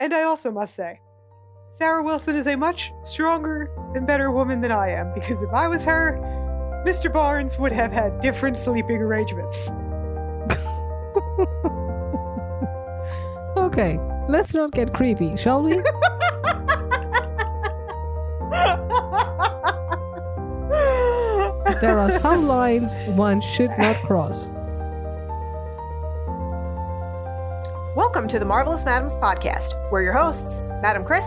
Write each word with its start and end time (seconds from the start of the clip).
And 0.00 0.12
I 0.14 0.22
also 0.22 0.50
must 0.50 0.74
say, 0.74 0.98
Sarah 1.72 2.02
Wilson 2.02 2.34
is 2.34 2.46
a 2.46 2.56
much 2.56 2.90
stronger 3.04 3.70
and 3.94 4.06
better 4.06 4.30
woman 4.30 4.62
than 4.62 4.72
I 4.72 4.92
am, 4.92 5.12
because 5.12 5.42
if 5.42 5.52
I 5.52 5.68
was 5.68 5.84
her, 5.84 6.18
Mr. 6.86 7.12
Barnes 7.12 7.58
would 7.58 7.72
have 7.72 7.92
had 7.92 8.18
different 8.20 8.56
sleeping 8.56 8.96
arrangements. 8.96 9.58
okay, 13.58 14.00
let's 14.26 14.54
not 14.54 14.72
get 14.72 14.94
creepy, 14.94 15.36
shall 15.36 15.62
we? 15.62 15.72
there 21.82 21.98
are 21.98 22.10
some 22.10 22.48
lines 22.48 22.90
one 23.08 23.42
should 23.42 23.70
not 23.78 23.96
cross. 24.06 24.50
Welcome 28.20 28.32
to 28.32 28.38
the 28.38 28.44
Marvelous 28.44 28.84
Madams 28.84 29.14
podcast. 29.14 29.72
We're 29.90 30.02
your 30.02 30.12
hosts, 30.12 30.58
Madam 30.82 31.06
Chris. 31.06 31.24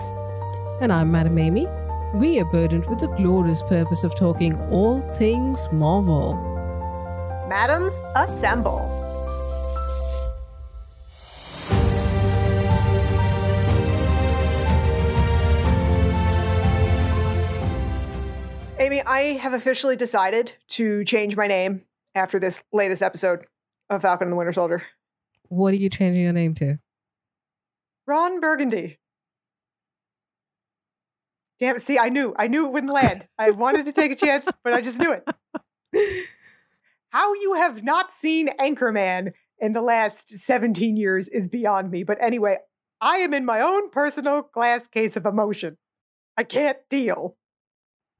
And 0.79 0.93
I'm 0.93 1.11
Madam 1.11 1.39
Amy. 1.39 1.65
We 2.13 2.39
are 2.39 2.45
burdened 2.45 2.85
with 2.85 2.99
the 2.99 3.07
glorious 3.07 3.63
purpose 3.63 4.03
of 4.03 4.13
talking 4.13 4.55
all 4.70 5.01
things 5.15 5.67
Marvel. 5.71 6.35
Madams, 7.49 7.93
assemble. 8.15 8.81
Amy, 18.77 19.01
I 19.01 19.39
have 19.39 19.53
officially 19.53 19.95
decided 19.95 20.53
to 20.67 21.03
change 21.05 21.35
my 21.35 21.48
name 21.48 21.85
after 22.13 22.37
this 22.37 22.62
latest 22.71 23.01
episode 23.01 23.48
of 23.89 24.03
Falcon 24.03 24.27
and 24.27 24.34
the 24.34 24.37
Winter 24.37 24.53
Soldier. 24.53 24.84
What 25.49 25.73
are 25.73 25.77
you 25.77 25.89
changing 25.89 26.21
your 26.21 26.34
name 26.34 26.53
to? 26.55 26.77
Ron 28.05 28.39
Burgundy. 28.39 28.99
Damn 31.59 31.77
it. 31.77 31.81
See, 31.81 31.98
I 31.98 32.09
knew. 32.09 32.34
I 32.38 32.48
knew 32.48 32.65
it 32.65 32.73
wouldn't 32.73 32.93
land. 32.93 33.27
I 33.37 33.51
wanted 33.51 33.85
to 33.85 33.93
take 33.93 34.12
a 34.12 34.15
chance, 34.15 34.48
but 34.63 34.73
I 34.73 34.82
just 34.82 34.99
knew 34.99 35.13
it. 35.13 35.26
How 37.09 37.34
you 37.35 37.54
have 37.54 37.84
not 37.84 38.12
seen 38.12 38.49
Anchorman 38.59 39.34
in 39.59 39.71
the 39.71 39.81
last 39.81 40.29
17 40.29 40.98
years 40.98 41.27
is 41.27 41.48
beyond 41.48 41.91
me. 41.91 42.04
But 42.04 42.18
anyway, 42.21 42.57
I 42.99 43.18
am 43.18 43.34
in 43.34 43.46
my 43.46 43.62
own 43.62 43.90
personal 43.91 44.49
glass 44.54 44.87
case 44.87 45.15
of 45.15 45.26
emotion. 45.26 45.77
I 46.37 46.43
can't 46.43 46.77
deal. 46.90 47.37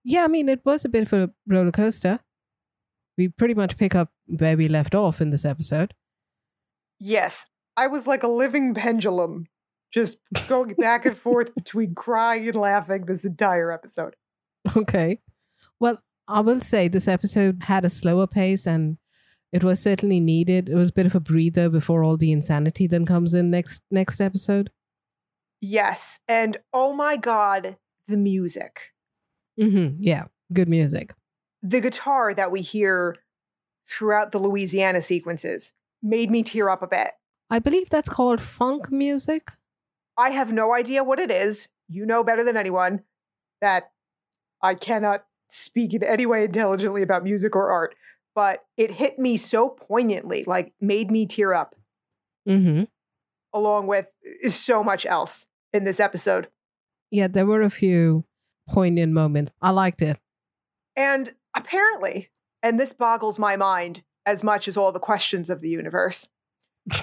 Yeah, 0.04 0.24
I 0.24 0.28
mean, 0.28 0.48
it 0.48 0.62
was 0.64 0.86
a 0.86 0.90
bit 0.90 1.04
of 1.04 1.14
a 1.14 1.32
roller 1.48 1.72
coaster. 1.72 2.20
We 3.18 3.30
pretty 3.30 3.54
much 3.54 3.78
pick 3.78 3.96
up 3.96 4.12
where 4.26 4.58
we 4.58 4.68
left 4.68 4.96
off 4.96 5.22
in 5.22 5.30
this 5.30 5.46
episode. 5.46 5.94
Yes, 7.00 7.48
I 7.76 7.88
was 7.88 8.08
like 8.08 8.24
a 8.24 8.28
living 8.28 8.74
pendulum, 8.74 9.48
just 9.94 10.18
going 10.48 10.74
back 10.74 11.06
and 11.06 11.18
forth 11.18 11.54
between 11.56 11.94
crying 11.94 12.48
and 12.48 12.56
laughing 12.56 13.06
this 13.06 13.24
entire 13.24 13.72
episode. 13.72 14.16
Okay. 14.76 15.20
Well, 15.80 16.02
I 16.28 16.40
will 16.40 16.62
say 16.62 16.88
this 16.88 17.08
episode 17.08 17.64
had 17.64 17.86
a 17.86 17.90
slower 17.90 18.28
pace 18.28 18.66
and 18.66 18.98
it 19.52 19.64
was 19.64 19.80
certainly 19.80 20.20
needed. 20.20 20.68
It 20.68 20.76
was 20.76 20.90
a 20.90 20.94
bit 20.94 21.06
of 21.06 21.16
a 21.16 21.20
breather 21.20 21.70
before 21.70 22.04
all 22.04 22.18
the 22.18 22.32
insanity 22.32 22.88
then 22.88 23.06
comes 23.06 23.34
in 23.34 23.52
next 23.52 23.84
next 23.92 24.20
episode. 24.20 24.72
Yes, 25.62 26.20
and 26.28 26.58
oh 26.74 26.94
my 26.94 27.18
god, 27.18 27.78
the 28.08 28.18
music. 28.18 28.94
Mm-hmm. 29.60 29.98
Yeah, 30.00 30.26
good 30.52 30.68
music. 30.68 31.14
The 31.62 31.82
guitar 31.82 32.34
that 32.34 32.52
we 32.52 32.62
hear 32.62 33.18
throughout 33.88 34.32
the 34.32 34.40
Louisiana 34.40 35.02
sequences 35.02 35.72
made 36.02 36.32
me 36.32 36.42
tear 36.42 36.70
up 36.70 36.82
a 36.82 36.88
bit. 36.88 37.12
I 37.50 37.60
believe 37.60 37.90
that's 37.90 38.10
called 38.10 38.42
funk 38.42 38.92
music. 38.92 39.52
I 40.18 40.30
have 40.30 40.54
no 40.54 40.74
idea 40.74 41.04
what 41.04 41.20
it 41.20 41.32
is. 41.32 41.68
You 41.88 42.06
know 42.06 42.24
better 42.24 42.44
than 42.44 42.58
anyone 42.58 43.02
that 43.62 43.92
I 44.62 44.76
cannot 44.76 45.26
speak 45.50 45.94
in 45.94 46.04
any 46.04 46.26
way 46.26 46.46
intelligently 46.46 47.02
about 47.02 47.24
music 47.24 47.56
or 47.56 47.72
art, 47.72 47.96
but 48.36 48.64
it 48.78 48.92
hit 48.92 49.20
me 49.20 49.38
so 49.38 49.70
poignantly, 49.70 50.44
like 50.46 50.74
made 50.82 51.12
me 51.12 51.26
tear 51.26 51.54
up. 51.54 51.76
Mm-hmm. 52.48 52.84
Along 53.54 53.88
with 53.88 54.08
so 54.50 54.84
much 54.84 55.06
else 55.06 55.46
in 55.72 55.84
this 55.84 56.00
episode. 56.00 56.48
Yeah, 57.12 57.28
there 57.28 57.46
were 57.46 57.62
a 57.62 57.70
few 57.70 58.26
poignant 58.68 59.14
moments. 59.14 59.52
I 59.62 59.70
liked 59.70 60.02
it. 60.02 60.18
And 60.96 61.34
apparently, 61.56 62.32
and 62.62 62.80
this 62.80 62.94
boggles 62.94 63.38
my 63.38 63.56
mind 63.56 64.04
as 64.26 64.44
much 64.44 64.68
as 64.68 64.78
all 64.78 64.92
the 64.92 65.00
questions 65.00 65.50
of 65.50 65.62
the 65.62 65.70
universe, 65.70 66.28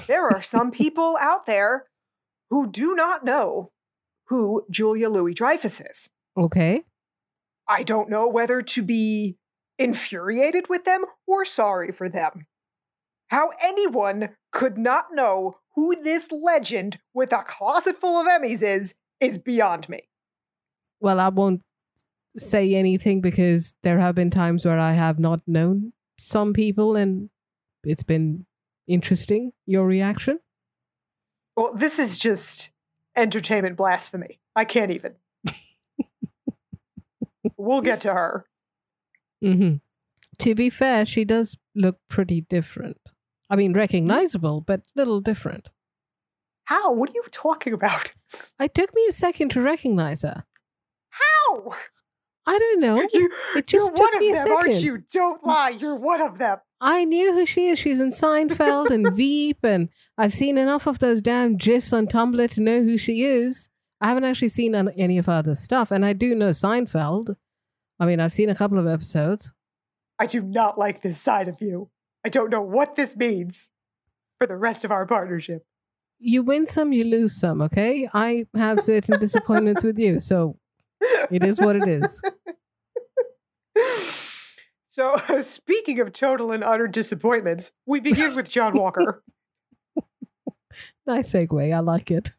there 0.06 0.28
are 0.28 0.42
some 0.42 0.70
people 0.72 1.16
out 1.20 1.46
there 1.46 1.86
who 2.50 2.70
do 2.70 2.94
not 2.94 3.24
know 3.24 3.70
who 4.26 4.64
Julia 4.70 5.08
Louis 5.08 5.34
Dreyfus 5.34 5.80
is. 5.80 6.08
Okay. 6.36 6.82
I 7.68 7.82
don't 7.82 8.10
know 8.10 8.28
whether 8.28 8.62
to 8.62 8.82
be 8.82 9.36
infuriated 9.78 10.68
with 10.68 10.84
them 10.84 11.04
or 11.26 11.44
sorry 11.44 11.92
for 11.92 12.08
them. 12.08 12.46
How 13.28 13.50
anyone 13.60 14.30
could 14.52 14.76
not 14.76 15.06
know 15.12 15.56
who 15.74 15.94
this 16.02 16.28
legend 16.32 16.98
with 17.14 17.32
a 17.32 17.44
closet 17.44 17.96
full 17.96 18.20
of 18.20 18.26
Emmys 18.26 18.62
is, 18.62 18.94
is 19.20 19.38
beyond 19.38 19.88
me. 19.88 20.08
Well, 21.00 21.20
I 21.20 21.28
won't 21.28 21.62
say 22.36 22.74
anything 22.74 23.20
because 23.20 23.74
there 23.82 23.98
have 24.00 24.14
been 24.14 24.30
times 24.30 24.64
where 24.64 24.78
I 24.78 24.92
have 24.92 25.18
not 25.18 25.40
known 25.46 25.92
some 26.18 26.52
people 26.52 26.96
and 26.96 27.30
it's 27.84 28.02
been 28.02 28.46
interesting 28.86 29.52
your 29.66 29.86
reaction. 29.86 30.40
Well, 31.56 31.72
this 31.74 31.98
is 31.98 32.18
just 32.18 32.70
entertainment 33.16 33.76
blasphemy. 33.76 34.40
I 34.56 34.64
can't 34.64 34.90
even. 34.90 35.14
we'll 37.56 37.80
get 37.80 38.00
to 38.02 38.12
her. 38.12 38.46
Mm-hmm. 39.42 39.76
To 40.38 40.54
be 40.54 40.70
fair, 40.70 41.04
she 41.04 41.24
does 41.24 41.56
look 41.74 41.98
pretty 42.08 42.40
different. 42.42 42.98
I 43.48 43.56
mean, 43.56 43.72
recognizable, 43.72 44.60
but 44.60 44.82
little 44.94 45.20
different. 45.20 45.70
How? 46.64 46.92
What 46.92 47.10
are 47.10 47.14
you 47.14 47.24
talking 47.30 47.72
about? 47.72 48.12
It 48.60 48.74
took 48.74 48.94
me 48.94 49.06
a 49.08 49.12
second 49.12 49.50
to 49.50 49.60
recognize 49.60 50.22
her. 50.22 50.44
How? 51.08 51.72
I 52.46 52.58
don't 52.58 52.80
know. 52.80 52.96
You, 53.12 53.30
it 53.56 53.66
just 53.66 53.88
you're 53.88 53.90
took 53.90 53.98
one 53.98 54.14
of 54.14 54.20
me 54.20 54.30
a 54.30 54.34
them, 54.34 54.46
second. 54.46 54.56
aren't 54.72 54.82
you? 54.82 54.98
Don't 55.12 55.44
lie. 55.44 55.70
You're 55.70 55.96
one 55.96 56.20
of 56.20 56.38
them. 56.38 56.58
I 56.80 57.04
knew 57.04 57.34
who 57.34 57.44
she 57.44 57.66
is. 57.66 57.78
She's 57.78 58.00
in 58.00 58.10
Seinfeld 58.10 58.90
and 58.90 59.12
Veep, 59.14 59.58
and 59.62 59.90
I've 60.16 60.32
seen 60.32 60.56
enough 60.56 60.86
of 60.86 60.98
those 60.98 61.20
damn 61.20 61.56
gifs 61.56 61.92
on 61.92 62.06
Tumblr 62.06 62.50
to 62.50 62.60
know 62.60 62.82
who 62.82 62.96
she 62.96 63.24
is. 63.24 63.68
I 64.00 64.08
haven't 64.08 64.24
actually 64.24 64.48
seen 64.48 64.74
any 64.74 65.18
of 65.18 65.26
her 65.26 65.32
other 65.32 65.54
stuff, 65.54 65.90
and 65.90 66.06
I 66.06 66.14
do 66.14 66.34
know 66.34 66.50
Seinfeld. 66.50 67.36
I 67.98 68.06
mean, 68.06 68.18
I've 68.18 68.32
seen 68.32 68.48
a 68.48 68.54
couple 68.54 68.78
of 68.78 68.86
episodes. 68.86 69.52
I 70.18 70.26
do 70.26 70.40
not 70.40 70.78
like 70.78 71.02
this 71.02 71.20
side 71.20 71.48
of 71.48 71.60
you. 71.60 71.90
I 72.24 72.30
don't 72.30 72.50
know 72.50 72.62
what 72.62 72.94
this 72.94 73.14
means 73.14 73.68
for 74.38 74.46
the 74.46 74.56
rest 74.56 74.84
of 74.84 74.90
our 74.90 75.06
partnership. 75.06 75.66
You 76.18 76.42
win 76.42 76.64
some, 76.66 76.92
you 76.92 77.04
lose 77.04 77.38
some, 77.38 77.60
okay? 77.62 78.08
I 78.12 78.46
have 78.54 78.80
certain 78.80 79.18
disappointments 79.18 79.84
with 79.84 79.98
you, 79.98 80.18
so 80.18 80.56
it 81.30 81.44
is 81.44 81.60
what 81.60 81.76
it 81.76 81.88
is. 81.88 82.22
So, 85.00 85.40
speaking 85.40 85.98
of 86.00 86.12
total 86.12 86.52
and 86.52 86.62
utter 86.62 86.86
disappointments, 86.86 87.72
we 87.86 88.00
begin 88.00 88.36
with 88.36 88.50
John 88.50 88.74
Walker. 88.74 89.22
Nice 91.06 91.32
segue. 91.32 91.74
I 91.74 91.80
like 91.80 92.12
it. 92.12 92.30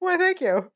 Why, 0.00 0.18
thank 0.18 0.42
you. 0.42 0.70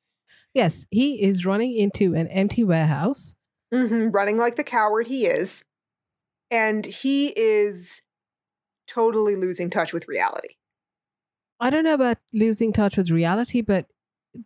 Yes, 0.54 0.86
he 0.90 1.22
is 1.22 1.44
running 1.44 1.76
into 1.76 2.14
an 2.14 2.28
empty 2.28 2.64
warehouse. 2.64 3.34
hmm 3.70 4.08
Running 4.08 4.38
like 4.38 4.56
the 4.56 4.64
coward 4.64 5.06
he 5.08 5.26
is. 5.26 5.62
And 6.50 6.86
he 6.86 7.26
is 7.36 8.00
totally 8.88 9.36
losing 9.36 9.68
touch 9.68 9.92
with 9.92 10.08
reality. 10.08 10.54
I 11.60 11.68
don't 11.68 11.84
know 11.84 11.94
about 11.94 12.18
losing 12.32 12.72
touch 12.72 12.96
with 12.96 13.10
reality, 13.10 13.60
but 13.60 13.86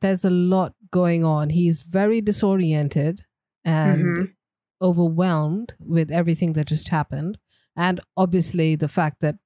there's 0.01 0.25
a 0.25 0.31
lot 0.31 0.75
going 0.91 1.25
on. 1.25 1.51
He's 1.51 1.83
very 1.83 2.21
disoriented 2.21 3.21
and 3.65 4.05
Mhm. 4.17 4.35
Overwhelmed 4.81 5.75
with 5.79 6.11
everything 6.11 6.53
that 6.55 6.69
just 6.69 6.89
happened. 6.89 7.39
And 7.77 8.01
obviously, 8.17 8.77
the 8.77 8.89
fact 8.89 9.21
that 9.21 9.37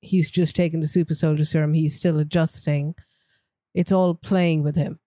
he's 0.00 0.30
just 0.30 0.56
taken 0.56 0.80
the 0.80 0.88
super 0.88 1.14
soldier 1.14 1.44
serum, 1.44 1.74
he's 1.74 1.96
still 1.96 2.18
adjusting. 2.18 2.94
It's 3.74 3.92
all 3.92 4.14
playing 4.14 4.62
with 4.62 4.76
him. 4.76 4.98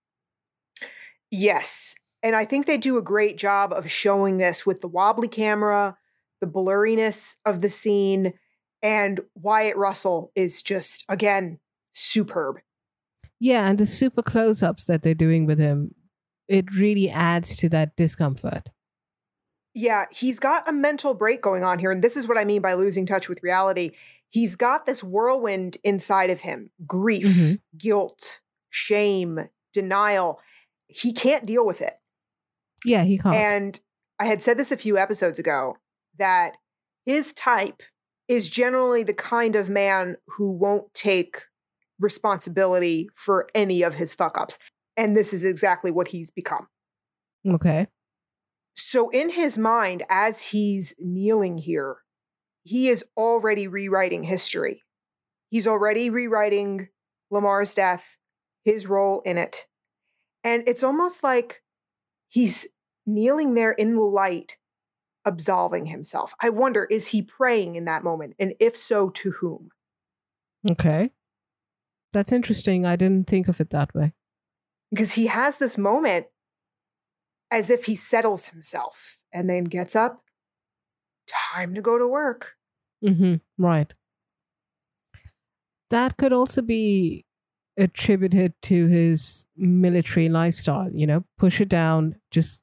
Yes. 1.32 1.96
And 2.24 2.36
I 2.36 2.46
think 2.46 2.66
they 2.66 2.78
do 2.78 2.98
a 2.98 3.04
great 3.04 3.38
job 3.38 3.74
of 3.74 3.92
showing 3.92 4.38
this 4.38 4.66
with 4.66 4.82
the 4.82 4.88
wobbly 4.88 5.28
camera, 5.28 5.98
the 6.42 6.48
blurriness 6.48 7.36
of 7.46 7.62
the 7.62 7.70
scene, 7.70 8.34
and 8.82 9.20
Wyatt 9.36 9.78
Russell 9.78 10.32
is 10.36 10.62
just, 10.62 11.04
again, 11.10 11.60
superb. 11.94 12.60
Yeah, 13.40 13.68
and 13.68 13.78
the 13.78 13.86
super 13.86 14.22
close 14.22 14.64
ups 14.64 14.86
that 14.86 15.02
they're 15.02 15.14
doing 15.14 15.46
with 15.46 15.60
him, 15.60 15.96
it 16.48 16.74
really 16.74 17.10
adds 17.10 17.56
to 17.58 17.70
that 17.70 17.96
discomfort. 17.96 18.70
Yeah, 19.78 20.06
he's 20.10 20.40
got 20.40 20.68
a 20.68 20.72
mental 20.72 21.14
break 21.14 21.42
going 21.42 21.64
on 21.64 21.78
here. 21.80 21.92
And 21.92 22.02
this 22.02 22.16
is 22.16 22.28
what 22.28 22.38
I 22.38 22.46
mean 22.46 22.62
by 22.62 22.74
losing 22.74 23.06
touch 23.06 23.28
with 23.30 23.44
reality. 23.44 23.92
He's 24.30 24.56
got 24.56 24.86
this 24.86 25.04
whirlwind 25.04 25.78
inside 25.84 26.30
of 26.30 26.40
him 26.42 26.72
grief, 26.88 27.26
Mhm. 27.28 27.60
guilt, 27.78 28.40
shame, 28.70 29.50
denial. 29.74 30.40
He 30.88 31.12
can't 31.14 31.46
deal 31.46 31.66
with 31.66 31.82
it. 31.82 31.94
Yeah, 32.86 33.04
he 33.04 33.18
can't. 33.18 33.36
And 33.36 33.80
I 34.18 34.26
had 34.26 34.42
said 34.42 34.58
this 34.58 34.72
a 34.72 34.78
few 34.78 34.98
episodes 34.98 35.40
ago 35.40 35.78
that 36.18 36.56
his 37.06 37.34
type 37.34 37.84
is 38.30 38.48
generally 38.50 39.04
the 39.04 39.14
kind 39.14 39.56
of 39.58 39.70
man 39.70 40.16
who 40.28 40.52
won't 40.52 40.94
take 40.94 41.42
responsibility 42.00 43.10
for 43.16 43.48
any 43.54 43.82
of 43.84 43.96
his 43.96 44.14
fuck 44.14 44.38
ups. 44.38 44.58
And 44.98 45.16
this 45.16 45.34
is 45.34 45.44
exactly 45.44 45.92
what 45.92 46.08
he's 46.10 46.32
become. 46.32 46.68
okay. 47.48 47.88
So, 48.76 49.10
in 49.10 49.30
his 49.30 49.58
mind, 49.58 50.04
as 50.10 50.40
he's 50.42 50.94
kneeling 51.00 51.58
here, 51.58 51.98
he 52.64 52.90
is 52.90 53.04
already 53.16 53.68
rewriting 53.68 54.24
history. 54.24 54.84
He's 55.50 55.68
already 55.68 56.10
rewriting 56.10 56.90
Lamar's 57.32 57.74
death, 57.74 58.18
his 58.64 58.88
role 58.88 59.22
in 59.26 59.38
it. 59.38 59.66
And 60.44 60.64
it's 60.68 60.84
almost 60.84 61.24
like 61.24 61.62
he's 62.28 62.68
kneeling 63.06 63.54
there 63.54 63.72
in 63.72 63.96
the 63.96 64.02
light, 64.02 64.58
absolving 65.24 65.86
himself. 65.86 66.34
I 66.42 66.50
wonder, 66.50 66.86
is 66.86 67.08
he 67.08 67.22
praying 67.22 67.76
in 67.76 67.86
that 67.86 68.04
moment? 68.04 68.36
And 68.40 68.54
if 68.60 68.76
so, 68.76 69.10
to 69.10 69.32
whom? 69.32 69.70
Okay. 70.70 71.12
That's 72.14 72.32
interesting. 72.32 72.86
I 72.86 72.96
didn't 72.96 73.28
think 73.28 73.48
of 73.48 73.60
it 73.60 73.70
that 73.72 73.94
way. 73.94 74.14
Because 74.92 75.14
he 75.14 75.28
has 75.28 75.58
this 75.58 75.78
moment 75.78 76.28
as 77.52 77.70
if 77.70 77.86
he 77.86 77.96
settles 77.96 78.48
himself 78.48 79.18
and 79.34 79.50
then 79.50 79.66
gets 79.66 79.96
up. 79.96 80.24
Time 81.28 81.74
to 81.74 81.82
go 81.82 81.98
to 81.98 82.08
work. 82.08 82.54
Mm-hmm. 83.04 83.36
Right. 83.58 83.94
That 85.90 86.18
could 86.18 86.34
also 86.34 86.62
be 86.62 87.26
attributed 87.78 88.54
to 88.64 88.88
his 88.88 89.46
military 89.56 90.30
lifestyle, 90.30 90.90
you 90.94 91.06
know, 91.06 91.26
push 91.38 91.60
it 91.60 91.70
down, 91.70 92.16
just 92.32 92.62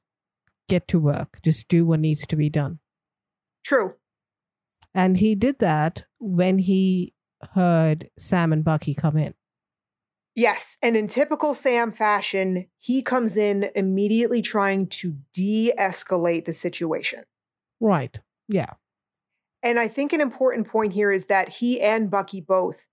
get 0.67 0.87
to 0.87 0.99
work, 0.99 1.39
just 1.43 1.67
do 1.67 1.85
what 1.85 1.99
needs 1.99 2.25
to 2.27 2.35
be 2.35 2.49
done. 2.49 2.79
True. 3.63 3.93
And 4.93 5.17
he 5.17 5.35
did 5.35 5.59
that 5.59 6.05
when 6.19 6.59
he 6.59 7.13
heard 7.53 8.09
Sam 8.17 8.53
and 8.53 8.63
Bucky 8.63 8.93
come 8.93 9.17
in. 9.17 9.33
Yes. 10.35 10.77
And 10.81 10.97
in 10.97 11.07
typical 11.07 11.53
Sam 11.53 11.91
fashion, 11.91 12.67
he 12.77 13.01
comes 13.01 13.37
in 13.37 13.69
immediately 13.75 14.41
trying 14.41 14.87
to 14.87 15.17
de 15.33 15.71
escalate 15.77 16.45
the 16.45 16.53
situation. 16.53 17.23
Right. 17.79 18.19
Yeah. 18.47 18.73
And 19.61 19.79
I 19.79 19.87
think 19.87 20.11
an 20.11 20.21
important 20.21 20.67
point 20.67 20.93
here 20.93 21.11
is 21.11 21.25
that 21.25 21.49
he 21.49 21.79
and 21.79 22.09
Bucky 22.09 22.41
both, 22.41 22.87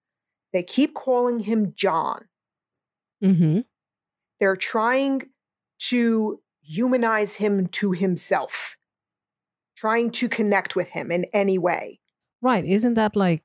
they 0.53 0.63
keep 0.63 0.95
calling 0.95 1.41
him 1.41 1.73
John. 1.75 2.27
Mm-hmm. 3.25 3.61
They're 4.39 4.57
trying 4.57 5.23
to 5.89 6.41
humanize 6.63 7.35
him 7.35 7.67
to 7.69 7.93
himself, 7.93 8.77
trying 9.77 10.11
to 10.13 10.29
connect 10.29 10.77
with 10.77 10.91
him 10.91 11.11
in 11.11 11.25
any 11.33 11.59
way. 11.59 12.01
Right. 12.43 12.65
Isn't 12.65 12.95
that 12.95 13.17
like 13.17 13.43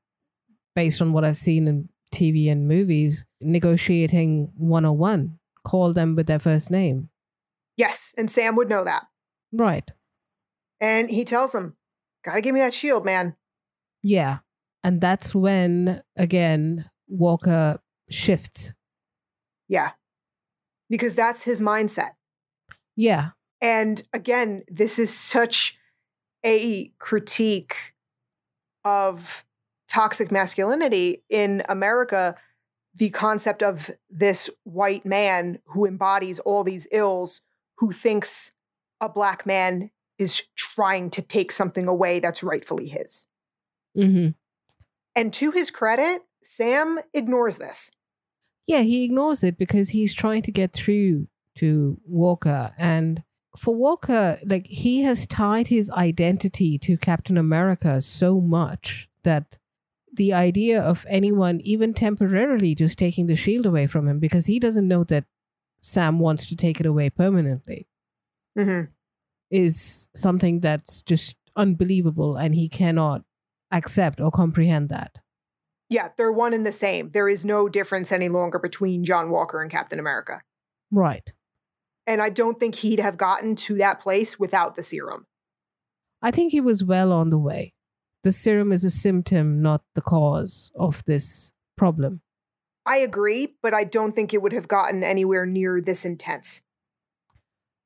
based 0.75 1.01
on 1.01 1.13
what 1.13 1.23
I've 1.23 1.37
seen 1.37 1.67
in 1.67 1.89
TV 2.15 2.51
and 2.51 2.67
movies, 2.67 3.25
negotiating 3.41 4.51
101? 4.55 5.37
Call 5.63 5.93
them 5.93 6.15
with 6.15 6.27
their 6.27 6.39
first 6.39 6.71
name. 6.71 7.09
Yes. 7.77 8.13
And 8.17 8.31
Sam 8.31 8.55
would 8.55 8.69
know 8.69 8.83
that. 8.83 9.03
Right. 9.51 9.91
And 10.79 11.09
he 11.09 11.25
tells 11.25 11.53
him, 11.53 11.75
Gotta 12.23 12.41
give 12.41 12.53
me 12.53 12.59
that 12.59 12.73
shield, 12.73 13.05
man. 13.05 13.35
Yeah. 14.01 14.39
And 14.83 14.99
that's 14.99 15.35
when, 15.35 16.01
again, 16.15 16.89
Walker 17.07 17.79
shifts. 18.09 18.73
Yeah. 19.67 19.91
Because 20.89 21.15
that's 21.15 21.41
his 21.43 21.61
mindset. 21.61 22.11
Yeah. 22.95 23.29
And 23.61 24.01
again, 24.13 24.63
this 24.67 24.99
is 24.99 25.15
such 25.15 25.77
a 26.45 26.91
critique 26.99 27.75
of 28.83 29.43
toxic 29.95 30.29
masculinity 30.29 31.23
in 31.29 31.63
America. 31.69 32.35
The 32.95 33.09
concept 33.11 33.63
of 33.63 33.89
this 34.09 34.49
white 34.65 35.05
man 35.05 35.59
who 35.67 35.85
embodies 35.85 36.39
all 36.39 36.65
these 36.65 36.85
ills, 36.91 37.39
who 37.77 37.93
thinks 37.93 38.51
a 38.99 39.07
black 39.07 39.45
man 39.45 39.91
is 40.17 40.41
trying 40.57 41.09
to 41.11 41.21
take 41.21 41.51
something 41.51 41.87
away 41.87 42.19
that's 42.19 42.43
rightfully 42.43 42.87
his. 42.87 43.27
Mm-hmm. 43.97 44.29
And 45.15 45.33
to 45.33 45.51
his 45.51 45.71
credit, 45.71 46.23
Sam 46.43 46.99
ignores 47.13 47.57
this. 47.57 47.89
Yeah, 48.67 48.81
he 48.81 49.05
ignores 49.05 49.43
it 49.43 49.57
because 49.57 49.89
he's 49.89 50.13
trying 50.13 50.41
to 50.41 50.51
get 50.51 50.73
through 50.73 51.27
to 51.55 52.01
Walker. 52.05 52.73
And 52.77 53.23
for 53.57 53.73
Walker, 53.73 54.39
like 54.45 54.67
he 54.67 55.03
has 55.03 55.25
tied 55.25 55.67
his 55.67 55.89
identity 55.91 56.77
to 56.79 56.97
Captain 56.97 57.37
America 57.37 58.01
so 58.01 58.41
much 58.41 59.07
that 59.23 59.57
the 60.15 60.33
idea 60.33 60.81
of 60.81 61.05
anyone 61.09 61.59
even 61.63 61.93
temporarily 61.93 62.75
just 62.75 62.97
taking 62.97 63.27
the 63.27 63.35
shield 63.35 63.65
away 63.65 63.87
from 63.87 64.07
him 64.07 64.19
because 64.19 64.45
he 64.45 64.59
doesn't 64.59 64.87
know 64.87 65.03
that 65.05 65.25
Sam 65.81 66.19
wants 66.19 66.47
to 66.47 66.55
take 66.55 66.79
it 66.79 66.85
away 66.85 67.09
permanently 67.09 67.87
Mm-hmm. 68.57 68.85
is 69.51 70.07
something 70.15 70.61
that's 70.61 71.01
just 71.01 71.35
unbelievable 71.57 72.37
and 72.37 72.55
he 72.55 72.69
cannot 72.69 73.23
accept 73.71 74.21
or 74.21 74.31
comprehend 74.31 74.87
that. 74.89 75.17
Yeah, 75.89 76.09
they're 76.17 76.31
one 76.31 76.53
and 76.53 76.65
the 76.65 76.71
same. 76.71 77.11
There 77.11 77.27
is 77.29 77.45
no 77.45 77.69
difference 77.69 78.11
any 78.11 78.29
longer 78.29 78.57
between 78.57 79.03
John 79.03 79.29
Walker 79.29 79.61
and 79.61 79.69
Captain 79.69 79.99
America. 79.99 80.41
Right. 80.89 81.31
And 82.07 82.21
I 82.21 82.29
don't 82.29 82.59
think 82.59 82.75
he'd 82.75 82.99
have 82.99 83.17
gotten 83.17 83.55
to 83.57 83.75
that 83.75 83.99
place 83.99 84.39
without 84.39 84.75
the 84.75 84.83
serum. 84.83 85.27
I 86.21 86.31
think 86.31 86.51
he 86.51 86.61
was 86.61 86.83
well 86.83 87.11
on 87.11 87.29
the 87.29 87.37
way. 87.37 87.73
The 88.25 88.31
serum 88.31 88.71
is 88.71 88.83
a 88.83 88.89
symptom, 88.89 89.61
not 89.61 89.83
the 89.93 90.01
cause 90.01 90.71
of 90.75 91.03
this 91.05 91.53
problem. 91.77 92.21
I 92.83 92.97
agree, 92.97 93.55
but 93.61 93.71
I 93.71 93.83
don't 93.83 94.15
think 94.15 94.33
it 94.33 94.41
would 94.41 94.51
have 94.51 94.67
gotten 94.67 95.03
anywhere 95.03 95.45
near 95.45 95.79
this 95.79 96.03
intense. 96.03 96.63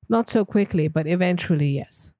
Not 0.07 0.29
so 0.29 0.45
quickly, 0.45 0.87
but 0.87 1.07
eventually, 1.07 1.71
yes. 1.71 2.13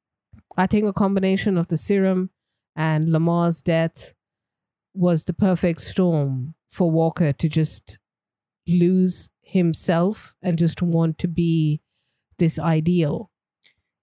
I 0.57 0.67
think 0.67 0.85
a 0.85 0.91
combination 0.91 1.57
of 1.57 1.69
the 1.69 1.77
serum 1.77 2.31
and 2.75 3.09
Lamar's 3.09 3.61
death 3.61 4.13
was 4.93 5.23
the 5.23 5.33
perfect 5.33 5.79
storm 5.79 6.55
for 6.69 6.91
Walker 6.91 7.31
to 7.31 7.47
just 7.47 7.99
lose 8.67 9.29
himself 9.41 10.35
and 10.43 10.57
just 10.57 10.81
want 10.81 11.19
to 11.19 11.29
be 11.29 11.79
this 12.37 12.59
ideal 12.59 13.31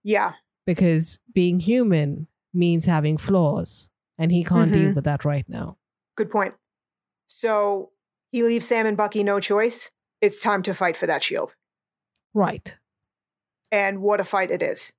Yeah. 0.03 0.37
because 0.67 1.19
being 1.35 1.61
human 1.61 2.29
means 2.55 2.87
having 2.87 3.19
flaws 3.19 3.91
and 4.19 4.31
he 4.33 4.45
can't 4.45 4.73
deal 4.73 4.91
Mhm. 4.91 4.95
with 4.97 5.05
that 5.05 5.25
right 5.25 5.49
now. 5.49 5.77
Good 6.17 6.31
point. 6.31 6.55
So 7.27 7.93
he 8.31 8.43
leaves 8.43 8.67
Sam 8.67 8.87
and 8.87 8.97
Bucky 8.97 9.23
no 9.23 9.41
choice. 9.41 9.91
It's 10.21 10.41
time 10.41 10.63
to 10.65 10.75
fight 10.75 10.97
for 10.97 11.07
that 11.07 11.23
shield. 11.23 11.55
Right. 12.35 12.77
And 13.71 14.01
what 14.01 14.21
a 14.21 14.25
fight 14.25 14.51
it 14.51 14.63
is. 14.63 14.93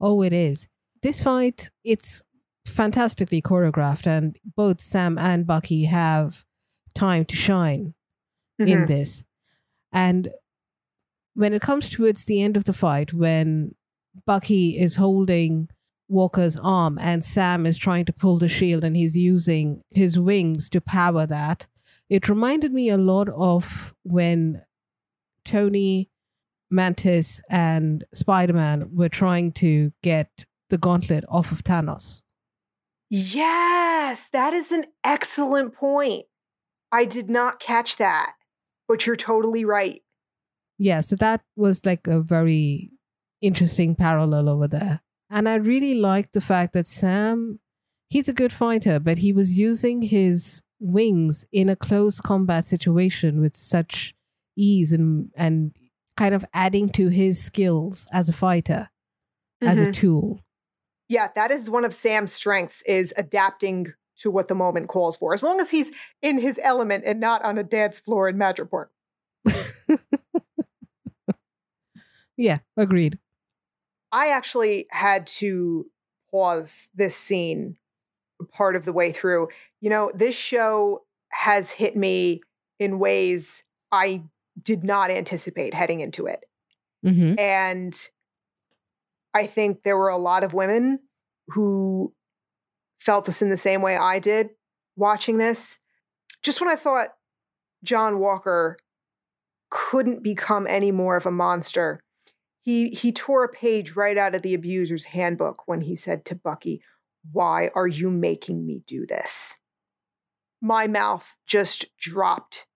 Oh, 0.00 0.22
it 0.22 0.32
is. 0.32 0.68
This 1.02 1.20
fight, 1.20 1.70
it's 1.84 2.22
fantastically 2.66 3.42
choreographed, 3.42 4.06
and 4.06 4.38
both 4.56 4.80
Sam 4.80 5.18
and 5.18 5.46
Bucky 5.46 5.84
have 5.84 6.44
time 6.94 7.24
to 7.26 7.36
shine 7.36 7.94
in 8.58 8.66
Mhm. 8.82 8.86
this. 8.86 9.24
And 9.90 10.28
when 11.34 11.52
it 11.52 11.62
comes 11.62 11.90
towards 11.90 12.24
the 12.24 12.40
end 12.40 12.56
of 12.56 12.64
the 12.64 12.72
fight, 12.72 13.12
when 13.12 13.74
Bucky 14.26 14.78
is 14.78 14.96
holding 14.96 15.68
Walker's 16.12 16.56
arm 16.56 16.98
and 17.00 17.24
Sam 17.24 17.64
is 17.64 17.78
trying 17.78 18.04
to 18.04 18.12
pull 18.12 18.36
the 18.36 18.46
shield 18.46 18.84
and 18.84 18.94
he's 18.94 19.16
using 19.16 19.82
his 19.90 20.18
wings 20.18 20.68
to 20.70 20.80
power 20.80 21.26
that, 21.26 21.66
it 22.10 22.28
reminded 22.28 22.72
me 22.72 22.90
a 22.90 22.98
lot 22.98 23.30
of 23.30 23.94
when 24.02 24.62
Tony, 25.44 26.10
Mantis, 26.70 27.40
and 27.48 28.04
Spider 28.12 28.52
Man 28.52 28.90
were 28.94 29.08
trying 29.08 29.52
to 29.52 29.92
get 30.02 30.44
the 30.68 30.78
gauntlet 30.78 31.24
off 31.28 31.50
of 31.50 31.64
Thanos. 31.64 32.20
Yes, 33.08 34.28
that 34.32 34.52
is 34.52 34.70
an 34.70 34.84
excellent 35.02 35.74
point. 35.74 36.26
I 36.92 37.06
did 37.06 37.30
not 37.30 37.58
catch 37.58 37.96
that, 37.96 38.34
but 38.86 39.06
you're 39.06 39.16
totally 39.16 39.64
right. 39.64 40.02
Yeah, 40.78 41.00
so 41.00 41.16
that 41.16 41.40
was 41.56 41.86
like 41.86 42.06
a 42.06 42.20
very 42.20 42.90
interesting 43.40 43.94
parallel 43.94 44.48
over 44.48 44.68
there. 44.68 45.00
And 45.32 45.48
I 45.48 45.54
really 45.54 45.94
liked 45.94 46.34
the 46.34 46.40
fact 46.42 46.74
that 46.74 46.86
Sam, 46.86 47.58
he's 48.10 48.28
a 48.28 48.34
good 48.34 48.52
fighter, 48.52 49.00
but 49.00 49.18
he 49.18 49.32
was 49.32 49.56
using 49.58 50.02
his 50.02 50.60
wings 50.78 51.44
in 51.52 51.68
a 51.70 51.76
close 51.76 52.20
combat 52.20 52.66
situation 52.66 53.40
with 53.40 53.56
such 53.56 54.14
ease 54.56 54.92
and 54.92 55.30
and 55.34 55.74
kind 56.18 56.34
of 56.34 56.44
adding 56.52 56.90
to 56.90 57.08
his 57.08 57.42
skills 57.42 58.06
as 58.12 58.28
a 58.28 58.32
fighter, 58.34 58.90
as 59.62 59.80
a 59.80 59.86
Mhm. 59.86 59.92
tool. 59.94 60.40
yeah, 61.08 61.28
that 61.34 61.50
is 61.50 61.70
one 61.70 61.84
of 61.86 61.94
Sam's 61.94 62.32
strengths 62.34 62.82
is 62.82 63.14
adapting 63.16 63.86
to 64.16 64.30
what 64.30 64.48
the 64.48 64.54
moment 64.54 64.88
calls 64.88 65.16
for. 65.16 65.32
As 65.34 65.42
long 65.42 65.60
as 65.60 65.70
he's 65.70 65.90
in 66.20 66.38
his 66.38 66.60
element 66.62 67.04
and 67.06 67.18
not 67.20 67.42
on 67.44 67.56
a 67.58 67.62
dance 67.64 67.98
floor 67.98 68.28
in 68.28 68.36
Madripoor. 68.36 68.88
Yeah, 72.36 72.58
agreed. 72.76 73.18
I 74.12 74.28
actually 74.28 74.86
had 74.90 75.26
to 75.38 75.86
pause 76.30 76.88
this 76.94 77.16
scene 77.16 77.76
part 78.52 78.76
of 78.76 78.84
the 78.84 78.92
way 78.92 79.12
through. 79.12 79.48
You 79.80 79.90
know, 79.90 80.12
this 80.14 80.34
show 80.34 81.02
has 81.30 81.70
hit 81.70 81.96
me 81.96 82.42
in 82.78 82.98
ways 82.98 83.64
I 83.90 84.22
did 84.62 84.84
not 84.84 85.10
anticipate 85.10 85.74
heading 85.74 86.00
into 86.00 86.26
it. 86.26 86.44
Mm-hmm. 87.04 87.38
And 87.38 87.98
I 89.34 89.46
think 89.46 89.82
there 89.82 89.96
were 89.96 90.08
a 90.08 90.18
lot 90.18 90.44
of 90.44 90.52
women 90.52 90.98
who 91.48 92.12
felt 93.00 93.24
this 93.24 93.42
in 93.42 93.48
the 93.48 93.56
same 93.56 93.82
way 93.82 93.96
I 93.96 94.18
did 94.18 94.50
watching 94.96 95.38
this. 95.38 95.78
Just 96.42 96.60
when 96.60 96.70
I 96.70 96.76
thought 96.76 97.08
John 97.82 98.18
Walker 98.18 98.76
couldn't 99.70 100.22
become 100.22 100.66
any 100.68 100.90
more 100.90 101.16
of 101.16 101.26
a 101.26 101.30
monster, 101.30 102.02
he 102.62 102.88
he 102.90 103.12
tore 103.12 103.44
a 103.44 103.48
page 103.48 103.96
right 103.96 104.16
out 104.16 104.34
of 104.34 104.42
the 104.42 104.54
abuser's 104.54 105.04
handbook 105.04 105.66
when 105.66 105.82
he 105.82 105.96
said 105.96 106.24
to 106.26 106.34
Bucky, 106.34 106.82
"Why 107.30 107.70
are 107.74 107.88
you 107.88 108.08
making 108.08 108.64
me 108.64 108.82
do 108.86 109.04
this?" 109.04 109.58
My 110.60 110.86
mouth 110.86 111.36
just 111.44 111.86
dropped 111.98 112.66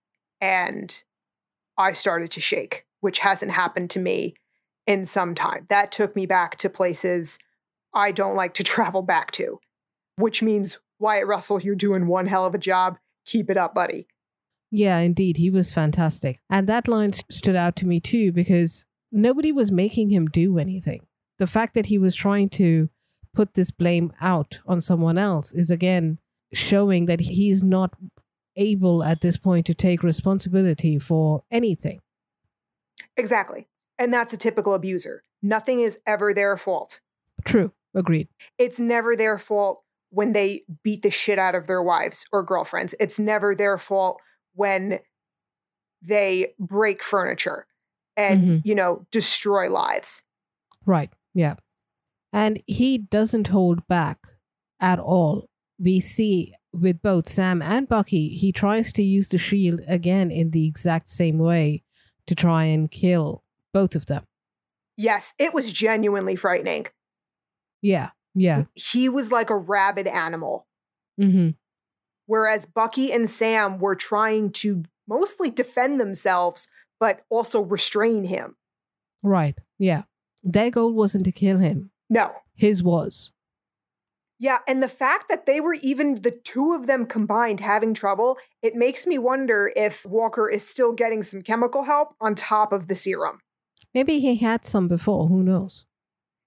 and 0.40 1.02
I 1.78 1.92
started 1.92 2.32
to 2.32 2.40
shake, 2.40 2.84
which 3.00 3.20
hasn't 3.20 3.52
happened 3.52 3.90
to 3.90 4.00
me 4.00 4.34
in 4.86 5.04
some 5.04 5.34
time. 5.34 5.66
That 5.70 5.92
took 5.92 6.16
me 6.16 6.26
back 6.26 6.58
to 6.58 6.68
places 6.68 7.38
I 7.94 8.10
don't 8.10 8.34
like 8.34 8.54
to 8.54 8.64
travel 8.64 9.02
back 9.02 9.30
to, 9.32 9.60
which 10.16 10.42
means 10.42 10.78
Wyatt 10.98 11.26
Russell, 11.26 11.62
you're 11.62 11.76
doing 11.76 12.08
one 12.08 12.26
hell 12.26 12.44
of 12.44 12.54
a 12.54 12.58
job. 12.58 12.98
Keep 13.24 13.50
it 13.50 13.56
up, 13.56 13.74
buddy. 13.74 14.08
Yeah, 14.70 14.98
indeed. 14.98 15.36
He 15.36 15.50
was 15.50 15.70
fantastic. 15.70 16.40
And 16.50 16.66
that 16.66 16.88
line 16.88 17.12
st- 17.12 17.32
stood 17.32 17.56
out 17.56 17.76
to 17.76 17.86
me 17.86 18.00
too 18.00 18.32
because 18.32 18.84
nobody 19.12 19.52
was 19.52 19.72
making 19.72 20.10
him 20.10 20.26
do 20.26 20.58
anything. 20.58 21.06
The 21.38 21.46
fact 21.46 21.74
that 21.74 21.86
he 21.86 21.98
was 21.98 22.14
trying 22.14 22.48
to 22.50 22.88
put 23.34 23.54
this 23.54 23.70
blame 23.70 24.12
out 24.20 24.60
on 24.66 24.80
someone 24.80 25.18
else 25.18 25.52
is 25.52 25.70
again 25.70 26.18
showing 26.52 27.04
that 27.06 27.20
he's 27.20 27.62
not 27.62 27.94
able 28.56 29.04
at 29.04 29.20
this 29.20 29.36
point 29.36 29.66
to 29.66 29.74
take 29.74 30.02
responsibility 30.02 30.98
for 30.98 31.42
anything. 31.50 32.00
Exactly. 33.16 33.68
And 33.98 34.12
that's 34.12 34.32
a 34.32 34.38
typical 34.38 34.74
abuser. 34.74 35.22
Nothing 35.42 35.80
is 35.80 35.98
ever 36.06 36.32
their 36.32 36.56
fault. 36.56 37.00
True. 37.44 37.72
Agreed. 37.94 38.28
It's 38.58 38.78
never 38.78 39.16
their 39.16 39.38
fault 39.38 39.82
when 40.10 40.32
they 40.32 40.64
beat 40.82 41.02
the 41.02 41.10
shit 41.10 41.38
out 41.38 41.54
of 41.54 41.66
their 41.66 41.82
wives 41.82 42.24
or 42.32 42.42
girlfriends. 42.42 42.94
It's 43.00 43.18
never 43.18 43.54
their 43.54 43.78
fault 43.78 44.20
when 44.54 45.00
they 46.02 46.54
break 46.58 47.02
furniture 47.02 47.66
and, 48.16 48.40
Mhm. 48.42 48.62
you 48.64 48.74
know, 48.74 49.06
destroy 49.10 49.70
lives. 49.70 50.22
Right. 50.84 51.10
Yeah. 51.34 51.56
And 52.32 52.62
he 52.66 52.98
doesn't 52.98 53.48
hold 53.48 53.86
back 53.88 54.26
at 54.80 54.98
all. 54.98 55.48
We 55.78 56.00
see 56.00 56.54
with 56.72 57.00
both 57.02 57.28
Sam 57.28 57.62
and 57.62 57.88
Bucky, 57.88 58.28
he 58.28 58.52
tries 58.52 58.92
to 58.92 59.02
use 59.02 59.28
the 59.28 59.38
shield 59.38 59.80
again 59.86 60.30
in 60.30 60.50
the 60.50 60.66
exact 60.66 61.08
same 61.08 61.38
way 61.38 61.82
to 62.26 62.34
try 62.34 62.64
and 62.64 62.90
kill 62.90 63.42
both 63.72 63.94
of 63.94 64.06
them. 64.06 64.24
Yes, 64.96 65.34
it 65.38 65.52
was 65.54 65.70
genuinely 65.72 66.36
frightening. 66.36 66.86
Yeah. 67.82 68.10
Yeah. 68.34 68.64
He 68.74 69.08
was 69.08 69.30
like 69.32 69.50
a 69.50 69.56
rabid 69.56 70.06
animal, 70.06 70.66
hmm 71.18 71.50
whereas 72.28 72.66
Bucky 72.66 73.12
and 73.12 73.30
Sam 73.30 73.78
were 73.78 73.94
trying 73.94 74.50
to 74.52 74.82
mostly 75.06 75.48
defend 75.48 76.00
themselves, 76.00 76.66
but 77.00 77.20
also 77.28 77.60
restrain 77.60 78.24
him. 78.24 78.56
Right. 79.22 79.58
Yeah. 79.78 80.02
Their 80.42 80.70
goal 80.70 80.92
wasn't 80.92 81.24
to 81.24 81.32
kill 81.32 81.58
him. 81.58 81.90
No. 82.08 82.32
His 82.54 82.82
was. 82.82 83.32
Yeah, 84.38 84.58
and 84.68 84.82
the 84.82 84.88
fact 84.88 85.30
that 85.30 85.46
they 85.46 85.60
were 85.60 85.74
even 85.74 86.20
the 86.20 86.30
two 86.30 86.74
of 86.74 86.86
them 86.86 87.06
combined 87.06 87.60
having 87.60 87.94
trouble, 87.94 88.36
it 88.60 88.74
makes 88.74 89.06
me 89.06 89.16
wonder 89.16 89.72
if 89.74 90.04
Walker 90.04 90.48
is 90.48 90.66
still 90.66 90.92
getting 90.92 91.22
some 91.22 91.40
chemical 91.40 91.84
help 91.84 92.14
on 92.20 92.34
top 92.34 92.70
of 92.72 92.86
the 92.88 92.96
serum. 92.96 93.40
Maybe 93.94 94.20
he 94.20 94.36
had 94.36 94.66
some 94.66 94.88
before. 94.88 95.28
Who 95.28 95.42
knows? 95.42 95.86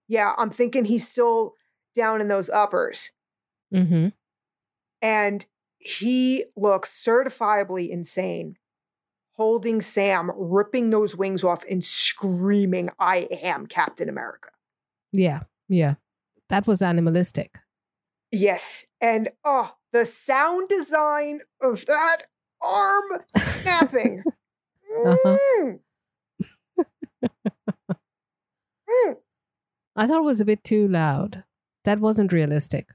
Yeah, 0.08 0.34
I'm 0.38 0.52
thinking 0.52 0.86
he's 0.86 1.08
still 1.08 1.56
down 1.96 2.22
in 2.22 2.28
those 2.28 2.50
uppers. 2.50 3.10
hmm 3.74 4.10
And 5.02 5.46
he 5.80 6.46
looks 6.56 7.04
certifiably 7.04 7.90
insane, 7.90 8.58
holding 9.40 9.80
Sam, 9.80 10.32
ripping 10.36 10.90
those 10.90 11.16
wings 11.16 11.46
off, 11.46 11.64
and 11.72 11.84
screaming, 11.84 12.90
I 13.00 13.20
am 13.32 13.68
Captain 13.68 14.10
America. 14.10 14.50
Yeah. 15.14 15.44
Yeah. 15.70 15.96
That 16.50 16.68
was 16.68 16.82
animalistic. 16.82 17.58
Yes. 18.34 18.86
And 19.00 19.30
oh, 19.46 19.72
the 19.94 20.06
sound 20.06 20.68
design 20.68 21.40
of 21.64 21.86
that 21.86 22.24
arm 22.62 23.06
snapping. 23.38 24.24
Uh-huh. 25.06 25.38
Mm. 25.62 25.80
Mm. 29.06 29.18
I 29.96 30.08
thought 30.08 30.18
it 30.18 30.24
was 30.24 30.42
a 30.42 30.46
bit 30.46 30.64
too 30.64 30.88
loud. 30.88 31.44
That 31.86 32.00
wasn't 32.00 32.34
realistic. 32.34 32.90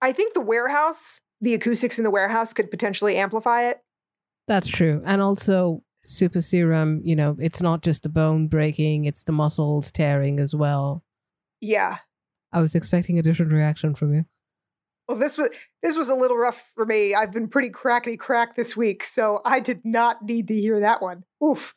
I 0.00 0.10
think 0.10 0.34
the 0.34 0.40
warehouse, 0.40 1.20
the 1.40 1.54
acoustics 1.54 1.96
in 1.96 2.02
the 2.02 2.10
warehouse 2.10 2.52
could 2.52 2.72
potentially 2.72 3.16
amplify 3.16 3.68
it. 3.68 3.84
That's 4.48 4.68
true. 4.68 5.02
And 5.04 5.22
also, 5.22 5.82
super 6.04 6.40
serum, 6.40 7.00
you 7.04 7.14
know, 7.14 7.36
it's 7.40 7.62
not 7.62 7.82
just 7.82 8.02
the 8.02 8.08
bone 8.08 8.48
breaking, 8.48 9.04
it's 9.04 9.22
the 9.22 9.32
muscles 9.32 9.90
tearing 9.90 10.40
as 10.40 10.54
well. 10.54 11.04
Yeah. 11.60 11.98
I 12.52 12.60
was 12.60 12.74
expecting 12.74 13.18
a 13.18 13.22
different 13.22 13.52
reaction 13.52 13.94
from 13.94 14.14
you. 14.14 14.24
Well, 15.08 15.18
this 15.18 15.36
was 15.36 15.48
this 15.82 15.96
was 15.96 16.08
a 16.08 16.14
little 16.14 16.36
rough 16.36 16.70
for 16.74 16.86
me. 16.86 17.14
I've 17.14 17.32
been 17.32 17.48
pretty 17.48 17.70
crackety 17.70 18.16
crack 18.18 18.56
this 18.56 18.76
week, 18.76 19.04
so 19.04 19.40
I 19.44 19.60
did 19.60 19.84
not 19.84 20.22
need 20.22 20.48
to 20.48 20.54
hear 20.54 20.80
that 20.80 21.02
one. 21.02 21.24
Oof. 21.44 21.74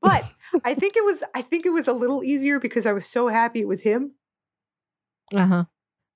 But 0.00 0.24
I 0.64 0.74
think 0.74 0.96
it 0.96 1.04
was 1.04 1.22
I 1.34 1.42
think 1.42 1.66
it 1.66 1.70
was 1.70 1.88
a 1.88 1.92
little 1.92 2.22
easier 2.22 2.60
because 2.60 2.86
I 2.86 2.92
was 2.92 3.06
so 3.06 3.28
happy 3.28 3.60
it 3.60 3.68
was 3.68 3.80
him. 3.80 4.12
Uh 5.34 5.46
huh. 5.46 5.64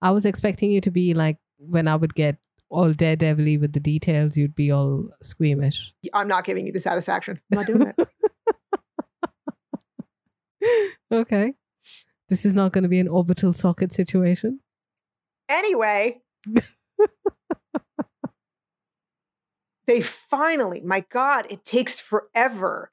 I 0.01 0.11
was 0.11 0.25
expecting 0.25 0.71
you 0.71 0.81
to 0.81 0.91
be 0.91 1.15
like, 1.15 1.39
when 1.59 1.87
I 1.87 1.97
would 1.97 2.15
get 2.15 2.37
all 2.73 2.93
daredevil 2.93 3.59
with 3.61 3.73
the 3.73 3.81
details, 3.81 4.37
you'd 4.37 4.55
be 4.55 4.71
all 4.71 5.09
squeamish. 5.23 5.93
I'm 6.13 6.29
not 6.29 6.45
giving 6.45 6.67
you 6.67 6.73
the 6.73 6.81
satisfaction. 6.81 7.41
I'm 7.53 7.59
not 7.59 7.67
doing 7.67 7.93
it. 7.97 8.09
okay. 11.13 11.55
This 12.29 12.47
is 12.47 12.55
not 12.55 12.73
going 12.73 12.83
to 12.83 12.89
be 12.89 12.99
an 12.99 13.09
orbital 13.09 13.53
socket 13.53 13.93
situation. 13.93 14.61
Anyway, 15.49 16.23
they 19.87 20.01
finally, 20.01 20.81
my 20.81 21.05
God, 21.11 21.47
it 21.51 21.65
takes 21.65 21.99
forever 21.99 22.91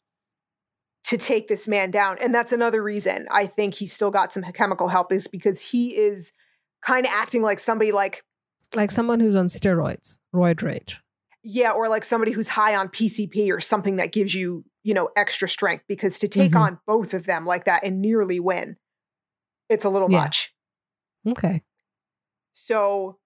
to 1.05 1.17
take 1.17 1.47
this 1.47 1.67
man 1.67 1.89
down. 1.89 2.17
And 2.21 2.35
that's 2.35 2.51
another 2.51 2.83
reason 2.83 3.27
I 3.31 3.47
think 3.47 3.75
he's 3.75 3.93
still 3.93 4.11
got 4.11 4.33
some 4.33 4.43
chemical 4.43 4.89
help 4.89 5.13
is 5.13 5.27
because 5.27 5.61
he 5.61 5.95
is 5.95 6.33
kind 6.85 7.05
of 7.05 7.11
acting 7.13 7.41
like 7.41 7.59
somebody 7.59 7.91
like, 7.91 8.23
Like 8.75 8.91
someone 8.91 9.19
who's 9.19 9.35
on 9.35 9.45
steroids, 9.47 10.17
roid 10.33 10.61
rage. 10.61 11.01
yeah, 11.43 11.71
or 11.71 11.87
like 11.89 12.03
somebody 12.03 12.31
who's 12.31 12.47
high 12.49 12.75
on 12.75 12.89
PCP 12.89 13.49
or 13.51 13.59
something 13.61 13.95
that 13.95 14.11
gives 14.11 14.33
you, 14.33 14.63
you 14.83 14.93
know, 14.93 15.09
extra 15.15 15.47
strength. 15.49 15.85
Because 15.87 16.19
to 16.19 16.27
take 16.27 16.51
Mhm. 16.51 16.59
on 16.59 16.79
both 16.85 17.13
of 17.13 17.25
them 17.25 17.45
like 17.45 17.65
that 17.65 17.83
and 17.83 18.01
nearly 18.01 18.39
win, 18.39 18.75
it's 19.69 19.85
a 19.85 19.89
little 19.89 20.11
Yeah. 20.11 20.19
much. 20.19 20.53
Okay. 21.25 21.63
So, 22.53 23.19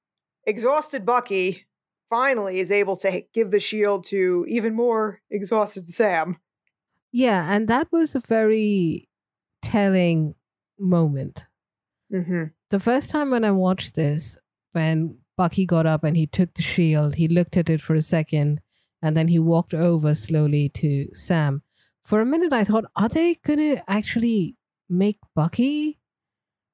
exhausted 0.46 1.06
Bucky 1.06 1.66
finally 2.10 2.60
is 2.60 2.72
able 2.72 2.96
to 2.98 3.22
give 3.34 3.50
the 3.52 3.60
shield 3.60 4.06
to 4.06 4.46
even 4.48 4.76
more 4.76 5.22
exhausted 5.32 5.88
Sam. 5.88 6.38
Yeah. 7.12 7.52
And 7.54 7.68
that 7.68 7.92
was 7.92 8.14
a 8.16 8.20
very 8.20 9.10
telling 9.64 10.36
moment. 10.78 11.48
Mm-hmm. 12.12 12.44
The 12.70 12.80
first 12.80 13.10
time 13.10 13.32
when 13.32 13.44
I 13.44 13.52
watched 13.52 13.96
this, 13.96 14.38
when 14.74 15.18
Bucky 15.38 15.66
got 15.66 15.86
up 15.86 16.04
and 16.04 16.16
he 16.16 16.28
took 16.28 16.54
the 16.54 16.62
shield, 16.62 17.16
he 17.16 17.28
looked 17.28 17.58
at 17.58 17.70
it 17.70 17.82
for 17.82 17.96
a 17.96 18.02
second 18.02 18.62
and 19.02 19.18
then 19.18 19.28
he 19.28 19.38
walked 19.38 19.74
over 19.74 20.16
slowly 20.16 20.70
to 20.70 21.10
Sam. 21.14 21.62
For 22.04 22.22
a 22.22 22.26
minute, 22.26 22.54
I 22.54 22.64
thought, 22.64 22.86
are 22.96 23.10
they 23.10 23.36
going 23.44 23.60
to 23.60 23.84
actually 23.90 24.56
make 24.90 25.18
Bucky 25.36 26.00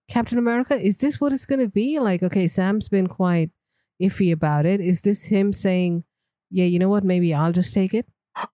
Captain 0.08 0.38
America? 0.38 0.76
Is 0.76 1.00
this 1.00 1.20
what 1.20 1.34
it's 1.34 1.46
going 1.46 1.60
to 1.60 1.68
be? 1.68 2.00
Like, 2.00 2.22
okay, 2.22 2.48
Sam's 2.48 2.88
been 2.88 3.08
quite 3.08 3.50
iffy 4.02 4.32
about 4.32 4.66
it. 4.66 4.80
Is 4.80 5.02
this 5.02 5.24
him 5.24 5.54
saying, 5.54 6.04
yeah, 6.52 6.66
you 6.66 6.80
know 6.80 6.90
what? 6.90 7.04
Maybe 7.04 7.34
I'll 7.34 7.52
just 7.52 7.74
take 7.74 7.94
it? 7.94 8.06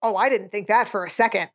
Oh, 0.02 0.16
I 0.16 0.30
didn't 0.30 0.52
think 0.52 0.68
that 0.68 0.88
for 0.88 1.06
a 1.06 1.10
second. 1.10 1.50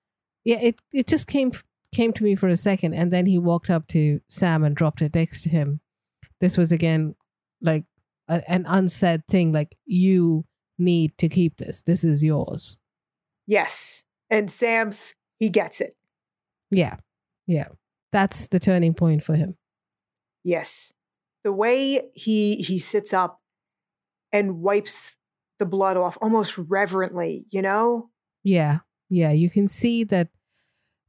Yeah, 0.44 0.60
it, 0.60 0.80
it 0.92 1.06
just 1.06 1.26
came 1.26 1.52
came 1.92 2.12
to 2.12 2.24
me 2.24 2.34
for 2.34 2.48
a 2.48 2.56
second, 2.56 2.94
and 2.94 3.10
then 3.10 3.26
he 3.26 3.38
walked 3.38 3.68
up 3.68 3.88
to 3.88 4.20
Sam 4.28 4.62
and 4.62 4.76
dropped 4.76 5.02
it 5.02 5.14
next 5.14 5.42
to 5.42 5.48
him. 5.48 5.80
This 6.40 6.56
was 6.56 6.72
again 6.72 7.14
like 7.60 7.84
a, 8.30 8.50
an 8.50 8.64
unsaid 8.66 9.26
thing, 9.28 9.52
like 9.52 9.76
you 9.84 10.46
need 10.78 11.18
to 11.18 11.28
keep 11.28 11.58
this. 11.58 11.82
This 11.82 12.04
is 12.04 12.22
yours. 12.22 12.78
Yes. 13.46 14.04
And 14.30 14.50
Sam's, 14.50 15.14
he 15.38 15.50
gets 15.50 15.80
it. 15.80 15.96
Yeah, 16.70 16.96
yeah. 17.46 17.68
That's 18.12 18.46
the 18.46 18.60
turning 18.60 18.94
point 18.94 19.24
for 19.24 19.34
him. 19.34 19.56
Yes. 20.44 20.92
The 21.42 21.52
way 21.52 22.10
he 22.14 22.56
he 22.56 22.78
sits 22.78 23.12
up 23.12 23.40
and 24.32 24.60
wipes 24.60 25.16
the 25.58 25.66
blood 25.66 25.96
off 25.96 26.16
almost 26.22 26.56
reverently, 26.56 27.44
you 27.50 27.60
know? 27.60 28.10
Yeah. 28.44 28.78
Yeah. 29.08 29.32
You 29.32 29.50
can 29.50 29.66
see 29.66 30.04
that 30.04 30.28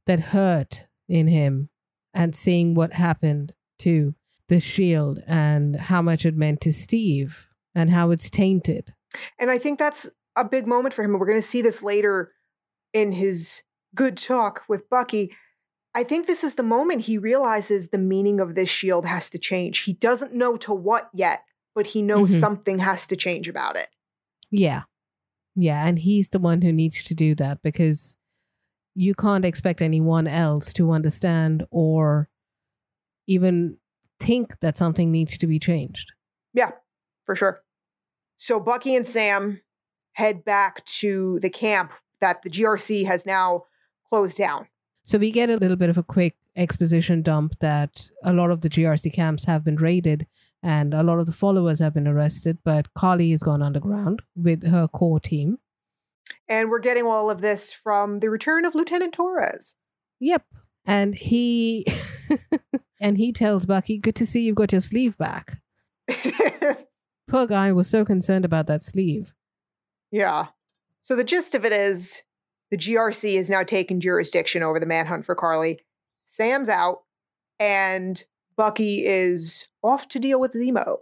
that 0.06 0.20
hurt 0.20 0.86
in 1.08 1.28
him 1.28 1.68
and 2.12 2.34
seeing 2.34 2.74
what 2.74 2.92
happened 2.92 3.54
to 3.80 4.14
the 4.52 4.60
shield 4.60 5.18
and 5.26 5.74
how 5.76 6.02
much 6.02 6.26
it 6.26 6.36
meant 6.36 6.60
to 6.60 6.72
Steve 6.72 7.48
and 7.74 7.90
how 7.90 8.10
it's 8.10 8.28
tainted. 8.28 8.92
And 9.38 9.50
I 9.50 9.58
think 9.58 9.78
that's 9.78 10.06
a 10.36 10.44
big 10.44 10.66
moment 10.66 10.94
for 10.94 11.02
him. 11.02 11.18
We're 11.18 11.26
going 11.26 11.40
to 11.40 11.46
see 11.46 11.62
this 11.62 11.82
later 11.82 12.32
in 12.92 13.12
his 13.12 13.62
good 13.94 14.18
talk 14.18 14.62
with 14.68 14.88
Bucky. 14.90 15.34
I 15.94 16.04
think 16.04 16.26
this 16.26 16.44
is 16.44 16.54
the 16.54 16.62
moment 16.62 17.02
he 17.02 17.16
realizes 17.16 17.88
the 17.88 17.98
meaning 17.98 18.40
of 18.40 18.54
this 18.54 18.68
shield 18.68 19.06
has 19.06 19.30
to 19.30 19.38
change. 19.38 19.80
He 19.80 19.94
doesn't 19.94 20.34
know 20.34 20.56
to 20.58 20.72
what 20.74 21.08
yet, 21.14 21.42
but 21.74 21.86
he 21.88 22.02
knows 22.02 22.30
Mhm. 22.30 22.40
something 22.40 22.78
has 22.78 23.06
to 23.06 23.16
change 23.16 23.48
about 23.48 23.76
it. 23.76 23.88
Yeah. 24.50 24.82
Yeah. 25.54 25.86
And 25.86 25.98
he's 25.98 26.28
the 26.28 26.38
one 26.38 26.60
who 26.62 26.72
needs 26.72 27.02
to 27.04 27.14
do 27.14 27.34
that 27.36 27.62
because 27.62 28.16
you 28.94 29.14
can't 29.14 29.44
expect 29.44 29.80
anyone 29.80 30.26
else 30.26 30.72
to 30.74 30.90
understand 30.92 31.66
or 31.70 32.28
even 33.26 33.78
think 34.22 34.60
that 34.60 34.76
something 34.76 35.10
needs 35.10 35.36
to 35.38 35.46
be 35.46 35.58
changed. 35.58 36.12
Yeah, 36.54 36.72
for 37.24 37.34
sure. 37.34 37.62
So 38.36 38.60
Bucky 38.60 38.94
and 38.94 39.06
Sam 39.06 39.60
head 40.12 40.44
back 40.44 40.84
to 40.84 41.40
the 41.40 41.50
camp 41.50 41.92
that 42.20 42.42
the 42.42 42.50
GRC 42.50 43.06
has 43.06 43.26
now 43.26 43.64
closed 44.08 44.38
down. 44.38 44.68
So 45.04 45.18
we 45.18 45.30
get 45.32 45.50
a 45.50 45.56
little 45.56 45.76
bit 45.76 45.90
of 45.90 45.98
a 45.98 46.02
quick 46.02 46.36
exposition 46.54 47.22
dump 47.22 47.58
that 47.60 48.08
a 48.22 48.32
lot 48.32 48.50
of 48.50 48.60
the 48.60 48.70
GRC 48.70 49.12
camps 49.12 49.44
have 49.44 49.64
been 49.64 49.76
raided 49.76 50.26
and 50.62 50.94
a 50.94 51.02
lot 51.02 51.18
of 51.18 51.26
the 51.26 51.32
followers 51.32 51.80
have 51.80 51.94
been 51.94 52.06
arrested, 52.06 52.58
but 52.64 52.94
Karli 52.94 53.32
has 53.32 53.42
gone 53.42 53.62
underground 53.62 54.22
with 54.36 54.66
her 54.68 54.86
core 54.86 55.18
team. 55.18 55.58
And 56.48 56.70
we're 56.70 56.78
getting 56.78 57.04
all 57.04 57.30
of 57.30 57.40
this 57.40 57.72
from 57.72 58.20
the 58.20 58.30
return 58.30 58.64
of 58.64 58.74
Lieutenant 58.74 59.12
Torres. 59.12 59.74
Yep. 60.20 60.44
And 60.84 61.14
he 61.16 61.84
and 63.02 63.18
he 63.18 63.32
tells 63.32 63.66
Bucky, 63.66 63.98
"Good 63.98 64.14
to 64.16 64.26
see 64.26 64.42
you've 64.42 64.56
got 64.56 64.72
your 64.72 64.80
sleeve 64.80 65.18
back." 65.18 65.60
Poor 67.28 67.46
guy 67.46 67.72
was 67.72 67.88
so 67.88 68.04
concerned 68.04 68.44
about 68.44 68.66
that 68.68 68.82
sleeve. 68.82 69.34
yeah. 70.10 70.46
So 71.04 71.16
the 71.16 71.24
gist 71.24 71.54
of 71.56 71.64
it 71.64 71.72
is 71.72 72.22
the 72.70 72.76
GRC 72.76 73.36
has 73.36 73.50
now 73.50 73.64
taken 73.64 74.00
jurisdiction 74.00 74.62
over 74.62 74.78
the 74.78 74.86
manhunt 74.86 75.26
for 75.26 75.34
Karli. 75.34 75.80
Sam's 76.24 76.68
out, 76.68 77.02
and 77.58 78.22
Bucky 78.56 79.04
is 79.04 79.66
off 79.82 80.06
to 80.08 80.18
deal 80.20 80.38
with 80.38 80.52
Zemo. 80.52 80.98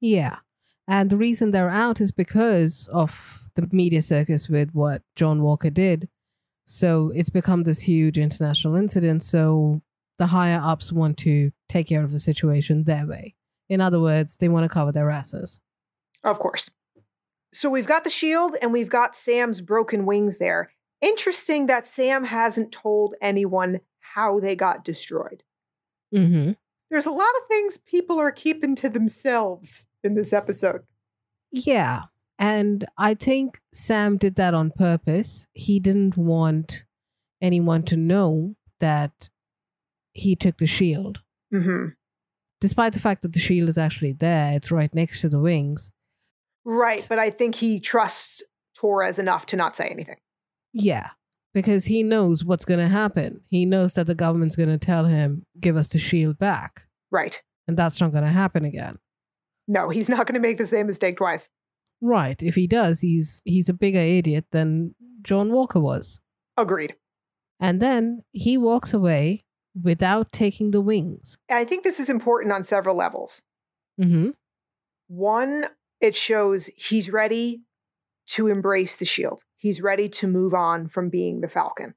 Yeah. 0.00 0.38
And 0.86 1.08
the 1.08 1.16
reason 1.16 1.50
they're 1.50 1.70
out 1.70 2.00
is 2.00 2.12
because 2.12 2.88
of 2.92 3.50
the 3.54 3.68
media 3.72 4.02
circus 4.02 4.48
with 4.48 4.72
what 4.72 5.02
John 5.16 5.42
Walker 5.42 5.70
did. 5.70 6.08
So 6.66 7.10
it's 7.14 7.30
become 7.30 7.62
this 7.62 7.80
huge 7.80 8.18
international 8.18 8.76
incident. 8.76 9.22
So 9.22 9.80
the 10.22 10.28
higher 10.28 10.60
ups 10.62 10.92
want 10.92 11.16
to 11.18 11.50
take 11.68 11.88
care 11.88 12.04
of 12.04 12.12
the 12.12 12.20
situation 12.20 12.84
their 12.84 13.04
way. 13.08 13.34
In 13.68 13.80
other 13.80 13.98
words, 13.98 14.36
they 14.36 14.48
want 14.48 14.62
to 14.62 14.68
cover 14.68 14.92
their 14.92 15.10
asses. 15.10 15.58
Of 16.22 16.38
course. 16.38 16.70
So 17.52 17.68
we've 17.68 17.88
got 17.88 18.04
the 18.04 18.10
shield 18.10 18.56
and 18.62 18.72
we've 18.72 18.88
got 18.88 19.16
Sam's 19.16 19.60
broken 19.60 20.06
wings 20.06 20.38
there. 20.38 20.70
Interesting 21.00 21.66
that 21.66 21.88
Sam 21.88 22.22
hasn't 22.22 22.70
told 22.70 23.16
anyone 23.20 23.80
how 23.98 24.38
they 24.38 24.54
got 24.54 24.84
destroyed. 24.84 25.42
Mm-hmm. 26.14 26.52
There's 26.88 27.06
a 27.06 27.10
lot 27.10 27.26
of 27.40 27.48
things 27.48 27.78
people 27.78 28.20
are 28.20 28.30
keeping 28.30 28.76
to 28.76 28.88
themselves 28.88 29.88
in 30.04 30.14
this 30.14 30.32
episode. 30.32 30.82
Yeah. 31.50 32.02
And 32.38 32.84
I 32.96 33.14
think 33.14 33.60
Sam 33.72 34.18
did 34.18 34.36
that 34.36 34.54
on 34.54 34.70
purpose. 34.70 35.48
He 35.52 35.80
didn't 35.80 36.16
want 36.16 36.84
anyone 37.40 37.82
to 37.86 37.96
know 37.96 38.54
that 38.78 39.30
he 40.12 40.36
took 40.36 40.58
the 40.58 40.66
shield. 40.66 41.20
Mm-hmm. 41.52 41.88
Despite 42.60 42.92
the 42.92 43.00
fact 43.00 43.22
that 43.22 43.32
the 43.32 43.40
shield 43.40 43.68
is 43.68 43.78
actually 43.78 44.12
there, 44.12 44.54
it's 44.54 44.70
right 44.70 44.94
next 44.94 45.20
to 45.22 45.28
the 45.28 45.40
wings. 45.40 45.90
Right, 46.64 47.04
but 47.08 47.18
I 47.18 47.30
think 47.30 47.56
he 47.56 47.80
trusts 47.80 48.42
Torres 48.76 49.18
enough 49.18 49.46
to 49.46 49.56
not 49.56 49.74
say 49.74 49.88
anything. 49.88 50.16
Yeah. 50.72 51.10
Because 51.54 51.86
he 51.86 52.02
knows 52.02 52.44
what's 52.44 52.64
going 52.64 52.80
to 52.80 52.88
happen. 52.88 53.40
He 53.50 53.66
knows 53.66 53.94
that 53.94 54.06
the 54.06 54.14
government's 54.14 54.56
going 54.56 54.68
to 54.68 54.78
tell 54.78 55.04
him, 55.06 55.44
give 55.60 55.76
us 55.76 55.88
the 55.88 55.98
shield 55.98 56.38
back. 56.38 56.86
Right. 57.10 57.42
And 57.68 57.76
that's 57.76 58.00
not 58.00 58.12
going 58.12 58.24
to 58.24 58.30
happen 58.30 58.64
again. 58.64 58.98
No, 59.68 59.90
he's 59.90 60.08
not 60.08 60.26
going 60.26 60.34
to 60.34 60.40
make 60.40 60.58
the 60.58 60.66
same 60.66 60.86
mistake 60.86 61.18
twice. 61.18 61.48
Right. 62.00 62.40
If 62.42 62.54
he 62.54 62.66
does, 62.66 63.00
he's 63.00 63.42
he's 63.44 63.68
a 63.68 63.74
bigger 63.74 64.00
idiot 64.00 64.46
than 64.50 64.94
John 65.22 65.52
Walker 65.52 65.78
was. 65.78 66.20
Agreed. 66.56 66.96
And 67.60 67.80
then 67.80 68.22
he 68.32 68.58
walks 68.58 68.92
away 68.92 69.44
without 69.80 70.32
taking 70.32 70.70
the 70.70 70.80
wings. 70.80 71.38
I 71.50 71.64
think 71.64 71.84
this 71.84 72.00
is 72.00 72.08
important 72.08 72.52
on 72.52 72.64
several 72.64 72.96
levels. 72.96 73.42
Mm-hmm. 74.00 74.30
One, 75.08 75.66
it 76.00 76.14
shows 76.14 76.68
he's 76.76 77.10
ready 77.10 77.62
to 78.28 78.48
embrace 78.48 78.96
the 78.96 79.04
shield. 79.04 79.42
He's 79.56 79.80
ready 79.80 80.08
to 80.08 80.26
move 80.26 80.54
on 80.54 80.88
from 80.88 81.08
being 81.08 81.40
the 81.40 81.48
Falcon. 81.48 81.94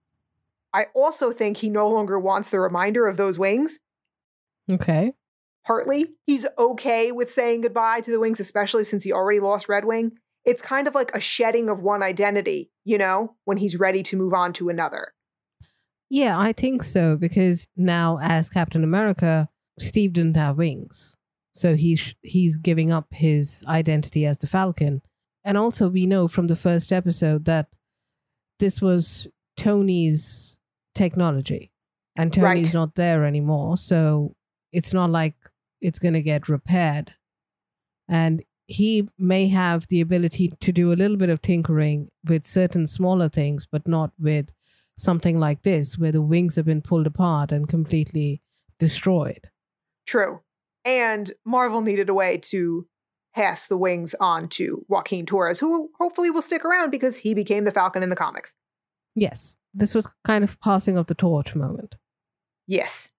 I 0.73 0.87
also 0.93 1.31
think 1.31 1.57
he 1.57 1.69
no 1.69 1.87
longer 1.87 2.19
wants 2.19 2.49
the 2.49 2.59
reminder 2.59 3.07
of 3.07 3.17
those 3.17 3.39
wings. 3.39 3.79
Okay. 4.69 5.13
Partly, 5.65 6.13
he's 6.25 6.45
okay 6.59 7.11
with 7.11 7.31
saying 7.31 7.61
goodbye 7.61 8.01
to 8.01 8.11
the 8.11 8.19
wings, 8.19 8.39
especially 8.39 8.83
since 8.83 9.03
he 9.03 9.11
already 9.11 9.39
lost 9.39 9.69
Red 9.69 9.85
Wing. 9.85 10.11
It's 10.43 10.61
kind 10.61 10.87
of 10.87 10.93
like 10.93 11.15
a 11.15 11.19
shedding 11.19 11.69
of 11.69 11.81
one 11.81 12.03
identity, 12.03 12.69
you 12.83 12.97
know, 12.97 13.35
when 13.45 13.57
he's 13.57 13.79
ready 13.79 14.03
to 14.03 14.17
move 14.17 14.33
on 14.33 14.53
to 14.53 14.69
another. 14.69 15.13
Yeah, 16.09 16.37
I 16.39 16.53
think 16.53 16.83
so 16.83 17.15
because 17.17 17.67
now 17.75 18.19
as 18.21 18.49
Captain 18.49 18.83
America, 18.83 19.49
Steve 19.79 20.13
didn't 20.13 20.37
have 20.37 20.57
wings. 20.57 21.15
So 21.53 21.75
he's 21.75 22.13
he's 22.21 22.57
giving 22.57 22.91
up 22.91 23.07
his 23.11 23.63
identity 23.67 24.25
as 24.25 24.37
the 24.37 24.47
Falcon. 24.47 25.01
And 25.43 25.57
also 25.57 25.89
we 25.89 26.05
know 26.05 26.27
from 26.27 26.47
the 26.47 26.55
first 26.55 26.91
episode 26.91 27.45
that 27.45 27.67
this 28.59 28.81
was 28.81 29.27
Tony's 29.57 30.59
technology 30.93 31.71
and 32.15 32.31
Tony's 32.33 32.67
Right. 32.67 32.73
not 32.73 32.95
there 32.95 33.25
anymore. 33.25 33.77
So 33.77 34.35
it's 34.71 34.93
not 34.93 35.09
like 35.11 35.35
it's 35.81 35.99
going 35.99 36.13
to 36.13 36.21
get 36.21 36.49
repaired. 36.49 37.13
And 38.07 38.43
he 38.67 39.07
may 39.17 39.47
have 39.49 39.87
the 39.87 40.01
ability 40.01 40.53
to 40.59 40.71
do 40.71 40.91
a 40.91 40.95
little 40.95 41.17
bit 41.17 41.29
of 41.29 41.41
tinkering 41.41 42.09
with 42.27 42.45
certain 42.45 42.87
smaller 42.87 43.29
things, 43.29 43.65
but 43.71 43.87
not 43.87 44.11
with 44.19 44.51
something 44.97 45.39
like 45.39 45.63
this, 45.63 45.97
where 45.97 46.11
the 46.11 46.21
wings 46.21 46.55
have 46.55 46.65
been 46.65 46.81
pulled 46.81 47.07
apart 47.07 47.51
and 47.51 47.67
completely 47.67 48.41
destroyed. 48.79 49.49
True. 50.05 50.41
And 50.83 51.33
Marvel 51.45 51.81
needed 51.81 52.09
a 52.09 52.13
way 52.13 52.37
to 52.37 52.87
pass 53.33 53.67
the 53.67 53.77
wings 53.77 54.15
on 54.19 54.47
to 54.47 54.85
Joaquin 54.87 55.25
Torres, 55.25 55.59
who 55.59 55.89
hopefully 55.99 56.29
will 56.29 56.41
stick 56.41 56.63
around 56.63 56.91
because 56.91 57.17
he 57.17 57.33
became 57.33 57.65
the 57.65 57.71
Falcon 57.71 58.03
in 58.03 58.09
the 58.09 58.15
comics. 58.15 58.53
Yes, 59.15 59.57
this 59.73 59.93
was 59.93 60.07
kind 60.23 60.43
of 60.43 60.59
passing 60.61 60.97
of 60.97 61.07
the 61.07 61.15
torch 61.15 61.55
moment. 61.55 61.97
Yes. 62.67 63.11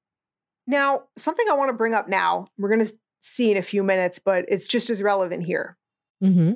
Now, 0.66 1.02
something 1.18 1.46
I 1.48 1.54
want 1.54 1.68
to 1.68 1.76
bring 1.76 1.94
up 1.94 2.08
now, 2.08 2.46
we're 2.58 2.74
going 2.74 2.86
to 2.86 2.92
see 3.20 3.50
in 3.50 3.56
a 3.56 3.62
few 3.62 3.82
minutes, 3.82 4.18
but 4.18 4.44
it's 4.48 4.66
just 4.66 4.88
as 4.90 5.02
relevant 5.02 5.44
here. 5.44 5.76
Mm-hmm. 6.22 6.52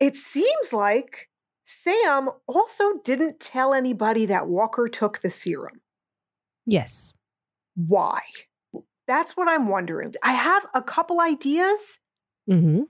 It 0.00 0.16
seems 0.16 0.72
like 0.72 1.28
Sam 1.68 2.30
also 2.46 2.84
didn't 3.04 3.40
tell 3.40 3.74
anybody 3.74 4.26
that 4.26 4.46
Walker 4.46 4.88
took 4.88 5.20
the 5.20 5.30
serum. 5.30 5.80
Yes. 6.64 7.12
Why? 7.74 8.20
That's 9.08 9.36
what 9.36 9.48
I'm 9.48 9.68
wondering. 9.68 10.12
I 10.22 10.32
have 10.32 10.64
a 10.74 10.82
couple 10.82 11.20
ideas. 11.20 11.98
Mm-hmm. 12.48 12.82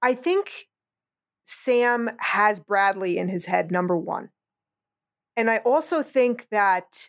I 0.00 0.14
think 0.14 0.68
Sam 1.44 2.08
has 2.20 2.60
Bradley 2.60 3.18
in 3.18 3.28
his 3.28 3.46
head, 3.46 3.72
number 3.72 3.96
one. 3.96 4.30
And 5.36 5.50
I 5.50 5.58
also 5.58 6.04
think 6.04 6.46
that 6.52 7.08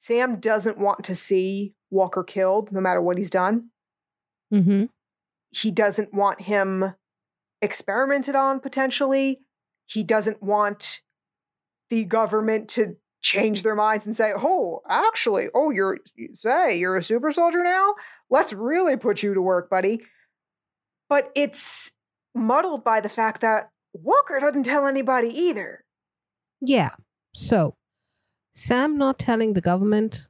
Sam 0.00 0.40
doesn't 0.40 0.78
want 0.78 1.04
to 1.04 1.16
see 1.16 1.74
Walker 1.90 2.22
killed, 2.22 2.70
no 2.70 2.80
matter 2.80 3.00
what 3.00 3.16
he's 3.16 3.30
done. 3.30 3.70
Mm-hmm. 4.52 4.84
He 5.50 5.70
doesn't 5.70 6.12
want 6.12 6.42
him 6.42 6.94
experimented 7.62 8.34
on 8.34 8.60
potentially. 8.60 9.40
He 9.90 10.02
doesn't 10.02 10.42
want 10.42 11.00
the 11.90 12.04
government 12.04 12.68
to 12.70 12.96
change 13.22 13.62
their 13.62 13.74
minds 13.74 14.06
and 14.06 14.16
say, 14.16 14.32
"Oh, 14.36 14.80
actually, 14.88 15.48
oh, 15.54 15.70
you're 15.70 15.98
you 16.14 16.34
say 16.34 16.78
you're 16.78 16.96
a 16.96 17.02
super 17.02 17.32
soldier 17.32 17.62
now. 17.62 17.94
Let's 18.30 18.52
really 18.52 18.96
put 18.96 19.22
you 19.22 19.34
to 19.34 19.42
work, 19.42 19.68
buddy." 19.68 20.00
But 21.08 21.30
it's 21.34 21.90
muddled 22.34 22.84
by 22.84 23.00
the 23.00 23.08
fact 23.08 23.40
that 23.40 23.70
Walker 23.92 24.38
doesn't 24.38 24.62
tell 24.64 24.86
anybody 24.86 25.28
either. 25.28 25.84
Yeah. 26.60 26.90
So, 27.34 27.74
Sam 28.54 28.96
not 28.96 29.18
telling 29.18 29.54
the 29.54 29.60
government 29.60 30.28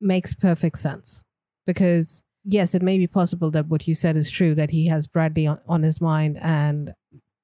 makes 0.00 0.34
perfect 0.34 0.78
sense 0.78 1.22
because 1.66 2.22
yes, 2.44 2.74
it 2.74 2.82
may 2.82 2.98
be 2.98 3.06
possible 3.06 3.50
that 3.52 3.68
what 3.68 3.88
you 3.88 3.94
said 3.94 4.16
is 4.16 4.30
true 4.30 4.54
that 4.54 4.70
he 4.70 4.86
has 4.88 5.06
Bradley 5.06 5.46
on, 5.46 5.60
on 5.66 5.82
his 5.82 6.00
mind 6.00 6.38
and 6.40 6.92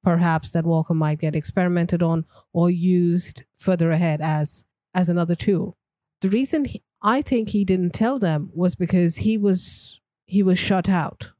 perhaps 0.02 0.50
that 0.50 0.64
Walker 0.64 0.94
might 0.94 1.18
get 1.18 1.36
experimented 1.36 2.02
on 2.02 2.24
or 2.52 2.70
used 2.70 3.44
further 3.56 3.90
ahead 3.90 4.20
as 4.20 4.64
as 4.94 5.08
another 5.08 5.34
tool. 5.34 5.76
The 6.20 6.28
reason 6.28 6.64
he, 6.64 6.82
I 7.02 7.22
think 7.22 7.50
he 7.50 7.64
didn't 7.64 7.94
tell 7.94 8.18
them 8.18 8.50
was 8.54 8.74
because 8.74 9.16
he 9.16 9.38
was 9.38 10.00
he 10.26 10.42
was 10.42 10.58
shut 10.58 10.88
out. 10.88 11.32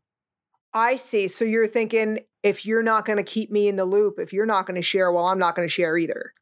I 0.73 0.97
see. 0.97 1.29
So 1.29 1.45
you're 1.45 1.67
thinking 1.67 2.21
if 2.43 2.65
you're 2.65 2.83
not 2.83 3.05
going 3.05 3.17
to 3.17 3.23
keep 3.23 3.51
me 3.51 3.69
in 3.69 3.77
the 3.77 3.85
loop, 3.85 4.19
if 4.19 4.33
you're 4.33 4.47
not 4.47 4.67
going 4.67 4.77
to 4.77 4.83
share, 4.83 5.11
well, 5.11 5.27
I'm 5.27 5.39
not 5.39 5.57
going 5.57 5.67
to 5.67 5.73
share 5.73 5.97
either. 5.97 6.33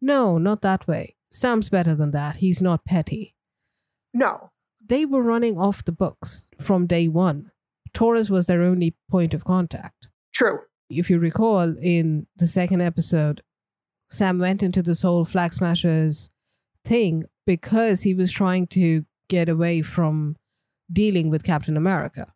No, 0.00 0.38
not 0.38 0.62
that 0.62 0.86
way. 0.86 1.16
Sam's 1.30 1.68
better 1.68 1.94
than 1.94 2.12
that. 2.12 2.36
He's 2.36 2.62
not 2.62 2.84
petty. 2.84 3.34
No. 4.14 4.50
They 4.86 5.04
were 5.04 5.22
running 5.22 5.58
off 5.58 5.84
the 5.84 5.92
books 5.92 6.48
from 6.60 6.86
day 6.86 7.08
one. 7.08 7.50
Torres 7.92 8.30
was 8.30 8.46
their 8.46 8.62
only 8.62 8.94
point 9.10 9.34
of 9.34 9.44
contact. 9.44 10.08
True. 10.32 10.60
If 10.90 11.10
you 11.10 11.18
recall, 11.18 11.76
in 11.78 12.26
the 12.36 12.46
second 12.46 12.80
episode, 12.80 13.42
Sam 14.10 14.38
went 14.38 14.62
into 14.62 14.82
this 14.82 15.02
whole 15.02 15.24
Flag 15.24 15.52
Smashers 15.52 16.30
thing 16.84 17.24
because 17.46 18.02
he 18.02 18.14
was 18.14 18.32
trying 18.32 18.66
to 18.68 19.04
get 19.28 19.48
away 19.48 19.82
from 19.82 20.36
dealing 20.90 21.28
with 21.28 21.44
Captain 21.44 21.76
America. 21.76 22.32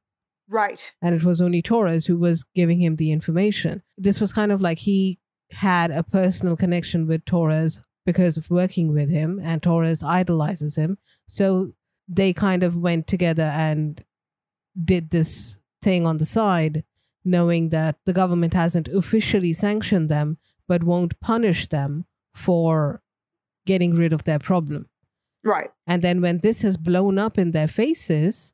Right. 0.49 0.93
And 1.01 1.15
it 1.15 1.25
was 1.25 1.41
only 1.41 1.63
Torres 1.63 2.07
who 2.07 2.19
was 2.19 2.45
giving 2.55 2.81
him 2.81 2.97
the 2.97 3.11
information. 3.11 3.83
This 3.97 4.21
was 4.21 4.33
kind 4.33 4.53
of 4.53 4.61
like 4.61 4.79
he 4.79 5.19
had 5.53 5.91
a 5.91 6.03
personal 6.03 6.57
connection 6.57 7.07
with 7.07 7.25
Torres 7.25 7.81
because 8.05 8.37
of 8.37 8.51
working 8.51 8.93
with 8.93 9.09
him, 9.09 9.41
and 9.43 9.63
Torres 9.63 10.03
idolizes 10.03 10.77
him. 10.77 10.99
So 11.27 11.73
they 12.09 12.33
kind 12.33 12.63
of 12.63 12.77
went 12.77 13.07
together 13.07 13.45
and 13.45 14.05
did 14.83 15.11
this 15.11 15.59
thing 15.83 16.07
on 16.07 16.19
the 16.19 16.25
side, 16.25 16.85
knowing 17.25 17.69
that 17.71 17.97
the 18.05 18.13
government 18.13 18.55
hasn't 18.55 18.89
officially 18.89 19.53
sanctioned 19.53 20.09
them, 20.09 20.39
but 20.69 20.85
won't 20.85 21.21
punish 21.21 21.69
them 21.69 22.05
for 22.35 23.03
getting 23.67 23.95
rid 23.95 24.13
of 24.13 24.25
their 24.25 24.39
problem. 24.39 24.89
Right. 25.45 25.71
And 25.87 26.03
then 26.03 26.21
when 26.21 26.39
this 26.39 26.63
has 26.63 26.77
blown 26.77 27.19
up 27.19 27.39
in 27.39 27.51
their 27.51 27.69
faces, 27.69 28.53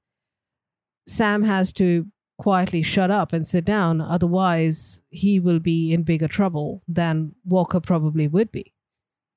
Sam 1.06 1.44
has 1.44 1.72
to 1.74 2.06
quietly 2.38 2.82
shut 2.82 3.10
up 3.10 3.32
and 3.32 3.46
sit 3.46 3.64
down. 3.64 4.00
Otherwise, 4.00 5.00
he 5.10 5.40
will 5.40 5.58
be 5.58 5.92
in 5.92 6.02
bigger 6.02 6.28
trouble 6.28 6.82
than 6.86 7.34
Walker 7.44 7.80
probably 7.80 8.28
would 8.28 8.50
be. 8.52 8.72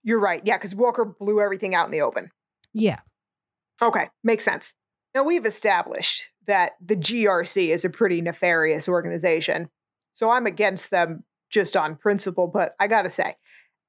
You're 0.03 0.19
right. 0.19 0.41
Yeah, 0.43 0.57
because 0.57 0.75
Walker 0.75 1.05
blew 1.05 1.41
everything 1.41 1.75
out 1.75 1.85
in 1.85 1.91
the 1.91 2.01
open. 2.01 2.31
Yeah. 2.73 2.99
Okay, 3.81 4.09
makes 4.23 4.45
sense. 4.45 4.73
Now, 5.13 5.23
we've 5.23 5.45
established 5.45 6.29
that 6.51 6.73
the 6.85 6.97
GRC 6.97 7.69
is 7.69 7.85
a 7.85 7.89
pretty 7.89 8.19
nefarious 8.19 8.89
organization. 8.89 9.69
So 10.13 10.29
I'm 10.29 10.45
against 10.45 10.91
them 10.91 11.23
just 11.49 11.77
on 11.77 11.95
principle. 11.95 12.47
But 12.47 12.75
I 12.77 12.87
got 12.87 13.03
to 13.03 13.09
say, 13.09 13.35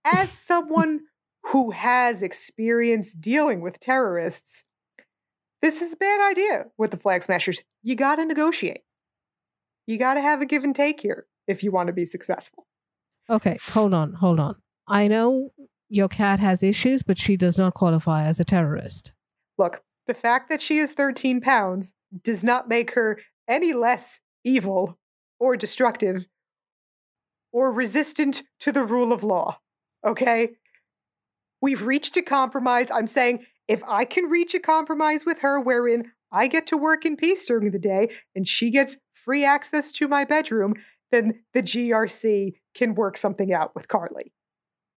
as 0.05 0.31
someone 0.49 1.01
who 1.47 1.73
has 1.73 2.23
experience 2.23 3.15
dealing 3.15 3.63
with 3.63 3.81
terrorists, 3.81 4.63
this 5.61 5.83
is 5.83 5.95
a 5.95 5.97
bad 5.97 6.21
idea 6.31 6.67
with 6.79 6.93
the 6.93 6.97
flag 6.97 7.25
smashers. 7.25 7.59
You 7.83 7.97
got 7.97 8.17
to 8.17 8.25
negotiate. 8.25 8.83
You 9.89 9.99
got 9.99 10.15
to 10.15 10.21
have 10.21 10.41
a 10.41 10.47
give 10.47 10.63
and 10.63 10.75
take 10.75 11.01
here 11.01 11.27
if 11.49 11.65
you 11.65 11.73
want 11.73 11.89
to 11.89 11.93
be 11.93 12.05
successful. 12.05 12.69
Okay, 13.29 13.59
hold 13.71 13.93
on, 13.93 14.13
hold 14.13 14.39
on. 14.39 14.55
I 14.87 15.09
know 15.09 15.51
your 15.89 16.09
cat 16.09 16.39
has 16.39 16.63
issues, 16.63 17.03
but 17.03 17.19
she 17.19 17.37
does 17.37 17.59
not 17.59 17.75
qualify 17.75 18.23
as 18.23 18.39
a 18.39 18.45
terrorist. 18.45 19.11
Look, 19.59 19.83
the 20.07 20.15
fact 20.15 20.49
that 20.49 20.63
she 20.63 20.79
is 20.79 20.93
13 20.93 21.41
pounds 21.41 21.93
does 22.23 22.45
not 22.45 22.69
make 22.69 22.93
her 22.93 23.19
any 23.49 23.73
less 23.73 24.21
evil 24.45 24.99
or 25.39 25.57
destructive 25.57 26.27
or 27.53 27.73
resistant 27.73 28.43
to 28.61 28.73
the 28.73 28.85
rule 28.85 29.13
of 29.13 29.25
law. 29.25 29.59
Okay? 30.07 30.51
We've 31.61 31.83
reached 31.83 32.17
a 32.17 32.23
compromise. 32.23 32.91
I'm 32.91 33.07
saying 33.07 33.45
if 33.69 33.83
I 33.85 34.05
can 34.05 34.25
reach 34.25 34.55
a 34.55 34.61
compromise 34.61 35.25
with 35.25 35.41
her 35.41 35.61
wherein 35.61 36.13
I 36.33 36.47
get 36.47 36.67
to 36.69 36.77
work 36.77 37.05
in 37.05 37.17
peace 37.17 37.47
during 37.47 37.71
the 37.71 37.79
day 37.79 38.09
and 38.35 38.49
she 38.49 38.71
gets 38.71 38.97
free 39.13 39.45
access 39.45 39.93
to 39.93 40.09
my 40.09 40.25
bedroom, 40.25 40.75
then 41.11 41.41
the 41.53 41.63
GRC 41.63 42.55
can 42.75 42.95
work 42.95 43.17
something 43.17 43.53
out 43.53 43.75
with 43.75 43.87
Karli. 43.87 44.33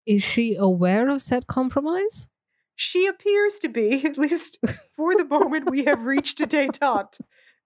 Is 0.06 0.22
she 0.22 0.54
aware 0.54 1.08
of 1.08 1.22
said 1.22 1.46
compromise? 1.46 2.28
She 2.76 3.06
appears 3.06 3.58
to 3.60 3.68
be, 3.68 4.04
at 4.04 4.18
least 4.18 4.58
for 4.96 5.14
the 5.14 5.24
moment 5.24 5.70
we 5.70 5.84
have 5.84 6.04
reached 6.04 6.40
a 6.40 6.46
detente. 6.46 7.20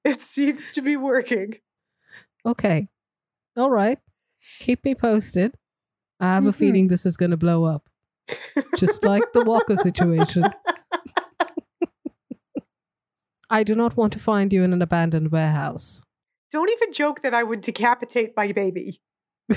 It 0.04 0.20
seems 0.20 0.70
to 0.72 0.82
be 0.82 0.96
working. 0.96 1.54
Okay. 2.46 2.88
All 3.56 3.70
right. 3.70 3.98
Keep 4.60 4.84
me 4.84 4.94
posted. 4.94 5.54
I 6.20 6.26
have 6.26 6.46
a 6.46 6.50
Mhm. 6.50 6.54
feeling 6.54 6.86
this 6.88 7.04
is 7.06 7.16
going 7.16 7.30
to 7.32 7.36
blow 7.36 7.64
up, 7.64 7.88
just 8.76 9.04
like 9.04 9.32
the 9.32 9.44
Walker 9.44 9.76
situation. 9.76 10.50
I 13.50 13.62
do 13.62 13.74
not 13.74 13.96
want 13.96 14.12
to 14.12 14.18
find 14.18 14.52
you 14.52 14.62
in 14.62 14.72
an 14.72 14.82
abandoned 14.82 15.32
warehouse. 15.32 16.02
Don't 16.52 16.70
even 16.70 16.92
joke 16.92 17.22
that 17.22 17.34
I 17.34 17.42
would 17.42 17.60
decapitate 17.62 18.34
my 18.36 18.52
baby. 18.52 19.00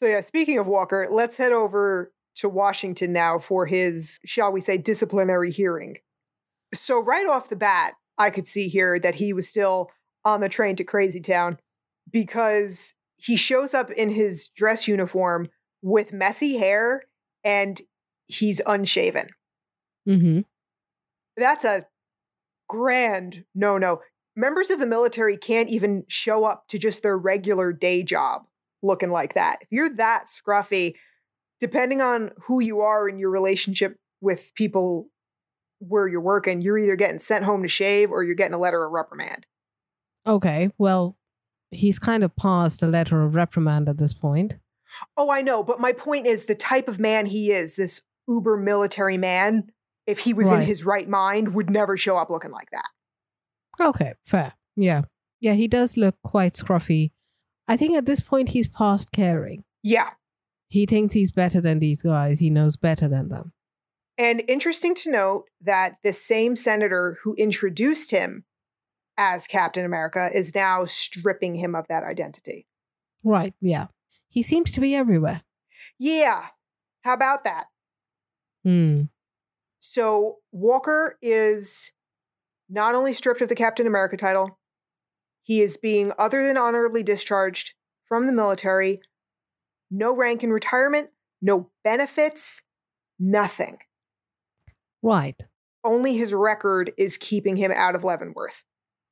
so, 0.00 0.08
yeah, 0.08 0.22
speaking 0.22 0.58
of 0.58 0.66
Walker, 0.66 1.08
let's 1.10 1.36
head 1.36 1.52
over 1.52 2.10
to 2.36 2.48
Washington 2.48 3.12
now 3.12 3.38
for 3.38 3.66
his, 3.66 4.18
shall 4.24 4.50
we 4.50 4.60
say, 4.60 4.78
disciplinary 4.78 5.50
hearing. 5.50 5.98
So, 6.72 6.98
right 7.00 7.26
off 7.26 7.50
the 7.50 7.56
bat, 7.56 7.94
I 8.16 8.30
could 8.30 8.48
see 8.48 8.68
here 8.68 8.98
that 8.98 9.16
he 9.16 9.32
was 9.32 9.48
still 9.48 9.90
on 10.24 10.40
the 10.40 10.48
train 10.48 10.76
to 10.76 10.84
Crazy 10.84 11.20
Town 11.20 11.58
because 12.10 12.94
he 13.16 13.36
shows 13.36 13.74
up 13.74 13.90
in 13.90 14.08
his 14.08 14.48
dress 14.48 14.88
uniform 14.88 15.48
with 15.82 16.12
messy 16.12 16.56
hair 16.56 17.02
and 17.44 17.80
he's 18.26 18.60
unshaven. 18.66 19.28
Mm-hmm. 20.08 20.40
That's 21.36 21.64
a 21.64 21.86
grand 22.68 23.44
no 23.54 23.76
no. 23.78 24.00
Members 24.36 24.70
of 24.70 24.78
the 24.78 24.86
military 24.86 25.36
can't 25.36 25.68
even 25.68 26.04
show 26.08 26.44
up 26.44 26.68
to 26.68 26.78
just 26.78 27.02
their 27.02 27.18
regular 27.18 27.72
day 27.72 28.02
job 28.02 28.46
looking 28.82 29.10
like 29.10 29.34
that. 29.34 29.58
If 29.60 29.68
you're 29.70 29.94
that 29.94 30.26
scruffy, 30.26 30.94
depending 31.60 32.00
on 32.00 32.30
who 32.46 32.62
you 32.62 32.80
are 32.80 33.08
in 33.08 33.18
your 33.18 33.30
relationship 33.30 33.96
with 34.20 34.52
people 34.54 35.08
where 35.78 36.08
you're 36.08 36.20
working, 36.20 36.60
you're 36.60 36.78
either 36.78 36.96
getting 36.96 37.20
sent 37.20 37.44
home 37.44 37.62
to 37.62 37.68
shave 37.68 38.10
or 38.10 38.22
you're 38.22 38.34
getting 38.34 38.54
a 38.54 38.58
letter 38.58 38.84
of 38.84 38.92
reprimand. 38.92 39.46
Okay. 40.26 40.70
Well, 40.78 41.16
he's 41.70 41.98
kind 41.98 42.22
of 42.22 42.36
paused 42.36 42.82
a 42.82 42.86
letter 42.86 43.22
of 43.22 43.34
reprimand 43.34 43.88
at 43.88 43.98
this 43.98 44.12
point. 44.12 44.56
Oh, 45.16 45.30
I 45.30 45.40
know, 45.40 45.62
but 45.62 45.80
my 45.80 45.92
point 45.92 46.26
is 46.26 46.44
the 46.44 46.54
type 46.54 46.88
of 46.88 46.98
man 46.98 47.26
he 47.26 47.52
is, 47.52 47.76
this 47.76 48.00
uber 48.28 48.56
military 48.56 49.16
man, 49.16 49.70
if 50.06 50.18
he 50.18 50.34
was 50.34 50.48
in 50.48 50.62
his 50.62 50.84
right 50.84 51.08
mind, 51.08 51.54
would 51.54 51.70
never 51.70 51.96
show 51.96 52.16
up 52.16 52.28
looking 52.28 52.50
like 52.50 52.70
that. 52.72 52.88
Okay, 53.80 54.14
fair. 54.26 54.54
Yeah. 54.76 55.02
Yeah, 55.40 55.54
he 55.54 55.68
does 55.68 55.96
look 55.96 56.16
quite 56.24 56.54
scruffy. 56.54 57.12
I 57.70 57.76
think 57.76 57.96
at 57.96 58.04
this 58.04 58.20
point 58.20 58.48
he's 58.48 58.66
past 58.66 59.12
caring. 59.12 59.62
Yeah. 59.84 60.10
He 60.66 60.86
thinks 60.86 61.14
he's 61.14 61.30
better 61.30 61.60
than 61.60 61.78
these 61.78 62.02
guys. 62.02 62.40
He 62.40 62.50
knows 62.50 62.76
better 62.76 63.06
than 63.06 63.28
them. 63.28 63.52
And 64.18 64.42
interesting 64.48 64.94
to 64.96 65.10
note 65.12 65.44
that 65.60 65.98
the 66.02 66.12
same 66.12 66.56
senator 66.56 67.18
who 67.22 67.34
introduced 67.36 68.10
him 68.10 68.44
as 69.16 69.46
Captain 69.46 69.84
America 69.84 70.30
is 70.34 70.52
now 70.52 70.84
stripping 70.84 71.54
him 71.54 71.76
of 71.76 71.86
that 71.88 72.02
identity. 72.02 72.66
Right, 73.22 73.54
yeah. 73.60 73.86
He 74.28 74.42
seems 74.42 74.72
to 74.72 74.80
be 74.80 74.96
everywhere. 74.96 75.42
Yeah. 75.96 76.46
How 77.02 77.14
about 77.14 77.44
that? 77.44 77.66
Hmm. 78.64 79.02
So 79.78 80.38
Walker 80.50 81.18
is 81.22 81.92
not 82.68 82.94
only 82.94 83.14
stripped 83.14 83.42
of 83.42 83.48
the 83.48 83.54
Captain 83.54 83.86
America 83.86 84.16
title, 84.16 84.58
he 85.50 85.62
is 85.62 85.76
being 85.76 86.12
other 86.16 86.46
than 86.46 86.56
honorably 86.56 87.02
discharged 87.02 87.72
from 88.06 88.28
the 88.28 88.32
military, 88.32 89.00
no 89.90 90.14
rank 90.14 90.44
in 90.44 90.52
retirement, 90.52 91.08
no 91.42 91.72
benefits, 91.82 92.62
nothing. 93.18 93.78
Right. 95.02 95.42
Only 95.82 96.16
his 96.16 96.32
record 96.32 96.92
is 96.96 97.16
keeping 97.16 97.56
him 97.56 97.72
out 97.74 97.96
of 97.96 98.04
Leavenworth. 98.04 98.62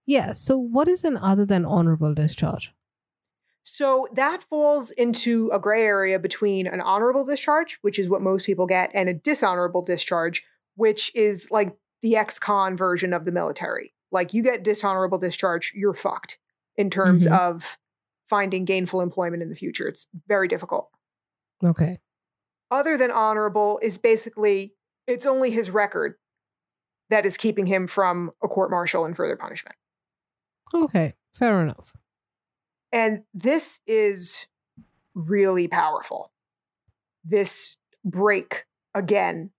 Yeah, 0.06 0.30
so 0.30 0.56
what 0.56 0.86
is 0.86 1.02
an 1.02 1.16
other 1.16 1.44
than 1.44 1.64
honorable 1.64 2.14
discharge? 2.14 2.72
So 3.64 4.06
that 4.14 4.44
falls 4.44 4.92
into 4.92 5.50
a 5.52 5.58
gray 5.58 5.82
area 5.82 6.20
between 6.20 6.68
an 6.68 6.80
honorable 6.80 7.24
discharge, 7.24 7.78
which 7.82 7.98
is 7.98 8.08
what 8.08 8.22
most 8.22 8.46
people 8.46 8.66
get, 8.66 8.92
and 8.94 9.08
a 9.08 9.14
dishonorable 9.14 9.82
discharge, 9.82 10.44
which 10.76 11.10
is 11.16 11.50
like 11.50 11.76
the 12.00 12.14
ex 12.14 12.38
con 12.38 12.76
version 12.76 13.12
of 13.12 13.24
the 13.24 13.32
military. 13.32 13.92
Like 14.10 14.32
you 14.34 14.42
get 14.42 14.62
dishonorable 14.62 15.18
discharge, 15.18 15.72
you're 15.74 15.94
fucked 15.94 16.38
in 16.76 16.90
terms 16.90 17.26
Mhm. 17.26 17.38
of 17.38 17.78
finding 18.28 18.64
gainful 18.64 19.00
employment 19.00 19.42
in 19.42 19.48
the 19.48 19.54
future. 19.56 19.88
It's 19.88 20.06
very 20.26 20.48
difficult. 20.48 20.90
Okay. 21.64 22.00
Other 22.70 22.96
than 22.96 23.10
honorable 23.10 23.78
is 23.82 23.98
basically 23.98 24.74
It's 25.06 25.24
only 25.24 25.50
his 25.50 25.70
record 25.70 26.18
that 27.08 27.24
is 27.24 27.38
keeping 27.38 27.64
him 27.64 27.86
from 27.86 28.30
a 28.42 28.46
court 28.48 28.70
martial 28.70 29.06
and 29.06 29.16
further 29.16 29.36
punishment. 29.36 29.74
Okay, 30.74 31.14
fair 31.32 31.62
enough. 31.62 31.94
And 32.92 33.24
this 33.32 33.80
is 33.86 34.46
really 35.14 35.66
powerful. 35.66 36.30
This 37.24 37.78
break 38.04 38.66
again 38.94 39.52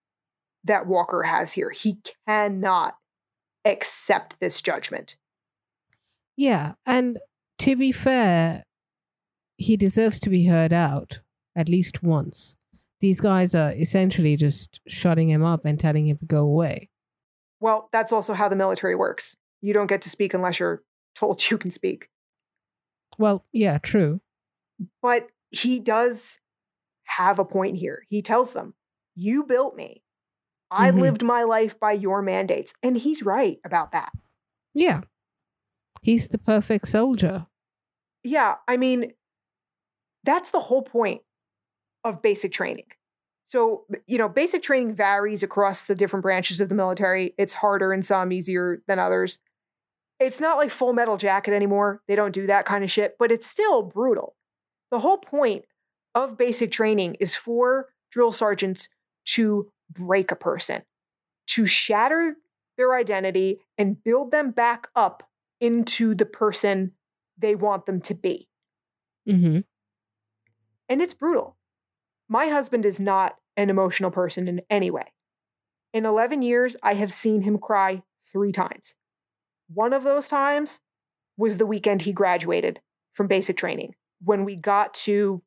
that 0.66 0.86
Walker 0.86 1.24
has 1.24 1.54
here. 1.54 1.72
He 1.72 2.00
cannot 2.28 2.99
accept 3.70 4.40
this 4.40 4.62
judgment. 4.62 5.16
Yeah, 6.36 6.74
and 6.86 7.20
to 7.60 7.76
be 7.76 7.92
fair, 7.92 8.64
he 9.58 9.76
deserves 9.76 10.20
to 10.22 10.30
be 10.30 10.46
heard 10.46 10.72
out 10.74 11.20
at 11.56 11.70
least 11.70 12.02
once. 12.02 12.56
These 13.02 13.22
guys 13.22 13.56
are 13.56 13.72
essentially 13.74 14.36
just 14.36 14.80
shutting 14.88 15.30
him 15.30 15.44
up 15.44 15.66
and 15.66 15.80
telling 15.80 16.08
him 16.08 16.18
to 16.18 16.26
go 16.26 16.42
away. 16.42 16.90
Well, 17.60 17.90
that's 17.92 18.12
also 18.12 18.34
how 18.34 18.48
the 18.48 18.56
military 18.56 18.96
works. 18.96 19.36
You 19.62 19.74
don't 19.74 19.88
get 19.88 20.02
to 20.04 20.10
speak 20.10 20.34
unless 20.34 20.60
you're 20.60 20.84
told 21.16 21.44
you 21.50 21.58
can 21.58 21.72
speak. 21.72 22.10
Well, 23.18 23.46
yeah, 23.52 23.78
true. 23.78 24.22
But 25.02 25.28
he 25.50 25.80
does 25.80 26.40
have 27.04 27.40
a 27.40 27.46
point 27.46 27.78
here. 27.78 28.06
He 28.10 28.22
tells 28.22 28.54
them, 28.54 28.76
You 29.16 29.44
built 29.44 29.76
me. 29.76 30.04
I 30.72 30.92
Mhm. 30.92 31.02
lived 31.02 31.24
my 31.24 31.44
life 31.44 31.80
by 31.80 31.94
your 31.94 32.22
mandates. 32.22 32.74
And 32.84 32.98
he's 32.98 33.24
right 33.24 33.60
about 33.64 33.92
that. 33.92 34.12
Yeah. 34.74 35.02
He's 36.02 36.28
the 36.28 36.38
perfect 36.38 36.88
soldier. 36.88 37.48
Yeah, 38.24 38.56
I 38.68 38.78
mean, 38.78 39.14
that's 40.24 40.52
the 40.52 40.60
whole 40.60 40.82
point 40.84 41.22
of 42.04 42.22
basic 42.22 42.52
training. 42.52 42.86
So, 43.46 43.86
you 44.06 44.18
know, 44.18 44.30
basic 44.30 44.62
training 44.62 44.94
varies 44.94 45.42
across 45.42 45.86
the 45.86 45.96
different 45.96 46.24
branches 46.24 46.60
of 46.60 46.70
the 46.70 46.76
military. 46.76 47.34
It's 47.38 47.56
harder 47.56 47.92
in 47.94 48.04
some, 48.04 48.32
easier 48.32 48.84
than 48.88 49.00
others. 49.00 49.40
It's 50.20 50.40
not 50.40 50.58
like 50.58 50.70
full 50.70 50.94
metal 50.94 51.18
jacket 51.18 51.54
anymore. 51.54 52.04
They 52.08 52.16
don't 52.16 52.34
do 52.34 52.46
that 52.48 52.66
kind 52.66 52.84
of 52.84 52.92
shit, 52.92 53.16
but 53.18 53.32
it's 53.32 53.48
still 53.48 53.82
brutal. 53.82 54.36
The 54.92 55.00
whole 55.00 55.18
point 55.18 55.66
of 56.14 56.38
basic 56.38 56.72
training 56.72 57.16
is 57.16 57.34
for 57.34 57.88
drill 58.12 58.32
sergeants 58.32 58.88
to 59.26 59.72
break 59.90 60.32
a 60.32 60.36
person, 60.36 60.84
to 61.48 61.66
shatter 61.66 62.36
their 62.78 62.94
identity 62.96 63.60
and 63.78 64.04
build 64.04 64.32
them 64.32 64.52
back 64.52 64.88
up 64.96 65.24
into 65.60 66.16
the 66.16 66.26
person 66.26 66.94
they 67.38 67.56
want 67.56 67.86
them 67.86 68.02
to 68.02 68.14
be 68.14 68.48
Mm-hmm. 69.28 69.60
and 70.88 71.02
it's 71.02 71.14
brutal. 71.14 71.58
My 72.28 72.48
husband 72.48 72.86
is 72.86 73.00
not 73.00 73.36
an 73.56 73.70
emotional 73.70 74.10
person 74.10 74.48
in 74.48 74.62
any 74.70 74.90
way. 74.90 75.14
In 75.94 76.06
11 76.06 76.42
years, 76.42 76.76
I 76.82 76.96
have 76.96 77.12
seen 77.12 77.42
him 77.42 77.60
cry 77.60 78.02
three 78.32 78.52
times. 78.52 78.96
One 79.72 79.94
of 79.94 80.04
those 80.04 80.30
times 80.30 80.80
was 81.38 81.58
the 81.58 81.66
weekend 81.66 82.04
he 82.04 82.14
graduated 82.14 82.80
from 83.14 83.28
basic 83.28 83.58
training 83.58 83.94
when 84.24 84.46
we 84.46 84.56
got 84.56 84.94
to 84.94 85.42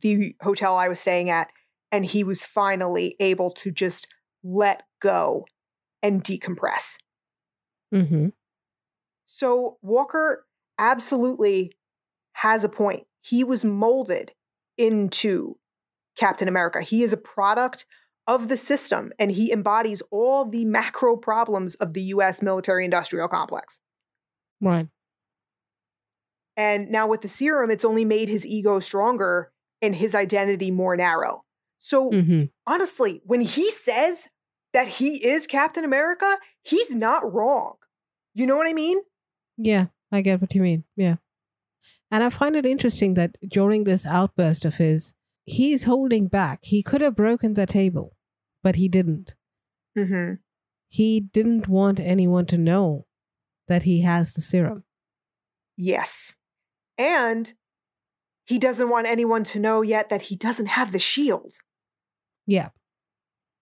the 0.00 0.34
hotel 0.42 0.76
I 0.76 0.88
was 0.88 0.98
staying 0.98 1.30
at, 1.30 1.48
and 1.90 2.04
he 2.04 2.24
was 2.24 2.44
finally 2.44 3.16
able 3.20 3.50
to 3.50 3.70
just 3.70 4.06
let 4.42 4.82
go 5.00 5.44
and 6.02 6.22
decompress. 6.22 6.96
Mm-hmm. 7.94 8.28
So 9.26 9.78
Walker 9.82 10.46
absolutely 10.78 11.72
has 12.34 12.64
a 12.64 12.68
point. 12.68 13.04
He 13.20 13.44
was 13.44 13.64
molded 13.64 14.32
into 14.76 15.56
Captain 16.16 16.48
America. 16.48 16.82
He 16.82 17.02
is 17.02 17.12
a 17.12 17.18
product 17.18 17.86
of 18.26 18.48
the 18.48 18.56
system 18.56 19.10
and 19.18 19.32
he 19.32 19.50
embodies 19.50 20.02
all 20.10 20.44
the 20.44 20.64
macro 20.64 21.16
problems 21.16 21.74
of 21.76 21.94
the 21.94 22.02
US 22.02 22.42
military 22.42 22.84
industrial 22.84 23.28
complex. 23.28 23.80
Right. 24.60 24.88
And 26.56 26.90
now 26.90 27.06
with 27.06 27.22
the 27.22 27.28
serum, 27.28 27.70
it's 27.70 27.84
only 27.84 28.04
made 28.04 28.28
his 28.28 28.44
ego 28.44 28.80
stronger 28.80 29.52
and 29.80 29.94
his 29.94 30.14
identity 30.14 30.70
more 30.70 30.96
narrow. 30.96 31.44
So 31.78 32.10
Mm-hmm. 32.10 32.44
honestly, 32.66 33.22
when 33.24 33.40
he 33.40 33.70
says 33.70 34.28
that 34.72 34.88
he 34.88 35.16
is 35.24 35.46
Captain 35.46 35.84
America, 35.84 36.38
he's 36.62 36.90
not 36.94 37.32
wrong. 37.32 37.76
You 38.34 38.46
know 38.46 38.56
what 38.56 38.66
I 38.68 38.72
mean? 38.72 38.98
Yeah, 39.56 39.86
I 40.12 40.20
get 40.20 40.40
what 40.40 40.54
you 40.54 40.62
mean. 40.62 40.84
Yeah. 40.96 41.16
And 42.10 42.22
I 42.24 42.30
find 42.30 42.56
it 42.56 42.66
interesting 42.66 43.14
that 43.14 43.36
during 43.48 43.84
this 43.84 44.06
outburst 44.06 44.64
of 44.64 44.76
his, 44.76 45.14
he's 45.44 45.84
holding 45.84 46.26
back. 46.28 46.60
He 46.62 46.82
could 46.82 47.00
have 47.00 47.16
broken 47.16 47.54
the 47.54 47.66
table, 47.66 48.16
but 48.62 48.76
he 48.76 48.88
didn't. 48.88 49.34
Mm-hmm. 49.96 50.34
He 50.88 51.20
didn't 51.20 51.68
want 51.68 52.00
anyone 52.00 52.46
to 52.46 52.58
know 52.58 53.06
that 53.66 53.82
he 53.82 54.02
has 54.02 54.32
the 54.32 54.40
serum. 54.40 54.84
Yes. 55.76 56.34
And 56.96 57.52
he 58.46 58.58
doesn't 58.58 58.88
want 58.88 59.06
anyone 59.06 59.44
to 59.44 59.58
know 59.58 59.82
yet 59.82 60.08
that 60.08 60.22
he 60.22 60.36
doesn't 60.36 60.66
have 60.66 60.92
the 60.92 60.98
shield 60.98 61.54
Yeah. 62.48 62.70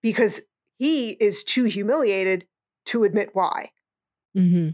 because 0.07 0.41
he 0.79 1.09
is 1.11 1.43
too 1.43 1.65
humiliated 1.65 2.47
to 2.85 3.03
admit 3.03 3.31
why. 3.33 3.73
Mm-hmm. 4.39 4.71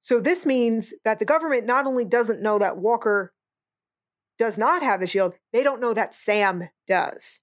So 0.00 0.20
this 0.20 0.46
means 0.46 0.94
that 1.04 1.18
the 1.18 1.24
government 1.24 1.66
not 1.66 1.84
only 1.84 2.04
doesn't 2.04 2.40
know 2.40 2.60
that 2.60 2.76
Walker 2.76 3.32
does 4.38 4.56
not 4.56 4.82
have 4.82 5.00
the 5.00 5.08
shield, 5.08 5.34
they 5.52 5.64
don't 5.64 5.80
know 5.80 5.94
that 5.94 6.14
Sam 6.14 6.68
does. 6.86 7.40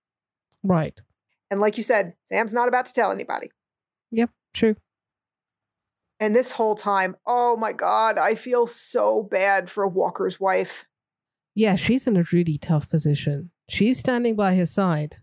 Right. 0.64 0.98
And 1.52 1.60
like 1.60 1.76
you 1.76 1.84
said, 1.84 2.14
Sam's 2.30 2.54
not 2.54 2.70
about 2.70 2.86
to 2.86 2.94
tell 2.94 3.12
anybody. 3.12 3.52
Yep. 4.12 4.30
True. 4.54 4.78
And 6.22 6.34
this 6.34 6.52
whole 6.52 6.76
time, 6.76 7.18
oh 7.26 7.58
my 7.58 7.74
God, 7.74 8.18
I 8.18 8.36
feel 8.36 8.66
so 8.66 9.28
bad 9.30 9.70
for 9.70 9.86
Walker's 9.86 10.40
wife. 10.40 10.86
Yeah, 11.54 11.76
she's 11.76 12.08
in 12.08 12.16
a 12.16 12.24
really 12.32 12.58
tough 12.58 12.90
position. 12.90 13.52
She's 13.68 14.00
standing 14.00 14.38
by 14.38 14.54
his 14.54 14.72
side, 14.72 15.18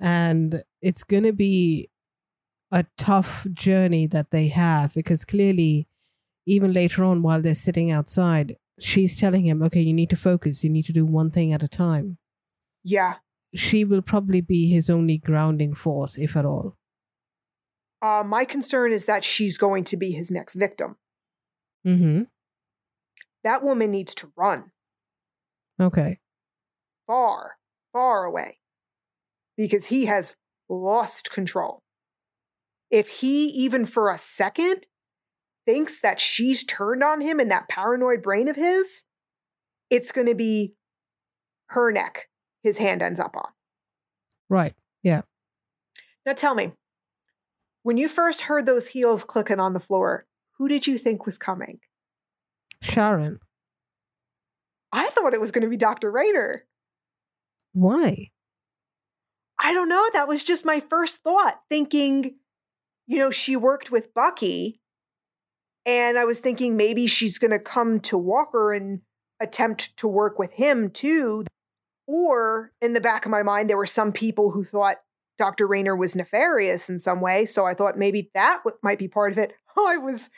and 0.00 0.62
it's 0.82 1.02
going 1.02 1.22
to 1.22 1.32
be 1.32 1.90
a 2.70 2.84
tough 2.98 3.46
journey 3.52 4.06
that 4.06 4.30
they 4.30 4.48
have 4.48 4.94
because 4.94 5.24
clearly, 5.24 5.88
even 6.46 6.72
later 6.72 7.04
on, 7.04 7.22
while 7.22 7.40
they're 7.40 7.54
sitting 7.54 7.90
outside, 7.90 8.56
she's 8.78 9.18
telling 9.18 9.46
him, 9.46 9.62
okay, 9.62 9.80
you 9.80 9.94
need 9.94 10.10
to 10.10 10.16
focus, 10.16 10.62
you 10.62 10.70
need 10.70 10.84
to 10.84 10.92
do 10.92 11.04
one 11.04 11.30
thing 11.30 11.52
at 11.52 11.62
a 11.62 11.68
time. 11.68 12.18
Yeah. 12.82 13.14
She 13.54 13.84
will 13.84 14.02
probably 14.02 14.40
be 14.40 14.68
his 14.68 14.90
only 14.90 15.18
grounding 15.18 15.74
force, 15.74 16.16
if 16.16 16.36
at 16.36 16.44
all. 16.44 16.76
Uh, 18.02 18.22
my 18.24 18.44
concern 18.44 18.92
is 18.92 19.06
that 19.06 19.24
she's 19.24 19.56
going 19.56 19.84
to 19.84 19.96
be 19.96 20.12
his 20.12 20.30
next 20.30 20.54
victim. 20.54 20.96
Mm 21.86 21.98
hmm. 21.98 22.22
That 23.44 23.62
woman 23.62 23.92
needs 23.92 24.14
to 24.16 24.32
run 24.36 24.72
Okay. 25.80 26.18
far, 27.06 27.58
far 27.92 28.24
away 28.24 28.58
because 29.56 29.86
he 29.86 30.06
has 30.06 30.34
lost 30.68 31.30
control. 31.30 31.82
If 32.90 33.08
he, 33.08 33.46
even 33.46 33.86
for 33.86 34.10
a 34.10 34.18
second, 34.18 34.86
thinks 35.64 36.00
that 36.00 36.20
she's 36.20 36.64
turned 36.64 37.02
on 37.02 37.20
him 37.20 37.40
in 37.40 37.48
that 37.48 37.68
paranoid 37.68 38.22
brain 38.22 38.48
of 38.48 38.56
his, 38.56 39.04
it's 39.90 40.12
going 40.12 40.28
to 40.28 40.34
be 40.34 40.74
her 41.68 41.90
neck 41.90 42.28
his 42.62 42.78
hand 42.78 43.02
ends 43.02 43.20
up 43.20 43.36
on. 43.36 43.48
Right. 44.48 44.74
Yeah. 45.02 45.22
Now 46.24 46.32
tell 46.32 46.54
me, 46.54 46.72
when 47.82 47.96
you 47.96 48.08
first 48.08 48.42
heard 48.42 48.66
those 48.66 48.88
heels 48.88 49.24
clicking 49.24 49.60
on 49.60 49.72
the 49.72 49.80
floor, 49.80 50.26
who 50.58 50.68
did 50.68 50.86
you 50.86 50.98
think 50.98 51.26
was 51.26 51.38
coming? 51.38 51.78
Sharon. 52.82 53.38
I 54.92 55.08
thought 55.10 55.34
it 55.34 55.40
was 55.40 55.50
going 55.50 55.62
to 55.62 55.70
be 55.70 55.76
Dr. 55.76 56.10
Raynor. 56.10 56.64
Why? 57.72 58.30
I 59.58 59.72
don't 59.72 59.88
know. 59.88 60.04
That 60.12 60.28
was 60.28 60.44
just 60.44 60.64
my 60.64 60.80
first 60.80 61.22
thought, 61.22 61.60
thinking, 61.68 62.36
you 63.06 63.18
know, 63.18 63.30
she 63.30 63.56
worked 63.56 63.90
with 63.90 64.14
Bucky. 64.14 64.80
And 65.84 66.18
I 66.18 66.24
was 66.24 66.40
thinking 66.40 66.76
maybe 66.76 67.06
she's 67.06 67.38
going 67.38 67.52
to 67.52 67.58
come 67.58 68.00
to 68.00 68.18
Walker 68.18 68.72
and 68.72 69.00
attempt 69.40 69.96
to 69.98 70.08
work 70.08 70.38
with 70.38 70.52
him 70.52 70.90
too. 70.90 71.44
Or 72.06 72.72
in 72.80 72.92
the 72.92 73.00
back 73.00 73.24
of 73.24 73.30
my 73.30 73.42
mind, 73.42 73.70
there 73.70 73.76
were 73.76 73.86
some 73.86 74.12
people 74.12 74.50
who 74.50 74.64
thought 74.64 74.98
Dr. 75.38 75.66
Raynor 75.66 75.96
was 75.96 76.14
nefarious 76.14 76.88
in 76.88 76.98
some 76.98 77.20
way. 77.20 77.46
So 77.46 77.66
I 77.66 77.74
thought 77.74 77.98
maybe 77.98 78.30
that 78.34 78.62
might 78.82 78.98
be 78.98 79.08
part 79.08 79.32
of 79.32 79.38
it. 79.38 79.54
I 79.76 79.96
was 79.96 80.30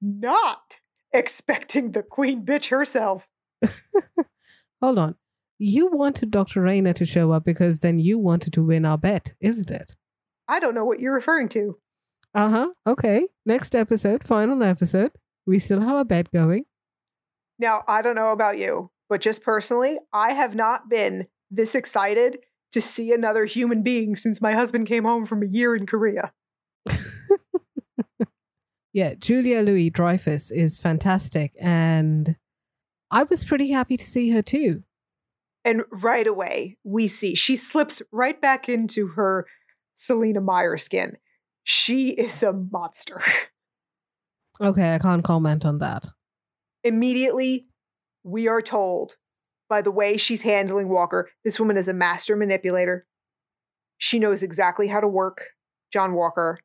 not 0.00 0.76
expecting 1.12 1.92
the 1.92 2.02
queen 2.02 2.44
bitch 2.44 2.68
herself. 2.68 3.26
Hold 4.82 4.98
on. 4.98 5.14
You 5.58 5.88
wanted 5.90 6.30
Dr. 6.30 6.62
Raynor 6.62 6.92
to 6.94 7.06
show 7.06 7.32
up 7.32 7.44
because 7.44 7.80
then 7.80 7.98
you 7.98 8.18
wanted 8.18 8.52
to 8.54 8.62
win 8.62 8.84
our 8.84 8.98
bet, 8.98 9.32
isn't 9.40 9.70
it? 9.70 9.96
I 10.48 10.60
don't 10.60 10.74
know 10.74 10.84
what 10.84 11.00
you're 11.00 11.14
referring 11.14 11.48
to. 11.50 11.78
Uh 12.34 12.50
huh. 12.50 12.68
Okay. 12.86 13.26
Next 13.46 13.74
episode, 13.74 14.22
final 14.24 14.62
episode. 14.62 15.12
We 15.46 15.58
still 15.58 15.80
have 15.80 15.96
a 15.96 16.04
bet 16.04 16.30
going. 16.30 16.64
Now, 17.58 17.84
I 17.88 18.02
don't 18.02 18.16
know 18.16 18.32
about 18.32 18.58
you, 18.58 18.90
but 19.08 19.22
just 19.22 19.42
personally, 19.42 19.98
I 20.12 20.32
have 20.34 20.54
not 20.54 20.90
been 20.90 21.26
this 21.50 21.74
excited 21.74 22.38
to 22.72 22.82
see 22.82 23.12
another 23.12 23.46
human 23.46 23.82
being 23.82 24.16
since 24.16 24.42
my 24.42 24.52
husband 24.52 24.86
came 24.86 25.04
home 25.04 25.24
from 25.24 25.42
a 25.42 25.46
year 25.46 25.74
in 25.74 25.86
Korea. 25.86 26.32
yeah, 28.92 29.14
Julia 29.14 29.62
Louis 29.62 29.88
Dreyfus 29.88 30.50
is 30.50 30.76
fantastic. 30.76 31.52
And 31.58 32.36
I 33.10 33.22
was 33.22 33.44
pretty 33.44 33.70
happy 33.70 33.96
to 33.96 34.04
see 34.04 34.30
her 34.30 34.42
too. 34.42 34.82
And 35.66 35.82
right 35.90 36.26
away, 36.26 36.78
we 36.84 37.08
see 37.08 37.34
she 37.34 37.56
slips 37.56 38.00
right 38.12 38.40
back 38.40 38.68
into 38.68 39.08
her 39.08 39.46
Selina 39.96 40.40
Meyer 40.40 40.76
skin. 40.78 41.18
She 41.64 42.10
is 42.10 42.42
a 42.42 42.52
monster. 42.54 43.20
Okay, 44.58 44.94
I 44.94 44.98
can't 44.98 45.22
comment 45.22 45.66
on 45.66 45.80
that. 45.80 46.06
Immediately, 46.82 47.66
we 48.24 48.48
are 48.48 48.62
told 48.62 49.16
by 49.68 49.82
the 49.82 49.90
way 49.90 50.16
she's 50.16 50.40
handling 50.40 50.88
Walker, 50.88 51.28
this 51.44 51.60
woman 51.60 51.76
is 51.76 51.88
a 51.88 51.92
master 51.92 52.36
manipulator. 52.36 53.06
She 53.98 54.18
knows 54.18 54.42
exactly 54.42 54.88
how 54.88 55.00
to 55.00 55.08
work 55.08 55.48
John 55.92 56.14
Walker. 56.14 56.58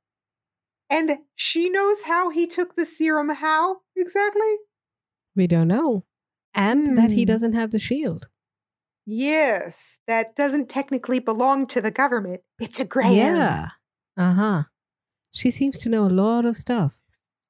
And 0.89 1.17
she 1.35 1.69
knows 1.69 1.97
how 2.05 2.29
he 2.29 2.47
took 2.47 2.77
the 2.77 2.85
serum. 2.85 3.27
How 3.27 3.79
exactly? 3.97 4.55
We 5.35 5.45
don't 5.47 5.67
know. 5.67 6.05
And 6.53 6.97
that 6.97 7.11
he 7.11 7.23
Hmm. 7.23 7.27
doesn't 7.27 7.53
have 7.53 7.71
the 7.71 7.79
shield. 7.79 8.29
Yes, 9.05 9.97
that 10.07 10.35
doesn't 10.35 10.69
technically 10.69 11.19
belong 11.19 11.67
to 11.67 11.81
the 11.81 11.91
government. 11.91 12.41
It's 12.59 12.79
a 12.79 12.85
grant. 12.85 13.15
Yeah. 13.15 13.69
Uh 14.17 14.33
huh. 14.33 14.63
She 15.31 15.49
seems 15.49 15.77
to 15.79 15.89
know 15.89 16.05
a 16.05 16.09
lot 16.09 16.45
of 16.45 16.55
stuff. 16.55 16.99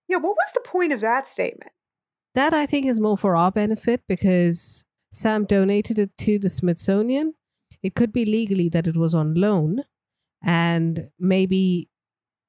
Yeah, 0.07 0.17
what 0.17 0.35
was 0.35 0.51
the 0.53 0.61
point 0.61 0.93
of 0.93 1.01
that 1.01 1.27
statement? 1.27 1.71
That 2.33 2.53
I 2.53 2.65
think 2.65 2.85
is 2.85 2.99
more 2.99 3.17
for 3.17 3.35
our 3.35 3.51
benefit 3.51 4.03
because 4.07 4.85
Sam 5.11 5.45
donated 5.45 5.99
it 5.99 6.17
to 6.19 6.39
the 6.39 6.49
Smithsonian. 6.49 7.33
It 7.83 7.95
could 7.95 8.13
be 8.13 8.25
legally 8.25 8.69
that 8.69 8.87
it 8.87 8.95
was 8.95 9.15
on 9.15 9.33
loan, 9.33 9.83
and 10.43 11.09
maybe 11.19 11.89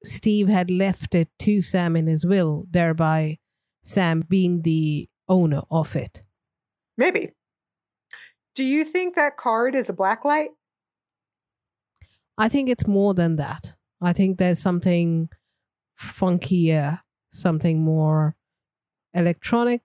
Steve 0.05 0.47
had 0.47 0.69
left 0.69 1.15
it 1.15 1.29
to 1.39 1.61
Sam 1.61 1.95
in 1.95 2.07
his 2.07 2.25
will, 2.25 2.65
thereby 2.69 3.39
Sam 3.83 4.21
being 4.21 4.61
the 4.61 5.09
owner 5.27 5.61
of 5.71 5.95
it. 5.95 6.23
Maybe. 6.97 7.31
Do 8.55 8.63
you 8.63 8.83
think 8.83 9.15
that 9.15 9.37
card 9.37 9.75
is 9.75 9.89
a 9.89 9.93
blacklight? 9.93 10.49
I 12.37 12.49
think 12.49 12.69
it's 12.69 12.87
more 12.87 13.13
than 13.13 13.35
that. 13.37 13.75
I 14.01 14.13
think 14.13 14.37
there's 14.37 14.59
something 14.59 15.29
funkier, 15.99 17.01
something 17.31 17.83
more 17.83 18.35
electronic 19.13 19.81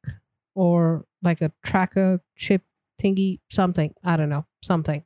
or 0.55 1.05
like 1.23 1.41
a 1.41 1.53
tracker 1.65 2.21
chip 2.37 2.63
thingy, 3.03 3.41
something. 3.51 3.95
I 4.05 4.17
don't 4.17 4.29
know, 4.29 4.47
something. 4.63 5.05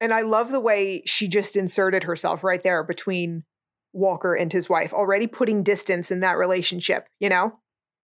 And 0.00 0.12
I 0.12 0.22
love 0.22 0.50
the 0.50 0.60
way 0.60 1.02
she 1.06 1.28
just 1.28 1.54
inserted 1.54 2.04
herself 2.04 2.42
right 2.42 2.62
there 2.62 2.82
between 2.82 3.44
Walker 3.92 4.34
and 4.34 4.52
his 4.52 4.68
wife, 4.68 4.92
already 4.92 5.26
putting 5.26 5.62
distance 5.62 6.10
in 6.10 6.20
that 6.20 6.38
relationship, 6.38 7.06
you 7.20 7.28
know? 7.28 7.60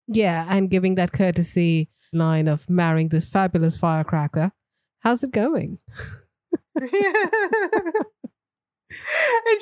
Yeah, 0.07 0.47
and 0.49 0.71
giving 0.71 0.95
that 0.95 1.13
courtesy 1.13 1.89
line 2.13 2.49
of 2.49 2.69
marrying 2.69 3.09
this 3.09 3.25
fabulous 3.25 3.77
firecracker. 3.77 4.53
How's 5.01 5.23
it 5.23 5.31
going? 5.31 5.79
and 6.81 6.91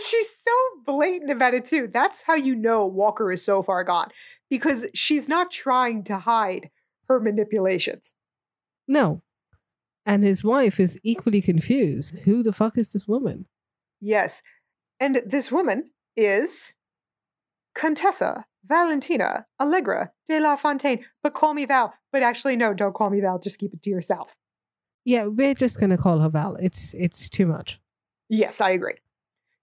she's 0.00 0.30
so 0.36 0.52
blatant 0.84 1.30
about 1.30 1.54
it 1.54 1.64
too. 1.64 1.88
That's 1.92 2.22
how 2.22 2.34
you 2.34 2.54
know 2.54 2.86
Walker 2.86 3.32
is 3.32 3.44
so 3.44 3.62
far 3.62 3.84
gone 3.84 4.10
because 4.48 4.86
she's 4.94 5.28
not 5.28 5.50
trying 5.50 6.04
to 6.04 6.18
hide 6.18 6.70
her 7.08 7.20
manipulations. 7.20 8.14
No. 8.88 9.22
And 10.04 10.22
his 10.22 10.44
wife 10.44 10.78
is 10.78 11.00
equally 11.02 11.42
confused. 11.42 12.16
Who 12.20 12.42
the 12.42 12.52
fuck 12.52 12.78
is 12.78 12.92
this 12.92 13.08
woman? 13.08 13.46
Yes. 14.00 14.42
And 15.00 15.22
this 15.26 15.50
woman 15.50 15.90
is 16.16 16.72
Contessa 17.74 18.46
Valentina 18.68 19.46
Allegra 19.60 20.12
de 20.28 20.40
la 20.40 20.56
Fontaine. 20.56 21.04
But 21.22 21.34
call 21.34 21.54
me 21.54 21.64
Val. 21.64 21.94
But 22.12 22.22
actually, 22.22 22.56
no, 22.56 22.74
don't 22.74 22.94
call 22.94 23.10
me 23.10 23.20
Val. 23.20 23.38
Just 23.38 23.58
keep 23.58 23.72
it 23.72 23.82
to 23.82 23.90
yourself. 23.90 24.36
Yeah, 25.04 25.26
we're 25.26 25.54
just 25.54 25.78
gonna 25.78 25.98
call 25.98 26.20
her 26.20 26.28
Val. 26.28 26.56
It's 26.56 26.94
it's 26.94 27.28
too 27.28 27.46
much. 27.46 27.80
Yes, 28.28 28.60
I 28.60 28.70
agree. 28.70 28.96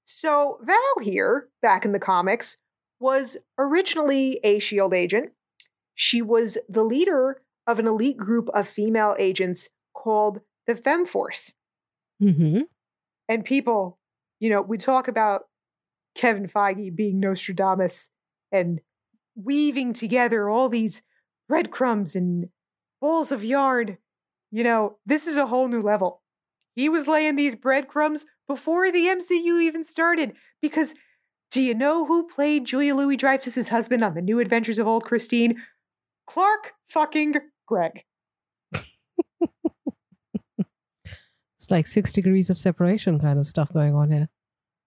So, 0.06 0.60
Val 0.64 0.78
here, 1.02 1.50
back 1.62 1.86
in 1.86 1.92
the 1.92 2.00
comics, 2.00 2.58
was 3.00 3.38
originally 3.58 4.40
a 4.44 4.60
SHIELD 4.60 4.94
agent. 4.94 5.32
She 5.96 6.22
was 6.22 6.58
the 6.70 6.84
leader 6.84 7.42
of 7.68 7.80
an 7.80 7.88
elite 7.88 8.18
group 8.18 8.50
of 8.54 8.68
female 8.68 9.16
agents 9.20 9.70
called 9.94 10.40
the 10.68 10.76
Femme 10.76 11.06
Force. 11.06 11.54
Mm-hmm. 12.22 12.62
And 13.30 13.46
people, 13.46 14.00
you 14.40 14.50
know, 14.50 14.62
we 14.62 14.78
talk 14.78 15.08
about 15.08 15.44
Kevin 16.16 16.48
Feige 16.48 16.96
being 16.96 17.20
Nostradamus 17.20 18.10
and 18.52 18.82
weaving 19.36 19.94
together 19.94 20.50
all 20.50 20.70
these 20.70 21.02
breadcrumbs 21.48 22.16
and 22.16 22.50
balls 23.02 23.32
of 23.32 23.44
yarn. 23.44 23.98
You 24.52 24.64
know, 24.64 24.98
this 25.06 25.28
is 25.28 25.36
a 25.38 25.48
whole 25.48 25.68
new 25.68 25.82
level. 25.82 26.22
He 26.76 26.90
was 26.90 27.08
laying 27.08 27.36
these 27.36 27.56
breadcrumbs 27.56 28.26
before 28.48 28.92
the 28.92 29.06
MCU 29.06 29.62
even 29.62 29.84
started. 29.84 30.34
Because 30.62 30.94
do 31.52 31.62
you 31.62 31.74
know 31.74 32.06
who 32.06 32.28
played 32.28 32.66
Julia 32.66 32.96
Louis 32.96 33.18
Dreyfus's 33.18 33.68
husband 33.68 34.04
on 34.04 34.16
The 34.16 34.22
New 34.22 34.40
Adventures 34.40 34.80
of 34.80 34.88
Old 34.88 35.06
Christine? 35.06 35.62
Clark 36.26 36.74
fucking 36.88 37.36
Gregg. 37.68 38.04
It's 41.64 41.72
like 41.72 41.88
six 41.88 42.12
degrees 42.12 42.50
of 42.50 42.58
separation 42.58 43.20
kind 43.20 43.40
of 43.40 43.48
stuff 43.48 43.72
going 43.72 43.96
on 43.96 44.12
here. 44.12 44.28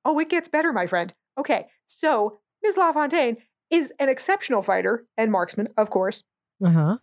Oh, 0.05 0.19
it 0.19 0.29
gets 0.29 0.49
better, 0.49 0.75
my 0.75 0.87
friend. 0.87 1.15
Okay, 1.39 1.69
so 1.87 2.41
Ms. 2.63 2.77
LaFontaine 2.77 3.39
is 3.71 3.93
an 3.99 4.09
exceptional 4.09 4.63
fighter 4.63 5.07
and 5.17 5.31
marksman, 5.31 5.69
of 5.77 5.91
course. 5.91 6.23
Uh-huh. 6.65 6.99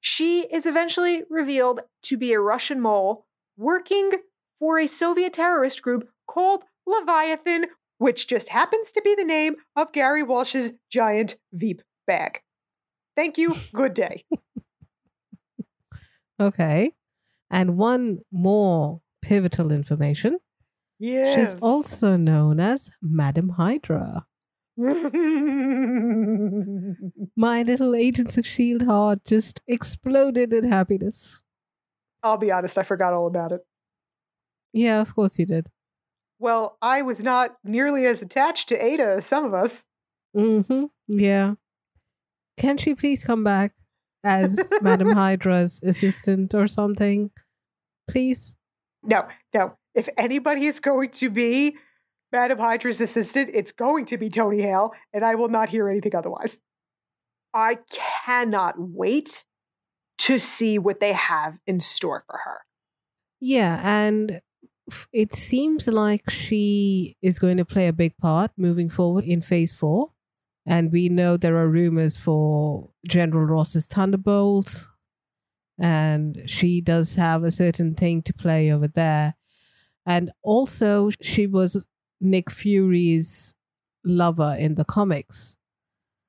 She 0.00 0.42
is 0.42 0.66
eventually 0.66 1.22
revealed 1.30 1.80
to 2.04 2.16
be 2.16 2.32
a 2.32 2.40
Russian 2.40 2.80
mole 2.80 3.26
working 3.56 4.10
for 4.58 4.78
a 4.78 4.86
Soviet 4.86 5.34
terrorist 5.34 5.82
group 5.82 6.08
called 6.26 6.64
Leviathan, 6.86 7.66
which 7.98 8.26
just 8.26 8.48
happens 8.48 8.90
to 8.92 9.02
be 9.02 9.14
the 9.14 9.24
name 9.24 9.56
of 9.76 9.92
Gary 9.92 10.22
Walsh's 10.22 10.72
giant 10.90 11.36
Veep 11.52 11.82
bag. 12.06 12.40
Thank 13.16 13.38
you. 13.38 13.54
Good 13.74 13.94
day. 13.94 14.24
Okay. 16.40 16.92
And 17.50 17.76
one 17.76 18.20
more 18.32 19.00
pivotal 19.20 19.70
information. 19.70 20.38
Yes. 20.98 21.34
She's 21.34 21.60
also 21.60 22.16
known 22.16 22.58
as 22.58 22.90
Madam 23.00 23.50
Hydra. 23.50 24.26
My 27.36 27.62
little 27.62 27.94
Agents 27.94 28.38
of 28.38 28.46
S.H.I.E.L.D. 28.46 28.86
heart 28.86 29.24
just 29.24 29.60
exploded 29.66 30.52
in 30.52 30.70
happiness. 30.70 31.42
I'll 32.22 32.38
be 32.38 32.50
honest, 32.50 32.78
I 32.78 32.82
forgot 32.82 33.12
all 33.12 33.26
about 33.26 33.52
it. 33.52 33.60
Yeah, 34.72 35.00
of 35.00 35.14
course 35.14 35.38
you 35.38 35.44
did. 35.44 35.68
Well, 36.38 36.78
I 36.80 37.02
was 37.02 37.22
not 37.22 37.56
nearly 37.62 38.06
as 38.06 38.22
attached 38.22 38.68
to 38.70 38.84
Ada 38.84 39.16
as 39.18 39.26
some 39.26 39.44
of 39.44 39.54
us. 39.54 39.84
Mm-hmm. 40.36 40.86
Yeah. 41.08 41.54
Can 42.56 42.78
she 42.78 42.94
please 42.94 43.24
come 43.24 43.44
back 43.44 43.74
as 44.24 44.72
Madam 44.80 45.12
Hydra's 45.12 45.80
assistant 45.82 46.54
or 46.54 46.66
something? 46.66 47.30
Please? 48.08 48.56
No, 49.02 49.28
no. 49.54 49.76
If 49.94 50.08
anybody 50.16 50.66
is 50.66 50.80
going 50.80 51.10
to 51.10 51.28
be 51.28 51.76
Madam 52.32 52.58
Hydra's 52.58 53.00
assistant, 53.00 53.50
it's 53.52 53.72
going 53.72 54.06
to 54.06 54.16
be 54.16 54.30
Tony 54.30 54.62
Hale, 54.62 54.92
and 55.12 55.24
I 55.24 55.34
will 55.34 55.48
not 55.48 55.68
hear 55.68 55.88
anything 55.88 56.16
otherwise. 56.16 56.58
I 57.54 57.78
cannot 58.24 58.74
wait 58.78 59.44
to 60.18 60.38
see 60.38 60.78
what 60.78 61.00
they 61.00 61.12
have 61.12 61.58
in 61.66 61.80
store 61.80 62.24
for 62.26 62.40
her. 62.44 62.60
Yeah, 63.40 63.80
and 63.84 64.40
it 65.12 65.32
seems 65.32 65.86
like 65.86 66.30
she 66.30 67.16
is 67.20 67.38
going 67.38 67.58
to 67.58 67.64
play 67.64 67.88
a 67.88 67.92
big 67.92 68.16
part 68.16 68.52
moving 68.56 68.88
forward 68.88 69.24
in 69.24 69.42
phase 69.42 69.72
four. 69.72 70.12
And 70.64 70.92
we 70.92 71.08
know 71.08 71.36
there 71.36 71.56
are 71.56 71.68
rumors 71.68 72.16
for 72.16 72.90
General 73.06 73.44
Ross's 73.44 73.86
Thunderbolt. 73.86 74.88
And 75.78 76.42
she 76.46 76.80
does 76.80 77.16
have 77.16 77.42
a 77.42 77.50
certain 77.50 77.94
thing 77.94 78.22
to 78.22 78.32
play 78.32 78.70
over 78.70 78.86
there. 78.86 79.34
And 80.06 80.30
also, 80.42 81.10
she 81.20 81.46
was 81.46 81.84
Nick 82.22 82.50
Fury's 82.50 83.54
lover 84.04 84.56
in 84.58 84.76
the 84.76 84.84
comics. 84.84 85.56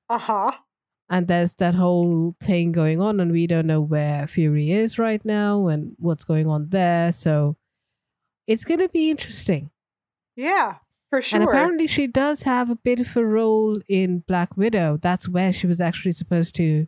Uh 0.10 0.18
huh. 0.18 0.52
And 1.10 1.28
there's 1.28 1.54
that 1.56 1.76
whole 1.76 2.36
thing 2.41 2.72
going 2.72 3.00
on, 3.00 3.20
and 3.20 3.32
we 3.32 3.46
don't 3.46 3.68
know 3.68 3.82
where 3.82 4.26
Fury 4.28 4.72
is 4.72 4.98
right 4.98 5.24
now 5.24 5.68
and 5.68 5.96
what's 6.00 6.24
going 6.24 6.48
on 6.48 6.70
there. 6.70 7.12
So 7.12 7.56
it's 8.48 8.64
going 8.64 8.80
to 8.80 8.89
be 8.89 9.12
interesting. 9.12 9.70
Yeah, 10.36 10.78
for 11.10 11.22
sure. 11.22 11.39
And 11.39 11.48
apparently, 11.48 11.88
she 11.88 12.08
does 12.08 12.41
have 12.44 12.70
a 12.70 12.76
bit 12.76 13.00
of 13.00 13.16
a 13.16 13.24
role 13.24 13.80
in 13.88 14.24
Black 14.28 14.58
Widow. 14.58 14.98
That's 15.02 15.30
where 15.30 15.54
she 15.54 15.68
was 15.68 15.80
actually 15.80 16.14
supposed 16.14 16.56
to 16.56 16.88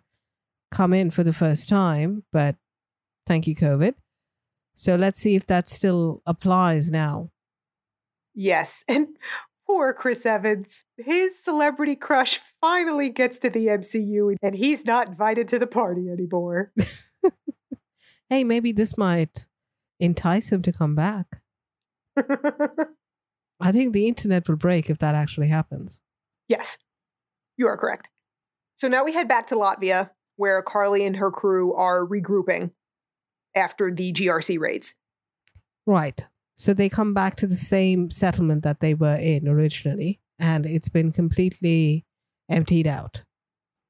come 0.72 0.94
in 0.94 1.12
for 1.12 1.24
the 1.24 1.34
first 1.34 1.70
time, 1.70 2.24
but 2.32 2.56
thank 3.28 3.48
you, 3.48 3.56
COVID. 3.56 3.94
So 4.74 4.96
let's 4.96 5.22
see 5.22 5.36
if 5.36 5.46
that 5.48 5.70
still 5.70 6.22
applies 6.26 6.92
now. 6.92 7.32
Yes. 8.36 8.84
And 8.88 9.08
poor 9.66 9.94
Chris 9.94 10.26
Evans. 10.26 10.86
His 10.98 11.42
celebrity 11.42 11.96
crush 11.96 12.40
finally 12.62 13.10
gets 13.10 13.40
to 13.40 13.50
the 13.50 13.68
MCU 13.68 14.36
and 14.42 14.56
he's 14.56 14.86
not 14.86 15.08
invited 15.10 15.48
to 15.50 15.60
the 15.60 15.68
party 15.68 16.10
anymore. 16.10 16.72
hey, 18.30 18.44
maybe 18.44 18.72
this 18.72 18.98
might 18.98 19.48
entice 20.00 20.50
him 20.50 20.62
to 20.62 20.72
come 20.72 20.96
back. 20.96 21.42
I 23.60 23.72
think 23.72 23.94
the 23.94 24.08
internet 24.08 24.48
will 24.48 24.58
break 24.58 24.90
if 24.90 24.98
that 25.00 25.16
actually 25.16 25.48
happens. 25.48 26.02
yes, 26.48 26.78
you 27.58 27.68
are 27.68 27.78
correct. 27.78 28.10
So 28.76 28.90
now 28.90 29.06
we 29.06 29.14
head 29.14 29.30
back 29.30 29.48
to 29.48 29.56
Latvia, 29.56 30.10
where 30.36 30.62
Karli 30.62 31.06
and 31.06 31.16
her 31.16 31.32
crew 31.32 31.74
are 31.74 32.06
regrouping 32.06 32.72
after 33.56 33.90
the 33.90 34.12
GRC 34.12 34.60
raids. 34.60 34.96
Right. 35.86 36.26
So 36.56 36.74
they 36.74 36.90
come 36.90 37.14
back 37.14 37.36
to 37.38 37.48
the 37.48 37.56
same 37.56 38.10
settlement 38.10 38.64
that 38.64 38.80
they 38.80 38.94
were 38.94 39.16
in 39.16 39.48
originally, 39.48 40.20
and 40.40 40.66
it's 40.66 40.90
been 40.90 41.12
completely 41.12 42.06
emptied 42.50 42.88
out. 42.88 43.24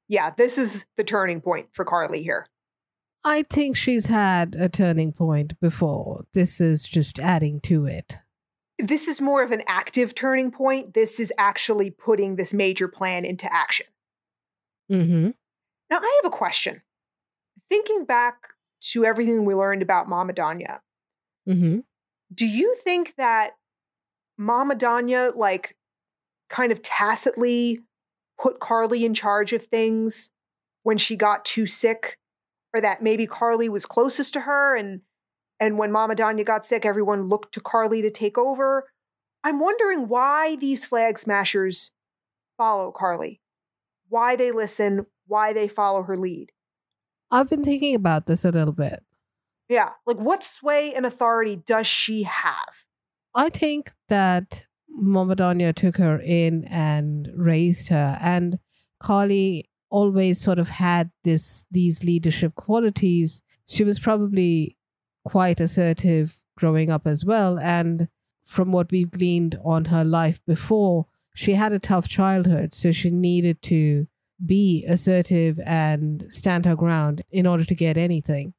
Yeah, 0.08 0.30
this 0.30 0.58
is 0.58 0.84
the 0.96 1.04
turning 1.04 1.40
point 1.40 1.68
for 1.72 1.84
Karli 1.84 2.22
here. 2.22 2.46
I 3.24 3.42
think 3.42 3.76
she's 3.76 4.06
had 4.06 4.54
a 4.54 4.68
turning 4.68 5.12
point 5.12 5.58
before. 5.60 6.24
This 6.32 6.60
is 6.60 6.84
just 6.84 7.18
adding 7.18 7.60
to 7.62 7.86
it. 7.86 8.16
This 8.78 9.08
is 9.08 9.20
more 9.20 9.42
of 9.42 9.52
an 9.52 9.62
active 9.66 10.14
turning 10.14 10.50
point. 10.50 10.94
This 10.94 11.18
is 11.18 11.32
actually 11.38 11.90
putting 11.90 12.36
this 12.36 12.52
major 12.52 12.88
plan 12.88 13.24
into 13.24 13.52
action. 13.52 13.86
Mm-hmm. 14.90 15.30
Now, 15.90 15.98
I 15.98 16.20
have 16.22 16.32
a 16.32 16.36
question. 16.36 16.82
Thinking 17.68 18.04
back 18.04 18.36
to 18.92 19.04
everything 19.04 19.44
we 19.44 19.54
learned 19.54 19.82
about 19.82 20.08
Mama 20.08 20.32
Donya, 20.32 20.80
Mm-hmm. 21.48 21.78
Do 22.34 22.46
you 22.46 22.74
think 22.82 23.14
that 23.16 23.52
Mama 24.36 24.74
Donya, 24.74 25.34
like, 25.36 25.76
kind 26.50 26.72
of 26.72 26.82
tacitly 26.82 27.80
put 28.40 28.60
Karli 28.60 29.04
in 29.04 29.14
charge 29.14 29.52
of 29.52 29.66
things 29.66 30.30
when 30.82 30.98
she 30.98 31.16
got 31.16 31.44
too 31.44 31.66
sick? 31.66 32.18
Or 32.74 32.80
that 32.80 33.02
maybe 33.02 33.26
Karli 33.26 33.68
was 33.68 33.86
closest 33.86 34.34
to 34.34 34.40
her 34.40 34.76
and 34.76 35.00
and 35.58 35.78
when 35.78 35.92
Mama 35.92 36.14
Donya 36.14 36.44
got 36.44 36.66
sick, 36.66 36.84
everyone 36.84 37.28
looked 37.28 37.54
to 37.54 37.60
Karli 37.60 38.02
to 38.02 38.10
take 38.10 38.36
over? 38.36 38.90
I'm 39.42 39.58
wondering 39.60 40.08
why 40.08 40.56
these 40.56 40.84
flag 40.84 41.18
smashers 41.18 41.92
follow 42.58 42.92
Karli. 42.92 43.40
Why 44.08 44.36
they 44.36 44.50
listen, 44.50 45.06
why 45.26 45.52
they 45.52 45.68
follow 45.68 46.02
her 46.02 46.16
lead. 46.16 46.52
I've 47.30 47.48
been 47.48 47.64
thinking 47.64 47.94
about 47.94 48.26
this 48.26 48.44
a 48.44 48.50
little 48.50 48.74
bit. 48.74 49.02
Yeah, 49.68 49.90
like 50.06 50.18
what 50.18 50.44
sway 50.44 50.94
and 50.94 51.04
authority 51.04 51.56
does 51.56 51.86
she 51.86 52.22
have? 52.22 52.68
I 53.34 53.48
think 53.48 53.92
that 54.08 54.66
Mama 54.88 55.36
Donya 55.36 55.74
took 55.74 55.96
her 55.96 56.20
in 56.20 56.64
and 56.64 57.28
raised 57.34 57.88
her, 57.88 58.16
and 58.20 58.58
Karli 59.02 59.68
always 59.90 60.40
sort 60.40 60.58
of 60.58 60.70
had 60.70 61.10
this 61.24 61.66
these 61.70 62.04
leadership 62.04 62.54
qualities. 62.54 63.42
She 63.66 63.84
was 63.84 63.98
probably 63.98 64.76
quite 65.24 65.60
assertive 65.60 66.42
growing 66.56 66.90
up 66.90 67.06
as 67.06 67.24
well, 67.24 67.58
and 67.58 68.08
from 68.44 68.70
what 68.70 68.92
we've 68.92 69.10
gleaned 69.10 69.58
on 69.64 69.86
her 69.86 70.04
life 70.04 70.40
before, 70.46 71.06
she 71.34 71.54
had 71.54 71.72
a 71.72 71.80
tough 71.80 72.08
childhood, 72.08 72.72
so 72.72 72.92
she 72.92 73.10
needed 73.10 73.60
to 73.62 74.06
be 74.44 74.84
assertive 74.88 75.58
and 75.66 76.26
stand 76.30 76.64
her 76.64 76.76
ground 76.76 77.22
in 77.30 77.46
order 77.46 77.64
to 77.64 77.74
get 77.74 77.96
anything. 77.96 78.54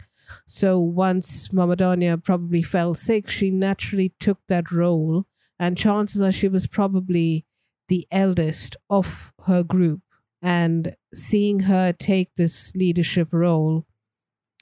So 0.45 0.79
once 0.79 1.51
Mama 1.51 1.75
Donya 1.75 2.21
probably 2.23 2.61
fell 2.61 2.93
sick, 2.93 3.29
she 3.29 3.49
naturally 3.51 4.13
took 4.19 4.39
that 4.47 4.71
role, 4.71 5.25
and 5.59 5.77
chances 5.77 6.21
are 6.21 6.31
she 6.31 6.47
was 6.47 6.67
probably 6.67 7.45
the 7.87 8.07
eldest 8.11 8.75
of 8.89 9.33
her 9.45 9.63
group. 9.63 10.01
And 10.41 10.95
seeing 11.13 11.61
her 11.61 11.93
take 11.93 12.35
this 12.35 12.71
leadership 12.75 13.29
role, 13.31 13.85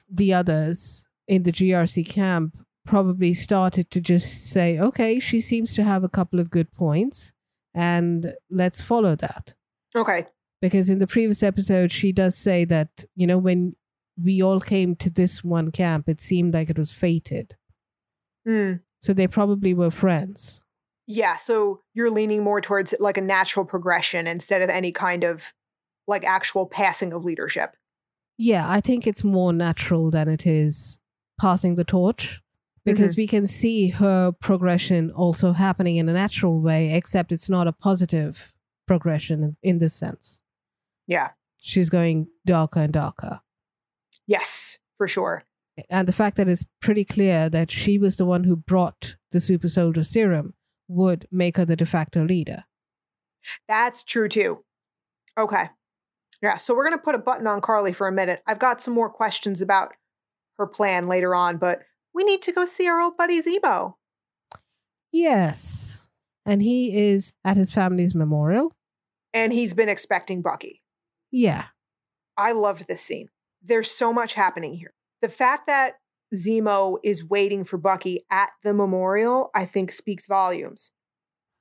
the 0.09 0.34
others 0.34 1.05
in 1.28 1.43
the 1.43 1.51
GRC 1.51 2.07
camp 2.07 2.57
probably 2.86 3.34
started 3.34 3.89
to 3.89 3.99
just 3.99 4.45
say, 4.47 4.78
okay, 4.80 5.20
she 5.20 5.39
seems 5.39 5.74
to 5.74 5.84
have 5.84 6.03
a 6.03 6.09
couple 6.09 6.39
of 6.39 6.51
good 6.51 6.72
points, 6.72 7.34
and 7.74 8.34
let's 8.49 8.80
follow 8.80 9.16
that 9.16 9.55
Okay. 9.95 10.28
because 10.61 10.89
in 10.89 10.99
the 10.99 11.07
previous 11.07 11.41
episode 11.43 11.91
she 11.91 12.11
does 12.13 12.38
say 12.38 12.63
that 12.63 13.05
you 13.16 13.26
know 13.28 13.38
when 13.38 13.76
we 14.24 14.41
all 14.41 14.59
came 14.61 14.95
to 14.95 15.09
this 15.09 15.43
one 15.43 15.72
camp 15.72 16.07
it 16.09 16.22
seemed 16.22 16.53
like 16.53 16.70
it 16.70 16.78
was 16.80 16.91
fated 16.91 17.55
Hmm. 18.45 18.74
so 19.01 19.11
they 19.13 19.28
probably 19.28 19.74
were 19.74 19.89
friends 19.91 20.63
Yeah, 21.07 21.36
so 21.36 21.82
you're 21.93 22.11
leaning 22.11 22.43
more 22.43 22.61
towards 22.61 22.93
like 22.99 23.18
a 23.18 23.22
natural 23.22 23.66
progression 23.66 24.28
instead 24.28 24.61
of 24.61 24.70
any 24.70 24.91
kind 24.91 25.24
of 25.24 25.53
like 26.07 26.24
actual 26.26 26.66
passing 26.68 27.11
of 27.13 27.26
leadership. 27.26 27.76
yeah 28.38 28.70
i 28.70 28.80
think 28.82 29.07
it's 29.07 29.24
more 29.24 29.51
natural 29.53 30.11
than 30.11 30.28
it 30.28 30.45
is 30.45 30.99
passing 31.41 31.76
the 31.76 31.84
torch 31.84 32.41
because 32.86 33.18
we 33.18 33.26
can 33.26 33.47
see 33.47 33.88
her 33.89 34.32
progression 34.32 35.09
also 35.11 35.51
happening 35.53 35.95
in 35.95 36.07
a 36.07 36.13
natural 36.13 36.61
way 36.61 36.93
except 36.93 37.32
it's 37.32 37.49
not 37.49 37.68
a 37.68 37.72
positive 37.74 38.53
progression 38.88 39.43
in, 39.43 39.57
in 39.63 39.80
this 39.80 39.95
sense 39.95 40.41
Yeah. 41.07 41.30
she's 41.57 41.89
going 41.89 42.28
darker 42.45 42.82
and 42.82 42.93
darker 42.93 43.41
Yes, 44.28 44.78
for 44.98 45.08
sure. 45.08 45.44
and 45.90 46.08
the 46.08 46.14
fact 46.14 46.38
that 46.38 46.48
it's 46.48 46.66
pretty 46.82 47.04
clear 47.04 47.50
that 47.50 47.70
she 47.70 47.98
was 47.98 48.16
the 48.16 48.26
one 48.26 48.46
who 48.46 48.56
brought 48.56 49.16
the 49.32 49.40
super 49.40 49.68
soldier 49.68 50.04
serum 50.04 50.54
would 50.88 51.28
make 51.32 51.58
her 51.58 51.66
the 51.66 51.76
de 51.76 51.86
facto 51.86 52.24
leader. 52.24 52.64
That's 53.68 54.04
true 54.04 54.30
too. 54.30 54.64
Okay. 55.38 55.70
Yeah, 56.42 56.58
so 56.58 56.74
we're 56.76 56.86
going 56.86 56.98
to 56.98 57.04
put 57.04 57.16
a 57.16 57.20
button 57.20 57.48
on 57.48 57.62
Karli 57.62 57.94
for 57.94 58.08
a 58.08 58.12
minute. 58.12 58.42
I've 58.48 58.60
got 58.60 58.82
some 58.82 58.94
more 58.94 59.10
questions 59.10 59.62
about 59.62 59.94
her 60.58 60.68
plan 60.68 61.08
later 61.08 61.34
on, 61.36 61.58
but 61.58 61.82
we 62.14 62.24
need 62.24 62.42
to 62.44 62.52
go 62.52 62.66
see 62.66 62.88
our 62.88 63.00
old 63.02 63.18
buddy 63.18 63.42
Zemo. 63.42 63.96
Yes. 65.12 66.08
And 66.46 66.62
he 66.62 66.96
is 66.96 67.34
at 67.44 67.58
his 67.58 67.72
family's 67.72 68.14
memorial. 68.16 68.72
And 69.34 69.52
he's 69.52 69.74
been 69.74 69.90
expecting 69.90 70.42
Bucky. 70.42 70.82
Yeah. 71.32 71.66
I 72.38 72.52
loved 72.52 72.88
this 72.88 73.02
scene. 73.02 73.30
There's 73.68 73.89
so 73.89 74.13
much 74.13 74.34
happening 74.34 74.74
here. 74.76 74.93
The 75.22 75.30
fact 75.30 75.68
that 75.68 75.95
Zemo 76.34 76.97
is 77.03 77.28
waiting 77.28 77.63
for 77.63 77.78
Bucky 77.78 78.20
at 78.30 78.49
the 78.63 78.74
memorial, 78.74 79.49
I 79.55 79.66
think 79.66 79.91
speaks 79.91 80.28
volumes. 80.28 80.91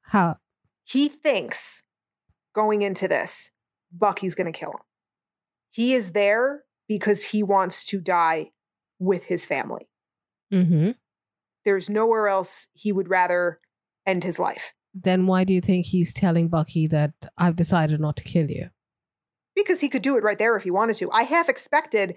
How? 0.02 0.36
He 0.84 1.08
thinks 1.08 1.82
going 2.54 2.82
into 2.82 3.08
this, 3.08 3.50
Bucky's 3.92 4.34
going 4.34 4.52
to 4.52 4.58
kill 4.58 4.70
him. 4.70 4.80
He 5.70 5.94
is 5.94 6.12
there 6.12 6.64
because 6.88 7.22
he 7.24 7.42
wants 7.42 7.84
to 7.86 8.00
die 8.00 8.50
with 8.98 9.24
his 9.24 9.44
family. 9.44 9.88
Mm-hmm. 10.52 10.90
There's 11.64 11.88
nowhere 11.88 12.28
else 12.28 12.66
he 12.74 12.92
would 12.92 13.08
rather 13.08 13.60
end 14.06 14.24
his 14.24 14.38
life 14.38 14.74
Then 14.94 15.26
why 15.26 15.42
do 15.44 15.52
you 15.52 15.60
think 15.60 15.86
he's 15.86 16.12
telling 16.12 16.48
Bucky 16.48 16.86
that 16.86 17.12
I've 17.36 17.56
decided 17.56 18.00
not 18.00 18.16
to 18.16 18.22
kill 18.22 18.50
you? 18.50 18.68
Because 19.54 19.80
he 19.80 19.88
could 19.88 20.02
do 20.02 20.16
it 20.16 20.24
right 20.24 20.38
there 20.38 20.56
if 20.56 20.64
he 20.64 20.70
wanted 20.70 20.96
to. 20.96 21.10
I 21.10 21.22
half 21.24 21.48
expected, 21.48 22.16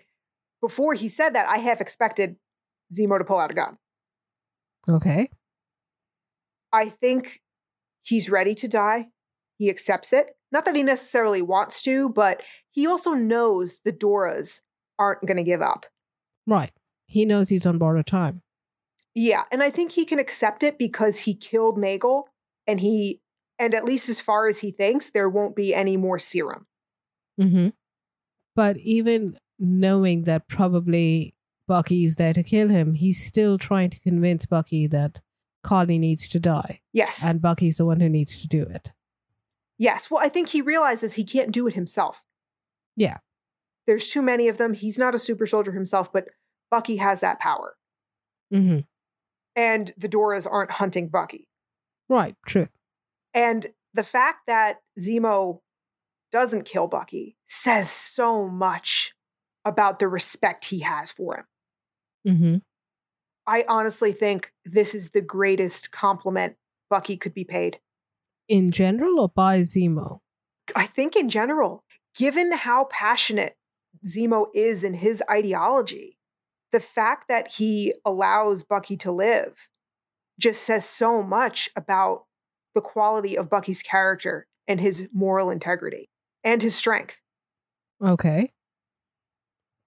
before 0.62 0.94
he 0.94 1.10
said 1.10 1.34
that, 1.34 1.48
I 1.48 1.58
half 1.58 1.82
expected 1.82 2.38
Zemo 2.94 3.18
to 3.18 3.26
pull 3.26 3.40
out 3.40 3.52
a 3.52 3.56
gun. 3.56 3.78
Okay. 4.90 5.30
I 6.72 6.90
think 6.90 7.42
he's 8.02 8.30
ready 8.30 8.56
to 8.56 8.68
die. 8.68 9.08
He 9.58 9.70
accepts 9.70 10.14
it. 10.14 10.36
Not 10.52 10.66
that 10.66 10.76
he 10.76 10.84
necessarily 10.84 11.42
wants 11.42 11.82
to, 11.84 12.10
but 12.10 12.42
he 12.72 12.88
also 12.88 13.12
knows 13.12 13.78
the 13.84 13.92
Doras 13.92 14.62
aren't 15.00 15.26
going 15.26 15.38
to 15.38 15.44
give 15.44 15.62
up. 15.62 15.86
Right. 16.46 16.72
He 17.08 17.26
knows 17.26 17.50
he's 17.50 17.66
on 17.66 17.78
borrowed 17.78 18.08
time. 18.08 18.42
Yeah, 19.16 19.44
and 19.52 19.64
I 19.64 19.72
think 19.72 19.94
he 19.94 20.06
can 20.06 20.20
accept 20.20 20.62
it 20.62 20.78
because 20.78 21.18
he 21.20 21.34
killed 21.34 21.78
Nagel 21.78 22.30
and 22.68 22.80
he 22.80 23.22
and 23.58 23.74
at 23.74 23.84
least 23.84 24.10
as 24.10 24.20
far 24.20 24.48
as 24.48 24.60
he 24.60 24.70
thinks 24.70 25.10
there 25.10 25.28
won't 25.28 25.56
be 25.56 25.74
any 25.74 25.98
more 25.98 26.20
serum. 26.20 26.68
Mm-hmm. 27.40 27.70
But 28.56 28.78
even 28.78 29.38
knowing 29.60 30.24
that 30.24 30.48
probably 30.48 31.36
Bucky 31.68 32.06
is 32.06 32.16
there 32.16 32.34
to 32.34 32.44
kill 32.44 32.70
him, 32.70 32.94
he's 32.96 33.24
still 33.24 33.58
trying 33.58 33.90
to 33.92 34.00
convince 34.00 34.46
Bucky 34.46 34.88
that 34.88 35.20
Karli 35.64 35.98
needs 36.00 36.28
to 36.30 36.40
die. 36.40 36.82
Yes. 36.94 37.24
And 37.24 37.42
Bucky's 37.42 37.78
the 37.78 37.86
one 37.86 38.00
who 38.00 38.10
needs 38.10 38.42
to 38.42 38.48
do 38.48 38.64
it. 38.64 38.92
yes, 39.78 40.10
well 40.10 40.24
I 40.24 40.30
think 40.30 40.50
he 40.50 40.62
realizes 40.62 41.14
he 41.14 41.24
can't 41.24 41.52
do 41.52 41.68
it 41.68 41.74
himself. 41.74 42.24
Yeah. 42.96 43.18
There's 43.86 44.10
too 44.10 44.22
many 44.22 44.48
of 44.48 44.58
them. 44.58 44.74
He's 44.74 44.98
not 44.98 45.14
a 45.16 45.20
super 45.20 45.46
soldier 45.46 45.72
himself, 45.72 46.12
but 46.12 46.30
Bucky 46.72 46.98
has 46.98 47.20
that 47.20 47.40
power. 47.40 47.76
Mm-hmm. 48.54 48.80
And 49.56 49.94
the 49.98 50.10
Doras 50.10 50.48
aren't 50.50 50.72
hunting 50.72 51.10
Bucky. 51.10 51.48
Right, 52.10 52.36
true. 52.46 52.68
And 53.34 53.68
the 53.94 54.04
fact 54.04 54.48
that 54.48 54.78
Zemo 55.00 55.60
doesn't 56.32 56.66
kill 56.66 56.88
Bucky 56.88 57.38
says 57.48 57.90
so 57.90 58.48
much 58.48 59.14
about 59.66 60.00
the 60.00 60.08
respect 60.08 60.66
he 60.66 60.80
has 60.82 61.12
for 61.12 61.38
him. 61.38 61.46
Mm-hmm. 62.34 62.56
I 63.46 63.64
honestly 63.68 64.12
think 64.12 64.52
this 64.66 64.94
is 64.94 65.12
the 65.12 65.22
greatest 65.22 65.92
compliment 65.92 66.56
Bucky 66.90 67.18
could 67.18 67.34
be 67.34 67.44
paid. 67.44 67.80
In 68.48 68.72
general 68.72 69.20
or 69.20 69.30
by 69.30 69.62
Zemo? 69.62 70.20
I 70.76 70.86
think 70.86 71.16
in 71.16 71.30
general, 71.30 71.84
given 72.16 72.52
how 72.52 72.86
passionate 72.86 73.56
Zemo 74.06 74.48
is 74.54 74.84
in 74.84 74.96
his 74.96 75.24
ideology, 75.30 76.18
the 76.72 76.80
fact 76.80 77.28
that 77.30 77.48
he 77.48 77.94
allows 78.06 78.64
Bucky 78.64 78.98
to 78.98 79.12
live 79.12 79.70
just 80.40 80.64
says 80.64 80.88
so 80.88 81.24
much 81.24 81.70
about 81.76 82.26
the 82.76 82.82
quality 82.82 83.38
of 83.38 83.50
Bucky's 83.50 83.82
character 83.82 84.48
and 84.68 84.80
his 84.80 85.08
moral 85.14 85.50
integrity 85.50 86.10
and 86.44 86.62
his 86.62 86.76
strength. 86.76 87.18
Okay. 88.04 88.52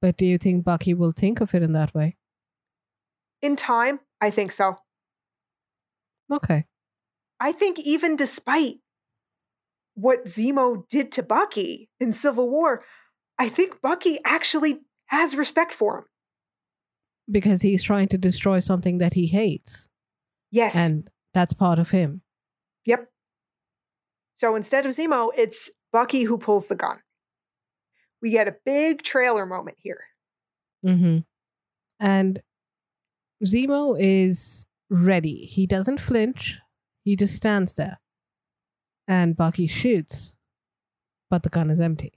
But 0.01 0.17
do 0.17 0.25
you 0.27 0.39
think 0.39 0.65
Bucky 0.65 0.95
will 0.95 1.13
think 1.13 1.41
of 1.41 1.55
it 1.55 1.63
in 1.63 1.73
that 1.73 1.95
way? 1.95 2.17
In 3.43 3.57
time, 3.57 4.01
I 4.21 4.31
think 4.31 4.53
so. 4.53 4.77
Okay. 6.31 6.67
I 7.39 7.53
think 7.53 7.79
even 7.79 8.17
despite 8.17 8.77
what 9.95 10.27
Zemo 10.27 10.89
did 10.89 11.13
to 11.13 11.23
Bucky 11.23 11.91
in 11.99 12.13
Civil 12.13 12.49
War, 12.49 12.83
I 13.39 13.49
think 13.49 13.81
Bucky 13.81 14.19
actually 14.25 14.81
has 15.07 15.35
respect 15.35 15.73
for 15.75 15.99
him. 15.99 16.05
Because 17.31 17.63
he's 17.63 17.83
trying 17.83 18.09
to 18.09 18.19
destroy 18.19 18.61
something 18.61 18.99
that 18.99 19.15
he 19.15 19.27
hates. 19.27 19.89
Yes. 20.51 20.75
And 20.75 21.11
that's 21.33 21.53
part 21.53 21.79
of 21.79 21.91
him. 21.91 22.23
Yep. 22.87 23.09
So 24.37 24.57
instead 24.57 24.87
of 24.87 24.97
Zemo, 24.97 25.31
it's 25.37 25.71
Bucky 25.93 26.25
who 26.25 26.39
pulls 26.39 26.67
the 26.67 26.75
gun. 26.75 27.01
We 28.23 28.31
get 28.31 28.49
a 28.49 28.57
big 28.65 29.03
trailer 29.03 29.47
moment 29.47 29.77
here. 29.81 30.05
Mm-hmm. 30.85 31.19
And 31.99 32.43
Zemo 33.45 33.97
is 33.99 34.67
ready. 34.89 35.47
He 35.47 35.67
doesn't 35.67 36.01
flinch. 36.01 36.59
He 37.05 37.17
just 37.17 37.35
stands 37.35 37.75
there. 37.75 38.01
And 39.09 39.37
Bucky 39.37 39.67
shoots, 39.67 40.37
but 41.31 41.43
the 41.43 41.49
gun 41.49 41.71
is 41.71 41.81
empty. 41.81 42.13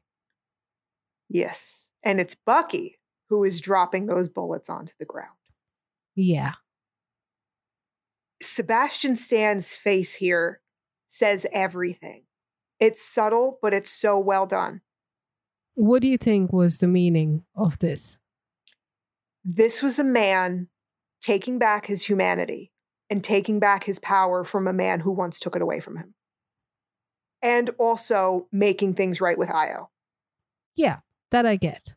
Yes. 1.29 1.89
And 2.03 2.19
it's 2.19 2.35
Bucky 2.35 2.99
who 3.29 3.43
is 3.43 3.61
dropping 3.61 4.05
those 4.05 4.29
bullets 4.29 4.69
onto 4.69 4.93
the 4.99 5.05
ground. 5.05 5.31
Yeah. 6.15 6.53
Sebastian 8.41 9.15
Stan's 9.15 9.69
face 9.69 10.15
here 10.15 10.61
says 11.07 11.47
everything. 11.51 12.23
It's 12.79 13.01
subtle, 13.01 13.59
but 13.61 13.73
it's 13.73 13.91
so 13.91 14.19
well 14.19 14.45
done. 14.45 14.81
What 15.75 16.01
do 16.01 16.07
you 16.07 16.17
think 16.17 16.53
was 16.53 16.77
the 16.77 16.87
meaning 16.87 17.43
of 17.55 17.79
this? 17.79 18.19
This 19.43 19.81
was 19.81 19.99
a 19.99 20.03
man 20.03 20.67
taking 21.21 21.57
back 21.57 21.85
his 21.87 22.03
humanity 22.03 22.71
and 23.09 23.23
taking 23.23 23.59
back 23.59 23.83
his 23.83 23.99
power 23.99 24.43
from 24.43 24.67
a 24.67 24.73
man 24.73 24.99
who 24.99 25.11
once 25.11 25.39
took 25.39 25.55
it 25.55 25.61
away 25.61 25.79
from 25.79 25.97
him. 25.97 26.13
And 27.41 27.71
also 27.77 28.47
making 28.51 28.93
things 28.93 29.19
right 29.19 29.37
with 29.37 29.49
Ayo. 29.49 29.87
Yeah, 30.75 30.99
that 31.31 31.45
I 31.45 31.57
get. 31.57 31.93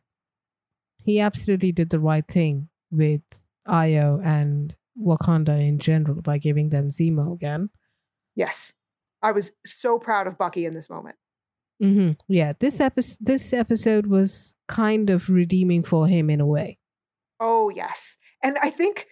He 1.03 1.19
absolutely 1.19 1.71
did 1.71 1.89
the 1.89 1.99
right 1.99 2.27
thing 2.27 2.69
with 2.91 3.21
Ayo 3.67 4.23
and 4.23 4.75
Wakanda 4.99 5.65
in 5.65 5.79
general 5.79 6.21
by 6.21 6.37
giving 6.37 6.69
them 6.69 6.89
Zemo 6.89 7.33
again. 7.33 7.69
Yes. 8.35 8.73
I 9.21 9.31
was 9.31 9.51
so 9.65 9.97
proud 9.97 10.27
of 10.27 10.37
Bucky 10.37 10.65
in 10.65 10.73
this 10.73 10.89
moment. 10.89 11.15
Mm-hmm. 11.81 12.13
Yeah, 12.27 12.53
this 12.59 12.79
episode 12.79 13.17
this 13.19 13.53
episode 13.53 14.07
was 14.07 14.55
kind 14.67 15.09
of 15.09 15.29
redeeming 15.29 15.83
for 15.83 16.07
him 16.07 16.29
in 16.29 16.41
a 16.41 16.45
way. 16.45 16.79
Oh 17.39 17.69
yes, 17.69 18.17
and 18.43 18.57
I 18.63 18.71
think 18.71 19.07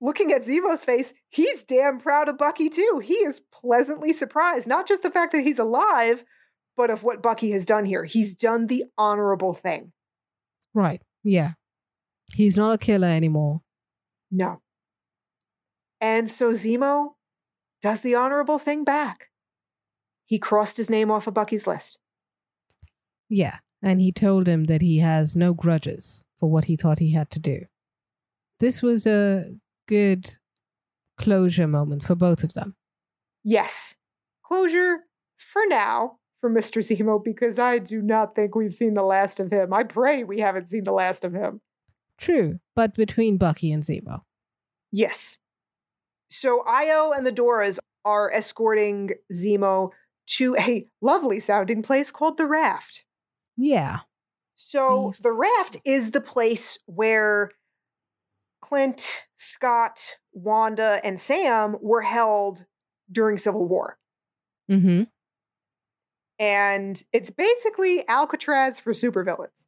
looking 0.00 0.32
at 0.32 0.44
Zemo's 0.44 0.84
face, 0.84 1.12
he's 1.28 1.62
damn 1.64 1.98
proud 1.98 2.28
of 2.28 2.38
Bucky 2.38 2.70
too. 2.70 3.02
He 3.04 3.14
is 3.14 3.42
pleasantly 3.52 4.12
surprised, 4.12 4.66
not 4.66 4.88
just 4.88 5.02
the 5.02 5.10
fact 5.10 5.32
that 5.32 5.42
he's 5.42 5.58
alive, 5.58 6.24
but 6.76 6.90
of 6.90 7.02
what 7.02 7.22
Bucky 7.22 7.50
has 7.50 7.66
done 7.66 7.84
here. 7.84 8.04
He's 8.04 8.34
done 8.34 8.66
the 8.66 8.84
honorable 8.96 9.52
thing. 9.54 9.92
Right. 10.72 11.02
Yeah. 11.22 11.52
He's 12.32 12.56
not 12.56 12.72
a 12.72 12.78
killer 12.78 13.08
anymore. 13.08 13.60
No. 14.30 14.62
And 16.00 16.30
so 16.30 16.52
Zemo 16.52 17.14
does 17.82 18.00
the 18.00 18.14
honorable 18.14 18.58
thing 18.58 18.84
back. 18.84 19.29
He 20.30 20.38
crossed 20.38 20.76
his 20.76 20.88
name 20.88 21.10
off 21.10 21.26
of 21.26 21.34
Bucky's 21.34 21.66
list. 21.66 21.98
Yeah. 23.28 23.58
And 23.82 24.00
he 24.00 24.12
told 24.12 24.46
him 24.46 24.66
that 24.66 24.80
he 24.80 24.98
has 24.98 25.34
no 25.34 25.54
grudges 25.54 26.24
for 26.38 26.48
what 26.48 26.66
he 26.66 26.76
thought 26.76 27.00
he 27.00 27.10
had 27.10 27.30
to 27.32 27.40
do. 27.40 27.62
This 28.60 28.80
was 28.80 29.08
a 29.08 29.46
good 29.88 30.36
closure 31.18 31.66
moment 31.66 32.04
for 32.04 32.14
both 32.14 32.44
of 32.44 32.52
them. 32.52 32.76
Yes. 33.42 33.96
Closure 34.44 34.98
for 35.36 35.62
now 35.66 36.18
for 36.40 36.48
Mr. 36.48 36.80
Zemo 36.80 37.22
because 37.22 37.58
I 37.58 37.78
do 37.78 38.00
not 38.00 38.36
think 38.36 38.54
we've 38.54 38.74
seen 38.74 38.94
the 38.94 39.02
last 39.02 39.40
of 39.40 39.52
him. 39.52 39.72
I 39.72 39.82
pray 39.82 40.22
we 40.22 40.38
haven't 40.38 40.70
seen 40.70 40.84
the 40.84 40.92
last 40.92 41.24
of 41.24 41.34
him. 41.34 41.60
True, 42.18 42.60
but 42.76 42.94
between 42.94 43.36
Bucky 43.36 43.72
and 43.72 43.82
Zemo. 43.82 44.20
Yes. 44.92 45.38
So 46.30 46.62
Ayo 46.68 47.16
and 47.16 47.26
the 47.26 47.32
Doras 47.32 47.80
are 48.04 48.32
escorting 48.32 49.10
Zemo 49.32 49.90
to 50.36 50.56
a 50.56 50.86
lovely 51.00 51.40
sounding 51.40 51.82
place 51.82 52.10
called 52.10 52.36
the 52.36 52.46
Raft. 52.46 53.04
Yeah. 53.56 54.00
So 54.54 55.14
the 55.22 55.32
Raft 55.32 55.78
is 55.84 56.10
the 56.10 56.20
place 56.20 56.78
where 56.86 57.50
Clint, 58.60 59.06
Scott, 59.36 60.16
Wanda, 60.32 61.00
and 61.02 61.18
Sam 61.20 61.76
were 61.80 62.02
held 62.02 62.64
during 63.10 63.38
Civil 63.38 63.66
War. 63.66 63.98
Mm-hmm. 64.70 65.04
And 66.38 67.02
it's 67.12 67.30
basically 67.30 68.06
Alcatraz 68.08 68.78
for 68.78 68.92
supervillains. 68.92 69.66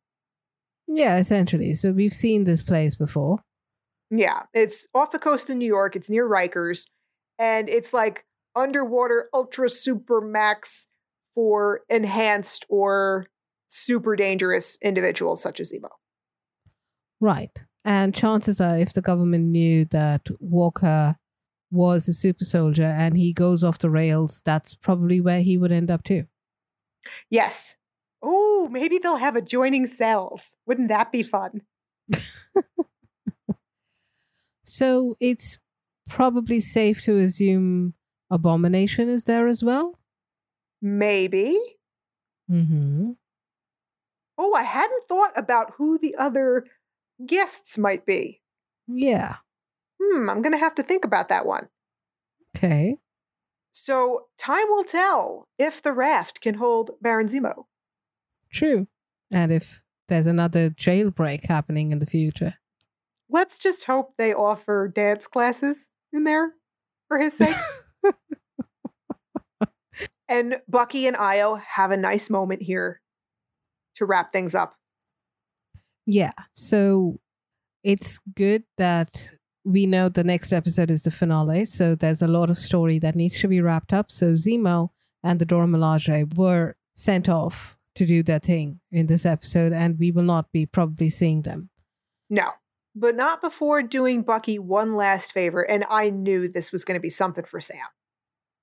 Yeah, 0.87 1.17
essentially. 1.19 1.75
So 1.75 1.91
we've 1.91 2.15
seen 2.15 2.45
this 2.45 2.63
place 2.63 2.95
before. 2.95 3.39
Yeah, 4.11 4.43
it's 4.55 4.87
off 4.95 5.11
the 5.11 5.19
coast 5.19 5.51
of 5.51 5.57
New 5.57 5.67
York. 5.67 5.97
It's 5.97 6.11
near 6.11 6.29
Rikers. 6.29 6.87
And 7.39 7.69
it's 7.69 7.93
like 7.93 8.25
underwater 8.55 9.29
ultra 9.33 9.69
super 9.69 10.21
max 10.21 10.89
for 11.35 11.81
enhanced 11.89 12.67
or 12.69 13.27
super 13.69 14.17
dangerous 14.17 14.77
individuals 14.83 15.43
such 15.43 15.61
as 15.61 15.73
Zemo. 15.73 15.89
Right. 17.21 17.51
And 17.85 18.15
chances 18.15 18.61
are, 18.61 18.77
if 18.77 18.93
the 18.93 19.03
government 19.03 19.47
knew 19.47 19.85
that 19.87 20.27
Walker 20.39 21.17
was 21.71 22.07
a 22.07 22.13
super 22.13 22.45
soldier 22.45 22.85
and 22.85 23.17
he 23.17 23.33
goes 23.33 23.65
off 23.65 23.79
the 23.79 23.91
rails, 23.91 24.43
that's 24.45 24.75
probably 24.75 25.21
where 25.21 25.41
he 25.41 25.57
would 25.57 25.73
end 25.73 25.91
up 25.91 26.05
too. 26.05 26.27
Yes. 27.31 27.77
Oh, 28.23 28.69
maybe 28.71 28.99
they'll 28.99 29.17
have 29.17 29.37
adjoining 29.37 29.87
cells. 29.87 30.57
Wouldn't 30.67 30.89
that 30.89 31.11
be 31.11 31.23
fun? 31.23 31.63
So 34.73 35.17
it's 35.21 35.59
probably 36.09 36.59
safe 36.59 37.03
to 37.03 37.19
assume 37.19 37.93
Abomination 38.33 39.11
is 39.11 39.25
there 39.25 39.47
as 39.47 39.63
well. 39.63 39.99
Maybe. 40.81 41.59
Mm-hmm. 42.51 43.11
Oh, 44.39 44.55
I 44.55 44.63
hadn't 44.63 45.05
thought 45.07 45.33
about 45.37 45.75
who 45.77 45.99
the 45.99 46.17
other 46.17 46.65
guests 47.27 47.77
might 47.77 48.07
be. 48.07 48.41
Yeah. 48.89 49.37
Hmm, 50.03 50.31
I'm 50.31 50.41
going 50.41 50.53
to 50.53 50.59
have 50.59 50.75
to 50.77 50.83
think 50.83 51.05
about 51.05 51.29
that 51.29 51.45
one. 51.45 51.69
Okay. 52.57 52.97
So, 53.71 54.29
time 54.39 54.67
will 54.71 54.85
tell 54.85 55.47
if 55.59 55.83
the 55.83 55.93
raft 55.93 56.41
can 56.41 56.55
hold 56.55 56.93
Baron 57.03 57.29
Zemo. 57.29 57.65
True. 58.51 58.87
And 59.31 59.51
if 59.51 59.83
there's 60.09 60.27
another 60.27 60.71
jailbreak 60.71 61.47
happening 61.47 61.93
in 61.93 61.99
the 61.99 62.07
future. 62.07 62.55
Let's 63.29 63.59
just 63.59 63.85
hope 63.85 64.15
they 64.17 64.33
offer 64.33 64.89
dance 64.89 65.27
classes 65.27 65.91
in 66.15 66.25
there 66.25 66.53
for 67.09 67.19
his 67.19 67.37
sake. 67.37 67.57
and 70.29 70.57
Bucky 70.69 71.07
and 71.07 71.17
Ayo 71.17 71.61
have 71.61 71.91
a 71.91 71.97
nice 71.97 72.31
moment 72.31 72.63
here 72.63 73.01
to 73.97 74.07
wrap 74.07 74.33
things 74.33 74.55
up. 74.55 74.75
Yeah. 76.07 76.33
So 76.55 77.21
it's 77.85 78.19
good 78.35 78.65
that 78.79 79.33
we 79.65 79.87
know 79.87 80.09
the 80.09 80.25
next 80.25 80.53
episode 80.53 80.91
is 80.91 81.03
the 81.03 81.11
finale. 81.11 81.65
So 81.65 81.95
there's 81.95 82.23
a 82.23 82.29
lot 82.29 82.51
of 82.51 82.59
story 82.59 82.99
that 82.99 83.15
needs 83.15 83.39
to 83.41 83.49
be 83.49 83.61
wrapped 83.61 83.93
up. 83.93 84.11
So 84.11 84.33
Zemo 84.33 84.91
and 85.23 85.39
the 85.39 85.45
Dora 85.45 85.67
Milaje 85.67 86.37
were 86.37 86.77
sent 86.95 87.29
off 87.29 87.77
to 87.95 88.07
do 88.07 88.23
their 88.23 88.39
thing 88.39 88.81
in 88.91 89.07
this 89.07 89.27
episode, 89.27 89.73
and 89.73 89.99
we 89.99 90.11
will 90.11 90.23
not 90.23 90.51
be 90.51 90.67
probably 90.67 91.11
seeing 91.11 91.43
them. 91.43 91.69
No, 92.31 92.51
but 92.95 93.17
not 93.17 93.41
before 93.41 93.83
doing 93.83 94.23
Bucky 94.23 94.59
one 94.59 94.97
last 94.97 95.33
favor. 95.33 95.63
And 95.63 95.85
I 95.89 96.11
knew 96.11 96.49
this 96.49 96.73
was 96.73 96.85
going 96.85 96.97
to 96.97 97.03
be 97.03 97.11
something 97.11 97.45
for 97.45 97.61
Sam. 97.61 97.79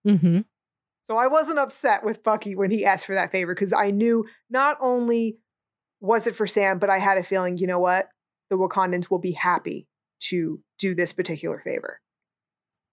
Mm-hmm. 0.07 0.39
So 1.03 1.17
I 1.17 1.27
wasn't 1.27 1.59
upset 1.59 2.03
with 2.03 2.23
Bucky 2.23 2.55
when 2.55 2.69
he 2.69 2.85
asked 2.85 3.07
for 3.07 3.15
that 3.15 3.31
favor 3.31 3.55
because 3.55 3.73
I 3.73 3.89
knew 3.89 4.25
not 4.49 4.77
only 4.79 5.39
was 5.99 6.27
it 6.27 6.35
for 6.35 6.47
Sam, 6.47 6.77
but 6.79 6.89
I 6.89 6.99
had 6.99 7.17
a 7.17 7.23
feeling, 7.23 7.57
you 7.57 7.67
know 7.67 7.79
what? 7.79 8.09
The 8.49 8.57
Wakandans 8.57 9.09
will 9.09 9.19
be 9.19 9.31
happy 9.31 9.87
to 10.29 10.61
do 10.77 10.93
this 10.93 11.11
particular 11.11 11.61
favor. 11.63 11.99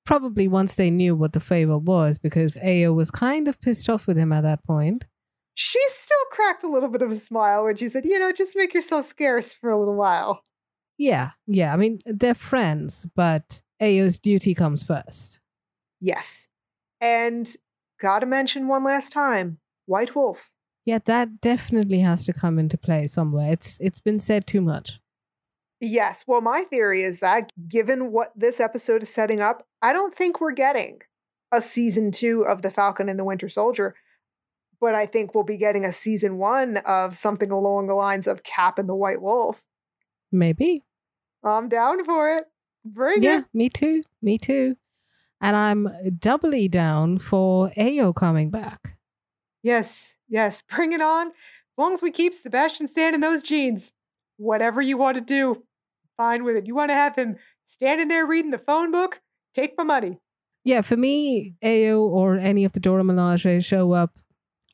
Probably 0.05 0.49
once 0.49 0.75
they 0.75 0.91
knew 0.91 1.15
what 1.15 1.33
the 1.33 1.41
favor 1.41 1.79
was, 1.79 2.19
because 2.19 2.57
Ayo 2.57 2.95
was 2.95 3.11
kind 3.11 3.49
of 3.49 3.61
pissed 3.61 3.89
off 3.89 4.07
with 4.07 4.17
him 4.17 4.33
at 4.33 4.43
that 4.43 4.65
point. 4.65 5.05
She 5.55 5.81
still 5.89 6.17
cracked 6.31 6.65
a 6.65 6.71
little 6.71 6.89
bit 6.89 7.03
of 7.03 7.11
a 7.11 7.19
smile 7.19 7.65
when 7.65 7.77
she 7.77 7.89
said, 7.89 8.05
You 8.05 8.19
know, 8.19 8.31
just 8.31 8.55
make 8.55 8.73
yourself 8.73 9.07
scarce 9.07 9.53
for 9.53 9.71
a 9.71 9.79
little 9.79 9.97
while. 9.97 10.43
Yeah, 10.99 11.33
yeah. 11.47 11.73
I 11.73 11.77
mean, 11.77 12.01
they're 12.07 12.35
friends, 12.35 13.07
but 13.15 13.63
Ayo's 13.81 14.19
duty 14.19 14.55
comes 14.55 14.83
first. 14.83 15.41
Yes. 16.01 16.49
And 17.01 17.55
gotta 18.01 18.27
mention 18.27 18.69
one 18.69 18.85
last 18.85 19.13
time 19.13 19.59
White 19.87 20.15
Wolf. 20.15 20.51
Yeah, 20.85 20.99
that 21.05 21.41
definitely 21.41 21.99
has 22.01 22.25
to 22.27 22.33
come 22.33 22.59
into 22.59 22.79
play 22.79 23.07
somewhere. 23.07 23.53
It's 23.53 23.79
it's 23.81 24.01
been 24.01 24.21
said 24.21 24.47
too 24.47 24.61
much. 24.61 25.01
Yes. 25.81 26.25
Well, 26.27 26.41
my 26.41 26.63
theory 26.65 27.03
is 27.03 27.21
that 27.21 27.53
given 27.69 28.13
what 28.13 28.33
this 28.35 28.61
episode 28.61 29.03
is 29.03 29.13
setting 29.13 29.41
up, 29.41 29.67
I 29.83 29.93
don't 29.93 30.15
think 30.15 30.41
we're 30.41 30.53
getting 30.53 31.01
a 31.53 31.61
season 31.61 32.11
two 32.11 32.43
of 32.43 32.63
The 32.63 32.71
Falcon 32.71 33.09
and 33.09 33.19
the 33.19 33.25
Winter 33.25 33.49
Soldier, 33.49 33.95
but 34.81 34.95
I 34.95 35.07
think 35.07 35.35
we'll 35.35 35.45
be 35.45 35.59
getting 35.59 35.85
a 35.85 35.93
season 35.93 36.39
one 36.39 36.79
of 36.79 37.17
something 37.17 37.51
along 37.51 37.87
the 37.87 37.95
lines 37.95 38.27
of 38.27 38.43
Cap 38.43 38.79
and 38.79 38.89
the 38.89 38.95
White 38.95 39.21
Wolf. 39.21 39.63
Maybe. 40.37 40.85
I'm 41.43 41.69
down 41.69 42.05
for 42.05 42.37
it. 42.37 42.45
Bring 42.85 43.23
yeah, 43.23 43.31
it. 43.31 43.39
Yeah, 43.39 43.43
me 43.53 43.69
too. 43.69 44.03
Me 44.23 44.39
too. 44.39 44.77
And 45.41 45.57
I'm 45.57 45.89
doubly 46.19 46.69
down 46.69 47.19
for 47.19 47.71
Ayo 47.77 48.15
coming 48.15 48.51
back. 48.51 48.97
Yes, 49.63 50.15
yes. 50.29 50.63
Bring 50.75 50.93
it 50.93 51.01
on. 51.01 51.29
As 51.29 51.33
long 51.79 51.93
as 51.93 52.03
we 52.03 52.11
keep 52.11 52.35
Sebastian 52.35 52.89
Stan 52.89 53.15
in 53.15 53.21
those 53.21 53.43
jeans, 53.43 53.93
whatever 54.39 54.81
you 54.81 54.97
want 54.97 55.17
to 55.17 55.21
do, 55.21 55.63
fine 56.17 56.45
with 56.45 56.57
it. 56.57 56.67
You 56.67 56.75
want 56.75 56.91
to 56.91 56.95
have 56.95 57.17
him 57.17 57.37
standing 57.65 58.09
there 58.09 58.27
reading 58.27 58.51
the 58.51 58.59
phone 58.59 58.91
book? 58.91 59.21
Take 59.55 59.77
my 59.77 59.85
money. 59.85 60.19
Yeah, 60.65 60.81
for 60.81 60.97
me, 60.97 61.55
Ayo 61.63 62.01
or 62.01 62.39
any 62.39 62.65
of 62.65 62.73
the 62.73 62.81
Dora 62.81 63.03
Milaje 63.03 63.65
show 63.65 63.93
up, 63.93 64.19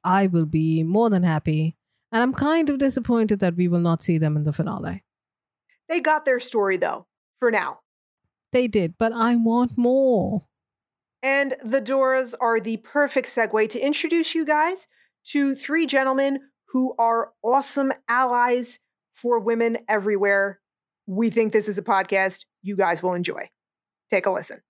I 0.04 0.26
will 0.26 0.46
be 0.46 0.82
more 0.82 1.10
than 1.10 1.22
happy. 1.22 1.76
And 2.10 2.22
I'm 2.22 2.32
kind 2.32 2.70
of 2.70 2.78
disappointed 2.78 3.40
that 3.40 3.56
we 3.56 3.68
will 3.68 3.80
not 3.80 4.02
see 4.02 4.18
them 4.18 4.36
in 4.36 4.44
the 4.44 4.52
finale. 4.52 5.02
They 5.92 6.00
got 6.00 6.24
their 6.24 6.40
story, 6.40 6.78
though, 6.78 7.06
for 7.38 7.50
now. 7.50 7.80
They 8.50 8.66
did, 8.66 8.94
but 8.96 9.12
I 9.12 9.36
want 9.36 9.76
more. 9.76 10.46
And 11.22 11.54
the 11.62 11.82
Doras 11.82 12.32
are 12.40 12.60
the 12.60 12.78
perfect 12.78 13.28
segue 13.28 13.68
to 13.68 13.78
introduce 13.78 14.34
you 14.34 14.46
guys 14.46 14.88
to 15.32 15.54
three 15.54 15.84
gentlemen 15.84 16.40
who 16.68 16.94
are 16.98 17.32
awesome 17.44 17.92
allies 18.08 18.78
for 19.12 19.38
women 19.38 19.80
everywhere. 19.86 20.60
We 21.06 21.28
think 21.28 21.52
this 21.52 21.68
is 21.68 21.76
a 21.76 21.82
podcast 21.82 22.46
you 22.62 22.74
guys 22.74 23.02
will 23.02 23.12
enjoy. 23.12 23.50
Take 24.08 24.24
a 24.24 24.30
listen. 24.30 24.60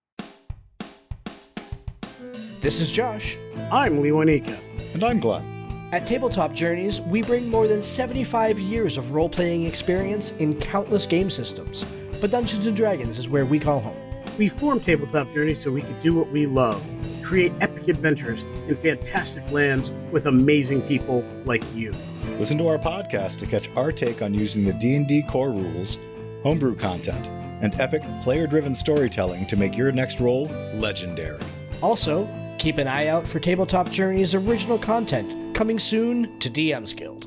This 2.62 2.81
is 2.81 2.91
Josh. 2.91 3.39
I'm 3.70 4.03
Lewanika. 4.03 4.59
And 4.93 5.05
I'm 5.05 5.20
Glenn. 5.20 5.52
At 5.93 6.07
Tabletop 6.07 6.55
Journeys, 6.55 7.03
we 7.03 7.20
bring 7.20 7.51
more 7.51 7.68
than 7.68 7.82
75 7.82 8.59
years 8.59 8.97
of 8.97 9.11
role 9.11 9.28
playing 9.28 9.64
experience 9.64 10.30
in 10.38 10.59
countless 10.59 11.05
game 11.05 11.28
systems. 11.28 11.84
But 12.18 12.30
Dungeons 12.30 12.64
and 12.64 12.74
Dragons 12.74 13.18
is 13.18 13.28
where 13.28 13.45
we 13.45 13.59
call 13.59 13.78
home. 13.78 13.99
We 14.38 14.49
formed 14.49 14.84
Tabletop 14.84 15.30
Journeys 15.34 15.61
so 15.61 15.70
we 15.70 15.82
could 15.82 16.01
do 16.01 16.14
what 16.14 16.30
we 16.30 16.47
love 16.47 16.82
create 17.22 17.53
epic 17.61 17.88
adventures 17.88 18.45
in 18.68 18.74
fantastic 18.74 19.49
lands 19.53 19.90
with 20.11 20.26
amazing 20.26 20.82
people 20.82 21.26
like 21.45 21.62
you. 21.74 21.93
Listen 22.38 22.59
to 22.59 22.68
our 22.68 22.78
podcast 22.78 23.38
to 23.38 23.47
catch 23.47 23.70
our 23.76 23.93
take 23.93 24.22
on 24.22 24.34
using 24.34 24.64
the 24.64 24.72
D&D 24.72 25.22
core 25.22 25.51
rules, 25.51 25.99
homebrew 26.43 26.74
content, 26.74 27.28
and 27.62 27.78
epic 27.80 28.03
player-driven 28.22 28.74
storytelling 28.74 29.47
to 29.47 29.57
make 29.57 29.76
your 29.76 29.93
next 29.93 30.20
role 30.20 30.47
legendary. 30.74 31.40
Also, 31.80 32.28
keep 32.59 32.79
an 32.79 32.89
eye 32.89 33.07
out 33.07 33.27
for 33.27 33.41
Tabletop 33.41 33.91
Journey's 33.91 34.35
original 34.35 34.79
content 34.79 35.55
coming 35.55 35.79
soon 35.79 36.39
to 36.41 36.51
DM's 36.51 36.93
Guild. 36.93 37.27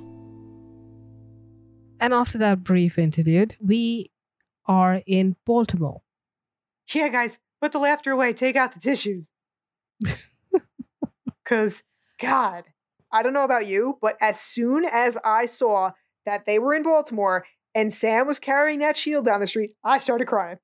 And 2.00 2.14
after 2.14 2.38
that 2.38 2.64
brief 2.64 2.98
interlude, 2.98 3.56
we 3.60 4.12
are 4.66 5.02
in 5.06 5.36
Baltimore. 5.46 6.02
Yeah, 6.94 7.10
guys, 7.10 7.40
put 7.62 7.72
the 7.72 7.80
laughter 7.80 8.12
away. 8.12 8.34
Take 8.34 8.56
out 8.56 8.74
the 8.74 8.80
tissues. 8.80 9.32
Because, 11.46 11.84
God, 12.20 12.64
I 13.12 13.22
don't 13.22 13.34
know 13.34 13.44
about 13.44 13.68
you, 13.68 13.98
but 14.02 14.18
as 14.20 14.40
soon 14.40 14.84
as 14.84 15.18
I 15.24 15.46
saw 15.46 15.92
that 16.26 16.46
they 16.46 16.58
were 16.60 16.74
in 16.74 16.84
Baltimore 16.84 17.46
and 17.76 17.94
Sam 17.94 18.28
was 18.28 18.40
carrying 18.40 18.80
that 18.80 18.98
shield 18.98 19.26
down 19.26 19.42
the 19.42 19.48
street, 19.48 19.76
I 19.84 20.00
started 20.00 20.28
crying. 20.28 20.58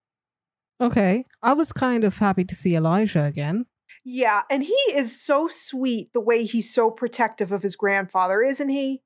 Okay. 0.81 1.25
I 1.43 1.53
was 1.53 1.71
kind 1.71 2.03
of 2.03 2.17
happy 2.17 2.43
to 2.45 2.55
see 2.55 2.75
Elijah 2.75 3.23
again. 3.23 3.67
Yeah, 4.03 4.41
and 4.49 4.63
he 4.63 4.77
is 4.93 5.21
so 5.21 5.47
sweet 5.47 6.11
the 6.13 6.21
way 6.21 6.43
he's 6.43 6.73
so 6.73 6.89
protective 6.89 7.51
of 7.51 7.61
his 7.61 7.75
grandfather, 7.75 8.41
isn't 8.41 8.69
he? 8.69 9.03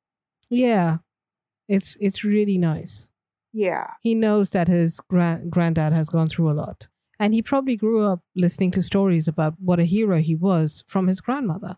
Yeah. 0.50 0.98
It's 1.68 1.98
it's 2.00 2.24
really 2.24 2.58
nice. 2.58 3.10
Yeah. 3.52 3.88
He 4.02 4.16
knows 4.16 4.52
that 4.52 4.68
his 4.68 5.00
grand 5.10 5.52
granddad 5.52 5.94
has 5.94 6.10
gone 6.10 6.28
through 6.28 6.52
a 6.52 6.54
lot. 6.54 6.88
And 7.20 7.34
he 7.34 7.42
probably 7.42 7.78
grew 7.78 8.06
up 8.06 8.22
listening 8.36 8.72
to 8.72 8.82
stories 8.82 9.28
about 9.28 9.56
what 9.60 9.80
a 9.80 9.86
hero 9.86 10.20
he 10.20 10.36
was 10.36 10.84
from 10.86 11.08
his 11.08 11.22
grandmother. 11.22 11.78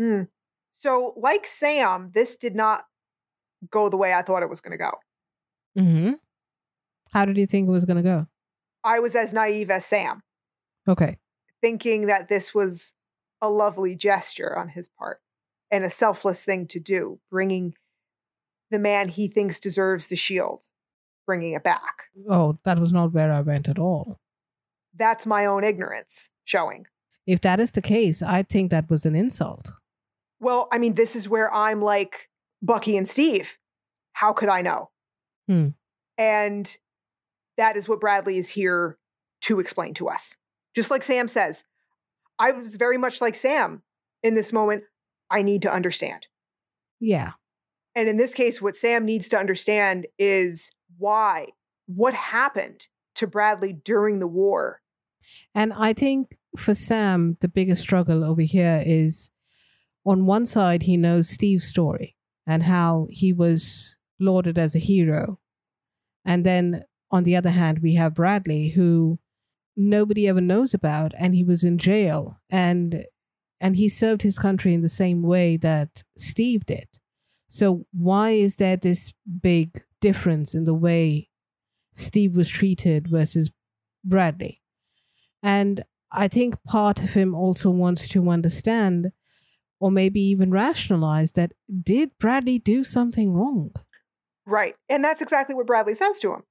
Mm. 0.00 0.28
So, 0.74 1.12
like 1.16 1.46
Sam, 1.46 2.12
this 2.14 2.36
did 2.36 2.54
not 2.54 2.84
go 3.70 3.88
the 3.90 3.96
way 3.96 4.14
I 4.14 4.22
thought 4.22 4.42
it 4.42 4.48
was 4.48 4.60
going 4.60 4.72
to 4.72 4.78
go. 4.78 4.92
Mm-hmm. 5.78 6.12
How 7.12 7.24
did 7.24 7.36
you 7.36 7.46
think 7.46 7.68
it 7.68 7.72
was 7.72 7.84
going 7.84 7.96
to 7.98 8.02
go? 8.02 8.26
I 8.82 9.00
was 9.00 9.14
as 9.14 9.32
naive 9.32 9.70
as 9.70 9.84
Sam, 9.84 10.22
Okay. 10.88 11.18
Thinking 11.60 12.06
that 12.06 12.28
this 12.28 12.54
was 12.54 12.92
a 13.40 13.48
lovely 13.48 13.94
gesture 13.94 14.56
on 14.56 14.68
his 14.68 14.88
part 14.88 15.20
and 15.70 15.84
a 15.84 15.90
selfless 15.90 16.42
thing 16.42 16.66
to 16.68 16.80
do, 16.80 17.20
bringing 17.30 17.74
the 18.70 18.78
man 18.78 19.08
he 19.08 19.28
thinks 19.28 19.60
deserves 19.60 20.08
the 20.08 20.16
shield, 20.16 20.64
bringing 21.26 21.52
it 21.52 21.62
back. 21.62 22.04
Oh, 22.28 22.58
that 22.64 22.78
was 22.78 22.92
not 22.92 23.12
where 23.12 23.32
I 23.32 23.40
went 23.40 23.68
at 23.68 23.78
all. 23.78 24.18
That's 24.94 25.26
my 25.26 25.46
own 25.46 25.64
ignorance 25.64 26.30
showing. 26.44 26.86
If 27.26 27.40
that 27.42 27.60
is 27.60 27.72
the 27.72 27.82
case, 27.82 28.22
I 28.22 28.42
think 28.42 28.70
that 28.70 28.90
was 28.90 29.04
an 29.04 29.14
insult. 29.14 29.70
Well, 30.40 30.68
I 30.72 30.78
mean, 30.78 30.94
this 30.94 31.14
is 31.14 31.28
where 31.28 31.52
I'm 31.52 31.82
like 31.82 32.28
Bucky 32.62 32.96
and 32.96 33.08
Steve. 33.08 33.58
How 34.14 34.32
could 34.32 34.48
I 34.48 34.62
know? 34.62 34.90
Hmm. 35.46 35.68
And 36.16 36.76
that 37.56 37.76
is 37.76 37.88
what 37.88 38.00
Bradley 38.00 38.38
is 38.38 38.48
here 38.48 38.98
to 39.42 39.60
explain 39.60 39.94
to 39.94 40.08
us. 40.08 40.36
Just 40.78 40.92
like 40.92 41.02
Sam 41.02 41.26
says, 41.26 41.64
I 42.38 42.52
was 42.52 42.76
very 42.76 42.98
much 42.98 43.20
like 43.20 43.34
Sam 43.34 43.82
in 44.22 44.36
this 44.36 44.52
moment. 44.52 44.84
I 45.28 45.42
need 45.42 45.62
to 45.62 45.74
understand. 45.74 46.28
Yeah. 47.00 47.32
And 47.96 48.08
in 48.08 48.16
this 48.16 48.32
case, 48.32 48.62
what 48.62 48.76
Sam 48.76 49.04
needs 49.04 49.26
to 49.30 49.36
understand 49.36 50.06
is 50.20 50.70
why, 50.96 51.48
what 51.86 52.14
happened 52.14 52.86
to 53.16 53.26
Bradley 53.26 53.72
during 53.72 54.20
the 54.20 54.28
war. 54.28 54.80
And 55.52 55.72
I 55.72 55.94
think 55.94 56.38
for 56.56 56.76
Sam, 56.76 57.36
the 57.40 57.48
biggest 57.48 57.82
struggle 57.82 58.22
over 58.22 58.42
here 58.42 58.80
is 58.86 59.30
on 60.06 60.26
one 60.26 60.46
side, 60.46 60.84
he 60.84 60.96
knows 60.96 61.28
Steve's 61.28 61.64
story 61.64 62.14
and 62.46 62.62
how 62.62 63.08
he 63.10 63.32
was 63.32 63.96
lauded 64.20 64.60
as 64.60 64.76
a 64.76 64.78
hero. 64.78 65.40
And 66.24 66.46
then 66.46 66.84
on 67.10 67.24
the 67.24 67.34
other 67.34 67.50
hand, 67.50 67.80
we 67.80 67.96
have 67.96 68.14
Bradley, 68.14 68.68
who 68.68 69.18
nobody 69.78 70.28
ever 70.28 70.40
knows 70.40 70.74
about, 70.74 71.12
and 71.16 71.34
he 71.34 71.44
was 71.44 71.64
in 71.64 71.78
jail 71.78 72.38
and 72.50 73.04
and 73.60 73.76
he 73.76 73.88
served 73.88 74.22
his 74.22 74.38
country 74.38 74.72
in 74.72 74.82
the 74.82 74.88
same 74.88 75.22
way 75.22 75.56
that 75.56 76.04
Steve 76.16 76.64
did. 76.66 76.86
So 77.48 77.86
why 77.92 78.30
is 78.30 78.56
there 78.56 78.76
this 78.76 79.14
big 79.40 79.82
difference 80.00 80.54
in 80.54 80.64
the 80.64 80.74
way 80.74 81.28
Steve 81.92 82.36
was 82.36 82.48
treated 82.48 83.08
versus 83.08 83.50
Bradley? 84.04 84.60
And 85.42 85.84
I 86.12 86.28
think 86.28 86.62
part 86.64 87.02
of 87.02 87.14
him 87.14 87.34
also 87.34 87.70
wants 87.70 88.08
to 88.10 88.30
understand 88.30 89.10
or 89.80 89.90
maybe 89.90 90.20
even 90.20 90.50
rationalize 90.50 91.32
that 91.32 91.52
did 91.82 92.10
Bradley 92.18 92.58
do 92.58 92.84
something 92.84 93.32
wrong? 93.32 93.72
Right. 94.46 94.74
And 94.88 95.04
that's 95.04 95.22
exactly 95.22 95.54
what 95.54 95.66
Bradley 95.66 95.94
says 95.94 96.18
to 96.20 96.32
him. 96.32 96.42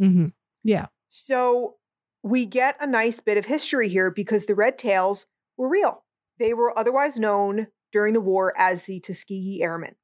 Mm-hmm. 0.00 0.26
Yeah. 0.62 0.86
So 1.08 1.76
we 2.24 2.46
get 2.46 2.76
a 2.80 2.86
nice 2.86 3.20
bit 3.20 3.36
of 3.36 3.44
history 3.44 3.90
here 3.90 4.10
because 4.10 4.46
the 4.46 4.54
Red 4.54 4.78
Tails 4.78 5.26
were 5.58 5.68
real. 5.68 6.04
They 6.38 6.54
were 6.54 6.76
otherwise 6.76 7.18
known 7.18 7.68
during 7.92 8.14
the 8.14 8.20
war 8.20 8.54
as 8.56 8.84
the 8.84 8.98
Tuskegee 8.98 9.62
Airmen. 9.62 9.94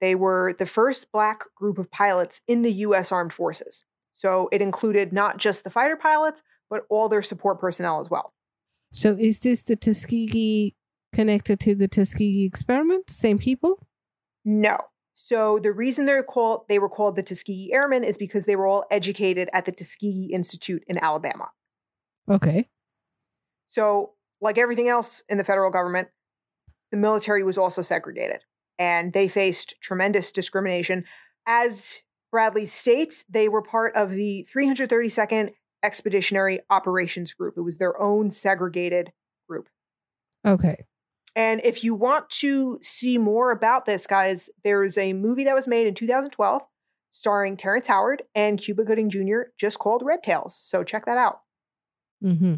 They 0.00 0.14
were 0.14 0.54
the 0.56 0.66
first 0.66 1.10
black 1.10 1.42
group 1.56 1.78
of 1.78 1.90
pilots 1.90 2.42
in 2.46 2.62
the 2.62 2.72
U.S. 2.72 3.10
Armed 3.10 3.32
Forces. 3.32 3.82
So 4.12 4.50
it 4.52 4.60
included 4.60 5.12
not 5.12 5.38
just 5.38 5.64
the 5.64 5.70
fighter 5.70 5.96
pilots, 5.96 6.42
but 6.68 6.82
all 6.90 7.08
their 7.08 7.22
support 7.22 7.58
personnel 7.58 7.98
as 7.98 8.10
well. 8.10 8.34
So 8.92 9.16
is 9.18 9.38
this 9.38 9.62
the 9.62 9.74
Tuskegee 9.74 10.76
connected 11.14 11.60
to 11.60 11.74
the 11.74 11.88
Tuskegee 11.88 12.44
experiment? 12.44 13.10
Same 13.10 13.38
people? 13.38 13.86
No. 14.44 14.76
So 15.20 15.58
the 15.58 15.72
reason 15.72 16.06
they're 16.06 16.22
called 16.22 16.62
they 16.68 16.78
were 16.78 16.88
called 16.88 17.16
the 17.16 17.22
Tuskegee 17.22 17.72
Airmen 17.72 18.04
is 18.04 18.16
because 18.16 18.44
they 18.44 18.56
were 18.56 18.66
all 18.66 18.84
educated 18.90 19.48
at 19.52 19.64
the 19.64 19.72
Tuskegee 19.72 20.30
Institute 20.32 20.84
in 20.86 20.98
Alabama. 20.98 21.50
Okay. 22.30 22.68
So, 23.68 24.12
like 24.40 24.58
everything 24.58 24.88
else 24.88 25.22
in 25.28 25.36
the 25.36 25.44
federal 25.44 25.70
government, 25.70 26.08
the 26.90 26.96
military 26.96 27.42
was 27.42 27.58
also 27.58 27.82
segregated 27.82 28.44
and 28.78 29.12
they 29.12 29.28
faced 29.28 29.74
tremendous 29.80 30.30
discrimination. 30.30 31.04
As 31.46 32.02
Bradley 32.30 32.66
states, 32.66 33.24
they 33.28 33.48
were 33.48 33.62
part 33.62 33.96
of 33.96 34.10
the 34.10 34.46
332nd 34.54 35.50
Expeditionary 35.82 36.60
Operations 36.70 37.32
Group. 37.34 37.54
It 37.56 37.62
was 37.62 37.78
their 37.78 38.00
own 38.00 38.30
segregated 38.30 39.12
group. 39.48 39.68
Okay. 40.46 40.84
And 41.38 41.60
if 41.62 41.84
you 41.84 41.94
want 41.94 42.28
to 42.40 42.80
see 42.82 43.16
more 43.16 43.52
about 43.52 43.86
this, 43.86 44.08
guys, 44.08 44.50
there's 44.64 44.98
a 44.98 45.12
movie 45.12 45.44
that 45.44 45.54
was 45.54 45.68
made 45.68 45.86
in 45.86 45.94
2012 45.94 46.62
starring 47.12 47.56
Terrence 47.56 47.86
Howard 47.86 48.24
and 48.34 48.58
Cuba 48.58 48.82
Gooding 48.82 49.08
Jr., 49.08 49.52
just 49.56 49.78
called 49.78 50.02
Red 50.04 50.24
Tails. 50.24 50.60
So 50.66 50.82
check 50.82 51.06
that 51.06 51.16
out. 51.16 51.42
Mm-hmm. 52.24 52.56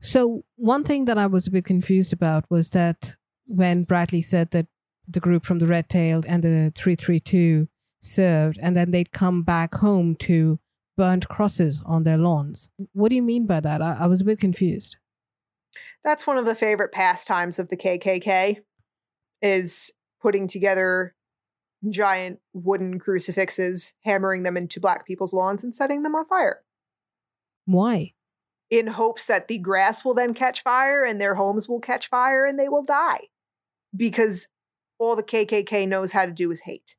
So 0.00 0.44
one 0.54 0.84
thing 0.84 1.06
that 1.06 1.18
I 1.18 1.26
was 1.26 1.48
a 1.48 1.50
bit 1.50 1.64
confused 1.64 2.12
about 2.12 2.44
was 2.48 2.70
that 2.70 3.16
when 3.46 3.82
Bradley 3.82 4.22
said 4.22 4.52
that 4.52 4.68
the 5.08 5.18
group 5.18 5.44
from 5.44 5.58
the 5.58 5.66
Red 5.66 5.88
Tailed 5.88 6.24
and 6.24 6.44
the 6.44 6.72
332 6.76 7.66
served, 8.00 8.60
and 8.62 8.76
then 8.76 8.92
they'd 8.92 9.10
come 9.10 9.42
back 9.42 9.74
home 9.74 10.14
to 10.20 10.60
burnt 10.96 11.28
crosses 11.28 11.82
on 11.84 12.04
their 12.04 12.18
lawns. 12.18 12.70
What 12.92 13.08
do 13.08 13.16
you 13.16 13.22
mean 13.22 13.46
by 13.46 13.58
that? 13.58 13.82
I, 13.82 13.96
I 14.00 14.06
was 14.06 14.20
a 14.20 14.24
bit 14.24 14.38
confused. 14.38 14.98
That's 16.04 16.26
one 16.26 16.38
of 16.38 16.44
the 16.44 16.54
favorite 16.54 16.92
pastimes 16.92 17.58
of 17.58 17.68
the 17.68 17.76
KKK 17.76 18.58
is 19.42 19.90
putting 20.20 20.48
together 20.48 21.14
giant 21.90 22.40
wooden 22.52 22.98
crucifixes, 22.98 23.92
hammering 24.04 24.42
them 24.42 24.56
into 24.56 24.80
black 24.80 25.06
people's 25.06 25.32
lawns 25.32 25.62
and 25.62 25.74
setting 25.74 26.02
them 26.02 26.14
on 26.14 26.26
fire. 26.26 26.60
Why? 27.66 28.14
In 28.70 28.86
hopes 28.86 29.24
that 29.26 29.48
the 29.48 29.58
grass 29.58 30.04
will 30.04 30.14
then 30.14 30.34
catch 30.34 30.62
fire 30.62 31.04
and 31.04 31.20
their 31.20 31.34
homes 31.34 31.68
will 31.68 31.80
catch 31.80 32.08
fire 32.08 32.44
and 32.44 32.58
they 32.58 32.68
will 32.68 32.82
die. 32.82 33.28
Because 33.94 34.48
all 34.98 35.16
the 35.16 35.22
KKK 35.22 35.86
knows 35.86 36.12
how 36.12 36.26
to 36.26 36.32
do 36.32 36.50
is 36.50 36.60
hate. 36.60 36.96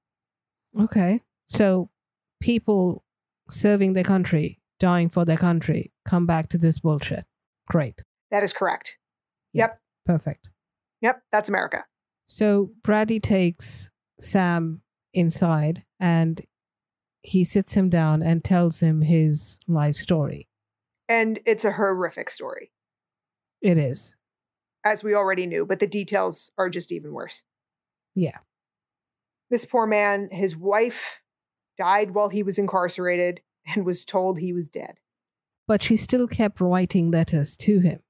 Okay. 0.79 1.21
So 1.47 1.89
people 2.41 3.03
serving 3.49 3.93
their 3.93 4.03
country, 4.03 4.59
dying 4.79 5.09
for 5.09 5.25
their 5.25 5.37
country, 5.37 5.91
come 6.05 6.25
back 6.25 6.49
to 6.49 6.57
this 6.57 6.79
bullshit. 6.79 7.25
Great. 7.67 8.03
That 8.31 8.43
is 8.43 8.53
correct. 8.53 8.97
Yeah. 9.53 9.63
Yep. 9.65 9.79
Perfect. 10.05 10.49
Yep. 11.01 11.21
That's 11.31 11.49
America. 11.49 11.85
So 12.27 12.71
Bradley 12.83 13.19
takes 13.19 13.89
Sam 14.19 14.81
inside 15.13 15.83
and 15.99 16.41
he 17.21 17.43
sits 17.43 17.73
him 17.73 17.89
down 17.89 18.21
and 18.21 18.43
tells 18.43 18.79
him 18.81 19.01
his 19.01 19.57
life 19.67 19.95
story. 19.95 20.47
And 21.07 21.39
it's 21.45 21.65
a 21.65 21.71
horrific 21.71 22.29
story, 22.29 22.71
It 23.61 23.77
is. 23.79 24.15
as 24.85 25.03
we 25.03 25.15
already 25.15 25.47
knew, 25.47 25.65
but 25.65 25.79
the 25.79 25.87
details 25.87 26.51
are 26.57 26.69
just 26.69 26.91
even 26.91 27.11
worse. 27.13 27.43
Yeah. 28.13 28.37
This 29.49 29.65
poor 29.65 29.87
man, 29.87 30.29
his 30.31 30.55
wife 30.55 31.19
died 31.79 32.11
while 32.11 32.29
he 32.29 32.43
was 32.43 32.59
incarcerated 32.59 33.41
and 33.65 33.85
was 33.85 34.05
told 34.05 34.37
he 34.37 34.53
was 34.53 34.69
dead. 34.69 34.99
But 35.67 35.81
she 35.81 35.97
still 35.97 36.27
kept 36.27 36.61
writing 36.61 37.09
letters 37.09 37.57
to 37.57 37.79
him. 37.79 38.01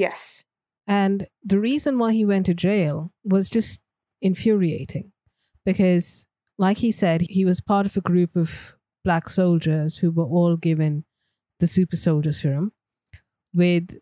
Yes. 0.00 0.44
And 0.86 1.26
the 1.44 1.60
reason 1.60 1.98
why 1.98 2.14
he 2.14 2.24
went 2.24 2.46
to 2.46 2.54
jail 2.54 3.12
was 3.22 3.50
just 3.50 3.80
infuriating 4.22 5.12
because, 5.66 6.26
like 6.56 6.78
he 6.78 6.90
said, 6.90 7.20
he 7.28 7.44
was 7.44 7.60
part 7.60 7.84
of 7.84 7.98
a 7.98 8.00
group 8.00 8.34
of 8.34 8.76
black 9.04 9.28
soldiers 9.28 9.98
who 9.98 10.10
were 10.10 10.24
all 10.24 10.56
given 10.56 11.04
the 11.58 11.66
super 11.66 11.96
soldier 11.96 12.32
serum 12.32 12.72
with 13.54 13.98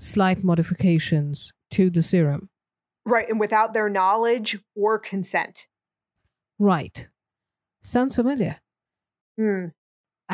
slight 0.00 0.42
modifications 0.42 1.52
to 1.72 1.90
the 1.90 2.02
serum. 2.02 2.48
Right. 3.04 3.28
And 3.28 3.38
without 3.38 3.74
their 3.74 3.90
knowledge 3.90 4.58
or 4.74 4.98
consent. 4.98 5.66
Right. 6.58 7.10
Sounds 7.82 8.14
familiar. 8.14 8.60
Hmm. 9.38 9.66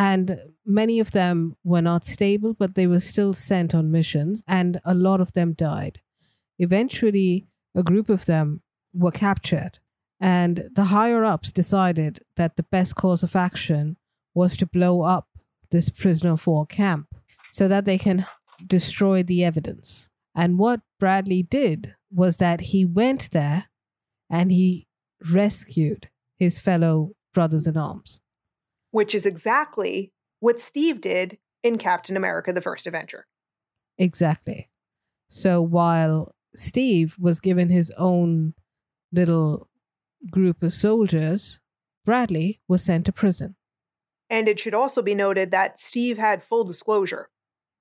And 0.00 0.40
many 0.64 0.98
of 0.98 1.10
them 1.10 1.56
were 1.62 1.82
not 1.82 2.06
stable, 2.06 2.54
but 2.54 2.74
they 2.74 2.86
were 2.86 3.00
still 3.00 3.34
sent 3.34 3.74
on 3.74 3.90
missions, 3.90 4.42
and 4.48 4.80
a 4.82 4.94
lot 4.94 5.20
of 5.20 5.34
them 5.34 5.52
died. 5.52 6.00
Eventually, 6.58 7.46
a 7.74 7.82
group 7.82 8.08
of 8.08 8.24
them 8.24 8.62
were 8.94 9.10
captured, 9.10 9.78
and 10.18 10.70
the 10.74 10.84
higher 10.84 11.22
ups 11.22 11.52
decided 11.52 12.20
that 12.36 12.56
the 12.56 12.62
best 12.62 12.96
course 12.96 13.22
of 13.22 13.36
action 13.36 13.98
was 14.32 14.56
to 14.56 14.64
blow 14.64 15.02
up 15.02 15.28
this 15.70 15.90
prisoner 15.90 16.32
of 16.32 16.46
war 16.46 16.64
camp 16.64 17.14
so 17.52 17.68
that 17.68 17.84
they 17.84 17.98
can 17.98 18.24
destroy 18.66 19.22
the 19.22 19.44
evidence. 19.44 20.08
And 20.34 20.58
what 20.58 20.80
Bradley 20.98 21.42
did 21.42 21.94
was 22.10 22.38
that 22.38 22.72
he 22.72 22.86
went 22.86 23.32
there 23.32 23.66
and 24.30 24.50
he 24.50 24.86
rescued 25.30 26.08
his 26.38 26.58
fellow 26.58 27.12
brothers 27.34 27.66
in 27.66 27.76
arms. 27.76 28.20
Which 28.90 29.14
is 29.14 29.26
exactly 29.26 30.12
what 30.40 30.60
Steve 30.60 31.00
did 31.00 31.38
in 31.62 31.78
Captain 31.78 32.16
America 32.16 32.52
the 32.52 32.60
First 32.60 32.86
Avenger. 32.86 33.26
Exactly. 33.98 34.70
So 35.28 35.62
while 35.62 36.34
Steve 36.56 37.16
was 37.18 37.40
given 37.40 37.68
his 37.68 37.92
own 37.96 38.54
little 39.12 39.68
group 40.30 40.62
of 40.62 40.72
soldiers, 40.72 41.60
Bradley 42.04 42.60
was 42.66 42.82
sent 42.82 43.06
to 43.06 43.12
prison. 43.12 43.56
And 44.28 44.48
it 44.48 44.58
should 44.58 44.74
also 44.74 45.02
be 45.02 45.14
noted 45.14 45.50
that 45.50 45.80
Steve 45.80 46.18
had 46.18 46.42
full 46.42 46.64
disclosure 46.64 47.30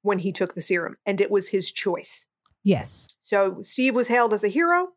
when 0.02 0.20
he 0.20 0.32
took 0.32 0.56
the 0.56 0.62
serum, 0.62 0.96
and 1.06 1.22
it 1.22 1.30
was 1.30 1.50
his 1.50 1.72
choice. 1.72 2.26
Yes. 2.64 3.08
So 3.22 3.62
Steve 3.62 3.96
was 3.96 4.08
hailed 4.08 4.34
as 4.34 4.44
a 4.44 4.50
hero 4.50 4.90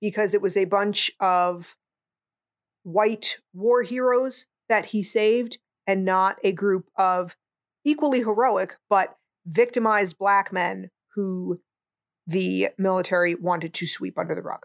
because 0.00 0.34
it 0.34 0.42
was 0.42 0.56
a 0.56 0.64
bunch 0.64 1.10
of 1.20 1.76
white 2.82 3.38
war 3.52 3.82
heroes 3.82 4.46
that 4.70 4.86
he 4.86 5.02
saved 5.02 5.58
and 5.86 6.04
not 6.04 6.38
a 6.42 6.52
group 6.52 6.86
of 6.96 7.36
equally 7.84 8.20
heroic 8.20 8.78
but 8.88 9.16
victimized 9.46 10.16
black 10.16 10.52
men 10.52 10.90
who 11.14 11.60
the 12.26 12.68
military 12.78 13.34
wanted 13.34 13.74
to 13.74 13.86
sweep 13.86 14.16
under 14.16 14.34
the 14.34 14.42
rug. 14.42 14.64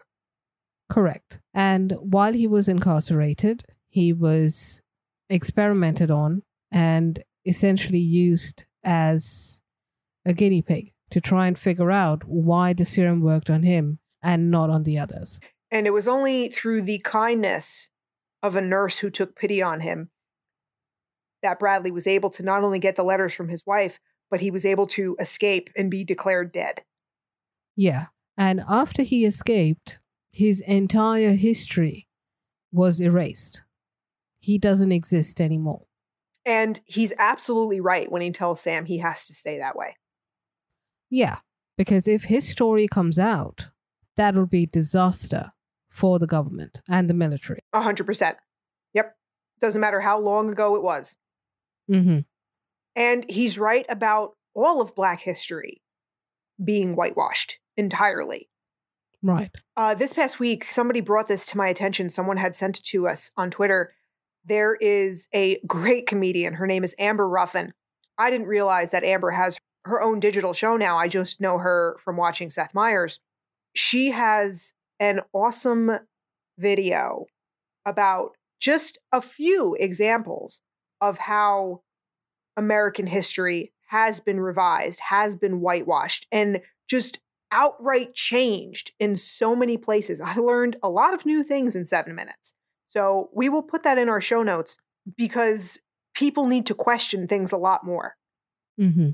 Correct. 0.88 1.40
And 1.52 1.92
while 1.98 2.32
he 2.32 2.46
was 2.46 2.68
incarcerated, 2.68 3.64
he 3.88 4.12
was 4.12 4.80
experimented 5.28 6.10
on 6.10 6.42
and 6.70 7.22
essentially 7.44 7.98
used 7.98 8.64
as 8.84 9.60
a 10.24 10.32
guinea 10.32 10.62
pig 10.62 10.92
to 11.10 11.20
try 11.20 11.46
and 11.46 11.58
figure 11.58 11.90
out 11.90 12.22
why 12.24 12.72
the 12.72 12.84
serum 12.84 13.20
worked 13.20 13.50
on 13.50 13.64
him 13.64 13.98
and 14.22 14.50
not 14.50 14.70
on 14.70 14.84
the 14.84 14.98
others. 14.98 15.40
And 15.70 15.86
it 15.86 15.92
was 15.92 16.06
only 16.06 16.48
through 16.48 16.82
the 16.82 17.00
kindness 17.00 17.88
of 18.42 18.56
a 18.56 18.60
nurse 18.60 18.98
who 18.98 19.10
took 19.10 19.36
pity 19.36 19.62
on 19.62 19.80
him 19.80 20.10
that 21.42 21.58
Bradley 21.58 21.90
was 21.90 22.06
able 22.06 22.30
to 22.30 22.42
not 22.42 22.64
only 22.64 22.78
get 22.78 22.96
the 22.96 23.04
letters 23.04 23.32
from 23.32 23.48
his 23.48 23.64
wife, 23.66 24.00
but 24.30 24.40
he 24.40 24.50
was 24.50 24.64
able 24.64 24.86
to 24.88 25.16
escape 25.20 25.70
and 25.76 25.90
be 25.90 26.04
declared 26.04 26.52
dead. 26.52 26.82
Yeah. 27.76 28.06
And 28.36 28.62
after 28.68 29.02
he 29.02 29.24
escaped, 29.24 29.98
his 30.30 30.60
entire 30.60 31.32
history 31.32 32.08
was 32.72 33.00
erased. 33.00 33.62
He 34.38 34.58
doesn't 34.58 34.92
exist 34.92 35.40
anymore. 35.40 35.86
And 36.44 36.80
he's 36.84 37.12
absolutely 37.18 37.80
right 37.80 38.10
when 38.10 38.22
he 38.22 38.30
tells 38.30 38.60
Sam 38.60 38.84
he 38.84 38.98
has 38.98 39.26
to 39.26 39.34
stay 39.34 39.58
that 39.58 39.76
way. 39.76 39.96
Yeah. 41.10 41.38
Because 41.76 42.08
if 42.08 42.24
his 42.24 42.48
story 42.48 42.88
comes 42.88 43.18
out, 43.18 43.68
that'll 44.16 44.46
be 44.46 44.66
disaster 44.66 45.52
for 45.96 46.18
the 46.18 46.26
government 46.26 46.82
and 46.88 47.08
the 47.08 47.14
military. 47.14 47.60
A 47.72 47.80
hundred 47.80 48.04
percent. 48.04 48.36
Yep. 48.92 49.16
Doesn't 49.60 49.80
matter 49.80 50.02
how 50.02 50.20
long 50.20 50.50
ago 50.50 50.76
it 50.76 50.82
was. 50.82 51.16
Mm-hmm. 51.90 52.18
And 52.94 53.24
he's 53.30 53.58
right 53.58 53.86
about 53.88 54.32
all 54.54 54.82
of 54.82 54.94
Black 54.94 55.22
history 55.22 55.80
being 56.62 56.96
whitewashed 56.96 57.58
entirely. 57.78 58.50
Right. 59.22 59.50
Uh, 59.74 59.94
this 59.94 60.12
past 60.12 60.38
week, 60.38 60.70
somebody 60.70 61.00
brought 61.00 61.28
this 61.28 61.46
to 61.46 61.56
my 61.56 61.68
attention. 61.68 62.10
Someone 62.10 62.36
had 62.36 62.54
sent 62.54 62.78
it 62.78 62.84
to 62.84 63.08
us 63.08 63.30
on 63.36 63.50
Twitter. 63.50 63.94
There 64.44 64.74
is 64.74 65.28
a 65.34 65.58
great 65.66 66.06
comedian. 66.06 66.54
Her 66.54 66.66
name 66.66 66.84
is 66.84 66.94
Amber 66.98 67.26
Ruffin. 67.26 67.72
I 68.18 68.30
didn't 68.30 68.48
realize 68.48 68.90
that 68.90 69.02
Amber 69.02 69.30
has 69.30 69.58
her 69.86 70.02
own 70.02 70.20
digital 70.20 70.52
show 70.52 70.76
now. 70.76 70.98
I 70.98 71.08
just 71.08 71.40
know 71.40 71.56
her 71.58 71.96
from 72.04 72.18
watching 72.18 72.50
Seth 72.50 72.74
Meyers. 72.74 73.18
She 73.74 74.10
has 74.10 74.72
an 75.00 75.20
awesome 75.32 75.98
video 76.58 77.26
about 77.84 78.36
just 78.60 78.98
a 79.12 79.20
few 79.20 79.76
examples 79.78 80.60
of 81.00 81.18
how 81.18 81.82
American 82.56 83.06
history 83.06 83.72
has 83.88 84.18
been 84.20 84.40
revised, 84.40 85.00
has 85.00 85.36
been 85.36 85.60
whitewashed, 85.60 86.26
and 86.32 86.60
just 86.88 87.20
outright 87.52 88.14
changed 88.14 88.92
in 88.98 89.14
so 89.14 89.54
many 89.54 89.76
places. 89.76 90.20
I 90.20 90.36
learned 90.36 90.76
a 90.82 90.90
lot 90.90 91.14
of 91.14 91.24
new 91.24 91.44
things 91.44 91.76
in 91.76 91.86
seven 91.86 92.14
minutes. 92.14 92.54
So 92.88 93.30
we 93.32 93.48
will 93.48 93.62
put 93.62 93.82
that 93.84 93.98
in 93.98 94.08
our 94.08 94.20
show 94.20 94.42
notes 94.42 94.78
because 95.16 95.78
people 96.14 96.46
need 96.46 96.66
to 96.66 96.74
question 96.74 97.28
things 97.28 97.52
a 97.52 97.56
lot 97.56 97.84
more. 97.84 98.16
Mm-hmm. 98.80 99.10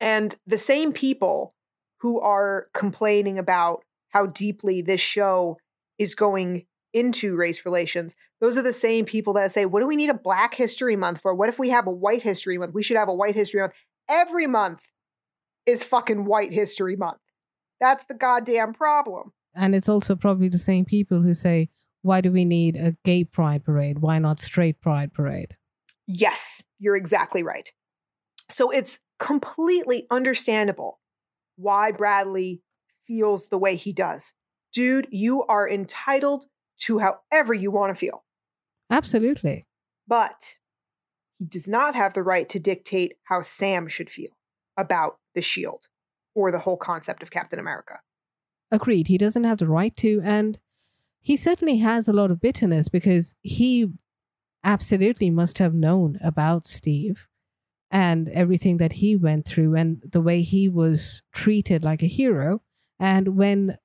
And 0.00 0.34
the 0.46 0.58
same 0.58 0.92
people 0.92 1.54
who 2.00 2.20
are 2.20 2.66
complaining 2.74 3.38
about 3.38 3.84
how 4.12 4.26
deeply 4.26 4.82
this 4.82 5.00
show 5.00 5.58
is 5.98 6.14
going 6.14 6.66
into 6.92 7.34
race 7.34 7.64
relations, 7.64 8.14
those 8.40 8.56
are 8.56 8.62
the 8.62 8.72
same 8.72 9.04
people 9.04 9.32
that 9.34 9.52
say, 9.52 9.64
What 9.64 9.80
do 9.80 9.86
we 9.86 9.96
need 9.96 10.10
a 10.10 10.14
Black 10.14 10.54
History 10.54 10.96
Month 10.96 11.20
for? 11.20 11.34
What 11.34 11.48
if 11.48 11.58
we 11.58 11.70
have 11.70 11.86
a 11.86 11.92
White 11.92 12.22
History 12.22 12.58
Month? 12.58 12.74
We 12.74 12.82
should 12.82 12.96
have 12.96 13.08
a 13.08 13.14
White 13.14 13.34
History 13.34 13.60
Month. 13.60 13.74
Every 14.08 14.46
month 14.46 14.82
is 15.66 15.82
fucking 15.82 16.24
White 16.24 16.52
History 16.52 16.96
Month. 16.96 17.18
That's 17.80 18.04
the 18.04 18.14
goddamn 18.14 18.74
problem. 18.74 19.32
And 19.54 19.74
it's 19.74 19.88
also 19.88 20.16
probably 20.16 20.48
the 20.48 20.58
same 20.58 20.84
people 20.84 21.22
who 21.22 21.34
say, 21.34 21.68
why 22.02 22.20
do 22.20 22.32
we 22.32 22.44
need 22.44 22.76
a 22.76 22.96
gay 23.04 23.24
pride 23.24 23.64
parade? 23.64 24.00
Why 24.00 24.18
not 24.18 24.40
straight 24.40 24.80
pride 24.80 25.12
parade? 25.14 25.56
Yes, 26.06 26.62
you're 26.78 26.96
exactly 26.96 27.42
right. 27.42 27.70
So 28.50 28.70
it's 28.70 29.00
completely 29.18 30.06
understandable 30.10 31.00
why 31.56 31.92
Bradley 31.92 32.60
feels 33.12 33.48
the 33.48 33.58
way 33.58 33.76
he 33.76 33.92
does. 33.92 34.32
Dude, 34.72 35.06
you 35.10 35.42
are 35.44 35.68
entitled 35.68 36.46
to 36.80 36.98
however 36.98 37.52
you 37.52 37.70
want 37.70 37.90
to 37.90 37.98
feel. 37.98 38.24
Absolutely. 38.90 39.66
But 40.08 40.56
he 41.38 41.44
does 41.44 41.68
not 41.68 41.94
have 41.94 42.14
the 42.14 42.22
right 42.22 42.48
to 42.48 42.58
dictate 42.58 43.14
how 43.24 43.42
Sam 43.42 43.86
should 43.86 44.08
feel 44.08 44.30
about 44.78 45.18
the 45.34 45.42
shield 45.42 45.82
or 46.34 46.50
the 46.50 46.60
whole 46.60 46.78
concept 46.78 47.22
of 47.22 47.30
Captain 47.30 47.58
America. 47.58 48.00
Agreed. 48.70 49.08
He 49.08 49.18
doesn't 49.18 49.44
have 49.44 49.58
the 49.58 49.68
right 49.68 49.94
to. 49.98 50.22
And 50.24 50.58
he 51.20 51.36
certainly 51.36 51.78
has 51.78 52.08
a 52.08 52.12
lot 52.14 52.30
of 52.30 52.40
bitterness 52.40 52.88
because 52.88 53.34
he 53.42 53.92
absolutely 54.64 55.28
must 55.28 55.58
have 55.58 55.74
known 55.74 56.18
about 56.24 56.64
Steve 56.64 57.28
and 57.90 58.30
everything 58.30 58.78
that 58.78 58.94
he 58.94 59.16
went 59.16 59.44
through 59.44 59.74
and 59.74 60.00
the 60.10 60.22
way 60.22 60.40
he 60.40 60.66
was 60.66 61.22
treated 61.30 61.84
like 61.84 62.02
a 62.02 62.06
hero. 62.06 62.62
And 63.02 63.36
when 63.36 63.76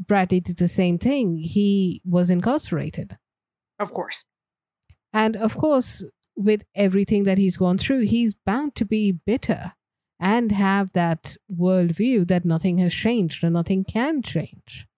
Bradley 0.00 0.40
did 0.40 0.56
the 0.56 0.66
same 0.66 0.98
thing, 0.98 1.38
he 1.38 2.02
was 2.04 2.28
incarcerated. 2.28 3.16
Of 3.78 3.92
course. 3.92 4.24
And 5.12 5.36
of 5.36 5.56
course, 5.56 6.02
with 6.36 6.64
everything 6.74 7.22
that 7.22 7.38
he's 7.38 7.56
gone 7.56 7.78
through, 7.78 8.00
he's 8.00 8.34
bound 8.34 8.74
to 8.74 8.84
be 8.84 9.12
bitter 9.12 9.74
and 10.18 10.50
have 10.50 10.92
that 10.92 11.36
worldview 11.48 12.26
that 12.26 12.44
nothing 12.44 12.78
has 12.78 12.92
changed 12.92 13.44
and 13.44 13.52
nothing 13.52 13.84
can 13.84 14.22
change. 14.22 14.88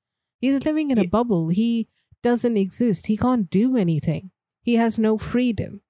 He's 0.41 0.64
living 0.64 0.91
in 0.91 0.99
a 0.99 1.07
bubble. 1.07 1.49
He 1.49 1.89
doesn't 2.22 2.57
exist. 2.57 3.09
He 3.09 3.18
can't 3.18 3.51
do 3.51 3.77
anything. 3.77 4.31
He 4.62 4.77
has 4.77 4.99
no 4.99 5.18
freedom. 5.18 5.83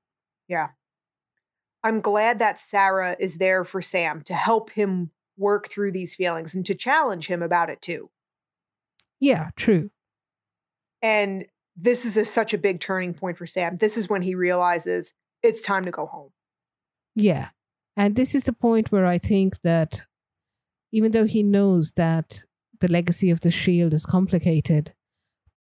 Yeah. 0.49 0.71
I'm 1.85 2.01
glad 2.01 2.41
that 2.41 2.59
Sarah 2.59 3.17
is 3.21 3.37
there 3.37 3.63
for 3.65 3.81
Sam 3.81 4.23
to 4.23 4.35
help 4.35 4.71
him 4.71 5.13
work 5.37 5.69
through 5.69 5.93
these 5.93 6.15
feelings 6.15 6.55
and 6.55 6.65
to 6.67 6.75
challenge 6.75 7.27
him 7.27 7.43
about 7.43 7.71
it 7.71 7.83
too. 7.83 8.11
Yeah, 9.21 9.51
true. 9.57 9.91
And 11.03 11.47
this 11.77 12.05
is 12.05 12.17
a, 12.17 12.25
such 12.25 12.55
a 12.55 12.59
big 12.59 12.81
turning 12.81 13.15
point 13.15 13.39
for 13.39 13.47
Sam. 13.47 13.77
This 13.77 13.97
is 13.97 14.09
when 14.09 14.23
he 14.23 14.35
realizes 14.35 15.13
it's 15.43 15.63
time 15.63 15.85
to 15.85 15.91
go 15.91 16.07
home. 16.07 16.31
Yeah. 17.15 17.49
And 17.97 18.17
this 18.17 18.35
is 18.35 18.45
the 18.45 18.53
point 18.53 18.91
where 18.91 19.07
I 19.07 19.19
think 19.19 19.61
that 19.63 20.05
even 20.93 21.13
though 21.13 21.27
he 21.27 21.43
knows 21.43 21.93
that 21.93 22.45
the 22.81 22.89
legacy 22.89 23.31
of 23.31 23.41
the 23.41 23.51
shield 23.51 23.95
is 23.95 24.05
complicated, 24.05 24.95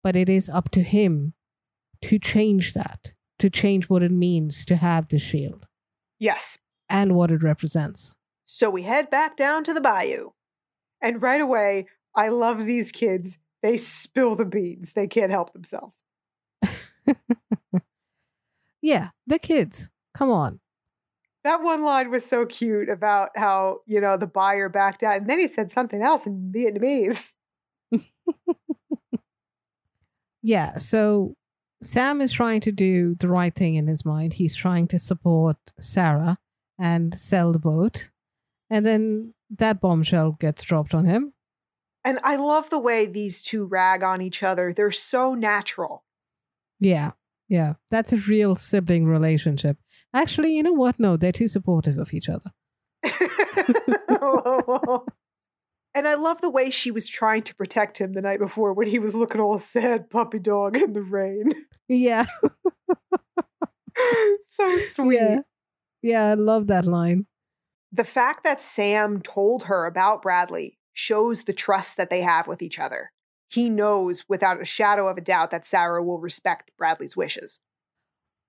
but 0.02 0.16
it 0.16 0.28
is 0.28 0.48
up 0.48 0.70
to 0.70 0.82
him 0.82 1.34
to 2.02 2.18
change 2.18 2.74
that, 2.74 3.12
to 3.38 3.50
change 3.50 3.88
what 3.88 4.02
it 4.02 4.12
means 4.12 4.64
to 4.66 4.76
have 4.76 5.08
the 5.08 5.18
shield. 5.18 5.66
Yes. 6.18 6.58
And 6.88 7.14
what 7.14 7.30
it 7.30 7.42
represents. 7.42 8.15
So 8.46 8.70
we 8.70 8.82
head 8.82 9.10
back 9.10 9.36
down 9.36 9.64
to 9.64 9.74
the 9.74 9.80
bayou. 9.80 10.30
And 11.02 11.20
right 11.20 11.40
away, 11.40 11.86
I 12.14 12.28
love 12.28 12.64
these 12.64 12.92
kids. 12.92 13.38
They 13.62 13.76
spill 13.76 14.36
the 14.36 14.44
beans. 14.44 14.92
They 14.92 15.08
can't 15.08 15.32
help 15.32 15.52
themselves. 15.52 16.02
yeah, 18.80 19.10
the 19.26 19.38
kids. 19.38 19.90
Come 20.14 20.30
on. 20.30 20.60
That 21.44 21.62
one 21.62 21.84
line 21.84 22.10
was 22.10 22.24
so 22.24 22.46
cute 22.46 22.88
about 22.88 23.30
how, 23.36 23.80
you 23.86 24.00
know, 24.00 24.16
the 24.16 24.26
buyer 24.26 24.68
backed 24.68 25.02
out. 25.02 25.18
And 25.18 25.28
then 25.28 25.38
he 25.38 25.48
said 25.48 25.70
something 25.70 26.02
else 26.02 26.26
in 26.26 26.52
Vietnamese. 26.54 27.32
yeah. 30.42 30.78
So 30.78 31.34
Sam 31.82 32.20
is 32.20 32.32
trying 32.32 32.60
to 32.62 32.72
do 32.72 33.16
the 33.16 33.28
right 33.28 33.54
thing 33.54 33.74
in 33.74 33.86
his 33.86 34.04
mind. 34.04 34.34
He's 34.34 34.56
trying 34.56 34.88
to 34.88 34.98
support 34.98 35.56
Sarah 35.80 36.38
and 36.78 37.18
sell 37.18 37.52
the 37.52 37.58
boat. 37.58 38.10
And 38.70 38.84
then 38.84 39.34
that 39.50 39.80
bombshell 39.80 40.32
gets 40.32 40.64
dropped 40.64 40.94
on 40.94 41.04
him. 41.04 41.32
And 42.04 42.18
I 42.22 42.36
love 42.36 42.70
the 42.70 42.78
way 42.78 43.06
these 43.06 43.42
two 43.42 43.64
rag 43.64 44.02
on 44.02 44.22
each 44.22 44.42
other. 44.42 44.72
They're 44.72 44.92
so 44.92 45.34
natural. 45.34 46.04
Yeah. 46.78 47.12
Yeah. 47.48 47.74
That's 47.90 48.12
a 48.12 48.16
real 48.16 48.54
sibling 48.54 49.06
relationship. 49.06 49.78
Actually, 50.14 50.54
you 50.54 50.62
know 50.62 50.72
what? 50.72 51.00
No, 51.00 51.16
they're 51.16 51.32
too 51.32 51.48
supportive 51.48 51.98
of 51.98 52.14
each 52.14 52.28
other. 52.28 52.52
and 55.94 56.06
I 56.06 56.14
love 56.14 56.40
the 56.40 56.50
way 56.50 56.70
she 56.70 56.90
was 56.90 57.08
trying 57.08 57.42
to 57.42 57.54
protect 57.54 57.98
him 57.98 58.12
the 58.12 58.22
night 58.22 58.38
before 58.38 58.72
when 58.72 58.88
he 58.88 58.98
was 58.98 59.14
looking 59.14 59.40
all 59.40 59.58
sad 59.58 60.10
puppy 60.10 60.38
dog 60.38 60.76
in 60.76 60.92
the 60.92 61.02
rain. 61.02 61.52
Yeah. 61.88 62.26
so 64.48 64.78
sweet. 64.92 65.16
Yeah. 65.16 65.40
yeah, 66.02 66.26
I 66.26 66.34
love 66.34 66.68
that 66.68 66.84
line. 66.84 67.26
The 67.96 68.04
fact 68.04 68.44
that 68.44 68.60
Sam 68.60 69.22
told 69.22 69.64
her 69.64 69.86
about 69.86 70.20
Bradley 70.20 70.78
shows 70.92 71.44
the 71.44 71.54
trust 71.54 71.96
that 71.96 72.10
they 72.10 72.20
have 72.20 72.46
with 72.46 72.60
each 72.60 72.78
other. 72.78 73.10
He 73.48 73.70
knows 73.70 74.24
without 74.28 74.60
a 74.60 74.66
shadow 74.66 75.08
of 75.08 75.16
a 75.16 75.22
doubt 75.22 75.50
that 75.50 75.64
Sarah 75.64 76.04
will 76.04 76.18
respect 76.18 76.72
Bradley's 76.76 77.16
wishes. 77.16 77.60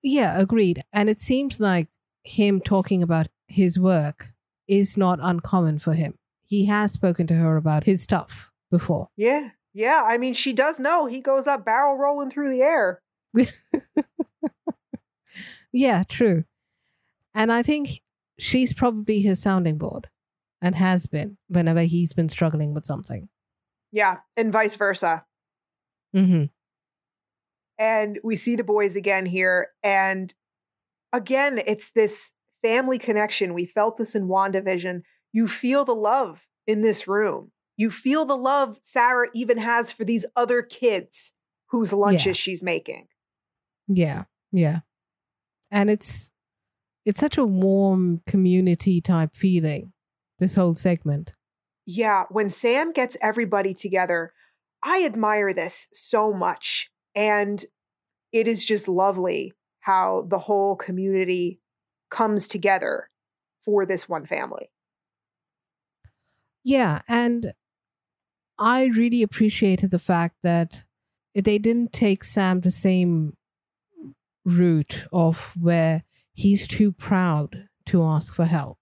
Yeah, 0.02 0.38
agreed. 0.38 0.82
And 0.92 1.08
it 1.08 1.18
seems 1.18 1.60
like 1.60 1.88
him 2.24 2.60
talking 2.60 3.02
about 3.02 3.28
his 3.46 3.78
work 3.78 4.34
is 4.66 4.98
not 4.98 5.18
uncommon 5.22 5.78
for 5.78 5.94
him. 5.94 6.18
He 6.44 6.66
has 6.66 6.92
spoken 6.92 7.26
to 7.28 7.34
her 7.34 7.56
about 7.56 7.84
his 7.84 8.02
stuff 8.02 8.50
before. 8.70 9.08
Yeah. 9.16 9.50
Yeah. 9.72 10.02
I 10.04 10.18
mean, 10.18 10.34
she 10.34 10.52
does 10.52 10.78
know 10.78 11.06
he 11.06 11.22
goes 11.22 11.46
up 11.46 11.64
barrel 11.64 11.96
rolling 11.96 12.30
through 12.30 12.50
the 12.50 12.60
air. 12.60 13.00
yeah, 15.72 16.02
true. 16.06 16.44
And 17.34 17.50
I 17.50 17.62
think 17.62 18.02
she's 18.38 18.72
probably 18.72 19.20
his 19.20 19.40
sounding 19.40 19.78
board 19.78 20.08
and 20.60 20.74
has 20.74 21.06
been 21.06 21.36
whenever 21.48 21.82
he's 21.82 22.12
been 22.12 22.28
struggling 22.28 22.74
with 22.74 22.84
something. 22.84 23.28
Yeah, 23.92 24.18
and 24.36 24.52
vice 24.52 24.74
versa. 24.74 25.24
Mm-hmm. 26.14 26.44
And 27.78 28.18
we 28.24 28.36
see 28.36 28.56
the 28.56 28.64
boys 28.64 28.96
again 28.96 29.24
here. 29.24 29.68
And 29.82 30.34
again, 31.12 31.60
it's 31.66 31.90
this 31.92 32.32
family 32.62 32.98
connection. 32.98 33.54
We 33.54 33.66
felt 33.66 33.96
this 33.96 34.14
in 34.14 34.26
WandaVision. 34.26 35.02
You 35.32 35.46
feel 35.46 35.84
the 35.84 35.94
love 35.94 36.40
in 36.66 36.82
this 36.82 37.06
room. 37.06 37.52
You 37.76 37.90
feel 37.90 38.24
the 38.24 38.36
love 38.36 38.78
Sarah 38.82 39.28
even 39.34 39.58
has 39.58 39.92
for 39.92 40.04
these 40.04 40.26
other 40.34 40.62
kids 40.62 41.32
whose 41.68 41.92
lunches 41.92 42.26
yeah. 42.26 42.32
she's 42.32 42.62
making. 42.62 43.06
Yeah, 43.86 44.24
yeah. 44.50 44.80
And 45.70 45.88
it's 45.88 46.30
it's 47.08 47.20
such 47.20 47.38
a 47.38 47.44
warm 47.44 48.20
community 48.26 49.00
type 49.00 49.34
feeling, 49.34 49.94
this 50.38 50.56
whole 50.56 50.74
segment. 50.74 51.32
Yeah, 51.86 52.24
when 52.28 52.50
Sam 52.50 52.92
gets 52.92 53.16
everybody 53.22 53.72
together, 53.72 54.34
I 54.82 55.06
admire 55.06 55.54
this 55.54 55.88
so 55.94 56.34
much. 56.34 56.90
And 57.14 57.64
it 58.30 58.46
is 58.46 58.62
just 58.62 58.88
lovely 58.88 59.54
how 59.80 60.26
the 60.28 60.38
whole 60.38 60.76
community 60.76 61.62
comes 62.10 62.46
together 62.46 63.08
for 63.64 63.86
this 63.86 64.06
one 64.06 64.26
family. 64.26 64.68
Yeah, 66.62 67.00
and 67.08 67.54
I 68.58 68.84
really 68.84 69.22
appreciated 69.22 69.92
the 69.92 69.98
fact 69.98 70.36
that 70.42 70.84
they 71.34 71.56
didn't 71.56 71.94
take 71.94 72.22
Sam 72.22 72.60
the 72.60 72.70
same 72.70 73.32
route 74.44 75.06
of 75.10 75.54
where 75.58 76.04
he's 76.38 76.68
too 76.68 76.92
proud 76.92 77.68
to 77.84 78.04
ask 78.04 78.32
for 78.32 78.44
help. 78.44 78.78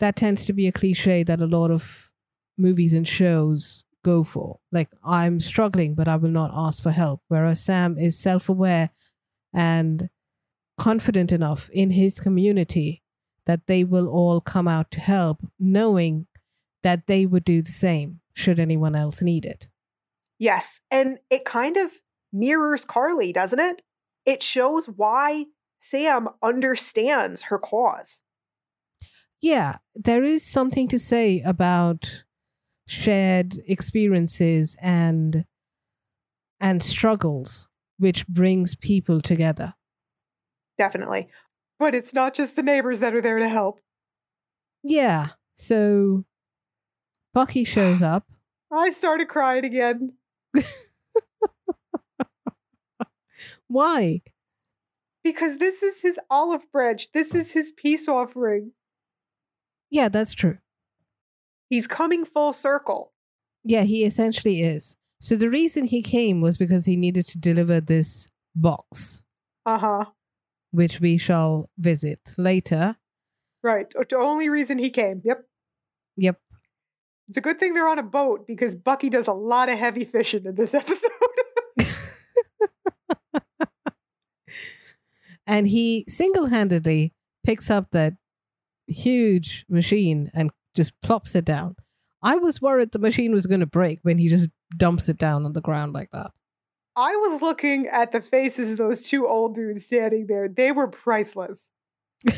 That 0.00 0.16
tends 0.16 0.44
to 0.46 0.52
be 0.52 0.66
a 0.66 0.72
cliche 0.72 1.22
that 1.22 1.40
a 1.40 1.46
lot 1.46 1.70
of 1.70 2.10
movies 2.58 2.92
and 2.92 3.06
shows 3.06 3.84
go 4.04 4.24
for. 4.24 4.58
Like, 4.72 4.88
I'm 5.04 5.38
struggling, 5.38 5.94
but 5.94 6.08
I 6.08 6.16
will 6.16 6.30
not 6.30 6.50
ask 6.52 6.82
for 6.82 6.90
help. 6.90 7.20
Whereas 7.28 7.64
Sam 7.64 7.96
is 7.96 8.18
self 8.18 8.48
aware 8.48 8.90
and 9.54 10.10
confident 10.76 11.30
enough 11.30 11.70
in 11.72 11.90
his 11.92 12.18
community 12.18 13.04
that 13.46 13.68
they 13.68 13.84
will 13.84 14.08
all 14.08 14.40
come 14.40 14.66
out 14.66 14.90
to 14.92 15.00
help, 15.00 15.46
knowing 15.60 16.26
that 16.82 17.06
they 17.06 17.24
would 17.24 17.44
do 17.44 17.62
the 17.62 17.70
same 17.70 18.18
should 18.34 18.58
anyone 18.58 18.96
else 18.96 19.22
need 19.22 19.44
it. 19.44 19.68
Yes. 20.40 20.80
And 20.90 21.18
it 21.30 21.44
kind 21.44 21.76
of 21.76 21.92
mirrors 22.32 22.84
Karli, 22.84 23.32
doesn't 23.32 23.60
it? 23.60 23.82
It 24.26 24.42
shows 24.42 24.86
why 24.86 25.44
Sam 25.82 26.28
understands 26.42 27.42
her 27.42 27.58
cause. 27.58 28.22
Yeah, 29.40 29.78
there 29.96 30.22
is 30.22 30.46
something 30.46 30.86
to 30.88 30.98
say 30.98 31.42
about 31.44 32.24
shared 32.86 33.60
experiences 33.66 34.76
and 34.80 35.44
and 36.60 36.82
struggles 36.82 37.66
which 37.98 38.26
brings 38.28 38.76
people 38.76 39.20
together. 39.20 39.74
Definitely. 40.78 41.28
But 41.80 41.96
it's 41.96 42.14
not 42.14 42.34
just 42.34 42.54
the 42.54 42.62
neighbors 42.62 43.00
that 43.00 43.14
are 43.14 43.20
there 43.20 43.40
to 43.40 43.48
help. 43.48 43.80
Yeah. 44.84 45.30
So 45.56 46.24
Bucky 47.34 47.64
shows 47.64 48.02
up. 48.02 48.26
I 48.70 48.90
started 48.90 49.26
crying 49.28 49.64
again. 49.64 50.12
Why? 53.66 54.22
Because 55.24 55.58
this 55.58 55.82
is 55.82 56.00
his 56.00 56.18
olive 56.30 56.70
branch. 56.72 57.12
This 57.12 57.34
is 57.34 57.52
his 57.52 57.70
peace 57.70 58.08
offering. 58.08 58.72
Yeah, 59.90 60.08
that's 60.08 60.34
true. 60.34 60.58
He's 61.68 61.86
coming 61.86 62.24
full 62.24 62.52
circle. 62.52 63.12
Yeah, 63.64 63.82
he 63.82 64.04
essentially 64.04 64.62
is. 64.62 64.96
So 65.20 65.36
the 65.36 65.48
reason 65.50 65.84
he 65.84 66.02
came 66.02 66.40
was 66.40 66.56
because 66.58 66.84
he 66.86 66.96
needed 66.96 67.26
to 67.28 67.38
deliver 67.38 67.80
this 67.80 68.28
box, 68.56 69.22
Uh 69.64 69.78
huh. 69.78 70.04
which 70.72 70.98
we 71.00 71.16
shall 71.16 71.70
visit 71.78 72.18
later. 72.36 72.96
Right. 73.62 73.86
The 74.10 74.16
only 74.16 74.48
reason 74.48 74.78
he 74.78 74.90
came. 74.90 75.22
Yep. 75.24 75.44
Yep. 76.16 76.40
It's 77.28 77.38
a 77.38 77.40
good 77.40 77.60
thing 77.60 77.72
they're 77.74 77.88
on 77.88 78.00
a 78.00 78.02
boat 78.02 78.46
because 78.48 78.74
Bucky 78.74 79.08
does 79.08 79.28
a 79.28 79.32
lot 79.32 79.68
of 79.68 79.78
heavy 79.78 80.04
fishing 80.04 80.44
in 80.44 80.56
this 80.56 80.74
episode. 80.82 81.10
And 85.52 85.66
he 85.66 86.06
single 86.08 86.46
handedly 86.46 87.12
picks 87.44 87.70
up 87.70 87.90
that 87.90 88.14
huge 88.86 89.66
machine 89.68 90.30
and 90.32 90.50
just 90.74 90.98
plops 91.02 91.34
it 91.34 91.44
down. 91.44 91.76
I 92.22 92.36
was 92.36 92.62
worried 92.62 92.92
the 92.92 92.98
machine 92.98 93.34
was 93.34 93.46
going 93.46 93.60
to 93.60 93.66
break 93.66 93.98
when 94.00 94.16
he 94.16 94.28
just 94.28 94.48
dumps 94.78 95.10
it 95.10 95.18
down 95.18 95.44
on 95.44 95.52
the 95.52 95.60
ground 95.60 95.92
like 95.92 96.10
that. 96.12 96.30
I 96.96 97.16
was 97.16 97.42
looking 97.42 97.86
at 97.86 98.12
the 98.12 98.22
faces 98.22 98.70
of 98.70 98.78
those 98.78 99.02
two 99.02 99.28
old 99.28 99.54
dudes 99.54 99.84
standing 99.84 100.26
there. 100.26 100.48
They 100.48 100.72
were 100.72 100.88
priceless. 100.88 101.70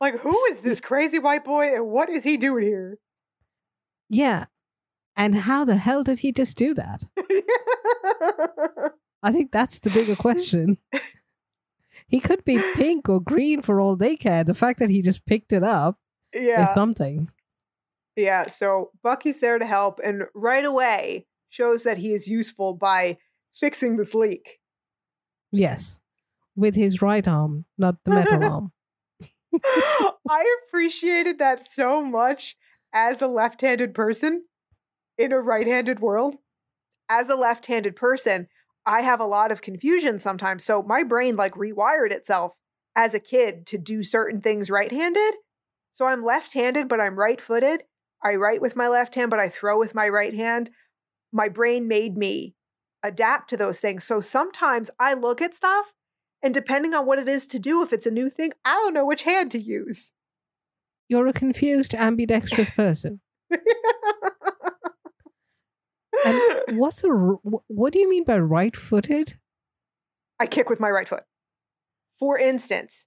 like, 0.00 0.20
who 0.20 0.44
is 0.52 0.60
this 0.60 0.78
crazy 0.80 1.18
white 1.18 1.44
boy 1.44 1.74
and 1.74 1.88
what 1.88 2.08
is 2.08 2.22
he 2.22 2.36
doing 2.36 2.64
here? 2.64 2.98
Yeah. 4.08 4.44
And 5.16 5.34
how 5.34 5.64
the 5.64 5.76
hell 5.76 6.04
did 6.04 6.20
he 6.20 6.30
just 6.30 6.56
do 6.56 6.72
that? 6.74 7.02
I 9.24 9.32
think 9.32 9.50
that's 9.50 9.80
the 9.80 9.90
bigger 9.90 10.14
question. 10.14 10.78
he 12.12 12.20
could 12.20 12.44
be 12.44 12.62
pink 12.74 13.08
or 13.08 13.20
green 13.20 13.62
for 13.62 13.80
all 13.80 13.96
they 13.96 14.16
care. 14.16 14.44
The 14.44 14.52
fact 14.52 14.78
that 14.80 14.90
he 14.90 15.00
just 15.00 15.24
picked 15.24 15.50
it 15.50 15.62
up 15.62 15.96
yeah. 16.34 16.62
is 16.62 16.70
something. 16.74 17.30
Yeah, 18.16 18.48
so 18.48 18.90
Bucky's 19.02 19.40
there 19.40 19.58
to 19.58 19.64
help 19.64 19.98
and 20.04 20.24
right 20.34 20.64
away 20.64 21.26
shows 21.48 21.84
that 21.84 21.96
he 21.96 22.12
is 22.12 22.28
useful 22.28 22.74
by 22.74 23.16
fixing 23.54 23.96
this 23.96 24.12
leak. 24.14 24.58
Yes. 25.50 26.02
With 26.54 26.76
his 26.76 27.00
right 27.00 27.26
arm, 27.26 27.64
not 27.78 27.96
the 28.04 28.10
metal 28.10 28.44
arm. 28.44 28.72
I 30.28 30.56
appreciated 30.66 31.38
that 31.38 31.66
so 31.66 32.04
much 32.04 32.56
as 32.92 33.22
a 33.22 33.26
left 33.26 33.62
handed 33.62 33.94
person 33.94 34.44
in 35.16 35.32
a 35.32 35.40
right 35.40 35.66
handed 35.66 36.00
world. 36.00 36.34
As 37.08 37.30
a 37.30 37.36
left 37.36 37.64
handed 37.64 37.96
person, 37.96 38.48
I 38.86 39.02
have 39.02 39.20
a 39.20 39.26
lot 39.26 39.52
of 39.52 39.62
confusion 39.62 40.18
sometimes. 40.18 40.64
So 40.64 40.82
my 40.82 41.02
brain 41.02 41.36
like 41.36 41.54
rewired 41.54 42.12
itself 42.12 42.56
as 42.96 43.14
a 43.14 43.20
kid 43.20 43.66
to 43.66 43.78
do 43.78 44.02
certain 44.02 44.40
things 44.40 44.70
right 44.70 44.90
handed. 44.90 45.34
So 45.92 46.06
I'm 46.06 46.24
left 46.24 46.54
handed, 46.54 46.88
but 46.88 47.00
I'm 47.00 47.18
right 47.18 47.40
footed. 47.40 47.84
I 48.24 48.34
write 48.34 48.60
with 48.60 48.76
my 48.76 48.88
left 48.88 49.14
hand, 49.14 49.30
but 49.30 49.40
I 49.40 49.48
throw 49.48 49.78
with 49.78 49.94
my 49.94 50.08
right 50.08 50.34
hand. 50.34 50.70
My 51.32 51.48
brain 51.48 51.88
made 51.88 52.16
me 52.16 52.54
adapt 53.02 53.50
to 53.50 53.56
those 53.56 53.80
things. 53.80 54.04
So 54.04 54.20
sometimes 54.20 54.90
I 54.98 55.14
look 55.14 55.42
at 55.42 55.54
stuff, 55.54 55.92
and 56.42 56.54
depending 56.54 56.94
on 56.94 57.06
what 57.06 57.18
it 57.18 57.28
is 57.28 57.46
to 57.48 57.58
do, 57.58 57.82
if 57.82 57.92
it's 57.92 58.06
a 58.06 58.10
new 58.10 58.30
thing, 58.30 58.52
I 58.64 58.74
don't 58.74 58.94
know 58.94 59.06
which 59.06 59.22
hand 59.22 59.50
to 59.52 59.58
use. 59.58 60.12
You're 61.08 61.26
a 61.26 61.32
confused, 61.32 61.94
ambidextrous 61.94 62.70
person. 62.70 63.20
And 66.24 66.40
what's 66.78 67.02
a 67.04 67.08
what 67.08 67.92
do 67.92 67.98
you 67.98 68.08
mean 68.08 68.24
by 68.24 68.38
right-footed? 68.38 69.36
I 70.40 70.46
kick 70.46 70.68
with 70.68 70.80
my 70.80 70.90
right 70.90 71.08
foot. 71.08 71.24
For 72.18 72.38
instance, 72.38 73.06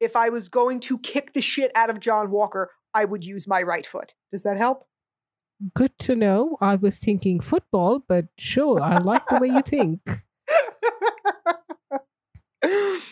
if 0.00 0.16
I 0.16 0.28
was 0.28 0.48
going 0.48 0.80
to 0.80 0.98
kick 0.98 1.32
the 1.32 1.40
shit 1.40 1.70
out 1.74 1.90
of 1.90 2.00
John 2.00 2.30
Walker, 2.30 2.70
I 2.94 3.04
would 3.04 3.24
use 3.24 3.46
my 3.46 3.62
right 3.62 3.86
foot. 3.86 4.14
Does 4.32 4.42
that 4.42 4.56
help? 4.56 4.86
Good 5.74 5.98
to 6.00 6.14
know. 6.14 6.58
I 6.60 6.74
was 6.76 6.98
thinking 6.98 7.40
football, 7.40 8.02
but 8.06 8.26
sure, 8.38 8.80
I 8.80 8.98
like 8.98 9.26
the 9.28 9.38
way 9.38 9.48
you 9.48 9.62
think. 9.62 10.00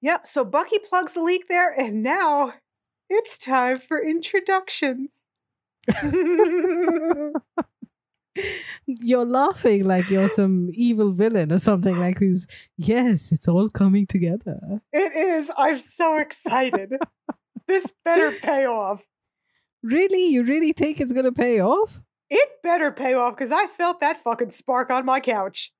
yep, 0.00 0.28
so 0.28 0.44
Bucky 0.44 0.78
plugs 0.78 1.14
the 1.14 1.22
leak 1.22 1.48
there, 1.48 1.72
and 1.72 2.02
now 2.02 2.54
it's 3.10 3.36
time 3.36 3.78
for 3.78 4.00
introductions. 4.02 5.24
You're 8.86 9.24
laughing 9.24 9.84
like 9.84 10.10
you're 10.10 10.28
some 10.28 10.70
evil 10.72 11.12
villain 11.12 11.52
or 11.52 11.58
something 11.58 11.96
like 11.98 12.18
this. 12.18 12.46
Yes, 12.76 13.32
it's 13.32 13.48
all 13.48 13.68
coming 13.68 14.06
together. 14.06 14.80
it 14.92 15.12
is. 15.14 15.50
I'm 15.56 15.78
so 15.78 16.18
excited. 16.18 16.92
this 17.68 17.86
better 18.04 18.32
pay 18.42 18.66
off. 18.66 19.02
Really? 19.82 20.28
You 20.28 20.44
really 20.44 20.72
think 20.72 21.00
it's 21.00 21.12
going 21.12 21.24
to 21.24 21.32
pay 21.32 21.60
off? 21.60 22.02
It 22.30 22.48
better 22.62 22.90
pay 22.90 23.14
off 23.14 23.36
because 23.36 23.52
I 23.52 23.66
felt 23.66 24.00
that 24.00 24.22
fucking 24.22 24.50
spark 24.50 24.90
on 24.90 25.04
my 25.04 25.20
couch. 25.20 25.72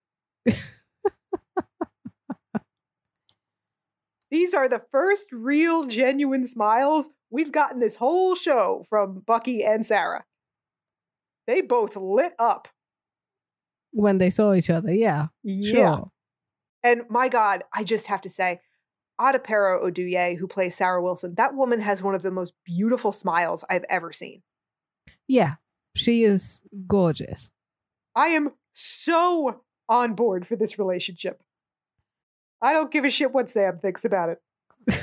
These 4.31 4.53
are 4.53 4.69
the 4.69 4.83
first 4.91 5.29
real, 5.31 5.87
genuine 5.87 6.47
smiles 6.47 7.09
we've 7.31 7.53
gotten 7.53 7.81
this 7.81 7.97
whole 7.97 8.35
show 8.35 8.85
from 8.89 9.23
Bucky 9.27 9.65
and 9.65 9.87
Sarah. 9.87 10.25
They 11.47 11.61
both 11.61 11.97
lit 11.97 12.35
up. 12.39 12.69
When 13.93 14.19
they 14.19 14.31
saw 14.31 14.55
each 14.55 14.71
other, 14.71 14.93
yeah. 14.93 15.29
Yeah. 15.43 15.71
Sure. 15.71 16.11
And 16.83 17.03
my 17.09 17.29
God, 17.29 17.63
I 17.73 17.85
just 17.85 18.09
have 18.09 18.21
to 18.23 18.31
say, 18.31 18.61
Adepero 19.21 19.85
Oduye, 19.85 20.37
who 20.37 20.49
plays 20.49 20.75
Sarah 20.75 21.03
Wilson, 21.03 21.35
that 21.37 21.55
woman 21.55 21.81
has 21.81 22.03
one 22.03 22.15
of 22.15 22.23
the 22.23 22.31
most 22.31 22.55
beautiful 22.65 23.13
smiles 23.13 23.65
I've 23.71 23.85
ever 23.89 24.13
seen. 24.13 24.43
Yeah. 25.29 25.55
She 25.95 26.25
is 26.25 26.61
gorgeous. 26.87 27.51
I 28.17 28.29
am 28.29 28.51
so 28.73 29.61
on 29.89 30.15
board 30.15 30.47
for 30.47 30.57
this 30.57 30.79
relationship. 30.79 31.43
I 32.61 32.73
don't 32.73 32.91
give 32.91 33.05
a 33.05 33.11
shit 33.11 33.33
what 33.33 33.51
Sam 33.51 33.79
thinks 33.79 34.05
about 34.05 34.31
it. 34.31 35.03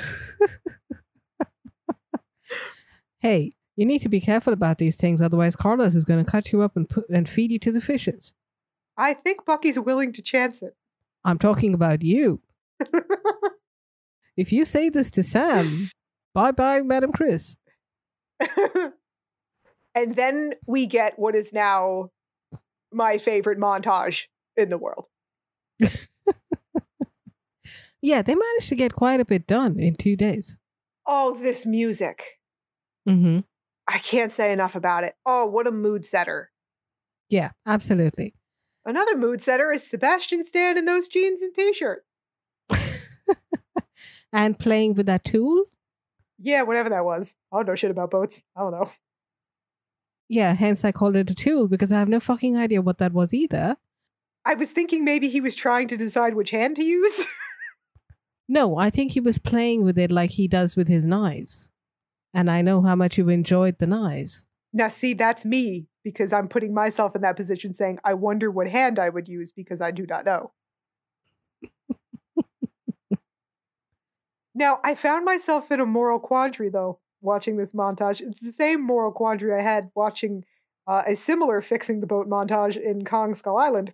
hey, 3.20 3.54
you 3.76 3.86
need 3.86 4.00
to 4.00 4.08
be 4.08 4.20
careful 4.20 4.52
about 4.52 4.78
these 4.78 4.96
things, 4.96 5.22
otherwise 5.22 5.56
Carlos 5.56 5.94
is 5.94 6.04
going 6.04 6.24
to 6.24 6.30
cut 6.30 6.52
you 6.52 6.62
up 6.62 6.76
and 6.76 6.88
put 6.88 7.08
and 7.08 7.28
feed 7.28 7.50
you 7.50 7.58
to 7.60 7.72
the 7.72 7.80
fishes. 7.80 8.32
I 8.96 9.14
think 9.14 9.44
Bucky's 9.44 9.78
willing 9.78 10.12
to 10.12 10.22
chance 10.22 10.62
it. 10.62 10.76
I'm 11.24 11.38
talking 11.38 11.74
about 11.74 12.02
you. 12.02 12.40
If 14.34 14.50
you 14.50 14.64
say 14.64 14.88
this 14.88 15.10
to 15.10 15.22
Sam, 15.22 15.90
bye 16.32 16.52
bye, 16.52 16.80
Madam 16.80 17.12
Chris. 17.12 17.54
and 19.94 20.14
then 20.14 20.54
we 20.66 20.86
get 20.86 21.18
what 21.18 21.34
is 21.34 21.52
now 21.52 22.08
my 22.90 23.18
favorite 23.18 23.58
montage 23.58 24.28
in 24.56 24.70
the 24.70 24.78
world. 24.78 25.06
Yeah, 28.04 28.20
they 28.20 28.34
managed 28.34 28.68
to 28.68 28.74
get 28.74 28.96
quite 28.96 29.20
a 29.20 29.24
bit 29.24 29.46
done 29.46 29.78
in 29.78 29.94
two 29.94 30.16
days. 30.16 30.58
Oh, 31.06 31.38
this 31.40 31.64
music. 31.64 32.40
Mm-hmm. 33.08 33.40
I 33.88 33.98
can't 33.98 34.32
say 34.32 34.52
enough 34.52 34.74
about 34.74 35.04
it. 35.04 35.14
Oh, 35.26 35.46
what 35.46 35.66
a 35.66 35.72
mood 35.72 36.04
setter. 36.06 36.50
Yeah, 37.28 37.50
absolutely. 37.66 38.34
Another 38.84 39.16
mood 39.16 39.42
setter 39.42 39.72
is 39.72 39.88
Sebastian 39.88 40.44
Stan 40.44 40.76
in 40.76 40.84
those 40.84 41.08
jeans 41.08 41.42
and 41.42 41.54
t 41.54 41.72
shirt. 41.72 42.04
and 44.32 44.58
playing 44.58 44.94
with 44.94 45.06
that 45.06 45.24
tool. 45.24 45.64
Yeah, 46.38 46.62
whatever 46.62 46.88
that 46.90 47.04
was. 47.04 47.34
I 47.52 47.56
don't 47.56 47.68
know 47.68 47.74
shit 47.74 47.90
about 47.90 48.10
boats. 48.10 48.42
I 48.56 48.60
don't 48.60 48.72
know. 48.72 48.90
Yeah, 50.28 50.54
hence 50.54 50.84
I 50.84 50.92
called 50.92 51.16
it 51.16 51.30
a 51.30 51.34
tool 51.34 51.68
because 51.68 51.92
I 51.92 51.98
have 51.98 52.08
no 52.08 52.20
fucking 52.20 52.56
idea 52.56 52.82
what 52.82 52.98
that 52.98 53.12
was 53.12 53.34
either. 53.34 53.76
I 54.44 54.54
was 54.54 54.70
thinking 54.70 55.04
maybe 55.04 55.28
he 55.28 55.40
was 55.40 55.54
trying 55.54 55.88
to 55.88 55.96
decide 55.96 56.34
which 56.34 56.50
hand 56.50 56.76
to 56.76 56.84
use. 56.84 57.26
No, 58.48 58.76
I 58.76 58.90
think 58.90 59.12
he 59.12 59.20
was 59.20 59.38
playing 59.38 59.82
with 59.82 59.96
it 59.96 60.10
like 60.10 60.32
he 60.32 60.46
does 60.46 60.76
with 60.76 60.86
his 60.86 61.06
knives. 61.06 61.70
And 62.34 62.50
I 62.50 62.62
know 62.62 62.82
how 62.82 62.96
much 62.96 63.18
you 63.18 63.28
enjoyed 63.28 63.78
the 63.78 63.86
knives. 63.86 64.46
Now, 64.72 64.88
see, 64.88 65.12
that's 65.14 65.44
me 65.44 65.86
because 66.02 66.32
I'm 66.32 66.48
putting 66.48 66.72
myself 66.72 67.14
in 67.14 67.22
that 67.22 67.36
position 67.36 67.74
saying, 67.74 67.98
I 68.04 68.14
wonder 68.14 68.50
what 68.50 68.68
hand 68.68 68.98
I 68.98 69.08
would 69.08 69.28
use 69.28 69.52
because 69.52 69.80
I 69.80 69.90
do 69.90 70.06
not 70.06 70.24
know. 70.24 70.52
now, 74.54 74.80
I 74.82 74.94
found 74.94 75.24
myself 75.24 75.70
in 75.70 75.80
a 75.80 75.86
moral 75.86 76.18
quandary, 76.18 76.70
though, 76.70 77.00
watching 77.20 77.56
this 77.56 77.72
montage. 77.72 78.20
It's 78.20 78.40
the 78.40 78.52
same 78.52 78.82
moral 78.82 79.12
quandary 79.12 79.58
I 79.58 79.62
had 79.62 79.90
watching 79.94 80.44
uh, 80.86 81.02
a 81.06 81.14
similar 81.14 81.62
fixing 81.62 82.00
the 82.00 82.06
boat 82.06 82.28
montage 82.28 82.76
in 82.76 83.04
Kong 83.04 83.34
Skull 83.34 83.58
Island, 83.58 83.92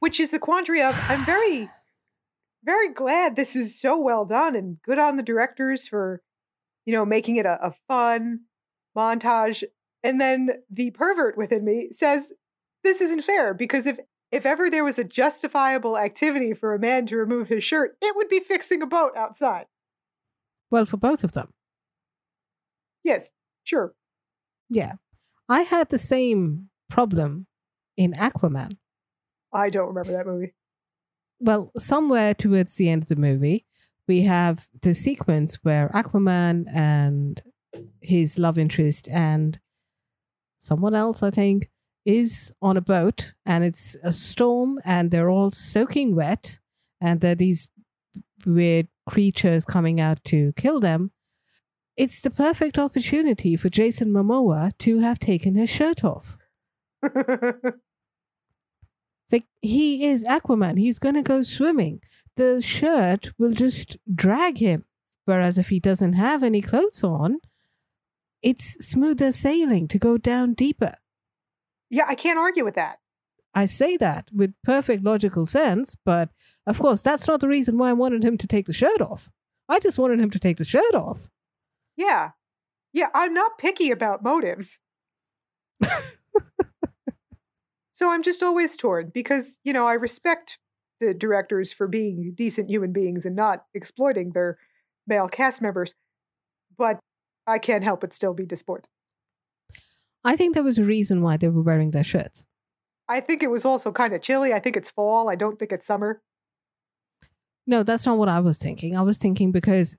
which 0.00 0.20
is 0.20 0.30
the 0.30 0.38
quandary 0.38 0.82
of 0.82 0.94
I'm 1.08 1.24
very, 1.24 1.70
very 2.64 2.88
glad 2.88 3.36
this 3.36 3.56
is 3.56 3.80
so 3.80 3.96
well 3.96 4.24
done 4.24 4.54
and 4.54 4.82
good 4.82 4.98
on 4.98 5.16
the 5.16 5.22
directors 5.22 5.88
for, 5.88 6.22
you 6.84 6.92
know, 6.92 7.04
making 7.04 7.36
it 7.36 7.46
a, 7.46 7.58
a 7.66 7.74
fun 7.88 8.40
montage. 8.96 9.64
And 10.02 10.20
then 10.20 10.50
the 10.70 10.90
pervert 10.90 11.36
within 11.36 11.64
me 11.64 11.90
says, 11.92 12.32
this 12.82 13.00
isn't 13.00 13.22
fair 13.22 13.54
because 13.54 13.86
if 13.86 13.98
if 14.32 14.46
ever 14.46 14.70
there 14.70 14.82
was 14.82 14.98
a 14.98 15.04
justifiable 15.04 15.98
activity 15.98 16.54
for 16.54 16.74
a 16.74 16.78
man 16.78 17.04
to 17.06 17.16
remove 17.16 17.48
his 17.48 17.62
shirt, 17.62 17.96
it 18.00 18.16
would 18.16 18.28
be 18.28 18.40
fixing 18.40 18.80
a 18.80 18.86
boat 18.86 19.12
outside. 19.14 19.66
Well, 20.70 20.86
for 20.86 20.96
both 20.96 21.22
of 21.22 21.32
them. 21.32 21.52
Yes, 23.04 23.30
sure. 23.62 23.94
Yeah. 24.70 24.94
I 25.50 25.62
had 25.62 25.90
the 25.90 25.98
same 25.98 26.70
problem 26.88 27.46
in 27.98 28.14
Aquaman. 28.14 28.78
I 29.52 29.68
don't 29.68 29.88
remember 29.88 30.12
that 30.12 30.26
movie. 30.26 30.54
Well, 31.38 31.70
somewhere 31.76 32.32
towards 32.32 32.76
the 32.76 32.88
end 32.88 33.02
of 33.02 33.08
the 33.08 33.16
movie, 33.16 33.66
we 34.08 34.22
have 34.22 34.68
the 34.82 34.94
sequence 34.94 35.56
where 35.62 35.88
Aquaman 35.88 36.66
and 36.74 37.42
his 38.00 38.38
love 38.38 38.58
interest 38.58 39.08
and 39.08 39.58
someone 40.58 40.94
else, 40.94 41.22
I 41.22 41.30
think, 41.30 41.70
is 42.04 42.52
on 42.60 42.76
a 42.76 42.80
boat 42.80 43.34
and 43.46 43.64
it's 43.64 43.94
a 44.02 44.12
storm 44.12 44.80
and 44.84 45.10
they're 45.10 45.30
all 45.30 45.52
soaking 45.52 46.16
wet 46.16 46.58
and 47.00 47.20
there 47.20 47.32
are 47.32 47.36
these 47.36 47.68
weird 48.44 48.88
creatures 49.08 49.64
coming 49.64 50.00
out 50.00 50.22
to 50.24 50.52
kill 50.54 50.80
them. 50.80 51.12
It's 51.96 52.20
the 52.20 52.30
perfect 52.30 52.78
opportunity 52.78 53.56
for 53.56 53.68
Jason 53.68 54.12
Momoa 54.12 54.72
to 54.78 55.00
have 55.00 55.18
taken 55.18 55.54
his 55.54 55.70
shirt 55.70 56.02
off. 56.04 56.38
Like 59.32 59.46
he 59.62 60.04
is 60.04 60.24
Aquaman. 60.24 60.78
He's 60.78 60.98
going 60.98 61.14
to 61.14 61.22
go 61.22 61.42
swimming. 61.42 62.00
The 62.36 62.62
shirt 62.62 63.30
will 63.38 63.52
just 63.52 63.96
drag 64.12 64.58
him. 64.58 64.84
Whereas 65.24 65.58
if 65.58 65.68
he 65.68 65.78
doesn't 65.78 66.14
have 66.14 66.42
any 66.42 66.60
clothes 66.60 67.04
on, 67.04 67.38
it's 68.42 68.72
smoother 68.84 69.30
sailing 69.32 69.86
to 69.88 69.98
go 69.98 70.18
down 70.18 70.54
deeper. 70.54 70.94
yeah, 71.90 72.06
I 72.08 72.14
can't 72.16 72.38
argue 72.38 72.64
with 72.64 72.74
that. 72.74 72.98
I 73.54 73.66
say 73.66 73.96
that 73.98 74.30
with 74.32 74.54
perfect 74.64 75.04
logical 75.04 75.44
sense, 75.46 75.94
but 76.04 76.30
of 76.66 76.78
course, 76.78 77.02
that's 77.02 77.28
not 77.28 77.40
the 77.40 77.48
reason 77.48 77.76
why 77.76 77.90
I 77.90 77.92
wanted 77.92 78.24
him 78.24 78.38
to 78.38 78.46
take 78.46 78.66
the 78.66 78.72
shirt 78.72 79.00
off. 79.00 79.28
I 79.68 79.78
just 79.78 79.98
wanted 79.98 80.18
him 80.18 80.30
to 80.30 80.38
take 80.40 80.56
the 80.56 80.64
shirt 80.64 80.94
off. 80.94 81.28
Yeah. 81.96 82.30
Yeah, 82.94 83.08
I'm 83.14 83.34
not 83.34 83.58
picky 83.58 83.90
about 83.90 84.22
motives. 84.24 84.80
so 87.92 88.10
I'm 88.10 88.22
just 88.22 88.42
always 88.42 88.76
torn 88.76 89.10
because, 89.12 89.58
you 89.64 89.72
know, 89.72 89.86
I 89.86 89.94
respect 89.94 90.58
the 91.02 91.14
directors 91.14 91.72
for 91.72 91.86
being 91.86 92.32
decent 92.34 92.70
human 92.70 92.92
beings 92.92 93.26
and 93.26 93.36
not 93.36 93.64
exploiting 93.74 94.30
their 94.30 94.58
male 95.06 95.28
cast 95.28 95.60
members, 95.60 95.94
but 96.78 96.98
I 97.46 97.58
can't 97.58 97.84
help 97.84 98.00
but 98.00 98.12
still 98.12 98.34
be 98.34 98.46
disappointed. 98.46 98.86
I 100.24 100.36
think 100.36 100.54
there 100.54 100.62
was 100.62 100.78
a 100.78 100.84
reason 100.84 101.20
why 101.20 101.36
they 101.36 101.48
were 101.48 101.62
wearing 101.62 101.90
their 101.90 102.04
shirts. 102.04 102.46
I 103.08 103.20
think 103.20 103.42
it 103.42 103.50
was 103.50 103.64
also 103.64 103.90
kind 103.90 104.14
of 104.14 104.22
chilly. 104.22 104.52
I 104.52 104.60
think 104.60 104.76
it's 104.76 104.90
fall. 104.90 105.28
I 105.28 105.34
don't 105.34 105.58
think 105.58 105.72
it's 105.72 105.86
summer. 105.86 106.22
No, 107.66 107.82
that's 107.82 108.06
not 108.06 108.18
what 108.18 108.28
I 108.28 108.40
was 108.40 108.58
thinking. 108.58 108.96
I 108.96 109.02
was 109.02 109.18
thinking 109.18 109.50
because 109.50 109.96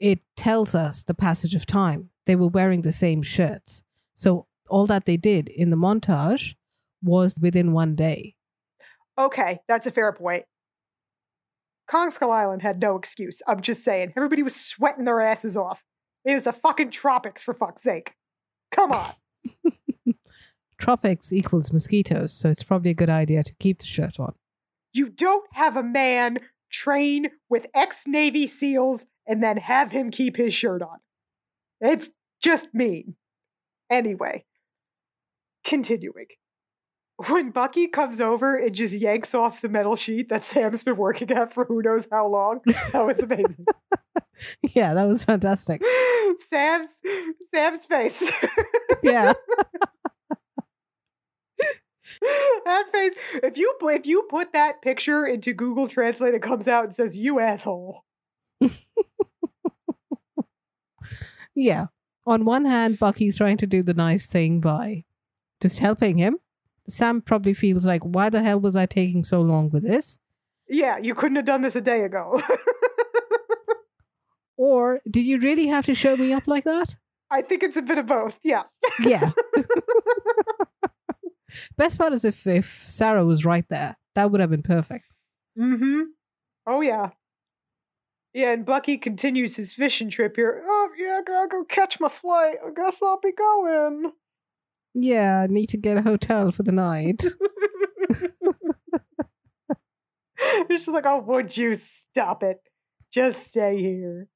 it 0.00 0.20
tells 0.36 0.74
us 0.74 1.02
the 1.02 1.14
passage 1.14 1.54
of 1.54 1.66
time. 1.66 2.10
They 2.26 2.36
were 2.36 2.48
wearing 2.48 2.82
the 2.82 2.92
same 2.92 3.22
shirts. 3.22 3.82
So 4.14 4.46
all 4.68 4.86
that 4.86 5.04
they 5.04 5.16
did 5.16 5.48
in 5.48 5.70
the 5.70 5.76
montage 5.76 6.54
was 7.02 7.34
within 7.40 7.72
one 7.72 7.94
day. 7.94 8.34
Okay, 9.18 9.60
that's 9.66 9.86
a 9.86 9.90
fair 9.90 10.12
point. 10.12 10.44
Kong 11.90 12.10
Skull 12.10 12.30
Island 12.30 12.62
had 12.62 12.80
no 12.80 12.96
excuse. 12.96 13.42
I'm 13.46 13.62
just 13.62 13.82
saying. 13.82 14.12
Everybody 14.16 14.42
was 14.42 14.54
sweating 14.54 15.04
their 15.04 15.20
asses 15.20 15.56
off. 15.56 15.82
It 16.24 16.34
was 16.34 16.44
the 16.44 16.52
fucking 16.52 16.90
tropics, 16.90 17.42
for 17.42 17.54
fuck's 17.54 17.82
sake. 17.82 18.12
Come 18.70 18.92
on. 18.92 19.12
Tropics 20.78 21.32
equals 21.32 21.72
mosquitoes, 21.72 22.32
so 22.32 22.50
it's 22.50 22.62
probably 22.62 22.90
a 22.90 22.94
good 22.94 23.10
idea 23.10 23.42
to 23.42 23.54
keep 23.58 23.80
the 23.80 23.86
shirt 23.86 24.20
on. 24.20 24.34
You 24.92 25.08
don't 25.08 25.46
have 25.52 25.76
a 25.76 25.82
man 25.82 26.38
train 26.70 27.30
with 27.48 27.66
ex 27.74 28.02
Navy 28.06 28.46
SEALs 28.46 29.06
and 29.26 29.42
then 29.42 29.56
have 29.56 29.90
him 29.90 30.10
keep 30.10 30.36
his 30.36 30.54
shirt 30.54 30.82
on. 30.82 30.98
It's 31.80 32.08
just 32.42 32.68
mean. 32.72 33.16
Anyway, 33.90 34.44
continuing. 35.64 36.26
When 37.26 37.50
Bucky 37.50 37.88
comes 37.88 38.20
over 38.20 38.56
and 38.56 38.72
just 38.74 38.94
yanks 38.94 39.34
off 39.34 39.60
the 39.60 39.68
metal 39.68 39.96
sheet 39.96 40.28
that 40.28 40.44
Sam's 40.44 40.84
been 40.84 40.96
working 40.96 41.30
at 41.32 41.52
for 41.52 41.64
who 41.64 41.82
knows 41.82 42.06
how 42.10 42.28
long, 42.28 42.60
that 42.92 43.04
was 43.04 43.18
amazing. 43.18 43.66
yeah, 44.74 44.94
that 44.94 45.04
was 45.04 45.24
fantastic. 45.24 45.82
Sam's 46.48 46.88
Sam's 47.52 47.86
face. 47.86 48.22
Yeah. 49.02 49.32
that 52.64 52.84
face. 52.92 53.14
If 53.42 53.58
you 53.58 53.74
if 53.82 54.06
you 54.06 54.26
put 54.30 54.52
that 54.52 54.80
picture 54.80 55.26
into 55.26 55.52
Google 55.52 55.88
Translate, 55.88 56.34
it 56.34 56.42
comes 56.42 56.68
out 56.68 56.84
and 56.84 56.94
says 56.94 57.16
"you 57.16 57.40
asshole." 57.40 58.04
Yeah. 61.58 61.86
On 62.24 62.44
one 62.44 62.66
hand, 62.66 63.00
Bucky's 63.00 63.36
trying 63.36 63.56
to 63.56 63.66
do 63.66 63.82
the 63.82 63.94
nice 63.94 64.26
thing 64.26 64.60
by 64.60 65.04
just 65.60 65.80
helping 65.80 66.16
him. 66.16 66.38
Sam 66.88 67.20
probably 67.20 67.54
feels 67.54 67.84
like, 67.84 68.02
why 68.02 68.30
the 68.30 68.42
hell 68.42 68.60
was 68.60 68.76
I 68.76 68.86
taking 68.86 69.22
so 69.22 69.40
long 69.40 69.70
with 69.70 69.82
this? 69.82 70.18
Yeah, 70.68 70.98
you 70.98 71.14
couldn't 71.14 71.36
have 71.36 71.44
done 71.44 71.62
this 71.62 71.76
a 71.76 71.80
day 71.80 72.04
ago. 72.04 72.40
Or 74.58 75.00
did 75.08 75.24
you 75.24 75.38
really 75.38 75.68
have 75.68 75.86
to 75.86 75.94
show 75.94 76.16
me 76.16 76.32
up 76.32 76.46
like 76.48 76.64
that? 76.64 76.96
I 77.30 77.42
think 77.42 77.62
it's 77.62 77.76
a 77.76 77.82
bit 77.82 77.96
of 77.96 78.06
both. 78.06 78.38
Yeah. 78.42 78.64
Yeah. 79.00 79.30
Best 81.76 81.96
part 81.96 82.12
is 82.12 82.24
if, 82.24 82.46
if 82.46 82.84
Sarah 82.86 83.24
was 83.24 83.44
right 83.44 83.64
there, 83.70 83.96
that 84.16 84.30
would 84.30 84.40
have 84.40 84.50
been 84.50 84.62
perfect. 84.62 85.04
Mm-hmm. 85.56 86.00
Oh 86.66 86.80
yeah. 86.80 87.10
Yeah, 88.34 88.52
and 88.52 88.66
Bucky 88.66 88.98
continues 88.98 89.56
his 89.56 89.72
fishing 89.72 90.10
trip 90.10 90.36
here. 90.36 90.62
Oh 90.66 90.88
yeah, 90.98 91.20
I 91.20 91.22
gotta 91.22 91.48
go 91.48 91.64
catch 91.64 92.00
my 92.00 92.08
flight. 92.08 92.56
I 92.64 92.70
guess 92.74 93.00
I'll 93.00 93.20
be 93.20 93.32
going. 93.32 94.12
Yeah, 95.00 95.42
I 95.42 95.46
need 95.46 95.68
to 95.68 95.76
get 95.76 95.96
a 95.96 96.02
hotel 96.02 96.50
for 96.50 96.64
the 96.64 96.72
night. 96.72 97.22
She's 100.68 100.88
like, 100.88 101.06
oh, 101.06 101.18
would 101.20 101.56
you 101.56 101.76
stop 101.76 102.42
it? 102.42 102.58
Just 103.12 103.46
stay 103.48 103.78
here. 103.78 104.28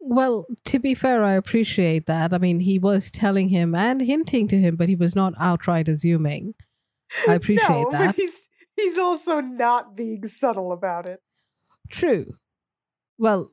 well, 0.00 0.46
to 0.64 0.78
be 0.78 0.94
fair, 0.94 1.22
I 1.22 1.32
appreciate 1.32 2.06
that. 2.06 2.32
I 2.34 2.38
mean, 2.38 2.60
he 2.60 2.78
was 2.78 3.10
telling 3.10 3.50
him 3.50 3.74
and 3.74 4.00
hinting 4.00 4.48
to 4.48 4.58
him, 4.58 4.76
but 4.76 4.88
he 4.88 4.96
was 4.96 5.14
not 5.14 5.34
outright 5.38 5.88
assuming. 5.88 6.54
I 7.28 7.34
appreciate 7.34 7.68
no, 7.68 7.88
that. 7.92 8.06
But 8.06 8.16
he's 8.16 8.48
he's 8.76 8.98
also 8.98 9.40
not 9.40 9.96
being 9.96 10.26
subtle 10.26 10.72
about 10.72 11.08
it. 11.08 11.20
True. 11.90 12.34
Well, 13.18 13.50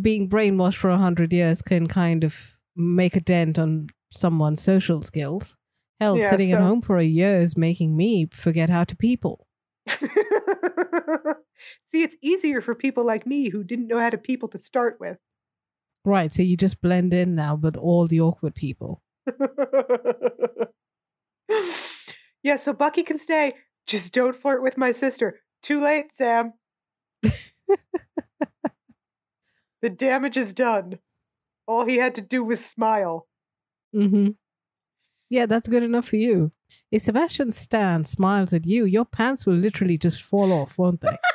being 0.00 0.28
brainwashed 0.28 0.76
for 0.76 0.90
a 0.90 0.98
hundred 0.98 1.32
years 1.32 1.62
can 1.62 1.86
kind 1.86 2.24
of 2.24 2.58
make 2.74 3.16
a 3.16 3.20
dent 3.20 3.58
on 3.58 3.88
someone's 4.10 4.62
social 4.62 5.02
skills. 5.02 5.56
Hell, 6.00 6.18
Yeah, 6.18 6.30
sitting 6.30 6.52
at 6.52 6.60
home 6.60 6.82
for 6.82 6.98
a 6.98 7.04
year 7.04 7.38
is 7.38 7.56
making 7.56 7.96
me 7.96 8.28
forget 8.30 8.68
how 8.68 8.84
to 8.84 8.94
people. 8.94 9.46
See, 11.88 12.02
it's 12.02 12.16
easier 12.20 12.60
for 12.60 12.74
people 12.74 13.04
like 13.04 13.26
me 13.26 13.48
who 13.48 13.64
didn't 13.64 13.86
know 13.88 13.98
how 13.98 14.10
to 14.10 14.18
people 14.18 14.48
to 14.50 14.58
start 14.58 14.98
with. 15.00 15.16
Right, 16.04 16.32
so 16.32 16.42
you 16.42 16.56
just 16.56 16.80
blend 16.82 17.14
in 17.14 17.34
now, 17.34 17.56
but 17.56 17.76
all 17.76 18.06
the 18.06 18.20
awkward 18.20 18.54
people. 18.54 19.02
yeah, 22.42 22.56
so 22.56 22.72
Bucky 22.72 23.02
can 23.02 23.18
stay. 23.18 23.54
Just 23.86 24.12
don't 24.12 24.36
flirt 24.36 24.62
with 24.62 24.76
my 24.76 24.92
sister. 24.92 25.40
Too 25.62 25.80
late, 25.80 26.06
Sam. 26.14 26.52
the 27.22 27.48
damage 29.88 30.36
is 30.36 30.52
done. 30.52 30.98
All 31.66 31.84
he 31.84 31.96
had 31.96 32.14
to 32.16 32.20
do 32.20 32.44
was 32.44 32.64
smile. 32.64 33.26
Mm-hmm. 33.94 34.28
Yeah, 35.28 35.46
that's 35.46 35.68
good 35.68 35.82
enough 35.82 36.08
for 36.08 36.16
you. 36.16 36.52
If 36.90 37.02
Sebastian 37.02 37.50
Stan 37.50 38.04
smiles 38.04 38.52
at 38.52 38.66
you, 38.66 38.84
your 38.84 39.04
pants 39.04 39.44
will 39.46 39.54
literally 39.54 39.98
just 39.98 40.22
fall 40.22 40.52
off, 40.52 40.78
won't 40.78 41.00
they? 41.00 41.16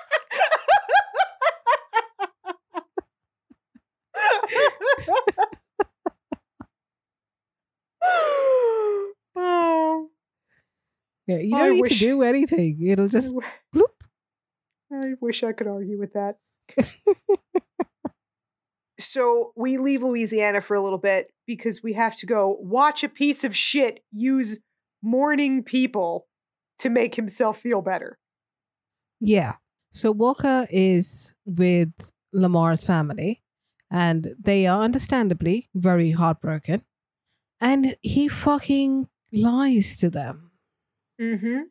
Yeah, 11.28 11.38
you 11.38 11.52
don't 11.56 11.74
need 11.74 11.82
wish- 11.82 11.94
to 11.94 12.00
do 12.00 12.24
anything. 12.24 12.86
It'll 12.86 13.08
just 13.08 13.34
I 13.34 13.78
bloop. 13.78 13.86
I 14.92 15.14
wish 15.22 15.44
I 15.44 15.54
could 15.54 15.68
argue 15.68 15.98
with 16.00 16.14
that. 16.14 16.38
so 19.12 19.52
we 19.58 19.78
leave 19.78 20.04
Louisiana 20.04 20.62
for 20.62 20.74
a 20.74 20.82
little 20.82 20.98
bit 20.98 21.34
because 21.46 21.84
we 21.84 21.92
have 21.94 22.16
to 22.20 22.26
go 22.26 22.56
watch 22.62 23.04
a 23.04 23.10
piece 23.10 23.44
of 23.44 23.54
shit 23.54 24.00
use 24.14 24.58
mourning 25.04 25.64
people 25.64 26.28
to 26.80 26.90
make 26.90 27.16
himself 27.16 27.60
feel 27.60 27.82
better. 27.82 28.18
Yeah. 29.20 29.56
So 29.92 30.12
Walker 30.12 30.66
is 30.72 31.36
with 31.46 31.92
Lamar's 32.32 32.86
family, 32.86 33.44
and 33.92 34.30
they 34.40 34.66
are 34.66 34.82
understandably 34.82 35.68
very 35.76 36.12
heartbroken. 36.12 36.84
And 37.60 37.98
he 38.00 38.30
fucking 38.30 39.10
lies 39.34 39.98
to 39.98 40.10
them. 40.10 40.52
Mm-hmm. 41.20 41.64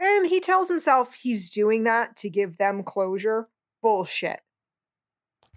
And 0.00 0.26
he 0.26 0.38
tells 0.38 0.68
himself 0.68 1.14
he's 1.14 1.48
doing 1.48 1.84
that 1.84 2.14
to 2.16 2.28
give 2.28 2.58
them 2.58 2.82
closure. 2.82 3.48
Bullshit. 3.80 4.40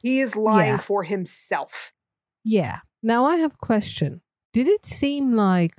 He 0.01 0.19
is 0.21 0.35
lying 0.35 0.75
Yeah. 0.75 0.81
for 0.81 1.03
himself. 1.03 1.93
Yeah. 2.43 2.79
Now 3.03 3.25
I 3.25 3.37
have 3.37 3.53
a 3.53 3.65
question. 3.65 4.21
Did 4.53 4.67
it 4.67 4.85
seem 4.85 5.33
like 5.33 5.73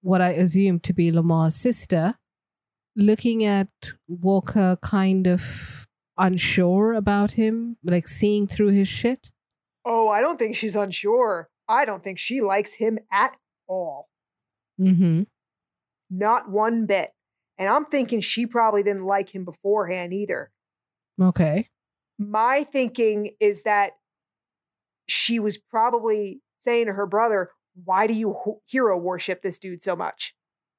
what 0.00 0.20
I 0.20 0.30
assumed 0.30 0.82
to 0.84 0.92
be 0.92 1.10
Lamar's 1.12 1.54
sister, 1.54 2.14
looking 2.96 3.44
at 3.44 3.68
Walker 4.08 4.76
kind 4.82 5.26
of 5.26 5.86
unsure 6.18 6.92
about 6.92 7.32
him, 7.32 7.76
like 7.82 8.06
seeing 8.08 8.46
through 8.46 8.68
his 8.70 8.88
shit? 8.88 9.30
Oh, 9.84 10.08
I 10.08 10.20
don't 10.20 10.38
think 10.38 10.56
she's 10.56 10.76
unsure. 10.76 11.48
I 11.68 11.84
don't 11.84 12.04
think 12.04 12.18
she 12.18 12.40
likes 12.40 12.74
him 12.74 12.98
at 13.10 13.36
all. 13.66 14.08
Mm-hmm. 14.80 15.22
Not 16.10 16.50
one 16.50 16.86
bit. 16.86 17.10
And 17.58 17.68
I'm 17.68 17.86
thinking 17.86 18.20
she 18.20 18.46
probably 18.46 18.82
didn't 18.82 19.04
like 19.04 19.34
him 19.34 19.44
beforehand 19.44 20.12
either. 20.12 20.50
Okay. 21.20 21.68
My 22.18 22.64
thinking 22.64 23.30
is 23.40 23.62
that 23.62 23.92
she 25.08 25.38
was 25.38 25.58
probably 25.58 26.40
saying 26.60 26.86
to 26.86 26.92
her 26.92 27.06
brother, 27.06 27.50
Why 27.84 28.06
do 28.06 28.14
you 28.14 28.36
hero 28.66 28.96
worship 28.98 29.42
this 29.42 29.58
dude 29.58 29.82
so 29.82 29.96
much? 29.96 30.34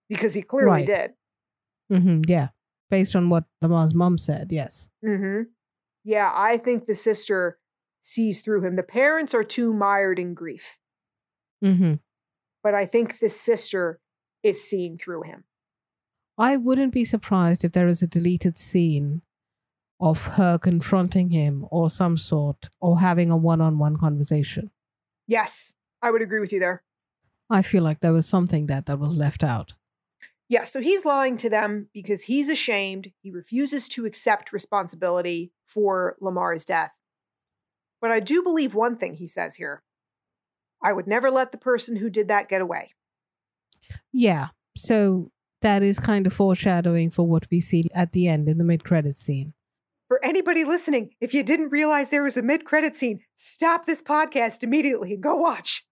Because 0.09 0.33
he 0.33 0.41
clearly 0.41 0.69
Right. 0.81 0.85
did. 0.85 1.11
Mm-hmm. 1.91 2.21
Yeah. 2.27 2.49
Based 2.89 3.15
on 3.15 3.29
what 3.29 3.45
Lamar's 3.61 3.93
mom 3.95 4.17
said, 4.17 4.51
yes. 4.51 4.89
Mm-hmm. 5.03 5.43
Yeah, 6.03 6.31
I 6.35 6.57
think 6.57 6.85
the 6.85 6.95
sister 6.95 7.57
sees 8.01 8.41
through 8.41 8.61
him. 8.65 8.75
The 8.75 8.83
parents 8.83 9.33
are 9.33 9.43
too 9.43 9.73
mired 9.73 10.19
in 10.19 10.33
grief, 10.33 10.77
Mm-hmm. 11.63 11.93
but 12.61 12.73
I 12.75 12.85
think 12.85 13.19
the 13.19 13.29
sister 13.29 13.99
is 14.43 14.63
seeing 14.63 14.97
through 14.97 15.23
him. 15.23 15.45
I 16.37 16.57
wouldn't 16.57 16.93
be 16.93 17.05
surprised 17.05 17.63
if 17.63 17.71
there 17.71 17.87
is 17.87 18.01
a 18.01 18.07
deleted 18.07 18.57
scene 18.57 19.21
of 20.03 20.25
her 20.35 20.57
confronting 20.57 21.29
him 21.29 21.65
or 21.71 21.89
some 21.89 22.17
sort 22.17 22.69
or 22.81 22.99
having 22.99 23.31
a 23.31 23.37
one 23.37 23.61
on 23.61 23.79
one 23.79 23.95
conversation. 23.95 24.69
Yes, 25.27 25.71
I 26.01 26.11
would 26.11 26.21
agree 26.21 26.41
with 26.41 26.51
you 26.51 26.59
there. 26.59 26.83
I 27.49 27.61
feel 27.61 27.83
like 27.83 28.01
there 28.01 28.11
was 28.11 28.27
something 28.27 28.65
that 28.65 28.85
that 28.87 28.99
was 28.99 29.15
left 29.15 29.45
out. 29.45 29.75
Yeah, 30.49 30.65
so 30.65 30.81
he's 30.81 31.05
lying 31.05 31.37
to 31.37 31.49
them 31.49 31.87
because 31.93 32.23
he's 32.23 32.49
ashamed. 32.49 33.13
He 33.21 33.31
refuses 33.31 33.87
to 33.89 34.05
accept 34.05 34.51
responsibility 34.51 35.53
for 35.65 36.17
Lamar's 36.19 36.65
death. 36.65 36.91
But 38.01 38.11
I 38.11 38.19
do 38.19 38.43
believe 38.43 38.75
one 38.75 38.97
thing 38.97 39.15
he 39.15 39.27
says 39.27 39.55
here 39.55 39.83
I 40.83 40.91
would 40.91 41.07
never 41.07 41.31
let 41.31 41.53
the 41.53 41.57
person 41.57 41.95
who 41.95 42.09
did 42.09 42.27
that 42.27 42.49
get 42.49 42.61
away. 42.61 42.91
Yeah. 44.11 44.49
So 44.75 45.31
that 45.61 45.81
is 45.81 45.97
kind 45.97 46.27
of 46.27 46.33
foreshadowing 46.33 47.09
for 47.09 47.25
what 47.25 47.47
we 47.49 47.61
see 47.61 47.85
at 47.95 48.11
the 48.11 48.27
end 48.27 48.49
in 48.49 48.57
the 48.57 48.65
mid 48.65 48.83
credit 48.83 49.15
scene. 49.15 49.53
For 50.23 50.29
anybody 50.29 50.63
listening, 50.63 51.09
if 51.19 51.33
you 51.33 51.43
didn't 51.43 51.69
realize 51.69 52.09
there 52.09 52.23
was 52.23 52.37
a 52.37 52.41
mid 52.41 52.63
credit 52.63 52.95
scene, 52.95 53.19
stop 53.35 53.85
this 53.85 54.01
podcast 54.01 54.63
immediately 54.63 55.13
and 55.13 55.21
go 55.21 55.35
watch. 55.35 55.85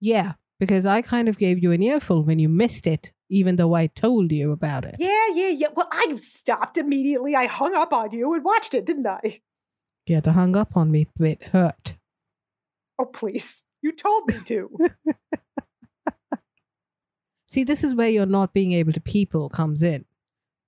Yeah, 0.00 0.34
because 0.60 0.86
I 0.86 1.02
kind 1.02 1.28
of 1.28 1.36
gave 1.36 1.60
you 1.60 1.72
an 1.72 1.82
earful 1.82 2.22
when 2.22 2.38
you 2.38 2.48
missed 2.48 2.86
it, 2.86 3.12
even 3.28 3.56
though 3.56 3.74
I 3.74 3.88
told 3.88 4.30
you 4.30 4.52
about 4.52 4.84
it. 4.84 4.94
Yeah, 5.00 5.26
yeah, 5.34 5.48
yeah. 5.48 5.66
Well, 5.74 5.88
I 5.90 6.14
stopped 6.18 6.78
immediately. 6.78 7.34
I 7.34 7.46
hung 7.46 7.74
up 7.74 7.92
on 7.92 8.12
you 8.12 8.32
and 8.34 8.44
watched 8.44 8.72
it, 8.72 8.84
didn't 8.84 9.08
I? 9.08 9.40
Yeah, 10.06 10.20
the 10.20 10.32
hung 10.34 10.54
up 10.54 10.76
on 10.76 10.92
me 10.92 11.06
bit 11.18 11.42
hurt. 11.44 11.96
Oh, 13.00 13.06
please. 13.06 13.64
You 13.82 13.90
told 13.90 14.28
me 14.28 14.38
to. 14.44 14.70
See, 17.48 17.64
this 17.64 17.82
is 17.82 17.96
where 17.96 18.10
you're 18.10 18.26
not 18.26 18.54
being 18.54 18.70
able 18.70 18.92
to 18.92 19.00
people 19.00 19.48
comes 19.48 19.82
in. 19.82 20.04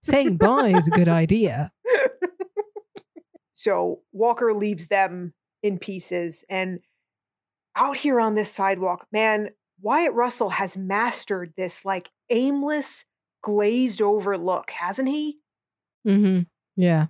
Saying 0.03 0.37
bye 0.37 0.69
is 0.69 0.89
a 0.89 0.93
good 0.93 1.09
idea. 1.25 1.73
So 3.67 4.03
Walker 4.13 4.55
leaves 4.55 4.87
them 4.87 5.35
in 5.61 5.79
pieces. 5.79 6.45
And 6.49 6.79
out 7.75 7.97
here 7.97 8.21
on 8.21 8.37
this 8.37 8.53
sidewalk, 8.53 9.09
man, 9.11 9.51
Wyatt 9.81 10.13
Russell 10.13 10.51
has 10.51 10.77
mastered 10.77 11.53
this 11.57 11.85
like 11.85 12.09
aimless, 12.31 13.05
glazed 13.43 14.01
over 14.01 14.39
look, 14.39 14.71
hasn't 14.71 15.09
he? 15.09 15.41
Mm-hmm. 16.07 16.43
Yeah. 16.77 17.07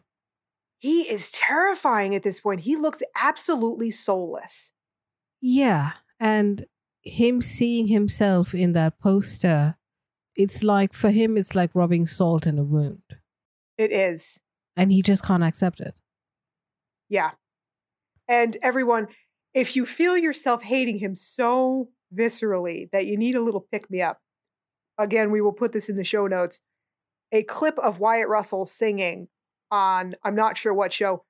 He 0.78 1.02
is 1.02 1.30
terrifying 1.30 2.14
at 2.14 2.22
this 2.22 2.40
point. 2.40 2.62
He 2.62 2.74
looks 2.74 3.02
absolutely 3.14 3.90
soulless. 3.90 4.72
Yeah. 5.42 5.92
And 6.18 6.64
him 7.02 7.42
seeing 7.42 7.88
himself 7.88 8.54
in 8.54 8.72
that 8.72 8.98
poster, 8.98 9.76
it's 10.34 10.62
like 10.62 10.94
for 10.94 11.10
him, 11.10 11.36
it's 11.36 11.54
like 11.54 11.74
rubbing 11.74 12.06
salt 12.06 12.46
in 12.46 12.58
a 12.58 12.64
wound. 12.64 13.02
It 13.76 13.92
is. 13.92 14.40
And 14.74 14.90
he 14.90 15.02
just 15.02 15.22
can't 15.22 15.44
accept 15.44 15.80
it. 15.80 15.94
Yeah. 17.08 17.32
And 18.28 18.56
everyone, 18.62 19.08
if 19.54 19.76
you 19.76 19.86
feel 19.86 20.16
yourself 20.16 20.62
hating 20.62 20.98
him 20.98 21.14
so 21.14 21.88
viscerally 22.14 22.90
that 22.90 23.06
you 23.06 23.16
need 23.16 23.34
a 23.36 23.40
little 23.42 23.66
pick 23.70 23.90
me 23.90 24.02
up, 24.02 24.20
again, 24.98 25.30
we 25.30 25.40
will 25.40 25.52
put 25.52 25.72
this 25.72 25.88
in 25.88 25.96
the 25.96 26.04
show 26.04 26.26
notes. 26.26 26.60
A 27.32 27.42
clip 27.42 27.78
of 27.78 27.98
Wyatt 28.00 28.28
Russell 28.28 28.66
singing 28.66 29.28
on 29.70 30.14
I'm 30.22 30.34
not 30.34 30.56
sure 30.56 30.72
what 30.74 30.92
show. 30.92 31.24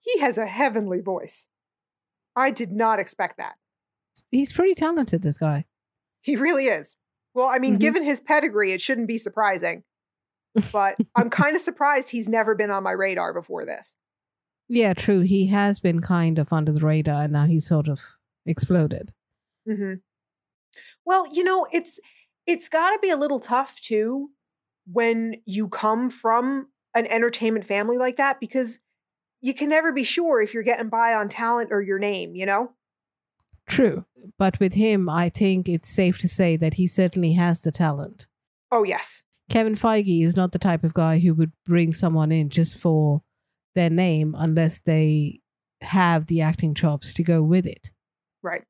He 0.00 0.18
has 0.20 0.38
a 0.38 0.46
heavenly 0.46 1.00
voice. 1.00 1.48
I 2.34 2.50
did 2.50 2.72
not 2.72 2.98
expect 2.98 3.36
that. 3.38 3.54
He's 4.30 4.52
pretty 4.52 4.74
talented, 4.74 5.22
this 5.22 5.38
guy. 5.38 5.66
He 6.22 6.36
really 6.36 6.66
is. 6.68 6.98
Well, 7.34 7.46
I 7.48 7.58
mean, 7.58 7.76
Mhm. 7.76 7.80
given 7.80 8.02
his 8.02 8.20
pedigree, 8.20 8.72
it 8.72 8.80
shouldn't 8.80 9.08
be 9.08 9.18
surprising. 9.18 9.84
But 10.72 10.96
I'm 11.14 11.30
kind 11.30 11.54
of 11.56 11.62
surprised 11.62 12.10
he's 12.10 12.28
never 12.28 12.54
been 12.54 12.70
on 12.70 12.82
my 12.82 12.92
radar 12.92 13.32
before 13.32 13.64
this. 13.64 13.96
Yeah, 14.68 14.94
true. 14.94 15.20
He 15.20 15.48
has 15.48 15.80
been 15.80 16.00
kind 16.00 16.38
of 16.38 16.52
under 16.52 16.72
the 16.72 16.80
radar 16.80 17.22
and 17.22 17.32
now 17.32 17.46
he's 17.46 17.66
sort 17.66 17.88
of 17.88 18.00
exploded. 18.46 19.12
hmm 19.66 19.94
Well, 21.04 21.26
you 21.32 21.44
know, 21.44 21.66
it's 21.72 22.00
it's 22.46 22.68
got 22.68 22.90
to 22.90 22.98
be 23.00 23.10
a 23.10 23.16
little 23.16 23.40
tough 23.40 23.80
too 23.80 24.30
when 24.90 25.36
you 25.44 25.68
come 25.68 26.10
from 26.10 26.68
an 26.94 27.06
entertainment 27.06 27.66
family 27.66 27.98
like 27.98 28.16
that 28.16 28.40
because 28.40 28.80
you 29.40 29.54
can 29.54 29.68
never 29.68 29.92
be 29.92 30.04
sure 30.04 30.40
if 30.40 30.54
you're 30.54 30.62
getting 30.62 30.88
by 30.88 31.14
on 31.14 31.28
talent 31.28 31.70
or 31.72 31.82
your 31.82 31.98
name, 31.98 32.34
you 32.34 32.46
know? 32.46 32.72
True. 33.66 34.04
But 34.38 34.60
with 34.60 34.74
him, 34.74 35.08
I 35.08 35.28
think 35.28 35.68
it's 35.68 35.88
safe 35.88 36.18
to 36.20 36.28
say 36.28 36.56
that 36.56 36.74
he 36.74 36.86
certainly 36.86 37.32
has 37.34 37.60
the 37.60 37.72
talent. 37.72 38.26
Oh, 38.70 38.84
yes. 38.84 39.22
Kevin 39.50 39.74
Feige 39.74 40.24
is 40.24 40.36
not 40.36 40.52
the 40.52 40.58
type 40.58 40.84
of 40.84 40.94
guy 40.94 41.18
who 41.18 41.34
would 41.34 41.52
bring 41.66 41.92
someone 41.92 42.32
in 42.32 42.48
just 42.50 42.76
for 42.76 43.22
their 43.74 43.90
name 43.90 44.34
unless 44.38 44.80
they 44.80 45.40
have 45.80 46.26
the 46.26 46.40
acting 46.40 46.74
chops 46.74 47.12
to 47.14 47.22
go 47.22 47.42
with 47.42 47.66
it. 47.66 47.90
Right. 48.42 48.62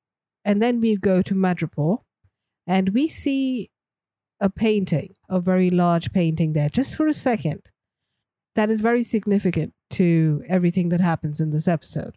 And 0.44 0.60
then 0.60 0.80
we 0.80 0.96
go 0.96 1.22
to 1.22 1.34
Madripoor 1.34 1.98
and 2.66 2.90
we 2.90 3.08
see 3.08 3.70
a 4.40 4.50
painting, 4.50 5.14
a 5.28 5.40
very 5.40 5.70
large 5.70 6.12
painting 6.12 6.52
there, 6.52 6.68
just 6.68 6.96
for 6.96 7.06
a 7.06 7.14
second. 7.14 7.70
That 8.54 8.70
is 8.70 8.80
very 8.80 9.02
significant 9.02 9.72
to 9.90 10.42
everything 10.48 10.88
that 10.90 11.00
happens 11.00 11.40
in 11.40 11.50
this 11.50 11.68
episode. 11.68 12.16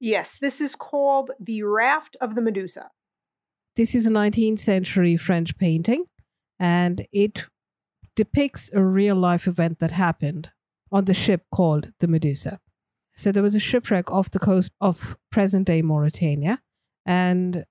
Yes, 0.00 0.36
this 0.40 0.60
is 0.60 0.74
called 0.74 1.30
The 1.38 1.62
Raft 1.62 2.16
of 2.20 2.34
the 2.34 2.40
Medusa. 2.40 2.90
This 3.76 3.94
is 3.94 4.06
a 4.06 4.10
19th 4.10 4.58
century 4.58 5.16
French 5.16 5.56
painting, 5.58 6.06
and 6.58 7.06
it 7.12 7.44
depicts 8.16 8.70
a 8.72 8.82
real 8.82 9.14
life 9.14 9.46
event 9.46 9.78
that 9.78 9.92
happened 9.92 10.50
on 10.92 11.04
the 11.04 11.14
ship 11.14 11.44
called 11.50 11.92
the 12.00 12.08
Medusa. 12.08 12.60
So 13.16 13.32
there 13.32 13.42
was 13.42 13.54
a 13.54 13.60
shipwreck 13.60 14.10
off 14.10 14.30
the 14.30 14.38
coast 14.38 14.72
of 14.80 15.16
present 15.30 15.66
day 15.66 15.82
Mauritania, 15.82 16.62
and 17.04 17.64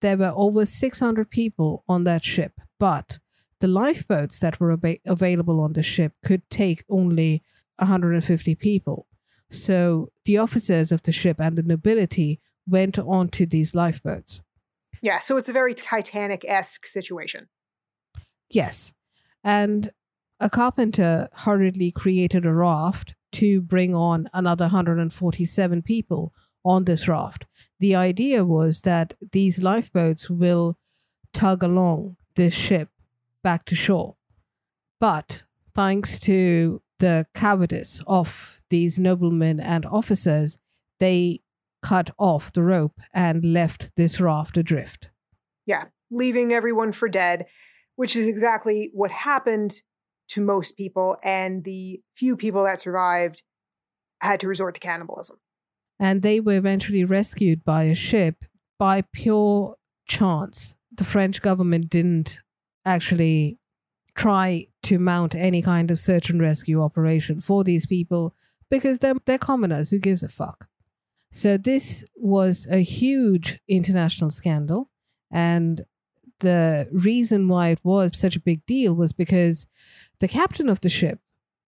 there 0.00 0.16
were 0.16 0.32
over 0.34 0.64
600 0.64 1.30
people 1.30 1.84
on 1.88 2.04
that 2.04 2.24
ship. 2.24 2.52
But 2.78 3.18
the 3.60 3.68
lifeboats 3.68 4.38
that 4.40 4.60
were 4.60 4.72
ava- 4.72 4.98
available 5.04 5.60
on 5.60 5.72
the 5.72 5.82
ship 5.82 6.12
could 6.24 6.48
take 6.50 6.84
only 6.88 7.42
150 7.78 8.54
people. 8.54 9.06
So 9.50 10.10
the 10.24 10.38
officers 10.38 10.92
of 10.92 11.02
the 11.02 11.12
ship 11.12 11.40
and 11.40 11.56
the 11.56 11.62
nobility 11.62 12.40
went 12.66 12.98
onto 12.98 13.46
these 13.46 13.74
lifeboats. 13.74 14.42
Yeah, 15.02 15.18
so 15.18 15.36
it's 15.36 15.48
a 15.48 15.52
very 15.52 15.74
Titanic 15.74 16.44
esque 16.46 16.86
situation. 16.86 17.48
Yes. 18.50 18.92
And 19.44 19.90
a 20.40 20.50
carpenter 20.50 21.28
hurriedly 21.32 21.90
created 21.90 22.44
a 22.44 22.52
raft 22.52 23.14
to 23.32 23.60
bring 23.60 23.94
on 23.94 24.28
another 24.32 24.66
147 24.66 25.82
people 25.82 26.32
on 26.64 26.84
this 26.84 27.06
raft. 27.06 27.46
The 27.80 27.94
idea 27.94 28.44
was 28.44 28.82
that 28.82 29.14
these 29.32 29.62
lifeboats 29.62 30.28
will 30.28 30.76
tug 31.32 31.62
along 31.62 32.16
this 32.34 32.54
ship 32.54 32.88
back 33.42 33.64
to 33.66 33.74
shore. 33.74 34.16
But 34.98 35.44
thanks 35.74 36.18
to 36.20 36.82
the 36.98 37.26
cowardice 37.34 38.00
of 38.06 38.62
these 38.70 38.98
noblemen 38.98 39.60
and 39.60 39.84
officers, 39.86 40.58
they 40.98 41.42
cut 41.82 42.10
off 42.18 42.52
the 42.52 42.62
rope 42.62 43.00
and 43.12 43.44
left 43.44 43.94
this 43.96 44.18
raft 44.18 44.56
adrift. 44.56 45.10
Yeah, 45.66 45.84
leaving 46.10 46.52
everyone 46.52 46.92
for 46.92 47.08
dead, 47.08 47.46
which 47.96 48.16
is 48.16 48.26
exactly 48.26 48.90
what 48.92 49.10
happened 49.10 49.82
to 50.28 50.40
most 50.40 50.76
people. 50.76 51.16
And 51.22 51.64
the 51.64 52.00
few 52.14 52.36
people 52.36 52.64
that 52.64 52.80
survived 52.80 53.42
had 54.20 54.40
to 54.40 54.48
resort 54.48 54.74
to 54.74 54.80
cannibalism. 54.80 55.36
And 55.98 56.22
they 56.22 56.40
were 56.40 56.56
eventually 56.56 57.04
rescued 57.04 57.64
by 57.64 57.84
a 57.84 57.94
ship 57.94 58.44
by 58.78 59.02
pure 59.12 59.76
chance. 60.06 60.74
The 60.94 61.04
French 61.04 61.40
government 61.42 61.88
didn't 61.88 62.40
actually 62.84 63.58
try 64.14 64.66
to 64.82 64.98
mount 64.98 65.34
any 65.34 65.62
kind 65.62 65.90
of 65.90 65.98
search 65.98 66.30
and 66.30 66.40
rescue 66.40 66.82
operation 66.82 67.40
for 67.40 67.64
these 67.64 67.86
people 67.86 68.34
because 68.70 68.98
they're, 68.98 69.14
they're 69.26 69.38
commoners. 69.38 69.90
Who 69.90 69.98
gives 69.98 70.22
a 70.22 70.28
fuck? 70.28 70.68
So 71.30 71.56
this 71.56 72.04
was 72.16 72.66
a 72.70 72.82
huge 72.82 73.60
international 73.68 74.30
scandal. 74.30 74.90
And 75.30 75.82
the 76.40 76.88
reason 76.92 77.48
why 77.48 77.68
it 77.68 77.80
was 77.82 78.18
such 78.18 78.36
a 78.36 78.40
big 78.40 78.64
deal 78.66 78.94
was 78.94 79.12
because 79.12 79.66
the 80.20 80.28
captain 80.28 80.68
of 80.68 80.80
the 80.80 80.88
ship 80.88 81.20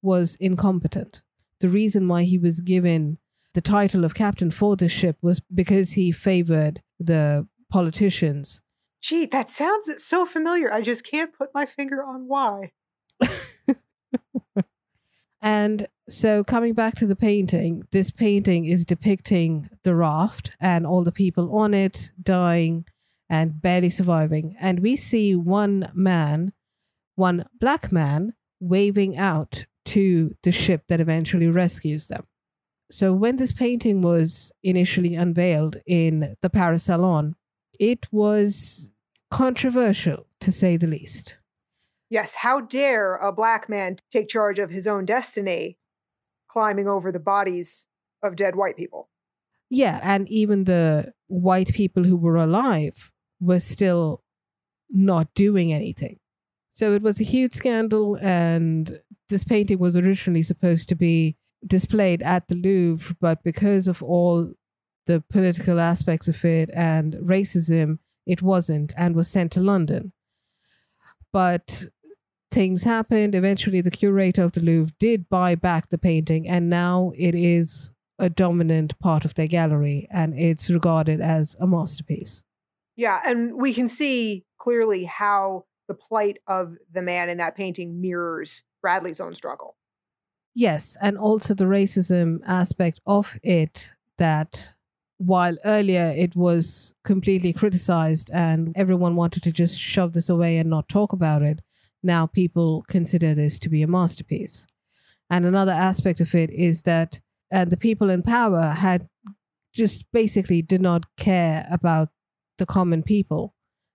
was 0.03 0.37
incompetent. 0.37 1.23
The 1.61 1.69
reason 1.69 2.07
why 2.09 2.23
he 2.25 2.39
was 2.39 2.61
given 2.61 3.19
the 3.55 3.61
title 3.61 4.05
of 4.05 4.15
captain 4.15 4.51
for 4.51 4.77
the 4.77 4.89
ship 4.89 5.17
was 5.21 5.41
because 5.41 5.93
he 5.93 6.13
favored 6.13 6.83
the 7.01 7.47
politicians. 7.71 8.61
Gee, 9.01 9.27
that 9.27 9.51
sounds 9.51 9.91
so 10.03 10.27
familiar. 10.27 10.73
I 10.73 10.83
just 10.83 11.05
can't 11.05 11.33
put 11.33 11.51
my 11.55 11.67
finger 11.67 12.03
on 12.05 12.29
why. 12.29 12.73
and 15.43 15.87
so, 16.09 16.43
coming 16.43 16.75
back 16.75 16.95
to 16.97 17.07
the 17.07 17.17
painting, 17.17 17.83
this 17.91 18.11
painting 18.11 18.65
is 18.65 18.85
depicting 18.85 19.69
the 19.83 19.95
raft 19.95 20.53
and 20.61 20.87
all 20.87 21.05
the 21.05 21.13
people 21.13 21.57
on 21.59 21.75
it 21.75 22.11
dying 22.21 22.87
and 23.29 23.61
barely 23.61 23.91
surviving. 23.91 24.57
And 24.59 24.81
we 24.81 24.97
see 24.97 25.35
one 25.35 25.91
man, 25.95 26.53
one 27.15 27.45
black 27.61 27.93
man, 27.93 28.35
waving 28.61 29.17
out 29.17 29.67
to 29.87 30.35
the 30.43 30.53
ship 30.53 30.85
that 30.89 31.01
eventually 31.01 31.49
rescues 31.49 32.09
them. 32.09 32.27
So, 32.91 33.13
when 33.13 33.37
this 33.37 33.53
painting 33.53 34.01
was 34.01 34.51
initially 34.63 35.15
unveiled 35.15 35.77
in 35.87 36.37
the 36.41 36.51
Paris 36.51 36.85
Salon, 36.85 37.37
it 37.79 38.07
was 38.11 38.91
controversial 39.31 40.27
to 40.41 40.51
say 40.51 40.77
the 40.77 40.87
least. 40.87 41.39
Yes, 42.11 42.37
how 42.37 42.63
dare 42.63 43.17
a 43.17 43.33
black 43.33 43.69
man 43.69 43.97
take 44.11 44.29
charge 44.29 44.59
of 44.59 44.71
his 44.71 44.87
own 44.87 45.05
destiny, 45.05 45.77
climbing 46.51 46.89
over 46.89 47.13
the 47.13 47.19
bodies 47.19 47.87
of 48.23 48.37
dead 48.37 48.57
white 48.57 48.77
people? 48.77 49.11
Yeah, 49.69 50.01
and 50.03 50.27
even 50.31 50.65
the 50.65 51.13
white 51.27 51.75
people 51.75 52.05
who 52.05 52.17
were 52.17 52.37
alive 52.37 53.13
were 53.39 53.61
still 53.61 54.23
not 54.91 55.35
doing 55.35 55.73
anything. 55.73 56.19
So 56.79 56.95
it 56.95 57.03
was 57.03 57.19
a 57.19 57.25
huge 57.25 57.55
scandal, 57.55 58.17
and 58.23 59.01
this 59.31 59.43
painting 59.43 59.81
was 59.81 59.97
originally 59.97 60.45
supposed 60.45 60.89
to 60.91 60.95
be 60.95 61.37
displayed 61.67 62.23
at 62.23 62.47
the 62.47 62.55
Louvre, 62.55 63.17
but 63.21 63.43
because 63.43 63.89
of 63.89 64.01
all 64.01 64.53
the 65.09 65.21
political 65.29 65.81
aspects 65.81 66.29
of 66.29 66.45
it 66.45 66.71
and 66.73 67.15
racism, 67.15 67.99
it 68.27 68.43
wasn't 68.43 68.93
and 68.97 69.17
was 69.17 69.27
sent 69.29 69.51
to 69.53 69.61
London. 69.61 70.13
But 71.33 71.87
things 72.53 72.85
happened. 72.85 73.35
Eventually, 73.35 73.81
the 73.81 73.91
curator 73.91 74.45
of 74.45 74.53
the 74.53 74.61
Louvre 74.61 74.95
did 75.01 75.29
buy 75.29 75.57
back 75.57 75.89
the 75.89 75.99
painting, 75.99 76.47
and 76.47 76.71
now 76.71 77.11
it 77.17 77.35
is 77.35 77.91
a 78.21 78.31
dominant 78.31 78.97
part 79.01 79.25
of 79.25 79.35
their 79.35 79.49
gallery 79.49 80.07
and 80.13 80.33
it's 80.39 80.71
regarded 80.71 81.21
as 81.21 81.57
a 81.59 81.67
masterpiece. 81.67 82.45
Yeah, 82.95 83.21
and 83.25 83.61
we 83.61 83.75
can 83.75 83.89
see 83.89 84.45
clearly 84.61 85.07
how 85.07 85.65
the 85.89 85.95
plight 85.95 86.39
of 86.47 86.77
the 86.93 87.03
man 87.03 87.29
in 87.29 87.39
that 87.39 87.57
painting 87.57 88.01
mirrors 88.01 88.63
Bradley's 88.81 89.21
own 89.21 89.35
struggle. 89.35 89.77
Yes, 90.55 90.97
and 91.01 91.19
also 91.19 91.55
the 91.55 91.65
racism 91.65 92.41
aspect 92.47 93.01
of 93.07 93.39
it 93.43 93.93
that 94.19 94.75
while 95.17 95.57
earlier 95.65 96.13
it 96.17 96.37
was 96.37 96.95
completely 97.05 97.53
criticized 97.53 98.31
and 98.33 98.73
everyone 98.77 99.17
wanted 99.17 99.43
to 99.43 99.53
just 99.53 99.79
shove 99.79 100.13
this 100.13 100.29
away 100.29 100.59
and 100.59 100.71
not 100.71 100.89
talk 100.89 101.13
about 101.13 101.43
it, 101.43 101.61
now 102.03 102.27
people 102.27 102.85
consider 102.89 103.35
this 103.35 103.59
to 103.59 103.69
be 103.69 103.83
a 103.83 103.89
masterpiece. 103.89 104.67
And 105.31 105.45
another 105.45 105.73
aspect 105.73 106.21
of 106.21 106.35
it 106.35 106.51
is 106.51 106.83
that 106.83 107.21
and 107.51 107.71
the 107.71 107.77
people 107.77 108.11
in 108.11 108.23
power 108.23 108.71
had 108.71 109.09
just 109.73 110.05
basically 110.13 110.63
did 110.63 110.81
not 110.81 111.07
care 111.17 111.67
about 111.71 112.11
the 112.59 112.67
common 112.67 113.03
people. 113.03 113.55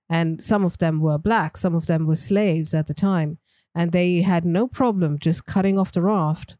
And 0.09 0.43
some 0.43 0.63
of 0.63 0.77
them 0.77 0.99
were 0.99 1.17
black, 1.17 1.57
some 1.57 1.75
of 1.75 1.87
them 1.87 2.05
were 2.05 2.15
slaves 2.15 2.73
at 2.73 2.87
the 2.87 2.93
time. 2.93 3.39
And 3.75 3.91
they 3.91 4.21
had 4.21 4.45
no 4.45 4.67
problem 4.67 5.17
just 5.17 5.45
cutting 5.45 5.79
off 5.79 5.91
the 5.91 6.01
raft 6.01 6.57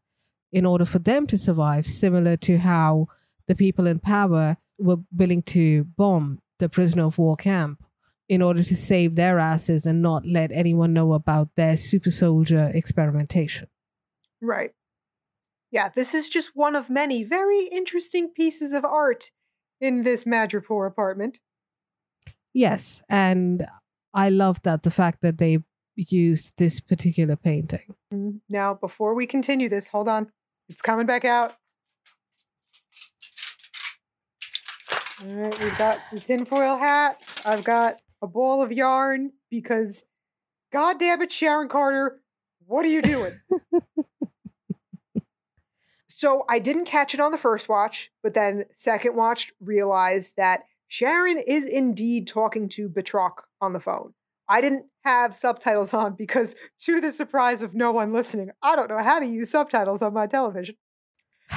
in 0.52 0.66
order 0.66 0.84
for 0.84 0.98
them 0.98 1.26
to 1.28 1.38
survive, 1.38 1.86
similar 1.86 2.36
to 2.38 2.58
how 2.58 3.06
the 3.46 3.54
people 3.54 3.86
in 3.86 3.98
power 3.98 4.56
were 4.78 4.98
willing 5.14 5.42
to 5.42 5.84
bomb 5.84 6.40
the 6.58 6.68
prisoner 6.68 7.06
of 7.06 7.18
war 7.18 7.36
camp 7.36 7.84
in 8.28 8.40
order 8.40 8.62
to 8.62 8.76
save 8.76 9.16
their 9.16 9.38
asses 9.38 9.84
and 9.84 10.00
not 10.00 10.26
let 10.26 10.50
anyone 10.50 10.92
know 10.92 11.12
about 11.12 11.50
their 11.56 11.76
super 11.76 12.10
soldier 12.10 12.70
experimentation. 12.72 13.68
Right. 14.40 14.72
Yeah, 15.70 15.88
this 15.88 16.14
is 16.14 16.28
just 16.28 16.52
one 16.54 16.76
of 16.76 16.88
many 16.88 17.24
very 17.24 17.64
interesting 17.66 18.28
pieces 18.28 18.72
of 18.72 18.84
art 18.84 19.30
in 19.80 20.02
this 20.02 20.24
Madripoor 20.24 20.86
apartment. 20.86 21.40
Yes, 22.54 23.02
and 23.10 23.66
I 24.14 24.30
love 24.30 24.62
that 24.62 24.84
the 24.84 24.92
fact 24.92 25.20
that 25.22 25.38
they 25.38 25.58
used 25.96 26.54
this 26.56 26.80
particular 26.80 27.36
painting. 27.36 27.94
Mm, 28.12 28.40
now, 28.48 28.74
before 28.74 29.14
we 29.14 29.26
continue 29.26 29.68
this, 29.68 29.88
hold 29.88 30.08
on. 30.08 30.30
It's 30.68 30.80
coming 30.80 31.04
back 31.04 31.24
out. 31.24 31.54
All 35.22 35.32
right, 35.32 35.60
we've 35.60 35.78
got 35.78 36.00
the 36.12 36.20
tinfoil 36.20 36.76
hat. 36.76 37.20
I've 37.44 37.64
got 37.64 38.00
a 38.22 38.26
ball 38.26 38.62
of 38.62 38.72
yarn 38.72 39.32
because, 39.50 40.04
God 40.72 40.98
damn 40.98 41.22
it, 41.22 41.32
Sharon 41.32 41.68
Carter, 41.68 42.20
what 42.66 42.84
are 42.84 42.88
you 42.88 43.02
doing? 43.02 43.40
so 46.08 46.44
I 46.48 46.58
didn't 46.58 46.86
catch 46.86 47.14
it 47.14 47.20
on 47.20 47.32
the 47.32 47.38
first 47.38 47.68
watch, 47.68 48.10
but 48.22 48.34
then 48.34 48.64
second 48.76 49.16
watch 49.16 49.52
realized 49.60 50.34
that 50.36 50.64
Sharon 50.94 51.38
is 51.38 51.64
indeed 51.64 52.28
talking 52.28 52.68
to 52.68 52.88
Batroc 52.88 53.38
on 53.60 53.72
the 53.72 53.80
phone. 53.80 54.14
I 54.48 54.60
didn't 54.60 54.84
have 55.02 55.34
subtitles 55.34 55.92
on 55.92 56.14
because, 56.14 56.54
to 56.82 57.00
the 57.00 57.10
surprise 57.10 57.62
of 57.62 57.74
no 57.74 57.90
one 57.90 58.12
listening, 58.12 58.50
I 58.62 58.76
don't 58.76 58.88
know 58.88 59.02
how 59.02 59.18
to 59.18 59.26
use 59.26 59.50
subtitles 59.50 60.02
on 60.02 60.14
my 60.14 60.28
television. 60.28 60.76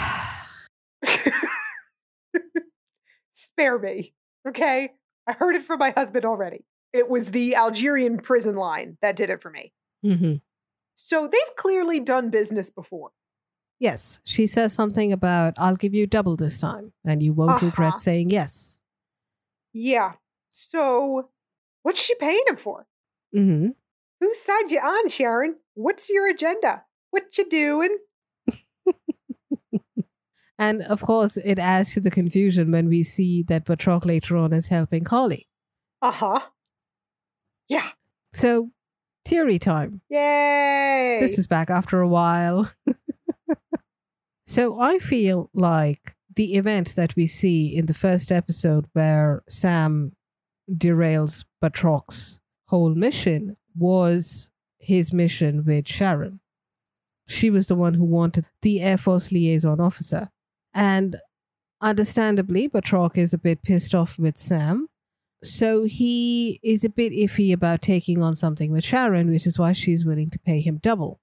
Spare 3.36 3.78
me, 3.78 4.16
okay? 4.48 4.94
I 5.28 5.34
heard 5.34 5.56
it 5.56 5.62
from 5.62 5.78
my 5.78 5.92
husband 5.92 6.26
already. 6.26 6.66
It 6.92 7.08
was 7.08 7.28
the 7.28 7.56
Algerian 7.58 8.18
prison 8.18 8.56
line 8.56 8.98
that 9.04 9.16
did 9.18 9.30
it 9.30 9.44
for 9.44 9.52
me. 9.52 9.72
Mm-hmm. 10.04 10.38
So 10.96 11.28
they've 11.32 11.56
clearly 11.56 12.00
done 12.00 12.32
business 12.32 12.72
before. 12.72 13.12
Yes, 13.80 14.20
she 14.26 14.48
says 14.48 14.74
something 14.74 15.14
about, 15.14 15.54
I'll 15.60 15.76
give 15.76 15.94
you 15.94 16.08
double 16.08 16.36
this 16.38 16.60
time, 16.60 16.94
and 17.06 17.22
you 17.22 17.34
won't 17.34 17.52
Uh-huh. 17.52 17.68
regret 17.68 18.00
saying 18.00 18.32
yes. 18.32 18.77
Yeah. 19.74 20.14
So 20.52 21.30
what's 21.84 22.02
she 22.02 22.16
paying 22.16 22.44
him 22.48 22.58
for? 22.58 22.88
hmm 23.34 23.68
Whose 24.20 24.40
side 24.40 24.72
you 24.72 24.80
on, 24.80 25.10
Sharon? 25.10 25.58
What's 25.76 26.10
your 26.10 26.28
agenda? 26.28 26.84
What 27.12 27.38
you 27.38 27.48
doing? 27.48 27.98
And 30.60 30.82
of 30.84 31.02
course, 31.02 31.38
it 31.38 31.60
adds 31.60 31.94
to 31.94 32.00
the 32.02 32.10
confusion 32.10 32.72
when 32.72 32.90
we 32.90 33.04
see 33.04 33.44
that 33.44 33.66
Batroc 33.66 34.06
later 34.06 34.36
on 34.38 34.54
is 34.54 34.68
helping 34.68 35.04
Karli. 35.04 35.48
Uh 36.02 36.12
huh. 36.12 36.40
Yeah. 37.68 37.90
So, 38.34 38.72
theory 39.24 39.60
time. 39.60 40.02
Yay. 40.10 41.18
This 41.20 41.38
is 41.38 41.46
back 41.46 41.70
after 41.70 42.02
a 42.02 42.08
while. 42.08 42.72
so, 44.48 44.80
I 44.80 44.98
feel 44.98 45.50
like 45.54 46.16
the 46.38 46.54
event 46.54 46.96
that 46.96 47.16
we 47.16 47.26
see 47.28 47.76
in 47.76 47.88
the 47.88 47.94
first 47.94 48.32
episode 48.32 48.86
where 48.94 49.44
Sam 49.50 50.14
derails 50.72 51.44
Batroc's 51.64 52.40
whole 52.68 52.94
mission 52.94 53.58
was 53.76 54.52
his 54.78 55.12
mission 55.12 55.66
with 55.66 55.88
Sharon. 55.88 56.40
She 57.28 57.50
was 57.50 57.68
the 57.68 57.76
one 57.76 57.96
who 57.96 58.06
wanted 58.06 58.46
the 58.62 58.82
Air 58.82 58.98
Force 58.98 59.32
liaison 59.32 59.82
officer. 59.82 60.30
And 60.74 61.18
understandably, 61.82 62.70
Batroc 62.70 63.18
is 63.18 63.34
a 63.34 63.40
bit 63.40 63.64
pissed 63.64 63.96
off 63.96 64.20
with 64.20 64.38
Sam. 64.38 64.88
So 65.44 65.84
he 65.84 66.60
is 66.64 66.84
a 66.84 66.90
bit 66.90 67.14
iffy 67.14 67.52
about 67.52 67.82
taking 67.82 68.22
on 68.22 68.36
something 68.36 68.72
with 68.72 68.84
Sharon, 68.84 69.32
which 69.32 69.48
is 69.48 69.58
why 69.58 69.74
she's 69.74 70.06
willing 70.06 70.30
to 70.30 70.40
pay 70.40 70.62
him 70.62 70.78
double. 70.78 71.20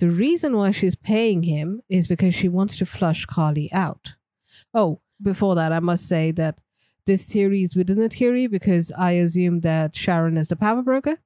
The 0.00 0.08
reason 0.08 0.56
why 0.56 0.72
she's 0.72 0.96
paying 0.96 1.44
him 1.44 1.82
is 1.88 2.08
because 2.08 2.34
she 2.34 2.48
wants 2.48 2.78
to 2.78 2.86
flush 2.86 3.26
Karli 3.26 3.72
out. 3.72 4.16
Oh, 4.74 5.00
before 5.20 5.54
that, 5.56 5.72
I 5.72 5.80
must 5.80 6.06
say 6.06 6.30
that 6.32 6.60
this 7.06 7.26
theory 7.26 7.62
is 7.62 7.74
within 7.74 7.98
the 7.98 8.08
theory 8.08 8.46
because 8.46 8.92
I 8.96 9.12
assume 9.12 9.60
that 9.60 9.96
Sharon 9.96 10.36
is 10.36 10.48
the 10.48 10.56
power 10.56 10.82
broker. 10.82 11.18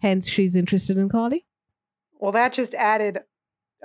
Hence, 0.00 0.28
she's 0.28 0.56
interested 0.56 0.96
in 0.96 1.08
Karli. 1.08 1.46
Well, 2.18 2.32
that 2.32 2.52
just 2.52 2.74
added 2.74 3.20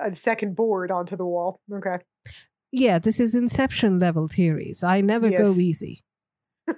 a 0.01 0.13
second 0.15 0.55
board 0.55 0.91
onto 0.91 1.15
the 1.15 1.25
wall. 1.25 1.61
Okay. 1.71 1.99
Yeah, 2.71 2.99
this 2.99 3.19
is 3.19 3.35
Inception 3.35 3.99
level 3.99 4.27
theories. 4.27 4.83
I 4.83 5.01
never 5.01 5.29
go 5.29 5.53
easy. 5.53 6.03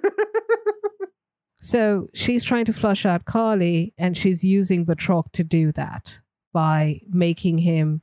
So 1.60 2.08
she's 2.14 2.44
trying 2.44 2.64
to 2.66 2.72
flush 2.72 3.04
out 3.04 3.24
Karli, 3.24 3.92
and 3.98 4.16
she's 4.16 4.44
using 4.44 4.86
Batroc 4.86 5.32
to 5.32 5.44
do 5.44 5.72
that 5.72 6.20
by 6.52 7.00
making 7.08 7.58
him, 7.58 8.02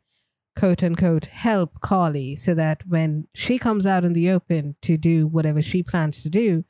quote 0.56 0.84
unquote, 0.84 1.26
help 1.28 1.82
Karli 1.82 2.36
so 2.36 2.54
that 2.54 2.88
when 2.88 3.28
she 3.34 3.58
comes 3.58 3.86
out 3.86 4.04
in 4.04 4.14
the 4.14 4.30
open 4.30 4.76
to 4.82 4.98
do 4.98 5.28
whatever 5.28 5.62
she 5.62 5.84
plans 5.84 6.22
to 6.24 6.30
do, 6.30 6.64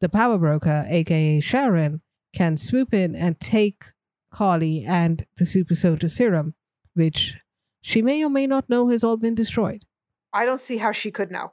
the 0.00 0.08
power 0.08 0.38
broker, 0.38 0.84
aka 0.88 1.40
Sharon, 1.40 2.00
can 2.34 2.56
swoop 2.56 2.92
in 2.92 3.16
and 3.16 3.40
take 3.40 3.84
Karli 4.32 4.84
and 4.84 5.26
the 5.38 5.46
super 5.46 5.74
soldier 5.74 6.08
serum, 6.08 6.54
which 6.94 7.36
she 7.80 8.02
may 8.02 8.22
or 8.22 8.30
may 8.30 8.46
not 8.46 8.68
know 8.68 8.88
has 8.90 9.02
all 9.02 9.16
been 9.16 9.34
destroyed. 9.34 9.84
I 10.32 10.44
don't 10.44 10.60
see 10.60 10.76
how 10.76 10.92
she 10.92 11.10
could 11.10 11.30
know. 11.30 11.52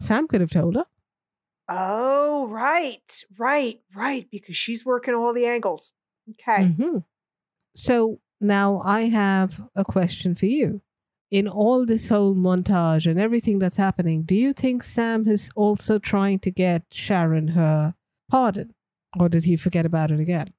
Sam 0.00 0.28
could 0.28 0.40
have 0.40 0.50
told 0.50 0.76
her. 0.76 0.86
Oh, 1.68 2.46
right, 2.48 3.24
right, 3.38 3.80
right. 3.94 4.28
Because 4.30 4.56
she's 4.56 4.84
working 4.84 5.14
all 5.14 5.32
the 5.32 5.46
angles. 5.46 5.92
Okay. 6.30 6.74
Mhm. 6.78 7.04
So 7.74 8.20
now 8.40 8.80
I 8.84 9.02
have 9.02 9.62
a 9.74 9.84
question 9.84 10.34
for 10.34 10.46
you. 10.46 10.82
In 11.32 11.48
all 11.48 11.86
this 11.86 12.08
whole 12.08 12.34
montage 12.34 13.10
and 13.10 13.18
everything 13.18 13.58
that's 13.58 13.78
happening, 13.78 14.22
do 14.22 14.34
you 14.34 14.52
think 14.52 14.82
Sam 14.82 15.26
is 15.26 15.50
also 15.56 15.98
trying 15.98 16.38
to 16.40 16.50
get 16.50 16.82
Sharon 16.90 17.48
her 17.48 17.94
pardon? 18.30 18.74
Or 19.18 19.30
did 19.30 19.44
he 19.44 19.56
forget 19.56 19.86
about 19.86 20.10
it 20.10 20.20
again? 20.20 20.52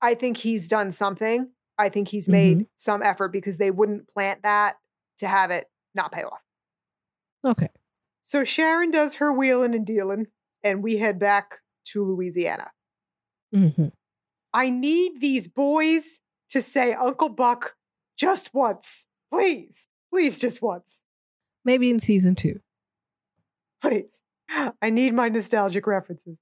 I 0.00 0.14
think 0.14 0.38
he's 0.38 0.66
done 0.66 0.92
something. 0.92 1.50
I 1.76 1.90
think 1.90 2.08
he's 2.08 2.26
made 2.26 2.66
some 2.76 3.02
effort 3.02 3.32
because 3.32 3.58
they 3.58 3.70
wouldn't 3.70 4.08
plant 4.08 4.42
that 4.44 4.76
to 5.18 5.28
have 5.28 5.50
it 5.50 5.68
not 5.94 6.10
pay 6.10 6.22
off. 6.22 6.40
Okay. 7.44 7.68
So 8.22 8.44
Sharon 8.44 8.90
does 8.90 9.14
her 9.16 9.30
wheeling 9.30 9.74
and 9.74 9.84
dealing, 9.86 10.28
and 10.62 10.82
we 10.82 10.96
head 10.96 11.18
back 11.18 11.58
to 11.88 12.02
Louisiana. 12.02 12.70
hmm 13.52 13.88
I 14.54 14.70
need 14.70 15.20
these 15.20 15.48
boys 15.48 16.20
to 16.50 16.62
say 16.62 16.94
Uncle 16.94 17.28
Buck 17.28 17.74
just 18.16 18.54
once. 18.54 19.06
Please. 19.30 19.88
Please, 20.14 20.38
just 20.38 20.62
once. 20.62 21.02
Maybe 21.64 21.90
in 21.90 21.98
season 21.98 22.36
two. 22.36 22.60
Please. 23.82 24.22
I 24.80 24.90
need 24.90 25.12
my 25.12 25.28
nostalgic 25.28 25.88
references 25.88 26.38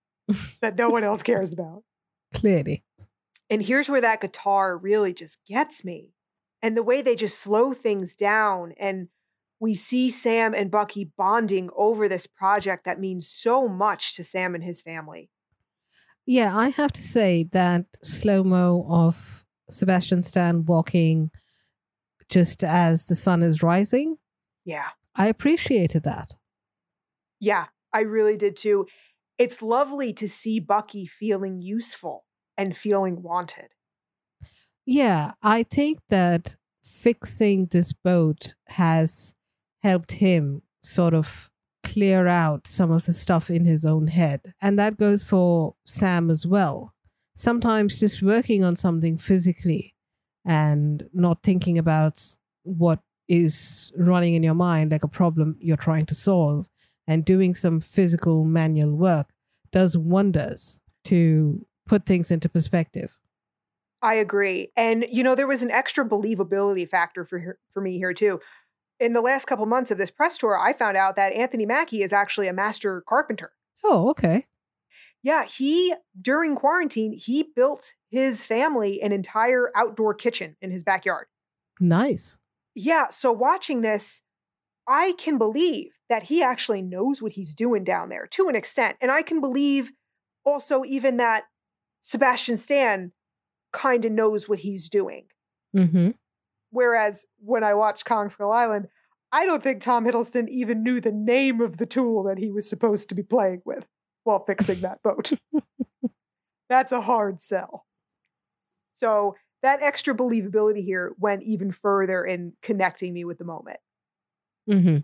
that 0.60 0.76
no 0.76 0.90
one 0.90 1.04
else 1.04 1.22
cares 1.22 1.52
about. 1.52 1.84
Clearly. 2.34 2.82
And 3.48 3.62
here's 3.62 3.88
where 3.88 4.00
that 4.00 4.20
guitar 4.20 4.76
really 4.76 5.14
just 5.14 5.38
gets 5.46 5.84
me. 5.84 6.10
And 6.60 6.76
the 6.76 6.82
way 6.82 7.02
they 7.02 7.14
just 7.14 7.38
slow 7.38 7.72
things 7.72 8.16
down. 8.16 8.72
And 8.80 9.06
we 9.60 9.74
see 9.74 10.10
Sam 10.10 10.52
and 10.52 10.68
Bucky 10.68 11.12
bonding 11.16 11.70
over 11.76 12.08
this 12.08 12.26
project 12.26 12.84
that 12.84 12.98
means 12.98 13.30
so 13.30 13.68
much 13.68 14.16
to 14.16 14.24
Sam 14.24 14.56
and 14.56 14.64
his 14.64 14.82
family. 14.82 15.30
Yeah, 16.26 16.56
I 16.56 16.70
have 16.70 16.92
to 16.94 17.02
say 17.02 17.48
that 17.52 17.86
slow 18.02 18.42
mo 18.42 18.84
of 18.88 19.46
Sebastian 19.70 20.22
Stan 20.22 20.64
walking 20.64 21.30
just 22.28 22.62
as 22.64 23.06
the 23.06 23.14
sun 23.16 23.42
is 23.42 23.62
rising, 23.62 24.16
Yeah. 24.64 24.90
I 25.16 25.28
appreciated 25.28 26.02
that. 26.04 26.32
Yeah, 27.38 27.66
I 27.92 28.00
really 28.00 28.36
did 28.36 28.56
too. 28.56 28.86
It's 29.38 29.62
lovely 29.62 30.12
to 30.14 30.28
see 30.28 30.58
Bucky 30.60 31.06
feeling 31.06 31.60
useful 31.60 32.24
and 32.56 32.76
feeling 32.76 33.22
wanted. 33.22 33.68
Yeah, 34.86 35.32
I 35.42 35.62
think 35.62 35.98
that 36.08 36.56
fixing 36.82 37.66
this 37.66 37.92
boat 37.92 38.54
has 38.68 39.34
helped 39.82 40.12
him 40.12 40.62
sort 40.82 41.14
of 41.14 41.50
clear 41.82 42.26
out 42.26 42.66
some 42.66 42.90
of 42.90 43.06
the 43.06 43.12
stuff 43.12 43.50
in 43.50 43.64
his 43.64 43.84
own 43.84 44.08
head. 44.08 44.54
And 44.60 44.78
that 44.78 44.96
goes 44.96 45.22
for 45.22 45.74
Sam 45.86 46.30
as 46.30 46.46
well. 46.46 46.92
Sometimes 47.34 47.98
just 47.98 48.22
working 48.22 48.62
on 48.62 48.76
something 48.76 49.16
physically 49.18 49.93
and 50.44 51.08
not 51.12 51.42
thinking 51.42 51.78
about 51.78 52.22
what 52.62 53.00
is 53.28 53.92
running 53.96 54.34
in 54.34 54.42
your 54.42 54.54
mind, 54.54 54.92
like 54.92 55.04
a 55.04 55.08
problem 55.08 55.56
you're 55.60 55.76
trying 55.76 56.06
to 56.06 56.14
solve, 56.14 56.68
and 57.06 57.24
doing 57.24 57.54
some 57.54 57.80
physical 57.80 58.44
manual 58.44 58.94
work 58.94 59.28
does 59.70 59.96
wonders 59.96 60.80
to 61.04 61.66
put 61.86 62.06
things 62.06 62.30
into 62.30 62.48
perspective. 62.48 63.18
I 64.02 64.14
agree. 64.14 64.70
And 64.76 65.06
you 65.10 65.22
know, 65.22 65.34
there 65.34 65.46
was 65.46 65.62
an 65.62 65.70
extra 65.70 66.06
believability 66.06 66.88
factor 66.88 67.24
for 67.24 67.58
for 67.72 67.80
me 67.80 67.96
here 67.96 68.12
too. 68.12 68.40
In 69.00 69.12
the 69.12 69.22
last 69.22 69.46
couple 69.46 69.66
months 69.66 69.90
of 69.90 69.98
this 69.98 70.10
press 70.10 70.38
tour, 70.38 70.58
I 70.58 70.72
found 70.72 70.96
out 70.96 71.16
that 71.16 71.32
Anthony 71.32 71.66
Mackie 71.66 72.02
is 72.02 72.12
actually 72.12 72.46
a 72.46 72.52
master 72.52 73.02
carpenter. 73.08 73.52
Oh, 73.82 74.10
okay. 74.10 74.46
Yeah, 75.22 75.46
he 75.46 75.94
during 76.20 76.54
quarantine, 76.54 77.12
he 77.12 77.48
built 77.56 77.94
his 78.14 78.44
family 78.44 79.02
an 79.02 79.10
entire 79.10 79.72
outdoor 79.74 80.14
kitchen 80.14 80.56
in 80.62 80.70
his 80.70 80.84
backyard. 80.84 81.26
Nice. 81.80 82.38
Yeah, 82.76 83.10
so 83.10 83.32
watching 83.32 83.80
this, 83.80 84.22
I 84.86 85.14
can 85.18 85.36
believe 85.36 85.90
that 86.08 86.24
he 86.24 86.40
actually 86.40 86.80
knows 86.80 87.20
what 87.20 87.32
he's 87.32 87.54
doing 87.54 87.82
down 87.82 88.10
there 88.10 88.28
to 88.30 88.48
an 88.48 88.54
extent. 88.54 88.96
And 89.00 89.10
I 89.10 89.22
can 89.22 89.40
believe 89.40 89.90
also 90.44 90.84
even 90.84 91.16
that 91.16 91.44
Sebastian 92.02 92.56
Stan 92.56 93.10
kind 93.72 94.04
of 94.04 94.12
knows 94.12 94.48
what 94.48 94.60
he's 94.60 94.88
doing. 94.88 95.24
Mm-hmm. 95.76 96.10
Whereas 96.70 97.26
when 97.40 97.64
I 97.64 97.74
watched 97.74 98.04
Kong 98.04 98.30
Skull 98.30 98.52
Island, 98.52 98.86
I 99.32 99.44
don't 99.44 99.62
think 99.62 99.82
Tom 99.82 100.04
Hiddleston 100.04 100.48
even 100.48 100.84
knew 100.84 101.00
the 101.00 101.10
name 101.10 101.60
of 101.60 101.78
the 101.78 101.86
tool 101.86 102.22
that 102.24 102.38
he 102.38 102.52
was 102.52 102.68
supposed 102.68 103.08
to 103.08 103.16
be 103.16 103.24
playing 103.24 103.62
with 103.64 103.86
while 104.22 104.44
fixing 104.44 104.82
that 104.82 105.02
boat. 105.02 105.32
That's 106.68 106.92
a 106.92 107.00
hard 107.00 107.42
sell. 107.42 107.86
So 109.04 109.36
that 109.62 109.82
extra 109.82 110.14
believability 110.14 110.82
here 110.82 111.12
went 111.18 111.42
even 111.42 111.72
further 111.72 112.24
in 112.24 112.54
connecting 112.62 113.12
me 113.12 113.26
with 113.26 113.36
the 113.36 113.44
moment. 113.44 113.76
Mm-hmm. 114.68 114.98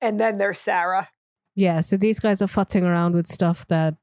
And 0.00 0.20
then 0.20 0.38
there's 0.38 0.58
Sarah. 0.58 1.10
Yeah, 1.54 1.82
so 1.82 1.98
these 1.98 2.18
guys 2.18 2.40
are 2.40 2.46
futzing 2.46 2.84
around 2.84 3.14
with 3.14 3.26
stuff 3.26 3.66
that 3.68 3.96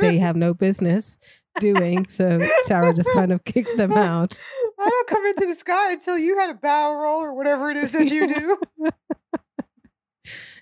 they 0.00 0.18
have 0.26 0.36
no 0.36 0.54
business 0.54 1.18
doing. 1.58 2.06
So 2.06 2.38
Sarah 2.60 2.94
just 2.94 3.10
kind 3.12 3.32
of 3.32 3.42
kicks 3.42 3.74
them 3.74 3.92
out. 3.92 4.40
I 4.78 4.88
don't 4.88 5.08
come 5.08 5.26
into 5.26 5.46
the 5.46 5.56
sky 5.56 5.92
until 5.92 6.16
you 6.16 6.38
had 6.38 6.50
a 6.50 6.54
bow 6.54 6.94
roll 6.94 7.22
or 7.22 7.34
whatever 7.34 7.70
it 7.70 7.76
is 7.76 7.90
that 7.90 8.08
you 8.08 8.28
do. 8.28 8.58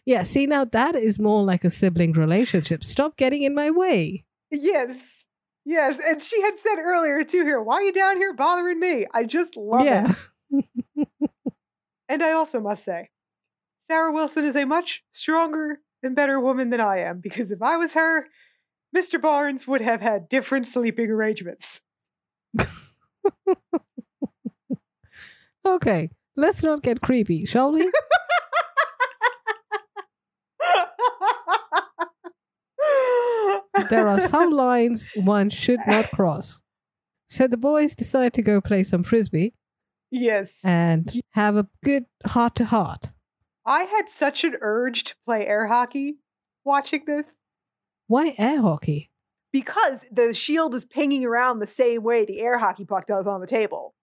Yeah, 0.07 0.23
see, 0.23 0.47
now 0.47 0.67
that 0.67 0.95
is 0.95 1.19
more 1.19 1.43
like 1.43 1.65
a 1.65 1.71
sibling 1.71 2.13
relationship. 2.13 2.85
Stop 2.85 3.17
getting 3.17 3.41
in 3.41 3.55
my 3.55 3.71
way. 3.71 4.27
yes. 4.51 5.24
Yes. 5.65 5.99
And 6.05 6.23
she 6.23 6.41
had 6.43 6.59
said 6.59 6.79
earlier 6.79 7.25
too 7.25 7.45
here, 7.45 7.61
why 7.63 7.77
are 7.77 7.83
you 7.83 7.93
down 7.93 8.17
here 8.17 8.33
bothering 8.35 8.79
me? 8.79 9.07
I 9.13 9.25
just 9.25 9.57
love 9.57 9.85
yeah. 9.85 10.15
it. 10.51 11.09
And 12.09 12.23
I 12.23 12.33
also 12.33 12.61
must 12.61 12.85
say, 12.85 13.09
Sarah 13.87 14.13
Wilson 14.13 14.45
is 14.45 14.57
a 14.57 14.67
much 14.67 15.03
stronger 15.11 15.81
and 16.03 16.15
better 16.15 16.39
woman 16.39 16.69
than 16.71 16.81
I 16.81 16.99
am 17.01 17.21
because 17.21 17.51
if 17.51 17.63
I 17.63 17.79
was 17.79 17.95
her, 17.95 18.27
Mr. 18.95 19.21
Barnes 19.21 19.67
would 19.67 19.81
have 19.81 20.03
had 20.03 20.29
different 20.29 20.69
sleeping 20.69 21.11
arrangements. 21.11 21.81
Okay, 25.67 26.11
let's 26.37 26.63
not 26.63 26.83
get 26.83 27.01
creepy, 27.01 27.47
shall 27.47 27.73
we? 27.73 27.81
there 33.91 34.09
are 34.09 34.21
some 34.21 34.51
lines 34.51 35.09
one 35.15 35.51
should 35.51 35.81
not 35.87 36.11
cross. 36.11 36.61
So 37.29 37.47
the 37.47 37.57
boys 37.57 37.95
decide 37.95 38.33
to 38.35 38.43
go 38.43 38.61
play 38.61 38.85
some 38.85 39.03
frisbee 39.03 39.55
yes. 40.11 40.61
and 40.65 41.21
have 41.31 41.57
a 41.57 41.69
good 41.83 42.05
heart 42.27 42.55
to 42.57 42.65
heart. 42.67 43.13
I 43.67 43.85
had 43.85 44.09
such 44.09 44.45
an 44.45 44.57
urge 44.61 45.05
to 45.05 45.15
play 45.25 45.47
air 45.47 45.67
hockey 45.67 46.19
watching 46.65 47.03
this 47.07 47.37
Why 48.07 48.35
air 48.39 48.61
hockey? 48.61 49.11
because 49.55 50.05
the 50.11 50.35
shield 50.35 50.75
is 50.75 50.85
pinging 50.85 51.25
around 51.25 51.61
the 51.61 51.67
same 51.67 52.03
way 52.03 52.25
the 52.25 52.41
air 52.41 52.59
hockey 52.59 52.85
puck 52.85 53.07
does 53.07 53.25
on 53.29 53.41
the 53.41 53.47
table. 53.47 53.95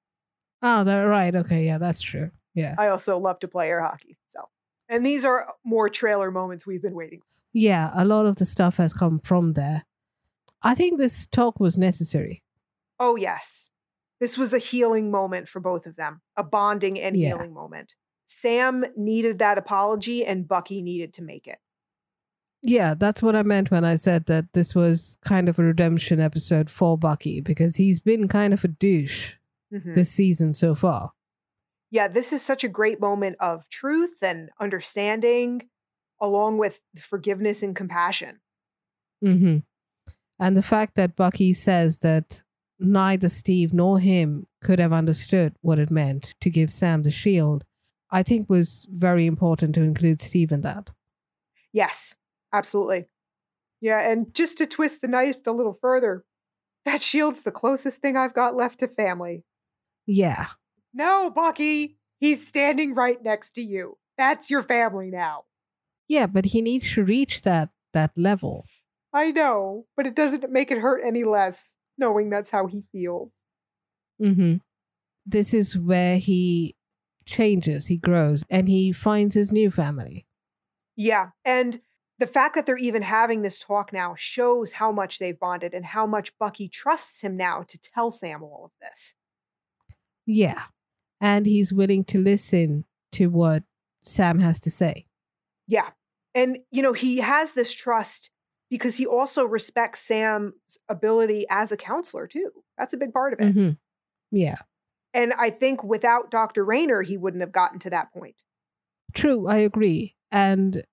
Oh, 0.61 0.85
that 0.85 1.01
right. 1.01 1.35
Okay, 1.35 1.65
yeah, 1.65 1.77
that's 1.77 2.01
true. 2.01 2.31
Yeah. 2.55 2.73
I 2.77 2.87
also 2.87 3.17
love 3.17 3.39
to 3.41 3.49
play 3.49 3.67
air 3.67 3.81
hockey. 3.81 4.17
So, 4.29 4.47
and 4.87 5.05
these 5.05 5.25
are 5.25 5.53
more 5.65 5.89
trailer 5.89 6.31
moments 6.31 6.65
we've 6.65 6.81
been 6.81 6.93
waiting. 6.95 7.19
Yeah, 7.53 7.91
a 7.93 8.05
lot 8.05 8.25
of 8.25 8.37
the 8.37 8.45
stuff 8.45 8.77
has 8.77 8.93
come 8.93 9.19
from 9.19 9.53
there. 9.53 9.85
I 10.61 10.75
think 10.75 10.97
this 10.97 11.25
talk 11.27 11.59
was 11.59 11.77
necessary. 11.77 12.43
Oh, 12.99 13.15
yes. 13.15 13.69
This 14.19 14.37
was 14.37 14.53
a 14.53 14.59
healing 14.59 15.09
moment 15.11 15.49
for 15.49 15.59
both 15.59 15.85
of 15.87 15.95
them, 15.95 16.21
a 16.37 16.43
bonding 16.43 16.99
and 16.99 17.17
Yeah. 17.17 17.29
healing 17.29 17.53
moment. 17.53 17.93
Sam 18.27 18.85
needed 18.95 19.39
that 19.39 19.57
apology, 19.57 20.25
and 20.25 20.47
Bucky 20.47 20.81
needed 20.81 21.13
to 21.15 21.23
make 21.23 21.47
it. 21.47 21.57
Yeah, 22.61 22.93
that's 22.93 23.23
what 23.23 23.35
I 23.35 23.41
meant 23.41 23.71
when 23.71 23.83
I 23.83 23.95
said 23.95 24.25
that 24.27 24.53
this 24.53 24.75
was 24.75 25.17
kind 25.25 25.49
of 25.49 25.57
a 25.57 25.63
redemption 25.63 26.19
episode 26.19 26.69
for 26.69 26.95
Bucky 26.97 27.41
because 27.41 27.75
he's 27.77 27.99
been 27.99 28.27
kind 28.27 28.53
of 28.53 28.63
a 28.63 28.67
douche 28.67 29.33
Mhm. 29.73 29.95
this 29.95 30.11
season 30.11 30.53
so 30.53 30.75
far. 30.75 31.11
yeah, 31.93 32.07
this 32.07 32.31
is 32.31 32.41
such 32.41 32.63
a 32.63 32.69
great 32.69 33.01
moment 33.01 33.35
of 33.41 33.67
truth 33.67 34.21
and 34.23 34.49
understanding, 34.61 35.61
along 36.21 36.59
with 36.59 36.79
forgiveness 36.97 37.63
and 37.63 37.75
compassion. 37.75 38.39
Mm-hmm. 39.25 39.57
And 40.39 40.57
the 40.57 40.61
fact 40.61 40.95
that 40.95 41.15
Bucky 41.15 41.53
says 41.53 41.99
that 41.99 42.43
neither 42.79 43.29
Steve 43.29 43.73
nor 43.73 43.99
him 43.99 44.47
could 44.63 44.79
have 44.79 44.93
understood 44.93 45.55
what 45.61 45.79
it 45.79 45.91
meant 45.91 46.35
to 46.41 46.49
give 46.49 46.71
Sam 46.71 47.03
the 47.03 47.11
shield, 47.11 47.65
I 48.09 48.23
think 48.23 48.49
was 48.49 48.87
very 48.89 49.25
important 49.25 49.75
to 49.75 49.83
include 49.83 50.19
Steve 50.19 50.51
in 50.51 50.61
that. 50.61 50.89
Yes, 51.73 52.15
absolutely. 52.53 53.07
Yeah, 53.81 53.99
and 53.99 54.33
just 54.33 54.57
to 54.59 54.67
twist 54.67 55.01
the 55.01 55.07
knife 55.07 55.45
a 55.47 55.51
little 55.51 55.73
further, 55.73 56.23
that 56.85 57.01
shield's 57.01 57.41
the 57.41 57.51
closest 57.51 57.99
thing 57.99 58.17
I've 58.17 58.33
got 58.33 58.55
left 58.55 58.79
to 58.79 58.87
family. 58.87 59.43
Yeah. 60.05 60.47
No, 60.93 61.29
Bucky, 61.29 61.97
he's 62.19 62.45
standing 62.45 62.93
right 62.93 63.21
next 63.23 63.51
to 63.51 63.61
you. 63.61 63.97
That's 64.17 64.49
your 64.49 64.63
family 64.63 65.09
now. 65.09 65.45
Yeah, 66.11 66.27
but 66.27 66.47
he 66.47 66.61
needs 66.61 66.91
to 66.95 67.05
reach 67.05 67.43
that 67.43 67.69
that 67.93 68.11
level. 68.17 68.65
I 69.13 69.31
know, 69.31 69.85
but 69.95 70.05
it 70.05 70.13
doesn't 70.13 70.51
make 70.51 70.69
it 70.69 70.77
hurt 70.79 71.01
any 71.05 71.23
less 71.23 71.77
knowing 71.97 72.29
that's 72.29 72.49
how 72.49 72.67
he 72.67 72.83
feels. 72.91 73.31
hmm 74.19 74.55
This 75.25 75.53
is 75.53 75.77
where 75.77 76.17
he 76.17 76.75
changes, 77.25 77.85
he 77.87 77.95
grows, 77.95 78.43
and 78.49 78.67
he 78.67 78.91
finds 78.91 79.35
his 79.35 79.53
new 79.53 79.71
family. 79.71 80.25
Yeah, 80.97 81.29
and 81.45 81.79
the 82.19 82.27
fact 82.27 82.55
that 82.55 82.65
they're 82.65 82.75
even 82.75 83.03
having 83.03 83.41
this 83.41 83.59
talk 83.59 83.93
now 83.93 84.13
shows 84.17 84.73
how 84.73 84.91
much 84.91 85.17
they've 85.17 85.39
bonded 85.39 85.73
and 85.73 85.85
how 85.85 86.05
much 86.05 86.37
Bucky 86.37 86.67
trusts 86.67 87.21
him 87.21 87.37
now 87.37 87.63
to 87.69 87.77
tell 87.79 88.11
Sam 88.11 88.43
all 88.43 88.65
of 88.65 88.71
this. 88.81 89.15
Yeah. 90.25 90.63
And 91.21 91.45
he's 91.45 91.71
willing 91.71 92.03
to 92.05 92.19
listen 92.19 92.83
to 93.13 93.27
what 93.27 93.63
Sam 94.03 94.39
has 94.39 94.59
to 94.59 94.69
say. 94.69 95.05
Yeah. 95.67 95.91
And, 96.33 96.59
you 96.71 96.81
know, 96.81 96.93
he 96.93 97.17
has 97.17 97.53
this 97.53 97.71
trust 97.71 98.29
because 98.69 98.95
he 98.95 99.05
also 99.05 99.43
respects 99.45 99.99
Sam's 99.99 100.53
ability 100.87 101.45
as 101.49 101.71
a 101.71 101.77
counselor, 101.77 102.27
too. 102.27 102.51
That's 102.77 102.93
a 102.93 102.97
big 102.97 103.11
part 103.11 103.33
of 103.33 103.39
it. 103.39 103.53
Mhm. 103.53 103.77
Yeah. 104.31 104.57
And 105.13 105.33
I 105.33 105.49
think 105.49 105.83
without 105.83 106.31
Dr. 106.31 106.63
Raynor, 106.63 107.01
he 107.01 107.17
wouldn't 107.17 107.41
have 107.41 107.51
gotten 107.51 107.79
to 107.79 107.89
that 107.89 108.13
point. 108.13 108.35
True, 109.13 109.45
I 109.47 109.57
agree. 109.57 110.15
And 110.31 110.83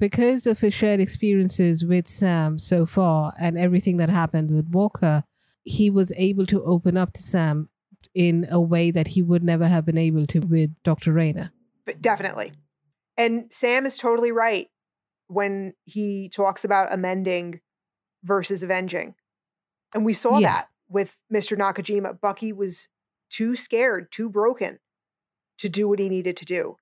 because 0.00 0.44
of 0.46 0.58
his 0.58 0.74
shared 0.74 0.98
experiences 0.98 1.84
with 1.84 2.08
Sam 2.08 2.58
so 2.58 2.84
far 2.84 3.32
and 3.38 3.56
everything 3.56 3.98
that 3.98 4.10
happened 4.10 4.50
with 4.50 4.66
Walker, 4.70 5.22
he 5.62 5.88
was 5.88 6.12
able 6.16 6.46
to 6.46 6.64
open 6.64 6.96
up 6.96 7.12
to 7.12 7.22
Sam 7.22 7.68
in 8.12 8.46
a 8.50 8.60
way 8.60 8.90
that 8.90 9.08
he 9.08 9.22
would 9.22 9.44
never 9.44 9.68
have 9.68 9.86
been 9.86 9.98
able 9.98 10.26
to 10.26 10.40
with 10.40 10.70
Dr. 10.82 11.12
Raynor. 11.12 11.52
But 11.86 12.02
definitely. 12.02 12.52
And 13.16 13.52
Sam 13.52 13.86
is 13.86 13.96
totally 13.96 14.32
right 14.32 14.68
when 15.28 15.74
he 15.84 16.28
talks 16.28 16.64
about 16.64 16.92
amending 16.92 17.60
versus 18.24 18.62
avenging. 18.62 19.14
And 19.94 20.04
we 20.04 20.12
saw 20.12 20.38
Yeah. 20.38 20.48
that 20.52 20.68
with 20.88 21.18
Mr. 21.32 21.56
Nakajima. 21.56 22.20
Bucky 22.20 22.52
was 22.52 22.88
too 23.30 23.54
scared, 23.56 24.10
too 24.12 24.28
broken 24.28 24.78
to 25.58 25.68
do 25.68 25.88
what 25.88 25.98
he 25.98 26.08
needed 26.08 26.36
to 26.38 26.44
do. 26.44 26.76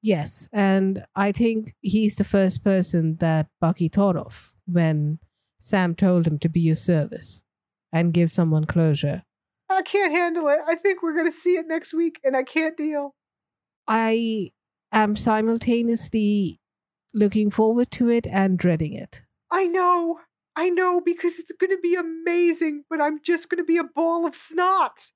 Yes, 0.00 0.48
and 0.52 1.04
I 1.16 1.32
think 1.32 1.74
he's 1.80 2.16
the 2.16 2.24
first 2.24 2.62
person 2.62 3.16
that 3.16 3.48
Bucky 3.60 3.88
thought 3.88 4.16
of 4.16 4.52
when 4.66 5.18
Sam 5.60 5.94
told 5.96 6.26
him 6.26 6.38
to 6.40 6.48
be 6.48 6.68
of 6.70 6.78
service 6.78 7.42
and 7.92 8.12
give 8.12 8.30
someone 8.30 8.64
closure. 8.64 9.24
I 9.68 9.82
can't 9.82 10.12
handle 10.12 10.48
it. 10.48 10.60
I 10.66 10.76
think 10.76 11.02
we're 11.02 11.14
going 11.14 11.30
to 11.30 11.36
see 11.36 11.56
it 11.56 11.66
next 11.66 11.92
week 11.92 12.20
and 12.22 12.36
I 12.36 12.42
can't 12.44 12.76
deal. 12.76 13.14
I 13.88 14.50
am 14.92 15.16
simultaneously 15.16 16.60
looking 17.14 17.50
forward 17.50 17.90
to 17.92 18.08
it 18.10 18.26
and 18.26 18.58
dreading 18.58 18.92
it. 18.94 19.22
I 19.50 19.66
know. 19.66 20.20
I 20.56 20.70
know 20.70 21.00
because 21.00 21.38
it's 21.38 21.52
going 21.52 21.70
to 21.70 21.80
be 21.80 21.94
amazing, 21.94 22.84
but 22.90 23.00
I'm 23.00 23.20
just 23.22 23.48
going 23.48 23.58
to 23.58 23.64
be 23.64 23.78
a 23.78 23.84
ball 23.84 24.26
of 24.26 24.34
snot. 24.34 25.12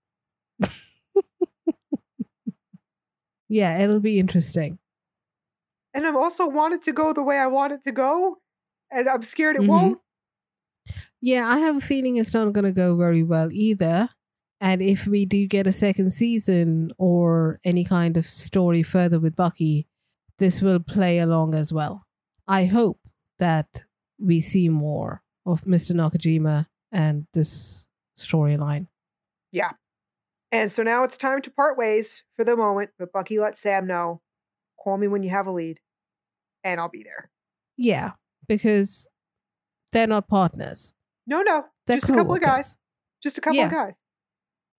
Yeah, 3.49 3.79
it'll 3.79 4.01
be 4.01 4.19
interesting. 4.19 4.79
And 5.95 6.07
I've 6.07 6.17
also 6.17 6.47
wanted 6.47 6.83
to 6.85 6.93
go 6.93 7.13
the 7.13 7.23
way 7.23 7.39
I 7.39 7.47
want 7.47 7.73
it 7.73 7.85
to 7.85 7.93
go. 7.93 8.39
And 8.91 9.09
I'm 9.09 9.23
scared 9.23 9.57
it 9.57 9.63
Mhm. 9.63 9.69
won't. 9.69 10.01
Yeah, 11.21 11.49
I 11.49 11.59
have 11.59 11.77
a 11.77 11.81
feeling 11.81 12.17
it's 12.17 12.35
not 12.35 12.53
going 12.53 12.65
to 12.65 12.73
go 12.73 12.97
very 12.97 13.23
well 13.23 13.49
either. 13.53 14.09
And 14.63 14.81
if 14.81 15.09
we 15.09 15.27
do 15.27 15.49
get 15.49 15.67
a 15.67 15.73
second 15.73 16.11
season 16.11 16.93
or 16.97 17.59
any 17.65 17.85
kind 17.85 18.17
of 18.17 18.25
story 18.25 18.85
further 18.85 19.19
with 19.19 19.35
Bucky, 19.35 19.89
this 20.39 20.63
will 20.63 20.79
play 20.79 21.19
along 21.19 21.57
as 21.57 21.73
well. 21.73 22.07
I 22.47 22.67
hope 22.67 23.01
that 23.41 23.83
we 24.21 24.41
see 24.41 24.69
more 24.69 25.23
of 25.45 25.63
Mr. 25.65 25.97
Nakajima 25.97 26.67
and 26.93 27.27
this 27.35 27.89
storyline. 28.17 28.87
Yeah. 29.51 29.73
And 30.53 30.71
so 30.71 30.85
now 30.85 31.03
it's 31.03 31.17
time 31.17 31.43
to 31.43 31.51
part 31.51 31.77
ways 31.77 32.23
for 32.37 32.45
the 32.45 32.57
moment, 32.57 32.91
but 33.01 33.13
Bucky 33.13 33.41
lets 33.41 33.61
Sam 33.61 33.85
know 33.89 34.21
call 34.79 34.97
me 34.97 35.09
when 35.09 35.25
you 35.25 35.31
have 35.31 35.49
a 35.49 35.51
lead, 35.53 35.81
and 36.63 36.79
I'll 36.81 36.89
be 36.89 37.03
there. 37.03 37.31
Yeah, 37.77 38.13
because 38.47 39.09
they're 39.91 40.07
not 40.07 40.29
partners. 40.29 40.93
No, 41.27 41.43
no, 41.43 41.65
They're 41.87 41.97
just 41.97 42.11
a 42.11 42.15
couple 42.15 42.35
of 42.35 42.41
guys. 42.41 42.77
Just 43.23 43.39
a 43.39 43.41
couple 43.41 43.57
Yeah. 43.59 43.67
of 43.67 43.73
guys. 43.73 43.97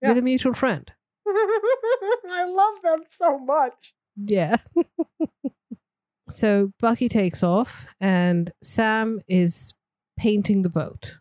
Yeah. 0.03 0.09
with 0.09 0.17
a 0.19 0.21
mutual 0.21 0.53
friend. 0.53 0.91
I 1.27 2.45
love 2.45 2.81
them 2.83 3.03
so 3.09 3.39
much. 3.39 3.93
Yeah. 4.15 4.57
so 6.29 6.71
Bucky 6.79 7.09
takes 7.09 7.41
off, 7.43 7.87
and 7.99 8.51
Sam 8.61 9.21
is 9.27 9.73
painting 10.17 10.61
the 10.61 10.69
boat. 10.69 11.19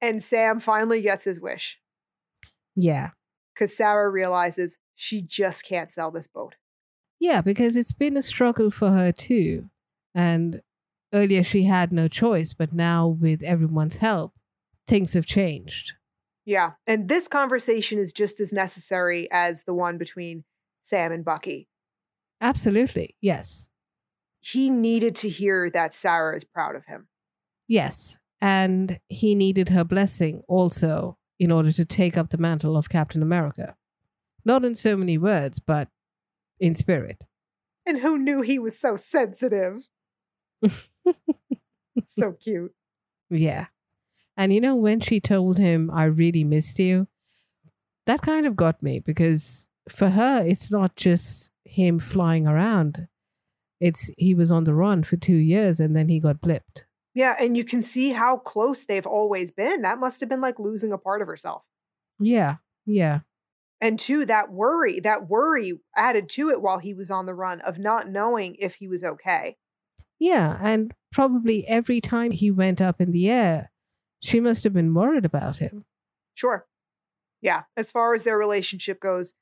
And 0.00 0.22
Sam 0.22 0.60
finally 0.60 1.02
gets 1.02 1.24
his 1.24 1.40
wish 1.40 1.78
Yeah. 2.76 3.10
because 3.54 3.76
Sarah 3.76 4.08
realizes 4.08 4.78
she 4.94 5.22
just 5.22 5.64
can't 5.64 5.90
sell 5.90 6.10
this 6.12 6.28
boat. 6.28 6.54
Yeah, 7.18 7.40
because 7.40 7.76
it's 7.76 7.92
been 7.92 8.16
a 8.16 8.22
struggle 8.22 8.70
for 8.70 8.90
her 8.92 9.10
too. 9.10 9.70
And 10.14 10.60
earlier 11.12 11.42
she 11.42 11.64
had 11.64 11.92
no 11.92 12.06
choice, 12.06 12.52
but 12.52 12.72
now 12.72 13.08
with 13.08 13.42
everyone's 13.42 13.96
help, 13.96 14.34
things 14.86 15.14
have 15.14 15.26
changed. 15.26 15.94
Yeah. 16.48 16.70
And 16.86 17.10
this 17.10 17.28
conversation 17.28 17.98
is 17.98 18.10
just 18.10 18.40
as 18.40 18.54
necessary 18.54 19.28
as 19.30 19.64
the 19.64 19.74
one 19.74 19.98
between 19.98 20.44
Sam 20.82 21.12
and 21.12 21.22
Bucky. 21.22 21.68
Absolutely. 22.40 23.16
Yes. 23.20 23.68
He 24.40 24.70
needed 24.70 25.14
to 25.16 25.28
hear 25.28 25.68
that 25.68 25.92
Sarah 25.92 26.34
is 26.34 26.44
proud 26.44 26.74
of 26.74 26.86
him. 26.86 27.08
Yes. 27.66 28.16
And 28.40 28.98
he 29.08 29.34
needed 29.34 29.68
her 29.68 29.84
blessing 29.84 30.40
also 30.48 31.18
in 31.38 31.52
order 31.52 31.70
to 31.70 31.84
take 31.84 32.16
up 32.16 32.30
the 32.30 32.38
mantle 32.38 32.78
of 32.78 32.88
Captain 32.88 33.20
America. 33.20 33.76
Not 34.42 34.64
in 34.64 34.74
so 34.74 34.96
many 34.96 35.18
words, 35.18 35.58
but 35.58 35.88
in 36.58 36.74
spirit. 36.74 37.26
And 37.84 37.98
who 37.98 38.16
knew 38.16 38.40
he 38.40 38.58
was 38.58 38.80
so 38.80 38.96
sensitive? 38.96 39.86
so 42.06 42.32
cute. 42.32 42.72
Yeah. 43.28 43.66
And 44.38 44.52
you 44.52 44.60
know, 44.60 44.76
when 44.76 45.00
she 45.00 45.18
told 45.18 45.58
him, 45.58 45.90
I 45.92 46.04
really 46.04 46.44
missed 46.44 46.78
you, 46.78 47.08
that 48.06 48.22
kind 48.22 48.46
of 48.46 48.54
got 48.54 48.80
me 48.82 49.00
because 49.00 49.68
for 49.88 50.10
her, 50.10 50.42
it's 50.46 50.70
not 50.70 50.94
just 50.94 51.50
him 51.64 51.98
flying 51.98 52.46
around. 52.46 53.08
It's 53.80 54.10
he 54.16 54.34
was 54.34 54.52
on 54.52 54.62
the 54.62 54.74
run 54.74 55.02
for 55.02 55.16
two 55.16 55.36
years 55.36 55.80
and 55.80 55.94
then 55.94 56.08
he 56.08 56.20
got 56.20 56.40
blipped. 56.40 56.84
Yeah. 57.14 57.34
And 57.38 57.56
you 57.56 57.64
can 57.64 57.82
see 57.82 58.10
how 58.10 58.36
close 58.36 58.84
they've 58.84 59.06
always 59.06 59.50
been. 59.50 59.82
That 59.82 59.98
must 59.98 60.20
have 60.20 60.28
been 60.28 60.40
like 60.40 60.60
losing 60.60 60.92
a 60.92 60.98
part 60.98 61.20
of 61.20 61.26
herself. 61.26 61.62
Yeah. 62.20 62.56
Yeah. 62.86 63.20
And 63.80 63.98
two, 63.98 64.24
that 64.26 64.52
worry, 64.52 65.00
that 65.00 65.28
worry 65.28 65.80
added 65.96 66.28
to 66.30 66.50
it 66.50 66.62
while 66.62 66.78
he 66.78 66.94
was 66.94 67.10
on 67.10 67.26
the 67.26 67.34
run 67.34 67.60
of 67.62 67.78
not 67.78 68.08
knowing 68.08 68.56
if 68.60 68.76
he 68.76 68.86
was 68.86 69.02
okay. 69.02 69.56
Yeah. 70.20 70.58
And 70.60 70.94
probably 71.12 71.66
every 71.66 72.00
time 72.00 72.30
he 72.30 72.52
went 72.52 72.80
up 72.80 73.00
in 73.00 73.10
the 73.10 73.28
air, 73.28 73.70
she 74.20 74.40
must 74.40 74.64
have 74.64 74.72
been 74.72 74.94
worried 74.94 75.24
about 75.24 75.58
him. 75.58 75.84
Sure. 76.34 76.66
Yeah. 77.40 77.62
As 77.76 77.90
far 77.90 78.14
as 78.14 78.24
their 78.24 78.38
relationship 78.38 79.00
goes, 79.00 79.34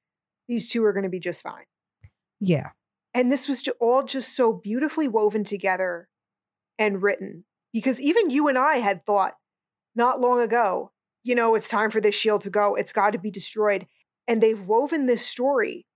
these 0.49 0.71
two 0.71 0.85
are 0.85 0.93
going 0.93 1.05
to 1.05 1.09
be 1.09 1.21
just 1.21 1.43
fine. 1.43 1.65
Yeah. 2.41 2.71
And 3.15 3.33
this 3.33 3.49
was 3.49 3.67
all 3.81 4.03
just 4.03 4.37
so 4.37 4.53
beautifully 4.53 5.09
woven 5.09 5.45
together 5.45 6.09
and 6.79 7.03
written 7.03 7.45
because 7.73 8.01
even 8.01 8.31
you 8.31 8.49
and 8.49 8.59
I 8.59 8.77
had 8.77 9.05
thought 9.07 9.37
not 9.95 10.21
long 10.21 10.41
ago, 10.41 10.93
you 11.25 11.35
know, 11.35 11.55
it's 11.55 11.69
time 11.69 11.91
for 11.91 12.01
this 12.01 12.15
shield 12.15 12.43
to 12.43 12.51
go. 12.51 12.75
It's 12.75 12.93
got 12.93 13.11
to 13.11 13.19
be 13.19 13.31
destroyed. 13.31 13.87
And 14.29 14.43
they've 14.43 14.61
woven 14.61 15.07
this 15.07 15.27
story 15.27 15.87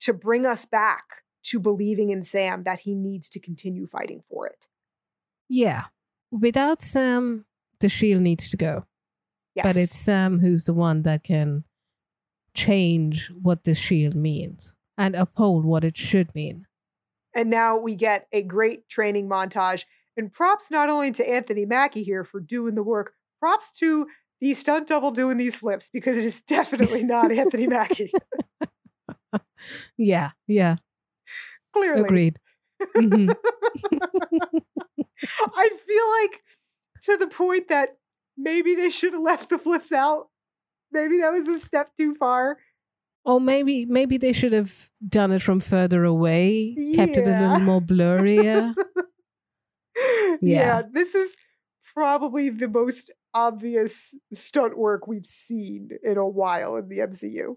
to 0.00 0.12
bring 0.12 0.44
us 0.44 0.64
back 0.64 1.04
to 1.44 1.60
believing 1.60 2.10
in 2.10 2.24
Sam 2.24 2.64
that 2.64 2.80
he 2.80 2.94
needs 2.94 3.28
to 3.30 3.40
continue 3.40 3.86
fighting 3.86 4.22
for 4.28 4.46
it. 4.46 4.66
Yeah. 5.48 5.84
Without 6.30 6.80
Sam, 6.80 7.44
the 7.82 7.90
shield 7.90 8.22
needs 8.22 8.48
to 8.50 8.56
go. 8.56 8.86
Yes. 9.54 9.64
But 9.64 9.76
it's 9.76 9.96
Sam 9.98 10.40
who's 10.40 10.64
the 10.64 10.72
one 10.72 11.02
that 11.02 11.22
can 11.22 11.64
change 12.54 13.30
what 13.40 13.64
the 13.64 13.74
shield 13.74 14.14
means 14.14 14.74
and 14.96 15.14
uphold 15.14 15.64
what 15.66 15.84
it 15.84 15.96
should 15.96 16.34
mean. 16.34 16.66
And 17.34 17.50
now 17.50 17.76
we 17.76 17.94
get 17.94 18.26
a 18.32 18.42
great 18.42 18.88
training 18.88 19.28
montage. 19.28 19.84
And 20.16 20.32
props 20.32 20.70
not 20.70 20.88
only 20.90 21.10
to 21.12 21.28
Anthony 21.28 21.64
Mackie 21.64 22.02
here 22.02 22.24
for 22.24 22.40
doing 22.40 22.74
the 22.74 22.82
work, 22.82 23.12
props 23.40 23.72
to 23.78 24.06
the 24.40 24.54
stunt 24.54 24.88
double 24.88 25.10
doing 25.10 25.36
these 25.38 25.54
flips 25.54 25.88
because 25.92 26.18
it 26.18 26.24
is 26.24 26.42
definitely 26.46 27.02
not 27.02 27.30
Anthony 27.30 27.66
Mackie. 27.66 28.12
Yeah, 29.96 30.30
yeah. 30.48 30.76
Clearly. 31.72 32.02
Agreed. 32.02 32.38
Mhm. 32.96 33.32
I 35.54 35.68
feel 35.86 36.10
like 36.22 36.42
to 37.04 37.16
the 37.16 37.26
point 37.26 37.68
that 37.68 37.96
maybe 38.36 38.74
they 38.74 38.90
should 38.90 39.12
have 39.12 39.22
left 39.22 39.48
the 39.50 39.58
flips 39.58 39.92
out. 39.92 40.28
Maybe 40.90 41.18
that 41.20 41.32
was 41.32 41.48
a 41.48 41.58
step 41.58 41.90
too 41.98 42.14
far. 42.14 42.58
Or 43.24 43.40
maybe 43.40 43.86
maybe 43.86 44.16
they 44.16 44.32
should 44.32 44.52
have 44.52 44.90
done 45.08 45.30
it 45.32 45.42
from 45.42 45.60
further 45.60 46.04
away, 46.04 46.74
kept 46.94 47.16
it 47.16 47.26
a 47.26 47.30
little 47.40 47.60
more 47.60 47.80
blurrier. 47.80 48.74
yeah, 49.96 50.36
Yeah. 50.40 50.82
this 50.92 51.14
is 51.14 51.36
probably 51.94 52.50
the 52.50 52.68
most 52.68 53.10
obvious 53.34 54.14
stunt 54.32 54.76
work 54.76 55.06
we've 55.06 55.26
seen 55.26 55.90
in 56.02 56.16
a 56.18 56.26
while 56.26 56.76
in 56.76 56.88
the 56.88 56.98
MCU. 56.98 57.56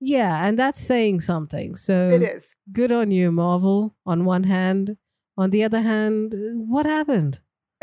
yeah, 0.00 0.46
and 0.46 0.58
that's 0.58 0.80
saying 0.80 1.20
something. 1.20 1.76
So 1.76 2.10
It 2.10 2.22
is. 2.22 2.56
good 2.72 2.90
on 2.90 3.10
you, 3.10 3.30
Marvel, 3.30 3.94
on 4.06 4.24
one 4.24 4.44
hand. 4.44 4.96
On 5.36 5.50
the 5.50 5.62
other 5.64 5.80
hand, 5.82 6.32
what 6.34 6.86
happened? 6.86 7.40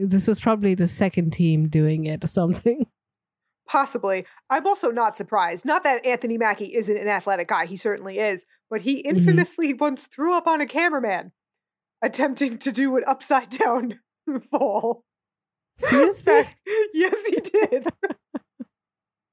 This 0.00 0.26
was 0.26 0.40
probably 0.40 0.74
the 0.74 0.88
second 0.88 1.32
team 1.32 1.68
doing 1.68 2.04
it 2.06 2.24
or 2.24 2.26
something. 2.26 2.86
Possibly. 3.68 4.26
I'm 4.50 4.66
also 4.66 4.90
not 4.90 5.16
surprised. 5.16 5.64
Not 5.64 5.84
that 5.84 6.04
Anthony 6.04 6.36
Mackie 6.36 6.74
isn't 6.74 6.96
an 6.96 7.08
athletic 7.08 7.48
guy, 7.48 7.66
he 7.66 7.76
certainly 7.76 8.18
is, 8.18 8.44
but 8.70 8.80
he 8.82 9.02
Mm-hmm. 9.02 9.16
infamously 9.18 9.72
once 9.74 10.06
threw 10.06 10.36
up 10.36 10.46
on 10.46 10.60
a 10.60 10.66
cameraman 10.66 11.32
attempting 12.02 12.58
to 12.58 12.72
do 12.72 12.96
an 12.96 13.04
upside 13.06 13.50
down 13.50 14.00
fall. 14.50 15.04
Seriously? 15.78 16.44
yes, 16.94 17.16
he 17.26 17.36
did. 17.40 17.86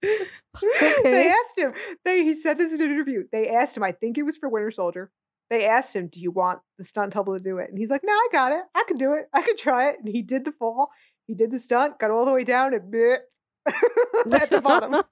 They 0.01 1.27
asked 1.29 1.57
him. 1.57 1.73
They 2.05 2.23
he 2.23 2.35
said 2.35 2.57
this 2.57 2.71
in 2.73 2.81
an 2.81 2.91
interview. 2.91 3.23
They 3.31 3.47
asked 3.49 3.77
him. 3.77 3.83
I 3.83 3.91
think 3.91 4.17
it 4.17 4.23
was 4.23 4.37
for 4.37 4.49
Winter 4.49 4.71
Soldier. 4.71 5.11
They 5.51 5.67
asked 5.67 5.93
him, 5.95 6.07
"Do 6.07 6.21
you 6.21 6.31
want 6.31 6.59
the 6.77 6.83
stunt 6.85 7.13
double 7.13 7.37
to 7.37 7.43
do 7.43 7.57
it?" 7.57 7.69
And 7.69 7.77
he's 7.77 7.89
like, 7.89 8.01
"No, 8.05 8.13
I 8.13 8.27
got 8.31 8.53
it. 8.53 8.63
I 8.73 8.83
can 8.87 8.97
do 8.97 9.13
it. 9.13 9.27
I 9.33 9.41
can 9.41 9.57
try 9.57 9.89
it." 9.89 9.97
And 9.99 10.07
he 10.07 10.21
did 10.21 10.45
the 10.45 10.53
fall. 10.53 10.89
He 11.27 11.35
did 11.35 11.51
the 11.51 11.59
stunt. 11.59 11.99
Got 11.99 12.09
all 12.09 12.25
the 12.25 12.31
way 12.31 12.45
down 12.45 12.73
and 12.73 12.91
bleh, 12.91 13.17
at 14.33 14.49
the 14.49 14.61
bottom. 14.61 15.03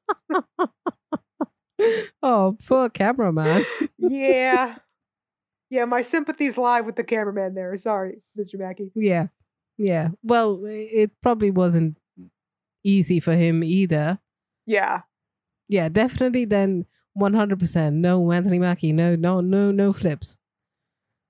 oh, 2.24 2.58
poor 2.66 2.90
cameraman. 2.90 3.66
yeah, 3.98 4.76
yeah. 5.70 5.86
My 5.86 6.02
sympathies 6.02 6.58
lie 6.58 6.82
with 6.82 6.96
the 6.96 7.04
cameraman 7.04 7.54
there. 7.54 7.76
Sorry, 7.78 8.22
Mr. 8.40 8.58
Mackie. 8.58 8.92
Yeah. 8.96 9.28
Yeah. 9.78 10.10
Well, 10.24 10.62
it 10.66 11.12
probably 11.22 11.52
wasn't 11.52 11.98
easy 12.84 13.20
for 13.20 13.34
him 13.34 13.62
either. 13.64 14.20
Yeah, 14.66 15.02
Yeah, 15.68 15.90
definitely 15.90 16.46
then 16.46 16.86
100% 17.20 17.94
no 17.94 18.32
Anthony 18.32 18.60
Mackie. 18.60 18.94
No, 18.94 19.16
no, 19.16 19.42
no, 19.42 19.72
no 19.72 19.94
flips. 19.94 20.38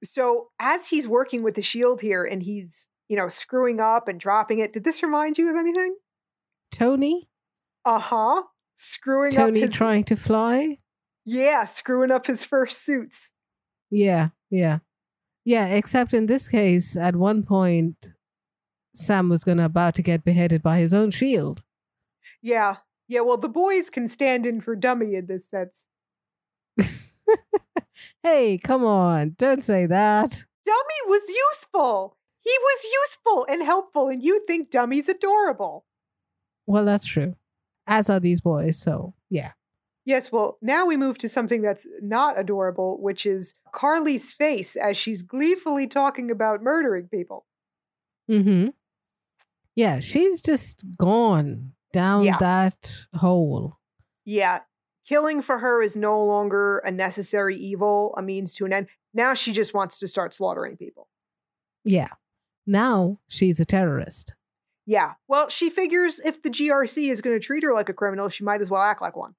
so 0.04 0.48
as 0.60 0.88
he's 0.88 1.08
working 1.08 1.44
with 1.44 1.56
the 1.56 1.62
shield 1.62 2.00
here 2.02 2.24
and 2.24 2.44
he's 2.44 2.88
you 3.10 3.18
know 3.18 3.28
screwing 3.30 3.80
up 3.82 4.08
and 4.08 4.20
dropping 4.20 4.60
it 4.60 4.72
did 4.74 4.84
this 4.84 5.04
remind 5.04 5.38
you 5.38 5.50
of 5.50 5.56
anything 5.58 5.96
Tony? 6.72 7.28
uh-huh 7.86 8.44
screwing 8.76 9.32
Tony 9.34 9.62
his 9.62 9.74
trying 9.74 10.04
to 10.06 10.16
fly? 10.16 10.78
yeah 11.26 11.66
screwing 11.66 12.12
up 12.12 12.28
his 12.28 12.44
first 12.44 12.86
suits 12.86 13.32
Yeah, 13.92 14.30
yeah. 14.50 14.80
Yeah, 15.46 15.66
except 15.68 16.14
in 16.14 16.28
this 16.28 16.48
case, 16.48 16.96
at 16.96 17.16
one 17.16 17.42
point, 17.44 18.12
Sam 18.94 19.30
was 19.30 19.44
gonna 19.44 19.66
about 19.66 19.96
to 19.96 20.04
get 20.04 20.24
beheaded 20.24 20.62
by 20.62 20.78
his 20.78 20.94
own 20.94 21.10
shield. 21.12 21.64
yeah 22.42 22.76
yeah 23.10 23.20
well 23.20 23.36
the 23.38 23.50
boys 23.50 23.90
can 23.90 24.08
stand 24.08 24.46
in 24.46 24.62
for 24.62 24.76
dummy 24.78 25.16
in 25.16 25.26
this 25.26 25.46
sense 25.50 25.88
hey, 28.24 28.58
come 28.58 28.86
on, 28.86 29.36
don't 29.38 29.64
say 29.64 29.86
that. 29.86 30.44
dummy 30.66 31.00
was 31.08 31.28
useful 31.28 32.16
he 32.42 32.56
was 32.62 32.84
useful 33.04 33.46
and 33.50 33.64
helpful 33.64 34.08
and 34.08 34.24
you 34.24 34.44
think 34.48 34.72
dummy's 34.72 35.10
adorable 35.10 35.86
Well, 36.66 36.86
that's 36.86 37.06
true. 37.06 37.36
As 37.86 38.10
are 38.10 38.20
these 38.20 38.40
boys, 38.40 38.78
so 38.80 39.14
yeah. 39.30 39.52
yes 40.06 40.32
well 40.32 40.58
now 40.62 40.86
we 40.86 40.96
move 40.96 41.18
to 41.18 41.28
something 41.28 41.62
that's 41.62 41.86
not 42.02 42.40
adorable 42.40 43.02
which 43.02 43.26
is 43.26 43.56
Karli's 43.74 44.32
face 44.32 44.76
as 44.76 44.96
she's 44.96 45.22
gleefully 45.22 45.88
talking 45.88 46.32
about 46.32 46.64
murdering 46.64 47.08
people 47.08 47.46
Mm-hmm. 48.30 48.68
Yeah, 49.76 50.02
she's 50.02 50.40
just 50.40 50.84
gone 50.98 51.72
down 51.92 52.26
Yeah. 52.26 52.38
that 52.40 52.94
hole. 53.16 53.78
Yeah. 54.26 54.62
Killing 55.08 55.42
for 55.42 55.58
her 55.60 55.82
is 55.82 55.96
no 55.96 56.24
longer 56.24 56.80
a 56.80 56.92
necessary 56.92 57.58
evil, 57.58 58.14
a 58.18 58.22
means 58.22 58.54
to 58.56 58.66
an 58.66 58.74
end. 58.74 58.88
Now 59.14 59.34
she 59.34 59.52
just 59.54 59.74
wants 59.74 59.98
to 60.00 60.08
start 60.08 60.34
slaughtering 60.36 60.78
people. 60.78 61.08
Yeah. 61.84 62.10
Now 62.68 63.20
she's 63.28 63.60
a 63.60 63.66
terrorist. 63.66 64.36
Yeah. 64.86 65.14
Well, 65.28 65.50
she 65.50 65.70
figures 65.70 66.20
if 66.24 66.42
the 66.44 66.50
GRC 66.50 67.12
is 67.12 67.22
going 67.22 67.36
to 67.40 67.44
treat 67.44 67.64
her 67.64 67.74
like 67.74 67.90
a 67.90 67.94
criminal, 67.94 68.30
she 68.30 68.44
might 68.44 68.62
as 68.62 68.70
well 68.70 68.82
act 68.82 69.02
like 69.02 69.16
one. 69.16 69.36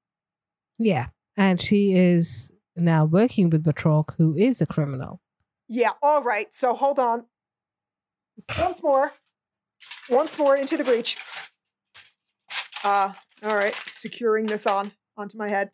Yeah. 0.78 1.08
And 1.36 1.60
she 1.60 1.92
is 1.94 2.50
now 2.76 3.04
working 3.04 3.50
with 3.50 3.64
Batroc, 3.64 4.14
who 4.16 4.34
is 4.36 4.60
a 4.60 4.66
criminal. 4.66 5.20
Yeah. 5.68 5.92
All 6.02 6.22
right. 6.22 6.52
So 6.54 6.74
hold 6.74 6.98
on. 6.98 7.26
Once 8.58 8.82
more. 8.82 9.12
Once 10.08 10.36
more 10.38 10.56
into 10.56 10.76
the 10.76 10.84
breach. 10.84 11.16
Uh, 12.82 13.12
all 13.42 13.56
right. 13.56 13.74
Securing 13.86 14.46
this 14.46 14.66
on 14.66 14.92
onto 15.16 15.36
my 15.36 15.48
head. 15.48 15.70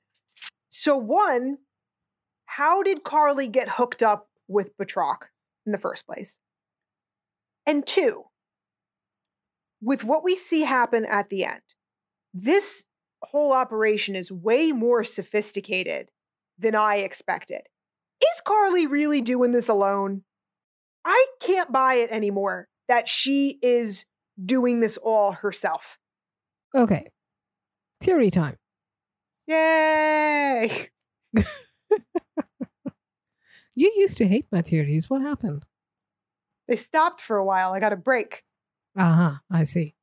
So 0.70 0.97
one, 0.97 1.59
how 2.47 2.83
did 2.83 3.05
Karli 3.05 3.49
get 3.49 3.69
hooked 3.69 4.03
up 4.03 4.28
with 4.49 4.77
Batroc 4.77 5.28
in 5.65 5.73
the 5.73 5.78
first 5.78 6.07
place? 6.07 6.39
And 7.65 7.87
two, 7.87 8.24
with 9.81 10.05
what 10.05 10.24
we 10.24 10.37
see 10.37 10.62
happen 10.62 11.05
at 11.05 11.28
the 11.28 11.45
end, 11.45 11.62
this 12.33 12.85
whole 13.23 13.53
operation 13.53 14.15
is 14.15 14.31
way 14.31 14.73
more 14.73 15.03
sophisticated 15.05 16.11
than 16.59 16.74
I 16.74 16.97
expected. 16.97 17.62
Is 18.20 18.41
Karli 18.45 18.87
really 18.87 19.20
doing 19.20 19.53
this 19.53 19.69
alone? 19.69 20.23
I 21.05 21.27
can't 21.41 21.73
buy 21.73 21.95
it 21.95 22.11
anymore 22.11 22.69
that 22.89 23.09
she 23.09 23.59
is 23.62 24.05
doing 24.45 24.81
this 24.81 24.97
all 24.97 25.33
herself. 25.33 25.99
Okay. 26.77 27.07
Theory 28.01 28.31
time. 28.31 28.57
Yay! 29.47 30.89
You 33.78 33.93
used 33.94 34.16
to 34.16 34.27
hate 34.27 34.47
my 34.51 34.62
theories. 34.62 35.11
What 35.11 35.20
happened? 35.20 35.66
They 36.66 36.77
stopped 36.77 37.20
for 37.20 37.36
a 37.36 37.44
while. 37.44 37.74
I 37.74 37.78
got 37.78 37.93
a 37.93 37.97
break. 37.97 38.43
Uh 38.98 39.12
huh. 39.15 39.35
I 39.51 39.65
see. 39.65 39.94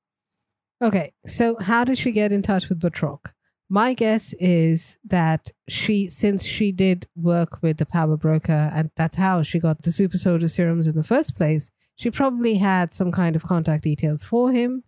Okay. 0.81 1.13
So, 1.25 1.57
how 1.59 1.83
did 1.83 1.97
she 1.97 2.11
get 2.11 2.31
in 2.31 2.43
touch 2.43 2.69
with 2.69 2.79
Batroc? 2.79 3.31
My 3.69 3.95
guess 3.95 4.33
is 4.33 4.97
that 5.03 5.49
she, 5.67 6.07
since 6.07 6.43
she 6.43 6.71
did 6.71 7.07
work 7.15 7.63
with 7.63 7.77
the 7.77 7.87
power 7.87 8.15
broker, 8.15 8.69
and 8.71 8.91
that's 8.95 9.15
how 9.15 9.41
she 9.41 9.57
got 9.57 9.81
the 9.81 9.91
super 9.91 10.19
soldier 10.19 10.47
serums 10.47 10.85
in 10.85 10.93
the 10.95 11.03
first 11.03 11.35
place, 11.35 11.71
she 11.95 12.11
probably 12.11 12.57
had 12.57 12.93
some 12.93 13.11
kind 13.11 13.35
of 13.35 13.43
contact 13.43 13.83
details 13.83 14.23
for 14.23 14.51
him, 14.51 14.83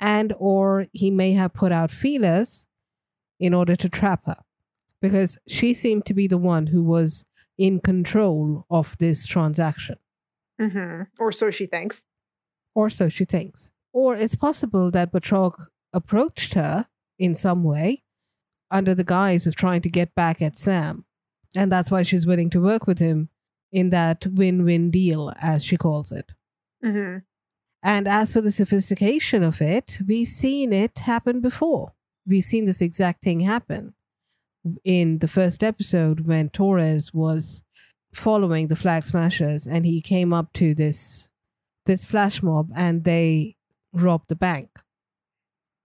and 0.00 0.34
or 0.38 0.86
he 0.92 1.10
may 1.10 1.32
have 1.32 1.52
put 1.54 1.72
out 1.72 1.90
feelers 1.90 2.66
in 3.38 3.54
order 3.54 3.76
to 3.76 3.88
trap 3.88 4.24
her, 4.26 4.36
because 5.00 5.38
she 5.46 5.72
seemed 5.74 6.04
to 6.06 6.14
be 6.14 6.26
the 6.26 6.38
one 6.38 6.68
who 6.68 6.82
was 6.82 7.24
in 7.58 7.80
control 7.80 8.66
of 8.70 8.96
this 8.98 9.26
transaction. 9.26 9.96
Mm-hmm. 10.60 11.02
Or 11.18 11.32
so 11.32 11.50
she 11.50 11.66
thinks. 11.66 12.04
or 12.74 12.90
so 12.90 13.08
she 13.08 13.24
thinks. 13.24 13.70
Or 13.92 14.14
it's 14.16 14.36
possible 14.36 14.90
that 14.92 15.12
Batroc 15.12 15.66
approached 15.92 16.54
her 16.54 16.86
in 17.18 17.34
some 17.34 17.64
way 17.64 18.04
under 18.70 18.94
the 18.94 19.04
guise 19.04 19.46
of 19.46 19.56
trying 19.56 19.82
to 19.82 19.88
get 19.90 20.14
back 20.14 20.40
at 20.40 20.56
Sam. 20.56 21.04
And 21.56 21.72
that's 21.72 21.90
why 21.90 22.02
she's 22.04 22.26
willing 22.26 22.50
to 22.50 22.60
work 22.60 22.86
with 22.86 22.98
him 22.98 23.28
in 23.72 23.90
that 23.90 24.26
win 24.26 24.64
win 24.64 24.90
deal, 24.90 25.32
as 25.42 25.64
she 25.64 25.76
calls 25.76 26.12
it. 26.12 26.32
hmm 26.82 27.18
And 27.82 28.06
as 28.06 28.32
for 28.32 28.40
the 28.40 28.50
sophistication 28.50 29.42
of 29.42 29.60
it, 29.60 29.98
we've 30.06 30.28
seen 30.28 30.72
it 30.72 30.98
happen 30.98 31.40
before. 31.40 31.92
We've 32.26 32.44
seen 32.44 32.66
this 32.66 32.82
exact 32.82 33.22
thing 33.22 33.40
happen 33.40 33.94
in 34.84 35.18
the 35.18 35.28
first 35.28 35.64
episode 35.64 36.26
when 36.26 36.50
Torres 36.50 37.14
was 37.14 37.64
following 38.12 38.68
the 38.68 38.76
flag 38.76 39.04
smashers 39.04 39.66
and 39.66 39.86
he 39.86 40.00
came 40.00 40.32
up 40.32 40.52
to 40.52 40.74
this 40.74 41.30
this 41.86 42.04
flash 42.04 42.42
mob 42.42 42.70
and 42.76 43.04
they 43.04 43.56
robbed 43.92 44.28
the 44.28 44.36
bank. 44.36 44.68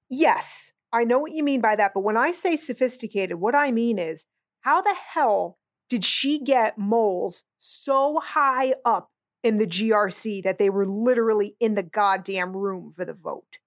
Yes, 0.10 0.74
I 0.92 1.04
know 1.04 1.20
what 1.20 1.32
you 1.32 1.44
mean 1.44 1.62
by 1.62 1.76
that. 1.78 1.94
But 1.94 2.02
when 2.02 2.18
I 2.18 2.32
say 2.32 2.58
sophisticated, 2.58 3.40
what 3.40 3.56
I 3.56 3.72
mean 3.72 3.98
is 3.98 4.26
how 4.62 4.82
the 4.82 4.94
hell 4.94 5.58
did 5.90 6.04
she 6.04 6.40
get 6.40 6.78
moles 6.78 7.44
so 7.58 8.20
high 8.20 8.74
up 8.84 9.10
in 9.46 9.58
the 9.58 9.68
GRC 9.68 10.44
that 10.44 10.58
they 10.58 10.70
were 10.70 10.88
literally 10.88 11.56
in 11.60 11.76
the 11.76 11.84
goddamn 11.84 12.56
room 12.56 12.94
for 12.96 13.06
the 13.06 13.14
vote? 13.14 13.60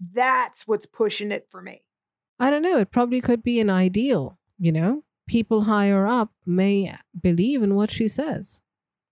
That's 0.00 0.66
what's 0.66 0.86
pushing 0.86 1.30
it 1.32 1.46
for 1.50 1.60
me. 1.60 1.82
I 2.38 2.50
don't 2.50 2.62
know, 2.62 2.78
it 2.78 2.90
probably 2.90 3.20
could 3.20 3.42
be 3.42 3.60
an 3.60 3.70
ideal, 3.70 4.38
you 4.58 4.72
know? 4.72 5.04
People 5.26 5.62
higher 5.62 6.06
up 6.06 6.30
may 6.44 6.94
believe 7.20 7.62
in 7.62 7.74
what 7.74 7.90
she 7.90 8.08
says. 8.08 8.60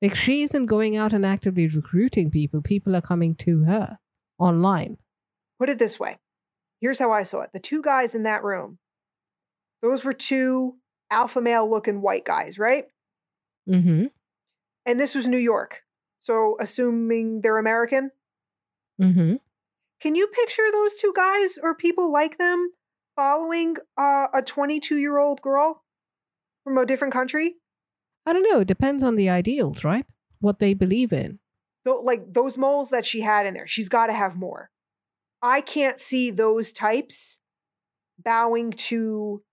Like 0.01 0.15
she 0.15 0.43
isn't 0.43 0.67
going 0.67 0.97
out 0.97 1.13
and 1.13 1.27
actively 1.27 1.67
recruiting 1.67 2.31
people, 2.31 2.63
people 2.63 2.95
are 2.95 3.01
coming 3.01 3.35
to 3.37 3.65
her 3.65 3.99
online. 4.39 4.99
Put 5.59 5.71
it 5.71 5.79
this 5.79 5.99
way 5.99 6.19
here's 6.85 6.99
how 6.99 7.11
I 7.11 7.23
saw 7.23 7.41
it 7.41 7.51
the 7.55 7.61
two 7.61 7.81
guys 7.81 8.15
in 8.15 8.25
that 8.25 8.45
room, 8.45 8.79
those 9.81 10.05
were 10.05 10.13
two 10.13 10.77
alpha 11.11 11.41
male 11.41 11.69
looking 11.69 12.03
white 12.03 12.27
guys, 12.27 12.59
right? 12.59 12.85
Mm 13.67 13.83
hmm. 13.83 14.05
And 14.85 15.01
this 15.01 15.15
was 15.15 15.27
New 15.27 15.39
York. 15.39 15.81
So, 16.25 16.57
assuming 16.59 17.43
they're 17.43 17.59
American, 17.59 18.11
Mhm. 18.99 19.41
can 20.01 20.15
you 20.15 20.27
picture 20.29 20.73
those 20.73 20.95
two 20.99 21.13
guys 21.15 21.59
or 21.59 21.75
people 21.75 22.11
like 22.11 22.39
them 22.39 22.73
following 23.15 23.77
uh, 23.99 24.29
a 24.33 24.41
22 24.41 24.97
year 24.97 25.19
old 25.19 25.43
girl 25.43 25.85
from 26.65 26.79
a 26.79 26.87
different 26.87 27.13
country? 27.13 27.57
I 28.25 28.33
don't 28.33 28.43
know, 28.51 28.61
it 28.61 28.69
depends 28.69 29.03
on 29.03 29.17
the 29.17 29.29
ideals, 29.29 29.85
right? 29.85 30.07
What 30.41 30.61
they 30.61 30.73
believe 30.73 31.13
in. 31.13 31.41
Tho- 31.85 32.01
like 32.01 32.33
those 32.33 32.57
moles 32.57 32.89
that 32.89 33.05
she 33.05 33.21
had 33.21 33.45
in 33.45 33.53
there, 33.53 33.67
she's 33.67 33.91
got 33.91 34.07
to 34.07 34.15
have 34.15 34.35
more. 34.35 34.71
I 35.43 35.61
can't 35.61 36.01
see 36.01 36.31
those 36.31 36.73
types 36.73 37.41
bowing 38.19 38.71
to 38.89 39.45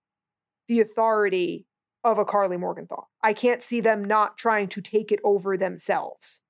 the 0.68 0.80
authority 0.80 1.66
of 2.02 2.16
a 2.18 2.24
Karli 2.24 2.56
Morgenthau. 2.56 3.08
I 3.22 3.34
can't 3.34 3.62
see 3.62 3.82
them 3.82 4.02
not 4.02 4.38
trying 4.38 4.68
to 4.68 4.80
take 4.80 5.12
it 5.12 5.20
over 5.22 5.58
themselves. 5.58 6.40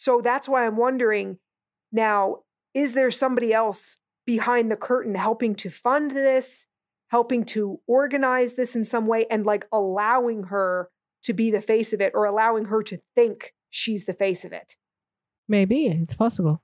So 0.00 0.22
that's 0.22 0.48
why 0.48 0.64
I'm 0.64 0.78
wondering 0.78 1.36
now 1.92 2.38
is 2.72 2.94
there 2.94 3.10
somebody 3.10 3.52
else 3.52 3.98
behind 4.24 4.70
the 4.70 4.76
curtain 4.76 5.14
helping 5.14 5.54
to 5.56 5.68
fund 5.68 6.12
this, 6.12 6.64
helping 7.08 7.44
to 7.44 7.80
organize 7.86 8.54
this 8.54 8.74
in 8.74 8.86
some 8.86 9.06
way, 9.06 9.26
and 9.30 9.44
like 9.44 9.66
allowing 9.70 10.44
her 10.44 10.88
to 11.24 11.34
be 11.34 11.50
the 11.50 11.60
face 11.60 11.92
of 11.92 12.00
it 12.00 12.12
or 12.14 12.24
allowing 12.24 12.64
her 12.64 12.82
to 12.84 12.98
think 13.14 13.52
she's 13.68 14.06
the 14.06 14.14
face 14.14 14.42
of 14.42 14.52
it? 14.54 14.74
Maybe 15.46 15.88
it's 15.88 16.14
possible. 16.14 16.62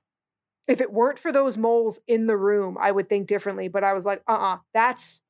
if 0.67 0.81
it 0.81 0.91
weren't 0.91 1.19
for 1.19 1.31
those 1.31 1.59
moles 1.59 1.99
in 2.07 2.25
the 2.25 2.37
room, 2.37 2.75
I 2.81 2.91
would 2.91 3.07
think 3.07 3.27
differently. 3.27 3.67
But 3.67 3.83
I 3.83 3.93
was 3.93 4.03
like, 4.03 4.23
uh 4.27 4.31
uh 4.31 4.57
that's 4.73 5.21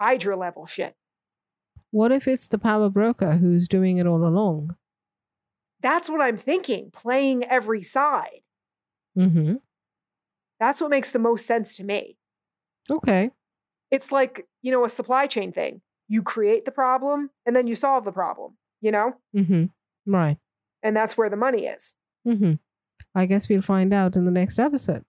Hydra 0.00 0.34
level 0.34 0.64
shit. 0.64 0.94
What 1.90 2.10
if 2.10 2.26
it's 2.26 2.48
the 2.48 2.58
power 2.58 2.88
broker 2.88 3.32
who's 3.32 3.68
doing 3.68 3.98
it 3.98 4.06
all 4.06 4.26
along? 4.26 4.76
That's 5.82 6.08
what 6.08 6.20
I'm 6.20 6.36
thinking, 6.36 6.90
playing 6.90 7.44
every 7.44 7.82
side. 7.82 8.42
Mm-hmm. 9.16 9.54
That's 10.58 10.80
what 10.80 10.90
makes 10.90 11.10
the 11.10 11.18
most 11.18 11.46
sense 11.46 11.76
to 11.76 11.84
me. 11.84 12.16
Okay. 12.90 13.30
It's 13.90 14.12
like, 14.12 14.46
you 14.62 14.70
know, 14.70 14.84
a 14.84 14.88
supply 14.88 15.26
chain 15.26 15.52
thing. 15.52 15.80
You 16.08 16.22
create 16.22 16.64
the 16.64 16.70
problem 16.70 17.30
and 17.46 17.56
then 17.56 17.66
you 17.66 17.74
solve 17.74 18.04
the 18.04 18.12
problem, 18.12 18.56
you 18.80 18.90
know? 18.90 19.14
Mm-hmm. 19.34 19.66
Right. 20.06 20.36
And 20.82 20.96
that's 20.96 21.16
where 21.16 21.30
the 21.30 21.36
money 21.36 21.66
is. 21.66 21.94
Mm-hmm. 22.26 22.54
I 23.14 23.26
guess 23.26 23.48
we'll 23.48 23.62
find 23.62 23.92
out 23.92 24.16
in 24.16 24.24
the 24.24 24.30
next 24.30 24.58
episode. 24.58 25.04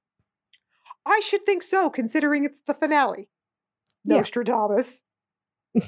I 1.06 1.20
should 1.20 1.46
think 1.46 1.64
so, 1.64 1.90
considering 1.90 2.46
it's 2.46 2.62
the 2.66 2.74
finale. 2.74 3.30
Yeah. 4.06 4.18
Nostradamus. 4.18 5.04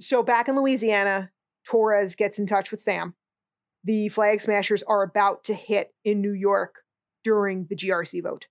so 0.00 0.22
back 0.22 0.48
in 0.48 0.56
Louisiana, 0.56 1.30
Torres 1.64 2.14
gets 2.14 2.38
in 2.38 2.46
touch 2.46 2.70
with 2.70 2.82
Sam. 2.82 3.14
The 3.88 4.10
Flag 4.10 4.42
Smashers 4.42 4.82
are 4.82 5.02
about 5.02 5.44
to 5.44 5.54
hit 5.54 5.94
in 6.04 6.20
New 6.20 6.34
York 6.34 6.82
during 7.24 7.68
the 7.70 7.74
GRC 7.74 8.22
vote. 8.22 8.46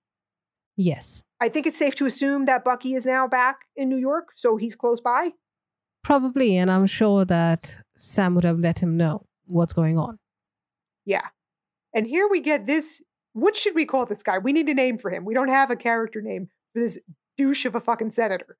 Yes. 0.76 1.22
I 1.40 1.48
think 1.48 1.64
it's 1.64 1.78
safe 1.78 1.94
to 1.94 2.06
assume 2.06 2.46
that 2.46 2.64
Bucky 2.64 2.94
is 2.94 3.06
now 3.06 3.28
back 3.28 3.60
in 3.76 3.88
New 3.88 3.98
York, 3.98 4.30
so 4.34 4.56
he's 4.56 4.74
close 4.74 5.00
by. 5.00 5.34
Probably, 6.02 6.56
and 6.56 6.72
I'm 6.72 6.88
sure 6.88 7.24
that 7.24 7.84
Sam 7.96 8.34
would 8.34 8.42
have 8.42 8.58
let 8.58 8.80
him 8.80 8.96
know 8.96 9.26
what's 9.46 9.72
going 9.72 9.96
on. 9.96 10.18
Yeah. 11.04 11.28
And 11.94 12.08
here 12.08 12.26
we 12.28 12.40
get 12.40 12.66
this. 12.66 13.00
What 13.32 13.54
should 13.54 13.76
we 13.76 13.86
call 13.86 14.06
this 14.06 14.24
guy? 14.24 14.38
We 14.38 14.52
need 14.52 14.68
a 14.68 14.74
name 14.74 14.98
for 14.98 15.08
him. 15.08 15.24
We 15.24 15.34
don't 15.34 15.50
have 15.50 15.70
a 15.70 15.76
character 15.76 16.20
name 16.20 16.48
for 16.72 16.80
this 16.80 16.98
douche 17.36 17.64
of 17.64 17.76
a 17.76 17.80
fucking 17.80 18.10
senator. 18.10 18.58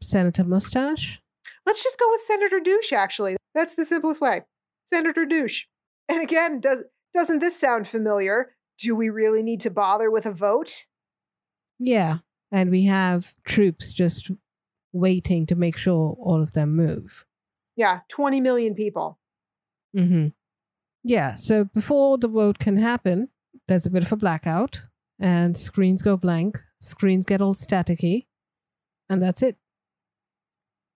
Senator 0.00 0.44
Mustache? 0.44 1.20
Let's 1.66 1.82
just 1.82 1.98
go 1.98 2.10
with 2.10 2.22
Senator 2.22 2.58
Douche, 2.58 2.94
actually. 2.94 3.36
That's 3.54 3.74
the 3.74 3.84
simplest 3.84 4.22
way. 4.22 4.44
Senator 4.86 5.26
Douche. 5.26 5.64
And 6.08 6.22
again, 6.22 6.60
does, 6.60 6.80
doesn't 7.12 7.40
this 7.40 7.58
sound 7.58 7.88
familiar? 7.88 8.52
Do 8.78 8.94
we 8.94 9.08
really 9.08 9.42
need 9.42 9.60
to 9.62 9.70
bother 9.70 10.10
with 10.10 10.26
a 10.26 10.32
vote? 10.32 10.84
Yeah. 11.78 12.18
And 12.52 12.70
we 12.70 12.84
have 12.84 13.34
troops 13.44 13.92
just 13.92 14.30
waiting 14.92 15.46
to 15.46 15.54
make 15.54 15.76
sure 15.76 16.16
all 16.20 16.42
of 16.42 16.52
them 16.52 16.76
move. 16.76 17.24
Yeah, 17.76 18.00
20 18.08 18.40
million 18.40 18.74
people. 18.74 19.18
Mm-hmm. 19.96 20.28
Yeah. 21.02 21.34
So 21.34 21.64
before 21.64 22.18
the 22.18 22.28
vote 22.28 22.58
can 22.58 22.76
happen, 22.76 23.28
there's 23.68 23.86
a 23.86 23.90
bit 23.90 24.02
of 24.02 24.12
a 24.12 24.16
blackout 24.16 24.82
and 25.18 25.56
screens 25.56 26.02
go 26.02 26.16
blank, 26.16 26.58
screens 26.80 27.24
get 27.24 27.40
all 27.40 27.54
staticky, 27.54 28.26
and 29.08 29.22
that's 29.22 29.42
it. 29.42 29.56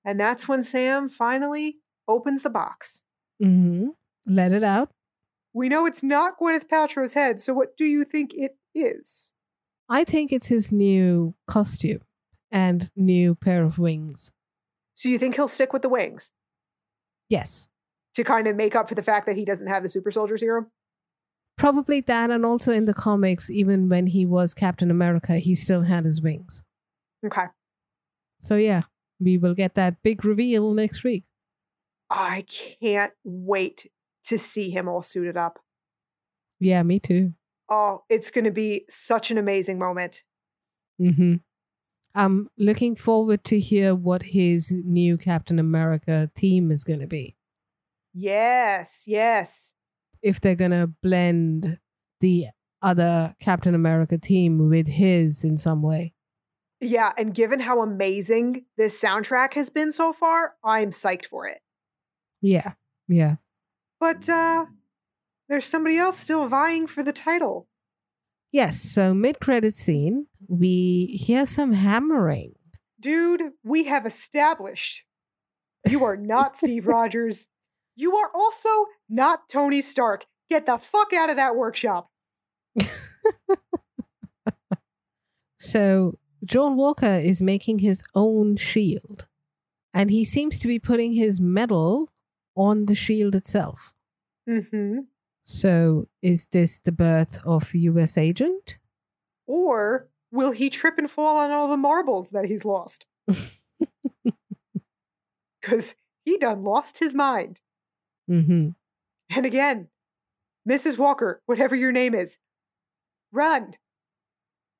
And 0.05 0.19
that's 0.19 0.49
when 0.49 0.63
Sam 0.63 1.09
finally 1.09 1.79
opens 2.09 2.43
the 2.43 2.51
box. 2.51 3.03
Mm-hmm. 3.43 3.89
Let 4.27 4.53
it 4.53 4.65
out. 4.65 4.91
We 5.53 5.69
know 5.69 5.87
it's 5.87 6.03
not 6.03 6.39
Gwyneth 6.39 6.69
Paltrow's 6.69 7.15
head, 7.15 7.41
so 7.41 7.53
what 7.53 7.77
do 7.77 7.85
you 7.85 8.05
think 8.05 8.33
it 8.35 8.57
is? 8.75 9.33
I 9.89 10.05
think 10.05 10.33
it's 10.33 10.47
his 10.47 10.71
new 10.71 11.35
costume 11.49 12.01
and 12.53 12.91
new 12.95 13.35
pair 13.35 13.65
of 13.65 13.79
wings. 13.79 14.33
So 14.95 15.09
you 15.09 15.19
think 15.19 15.35
he'll 15.35 15.49
stick 15.49 15.73
with 15.73 15.83
the 15.83 15.89
wings 15.89 16.31
Yes. 17.29 17.69
to 18.15 18.23
kind 18.25 18.47
of 18.47 18.55
make 18.55 18.77
up 18.77 18.89
for 18.89 18.95
the 18.95 19.03
fact 19.03 19.27
that 19.27 19.37
he 19.37 19.45
doesn't 19.45 19.67
have 19.67 19.83
the 19.83 19.89
super 19.89 20.11
soldier 20.11 20.37
serum? 20.37 20.71
Probably 21.57 22.01
that, 22.03 22.31
and 22.31 22.47
also 22.47 22.73
in 22.73 22.85
the 22.85 22.95
comics, 22.95 23.51
even 23.51 23.89
when 23.89 24.07
he 24.07 24.25
was 24.25 24.55
Captain 24.55 24.91
America, 24.91 25.39
he 25.39 25.55
still 25.55 25.83
had 25.83 26.05
his 26.05 26.23
wings. 26.23 26.65
Okay. 27.27 27.47
So, 28.41 28.57
yeah, 28.57 28.83
we 29.19 29.37
will 29.37 29.55
get 29.55 29.75
that 29.75 30.03
big 30.03 30.25
reveal 30.25 30.71
next 30.71 31.05
week. 31.05 31.25
I 32.09 32.45
can't 32.49 33.13
wait 33.25 33.91
to 34.27 34.39
see 34.39 34.71
him 34.71 34.89
all 34.89 35.03
suited 35.03 35.37
up. 35.37 35.59
Yeah, 36.59 36.83
me 36.83 37.01
too. 37.01 37.35
Oh, 37.69 38.03
it's 38.09 38.31
going 38.31 38.45
to 38.45 38.51
be 38.51 38.85
such 38.91 39.31
an 39.31 39.39
amazing 39.39 39.79
moment. 39.79 40.23
Mm-hmm. 41.01 41.37
I'm 42.15 42.49
looking 42.59 42.97
forward 42.97 43.45
to 43.45 43.61
hear 43.61 43.95
what 43.95 44.23
his 44.23 44.73
new 44.73 45.17
Captain 45.17 45.59
America 45.59 46.31
theme 46.35 46.73
is 46.73 46.83
going 46.83 47.01
to 47.01 47.07
be. 47.07 47.37
Yes, 48.13 49.05
yes. 49.07 49.73
If 50.21 50.41
they're 50.41 50.57
going 50.57 50.73
to 50.73 50.89
blend 51.03 51.79
the 52.21 52.47
other 52.83 53.35
Captain 53.41 53.75
America 53.75 54.19
theme 54.19 54.69
with 54.69 54.89
his 54.89 55.45
in 55.45 55.57
some 55.57 55.83
way. 55.83 56.15
Yeah, 56.81 57.13
and 57.17 57.35
given 57.35 57.61
how 57.61 57.83
amazing 57.83 58.65
this 58.77 59.01
soundtrack 59.01 59.53
has 59.55 59.69
been 59.69 59.93
so 59.93 60.13
far, 60.13 60.55
I'm 60.65 60.91
psyched 60.91 61.27
for 61.27 61.47
it. 61.47 61.61
Yeah, 62.41 62.73
yeah. 63.07 63.37
But 64.01 64.29
uh 64.29 64.67
there's 65.49 65.67
somebody 65.67 65.99
else 65.99 66.19
still 66.19 66.49
vying 66.49 66.87
for 66.87 67.03
the 67.03 67.13
title. 67.13 67.69
Yes, 68.51 68.81
so 68.81 69.15
mid 69.15 69.39
credit 69.41 69.77
scene, 69.77 70.27
we 70.49 71.07
hear 71.21 71.47
some 71.47 71.73
hammering. 71.73 72.55
Dude, 72.99 73.43
we 73.63 73.85
have 73.85 74.07
established 74.07 75.05
you 75.89 76.05
are 76.05 76.17
not 76.17 76.57
Steve 76.57 76.87
Rogers. 76.87 77.47
You 77.97 78.17
are 78.17 78.31
also 78.35 78.69
not 79.09 79.49
Tony 79.49 79.81
Stark. 79.81 80.27
Get 80.49 80.67
the 80.67 80.79
fuck 80.79 81.13
out 81.13 81.31
of 81.31 81.37
that 81.37 81.55
workshop. 81.55 82.11
So 85.61 86.15
John 86.45 86.75
Walker 86.75 87.21
is 87.23 87.43
making 87.43 87.81
his 87.81 88.03
own 88.15 88.57
shield, 88.57 89.27
and 89.93 90.11
he 90.11 90.25
seems 90.25 90.59
to 90.59 90.67
be 90.67 90.79
putting 90.79 91.13
his 91.13 91.39
medal 91.39 92.09
on 92.61 92.85
the 92.85 92.95
shield 92.95 93.35
itself. 93.35 93.95
Mm-hmm. 94.49 94.99
So, 95.45 96.09
is 96.21 96.47
this 96.53 96.79
the 96.79 96.93
birth 96.93 97.41
of 97.45 97.75
U.S. 97.75 98.19
agent? 98.19 98.79
Or 99.47 100.09
will 100.31 100.51
he 100.51 100.69
trip 100.69 100.99
and 100.99 101.11
fall 101.11 101.39
on 101.39 101.51
all 101.51 101.69
the 101.69 101.77
marbles 101.77 102.31
that 102.31 102.45
he's 102.45 102.65
lost? 102.65 103.07
Because 105.61 105.95
he 106.25 106.39
done 106.39 106.65
lost 106.65 107.01
his 107.01 107.15
mind. 107.15 107.61
Mm-hmm. 108.31 108.71
And 109.37 109.47
again, 109.47 109.89
Mrs. 110.67 110.97
Walker, 110.97 111.43
whatever 111.45 111.77
your 111.77 111.93
name 111.93 112.15
is, 112.15 112.39
run 113.31 113.75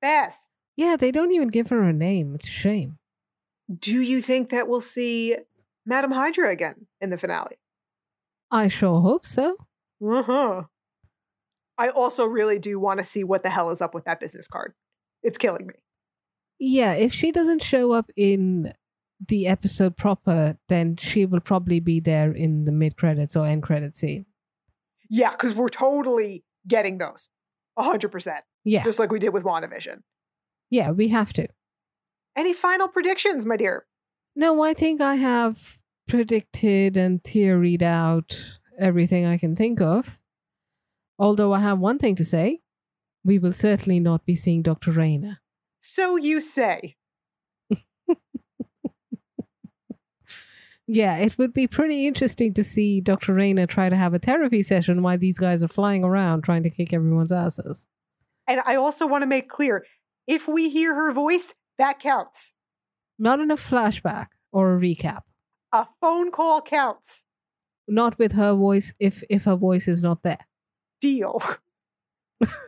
fast. 0.01 0.49
Yeah, 0.77 0.97
they 0.97 1.11
don't 1.11 1.33
even 1.33 1.49
give 1.49 1.69
her 1.69 1.83
a 1.83 1.93
name. 1.93 2.35
It's 2.35 2.49
a 2.49 2.51
shame. 2.51 2.97
Do 3.79 4.01
you 4.01 4.23
think 4.23 4.49
that 4.51 4.69
we'll 4.69 4.81
see 4.81 5.37
Madam 5.85 6.13
Hydra 6.13 6.51
again 6.51 6.87
in 7.03 7.11
the 7.11 7.19
finale? 7.19 7.60
I 8.51 8.69
sure 8.69 9.01
hope 9.01 9.25
so. 9.27 9.57
Uh-huh. 10.05 10.63
I 11.79 11.89
also 11.89 12.25
really 12.25 12.59
do 12.59 12.79
want 12.79 12.99
to 12.99 13.05
see 13.05 13.25
what 13.25 13.43
the 13.43 13.51
hell 13.51 13.71
is 13.71 13.81
up 13.81 13.95
with 13.95 14.05
that 14.05 14.21
business 14.21 14.47
card. 14.47 14.75
It's 15.23 15.39
killing 15.39 15.67
me. 15.67 15.75
Yeah, 16.59 16.93
if 16.93 17.13
she 17.13 17.33
doesn't 17.33 17.63
show 17.63 17.93
up 17.93 18.11
in 18.17 18.73
the 19.27 19.47
episode 19.47 19.97
proper, 19.97 20.59
then 20.69 20.97
she 20.97 21.25
will 21.25 21.41
probably 21.41 21.81
be 21.81 22.01
there 22.01 22.33
in 22.33 22.65
the 22.65 22.73
mid 22.73 22.97
credits 22.97 23.37
or 23.37 23.47
end 23.47 23.63
credit 23.63 23.97
scene. 23.97 24.27
Yeah, 25.09 25.31
because 25.33 25.55
we're 25.55 25.69
totally 25.69 26.45
getting 26.67 26.99
those. 26.99 27.31
100%. 27.79 28.41
Yeah. 28.65 28.85
Just 28.85 28.99
like 28.99 29.11
we 29.11 29.19
did 29.19 29.31
with 29.31 29.43
WandaVision. 29.43 30.01
Yeah, 30.69 30.91
we 30.91 31.09
have 31.09 31.33
to. 31.35 31.49
Any 32.37 32.53
final 32.53 32.89
predictions, 32.89 33.45
my 33.45 33.57
dear? 33.57 33.87
No, 34.37 34.63
I 34.63 34.75
think 34.75 35.01
I 35.01 35.17
have 35.17 35.79
predicted 36.11 36.97
and 36.97 37.23
theoried 37.23 37.83
out 37.83 38.59
everything 38.79 39.25
I 39.25 39.39
can 39.39 39.55
think 39.55 39.81
of. 39.81 40.21
Although 41.19 41.53
I 41.53 41.61
have 41.61 41.79
one 41.79 41.99
thing 41.99 42.17
to 42.17 42.25
say 42.25 42.61
we 43.25 43.39
will 43.39 43.53
certainly 43.53 44.01
not 44.01 44.25
be 44.25 44.35
seeing 44.35 44.63
Dr. 44.63 44.91
Raynor. 44.91 45.39
So 45.81 46.17
you 46.17 46.41
say. 46.41 46.97
Yeah, 50.93 51.19
it 51.19 51.39
would 51.39 51.53
be 51.53 51.69
pretty 51.69 52.05
interesting 52.05 52.53
to 52.55 52.65
see 52.65 53.01
Dr. 53.01 53.33
Raynor 53.33 53.67
try 53.67 53.89
to 53.89 53.95
have 53.95 54.13
a 54.13 54.19
therapy 54.19 54.61
session 54.61 55.05
while 55.05 55.19
these 55.19 55.39
guys 55.39 55.63
are 55.63 55.69
flying 55.69 56.03
around 56.03 56.43
trying 56.43 56.65
to 56.65 56.71
kick 56.71 56.93
everyone's 56.93 57.31
asses. 57.31 57.87
And 58.49 58.61
I 58.67 58.75
also 58.75 59.07
want 59.07 59.23
to 59.23 59.29
make 59.29 59.49
clear 59.49 59.87
if 60.27 60.49
we 60.49 60.69
hear 60.69 60.93
her 60.97 61.13
voice, 61.13 61.55
that 61.79 62.01
counts. 62.01 62.55
Not 63.21 63.39
in 63.39 63.53
a 63.53 63.57
flashback 63.57 64.31
or 64.51 64.75
a 64.75 64.81
recap. 64.81 65.21
A 65.73 65.87
phone 66.01 66.31
call 66.31 66.61
counts. 66.61 67.25
Not 67.87 68.19
with 68.19 68.33
her 68.33 68.55
voice 68.55 68.93
if 68.99 69.23
if 69.29 69.45
her 69.45 69.57
voice 69.57 69.89
is 69.89 70.03
not 70.03 70.23
there. 70.23 70.47
Deal. 71.01 71.43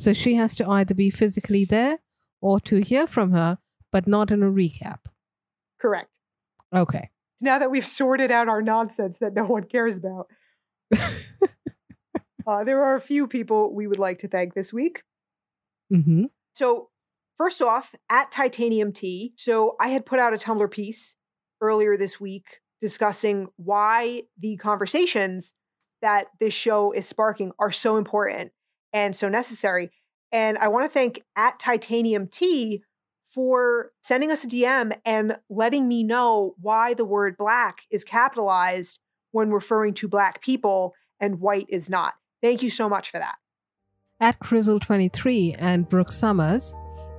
So 0.00 0.14
she 0.14 0.36
has 0.36 0.54
to 0.54 0.66
either 0.66 0.94
be 0.94 1.10
physically 1.10 1.66
there 1.66 1.98
or 2.40 2.58
to 2.60 2.80
hear 2.80 3.06
from 3.06 3.32
her, 3.32 3.58
but 3.92 4.06
not 4.06 4.30
in 4.30 4.42
a 4.42 4.50
recap. 4.50 5.00
Correct. 5.78 6.16
Okay. 6.74 7.10
Now 7.42 7.58
that 7.58 7.70
we've 7.70 7.84
sorted 7.84 8.30
out 8.30 8.48
our 8.48 8.62
nonsense 8.62 9.18
that 9.18 9.34
no 9.34 9.44
one 9.44 9.64
cares 9.64 9.98
about, 9.98 10.28
uh, 12.46 12.64
there 12.64 12.82
are 12.82 12.96
a 12.96 13.00
few 13.00 13.26
people 13.26 13.74
we 13.74 13.86
would 13.86 13.98
like 13.98 14.20
to 14.20 14.28
thank 14.28 14.54
this 14.54 14.72
week. 14.72 15.02
Mm-hmm. 15.92 16.24
So, 16.54 16.88
first 17.40 17.62
off, 17.62 17.94
at 18.10 18.30
Titanium 18.30 18.92
Tea, 18.92 19.32
so 19.34 19.74
I 19.80 19.88
had 19.88 20.04
put 20.04 20.18
out 20.18 20.34
a 20.34 20.36
Tumblr 20.36 20.70
piece 20.70 21.16
earlier 21.62 21.96
this 21.96 22.20
week 22.20 22.60
discussing 22.82 23.48
why 23.56 24.24
the 24.38 24.58
conversations 24.58 25.54
that 26.02 26.26
this 26.38 26.52
show 26.52 26.92
is 26.92 27.08
sparking 27.08 27.52
are 27.58 27.70
so 27.70 27.96
important 27.96 28.52
and 28.92 29.16
so 29.16 29.30
necessary. 29.30 29.90
And 30.30 30.58
I 30.58 30.68
want 30.68 30.84
to 30.84 30.92
thank 30.92 31.22
at 31.34 31.58
Titanium 31.58 32.28
Tea 32.28 32.82
for 33.30 33.92
sending 34.02 34.30
us 34.30 34.44
a 34.44 34.46
DM 34.46 34.94
and 35.06 35.38
letting 35.48 35.88
me 35.88 36.02
know 36.02 36.56
why 36.60 36.92
the 36.92 37.06
word 37.06 37.38
black 37.38 37.84
is 37.90 38.04
capitalized 38.04 38.98
when 39.32 39.50
referring 39.50 39.94
to 39.94 40.08
black 40.08 40.42
people 40.42 40.92
and 41.18 41.40
white 41.40 41.68
is 41.70 41.88
not. 41.88 42.12
Thank 42.42 42.62
you 42.62 42.68
so 42.68 42.86
much 42.86 43.10
for 43.10 43.16
that. 43.16 43.36
At 44.20 44.38
Crizzle23 44.40 45.56
and 45.58 45.88
Brooke 45.88 46.12
Summers, 46.12 46.74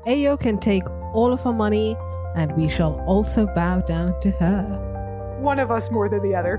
Ayo 0.07 0.39
can 0.39 0.57
take 0.57 0.89
all 1.13 1.31
of 1.31 1.45
our 1.45 1.53
money 1.53 1.95
and 2.35 2.51
we 2.57 2.67
shall 2.67 2.99
also 3.01 3.45
bow 3.45 3.81
down 3.81 4.19
to 4.21 4.31
her. 4.31 5.37
One 5.39 5.59
of 5.59 5.69
us 5.69 5.91
more 5.91 6.09
than 6.09 6.23
the 6.23 6.33
other. 6.33 6.57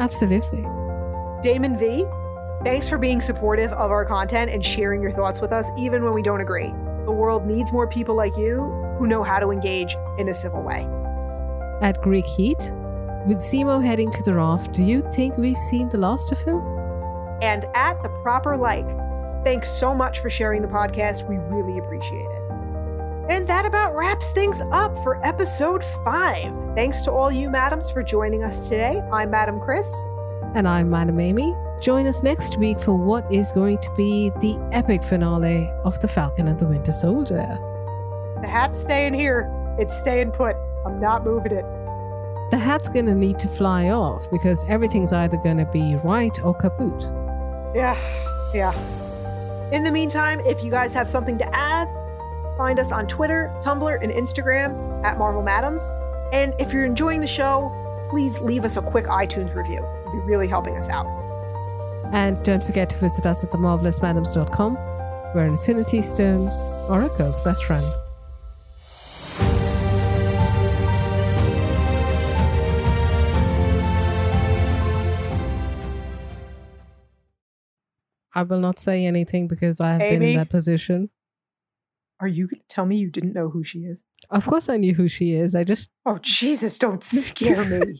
Absolutely. 0.00 0.62
Damon 1.42 1.78
V, 1.78 2.04
thanks 2.64 2.88
for 2.88 2.98
being 2.98 3.20
supportive 3.20 3.72
of 3.72 3.92
our 3.92 4.04
content 4.04 4.50
and 4.50 4.64
sharing 4.64 5.00
your 5.02 5.12
thoughts 5.12 5.40
with 5.40 5.52
us, 5.52 5.68
even 5.78 6.02
when 6.02 6.14
we 6.14 6.22
don't 6.22 6.40
agree. 6.40 6.72
The 7.04 7.12
world 7.12 7.46
needs 7.46 7.70
more 7.70 7.86
people 7.86 8.16
like 8.16 8.36
you 8.36 8.56
who 8.98 9.06
know 9.06 9.22
how 9.22 9.38
to 9.38 9.50
engage 9.50 9.96
in 10.18 10.28
a 10.28 10.34
civil 10.34 10.62
way. 10.62 10.84
At 11.80 12.02
Greek 12.02 12.26
Heat, 12.26 12.72
with 13.28 13.38
Zemo 13.38 13.84
heading 13.84 14.10
to 14.10 14.22
the 14.22 14.34
raft, 14.34 14.72
do 14.72 14.82
you 14.82 15.02
think 15.12 15.36
we've 15.36 15.56
seen 15.56 15.88
the 15.90 15.98
last 15.98 16.32
of 16.32 16.40
him? 16.42 16.58
And 17.40 17.66
at 17.74 18.02
the 18.02 18.08
proper 18.22 18.56
like, 18.56 18.86
thanks 19.46 19.70
so 19.70 19.94
much 19.94 20.18
for 20.18 20.28
sharing 20.28 20.60
the 20.60 20.66
podcast. 20.66 21.28
We 21.28 21.36
really 21.36 21.78
appreciate 21.78 22.26
it. 22.26 22.42
And 23.30 23.46
that 23.46 23.64
about 23.64 23.94
wraps 23.94 24.26
things 24.30 24.60
up 24.72 24.92
for 25.04 25.24
episode 25.24 25.84
five. 26.04 26.52
Thanks 26.74 27.02
to 27.02 27.12
all 27.12 27.30
you 27.30 27.48
madams 27.48 27.88
for 27.88 28.02
joining 28.02 28.42
us 28.42 28.68
today. 28.68 29.00
I'm 29.12 29.30
Madam 29.30 29.60
Chris. 29.60 29.88
And 30.56 30.66
I'm 30.66 30.90
Madam 30.90 31.20
Amy. 31.20 31.54
Join 31.80 32.08
us 32.08 32.24
next 32.24 32.58
week 32.58 32.80
for 32.80 32.96
what 32.96 33.32
is 33.32 33.52
going 33.52 33.78
to 33.82 33.90
be 33.96 34.30
the 34.40 34.58
epic 34.72 35.04
finale 35.04 35.70
of 35.84 36.00
The 36.00 36.08
Falcon 36.08 36.48
and 36.48 36.58
the 36.58 36.66
Winter 36.66 36.90
Soldier. 36.90 37.46
The 38.40 38.48
hat's 38.48 38.80
staying 38.80 39.14
here. 39.14 39.48
It's 39.78 39.96
staying 39.96 40.32
put. 40.32 40.56
I'm 40.84 40.98
not 40.98 41.24
moving 41.24 41.52
it. 41.52 41.64
The 42.50 42.58
hat's 42.58 42.88
gonna 42.88 43.14
need 43.14 43.38
to 43.38 43.48
fly 43.48 43.90
off 43.90 44.28
because 44.28 44.64
everything's 44.68 45.12
either 45.12 45.36
gonna 45.36 45.70
be 45.70 45.94
right 46.02 46.36
or 46.42 46.52
kaput. 46.52 47.00
Yeah, 47.76 47.96
yeah. 48.52 48.72
In 49.72 49.82
the 49.82 49.90
meantime, 49.90 50.40
if 50.40 50.62
you 50.62 50.70
guys 50.70 50.92
have 50.92 51.10
something 51.10 51.38
to 51.38 51.56
add, 51.56 51.88
find 52.56 52.78
us 52.78 52.92
on 52.92 53.08
Twitter, 53.08 53.52
Tumblr, 53.62 54.02
and 54.02 54.12
Instagram 54.12 55.04
at 55.04 55.18
Marvel 55.18 55.42
Madams. 55.42 55.82
And 56.32 56.54
if 56.60 56.72
you're 56.72 56.84
enjoying 56.84 57.20
the 57.20 57.26
show, 57.26 57.72
please 58.10 58.38
leave 58.38 58.64
us 58.64 58.76
a 58.76 58.82
quick 58.82 59.06
iTunes 59.06 59.54
review. 59.54 59.84
It'd 60.06 60.12
be 60.12 60.18
really 60.18 60.46
helping 60.46 60.76
us 60.76 60.88
out. 60.88 61.06
And 62.12 62.40
don't 62.44 62.62
forget 62.62 62.88
to 62.90 62.96
visit 62.98 63.26
us 63.26 63.42
at 63.42 63.50
themarvelousmadams.com, 63.50 64.76
where 65.34 65.46
Infinity 65.46 66.02
Stones 66.02 66.54
are 66.88 67.02
a 67.02 67.08
girl's 67.16 67.40
best 67.40 67.64
friend. 67.64 67.84
I 78.36 78.42
will 78.42 78.60
not 78.60 78.78
say 78.78 79.06
anything 79.06 79.48
because 79.48 79.80
I 79.80 79.92
have 79.94 80.02
Amy? 80.02 80.18
been 80.18 80.28
in 80.28 80.36
that 80.36 80.50
position. 80.50 81.08
Are 82.20 82.28
you 82.28 82.46
going 82.46 82.60
to 82.60 82.66
tell 82.68 82.84
me 82.84 82.96
you 82.98 83.10
didn't 83.10 83.32
know 83.32 83.48
who 83.48 83.64
she 83.64 83.80
is? 83.80 84.04
Of 84.28 84.46
course 84.46 84.68
I 84.68 84.76
knew 84.76 84.92
who 84.92 85.08
she 85.08 85.32
is. 85.32 85.54
I 85.54 85.64
just. 85.64 85.88
Oh, 86.04 86.18
Jesus, 86.20 86.76
don't 86.76 87.02
scare 87.04 87.64
me. 87.64 87.98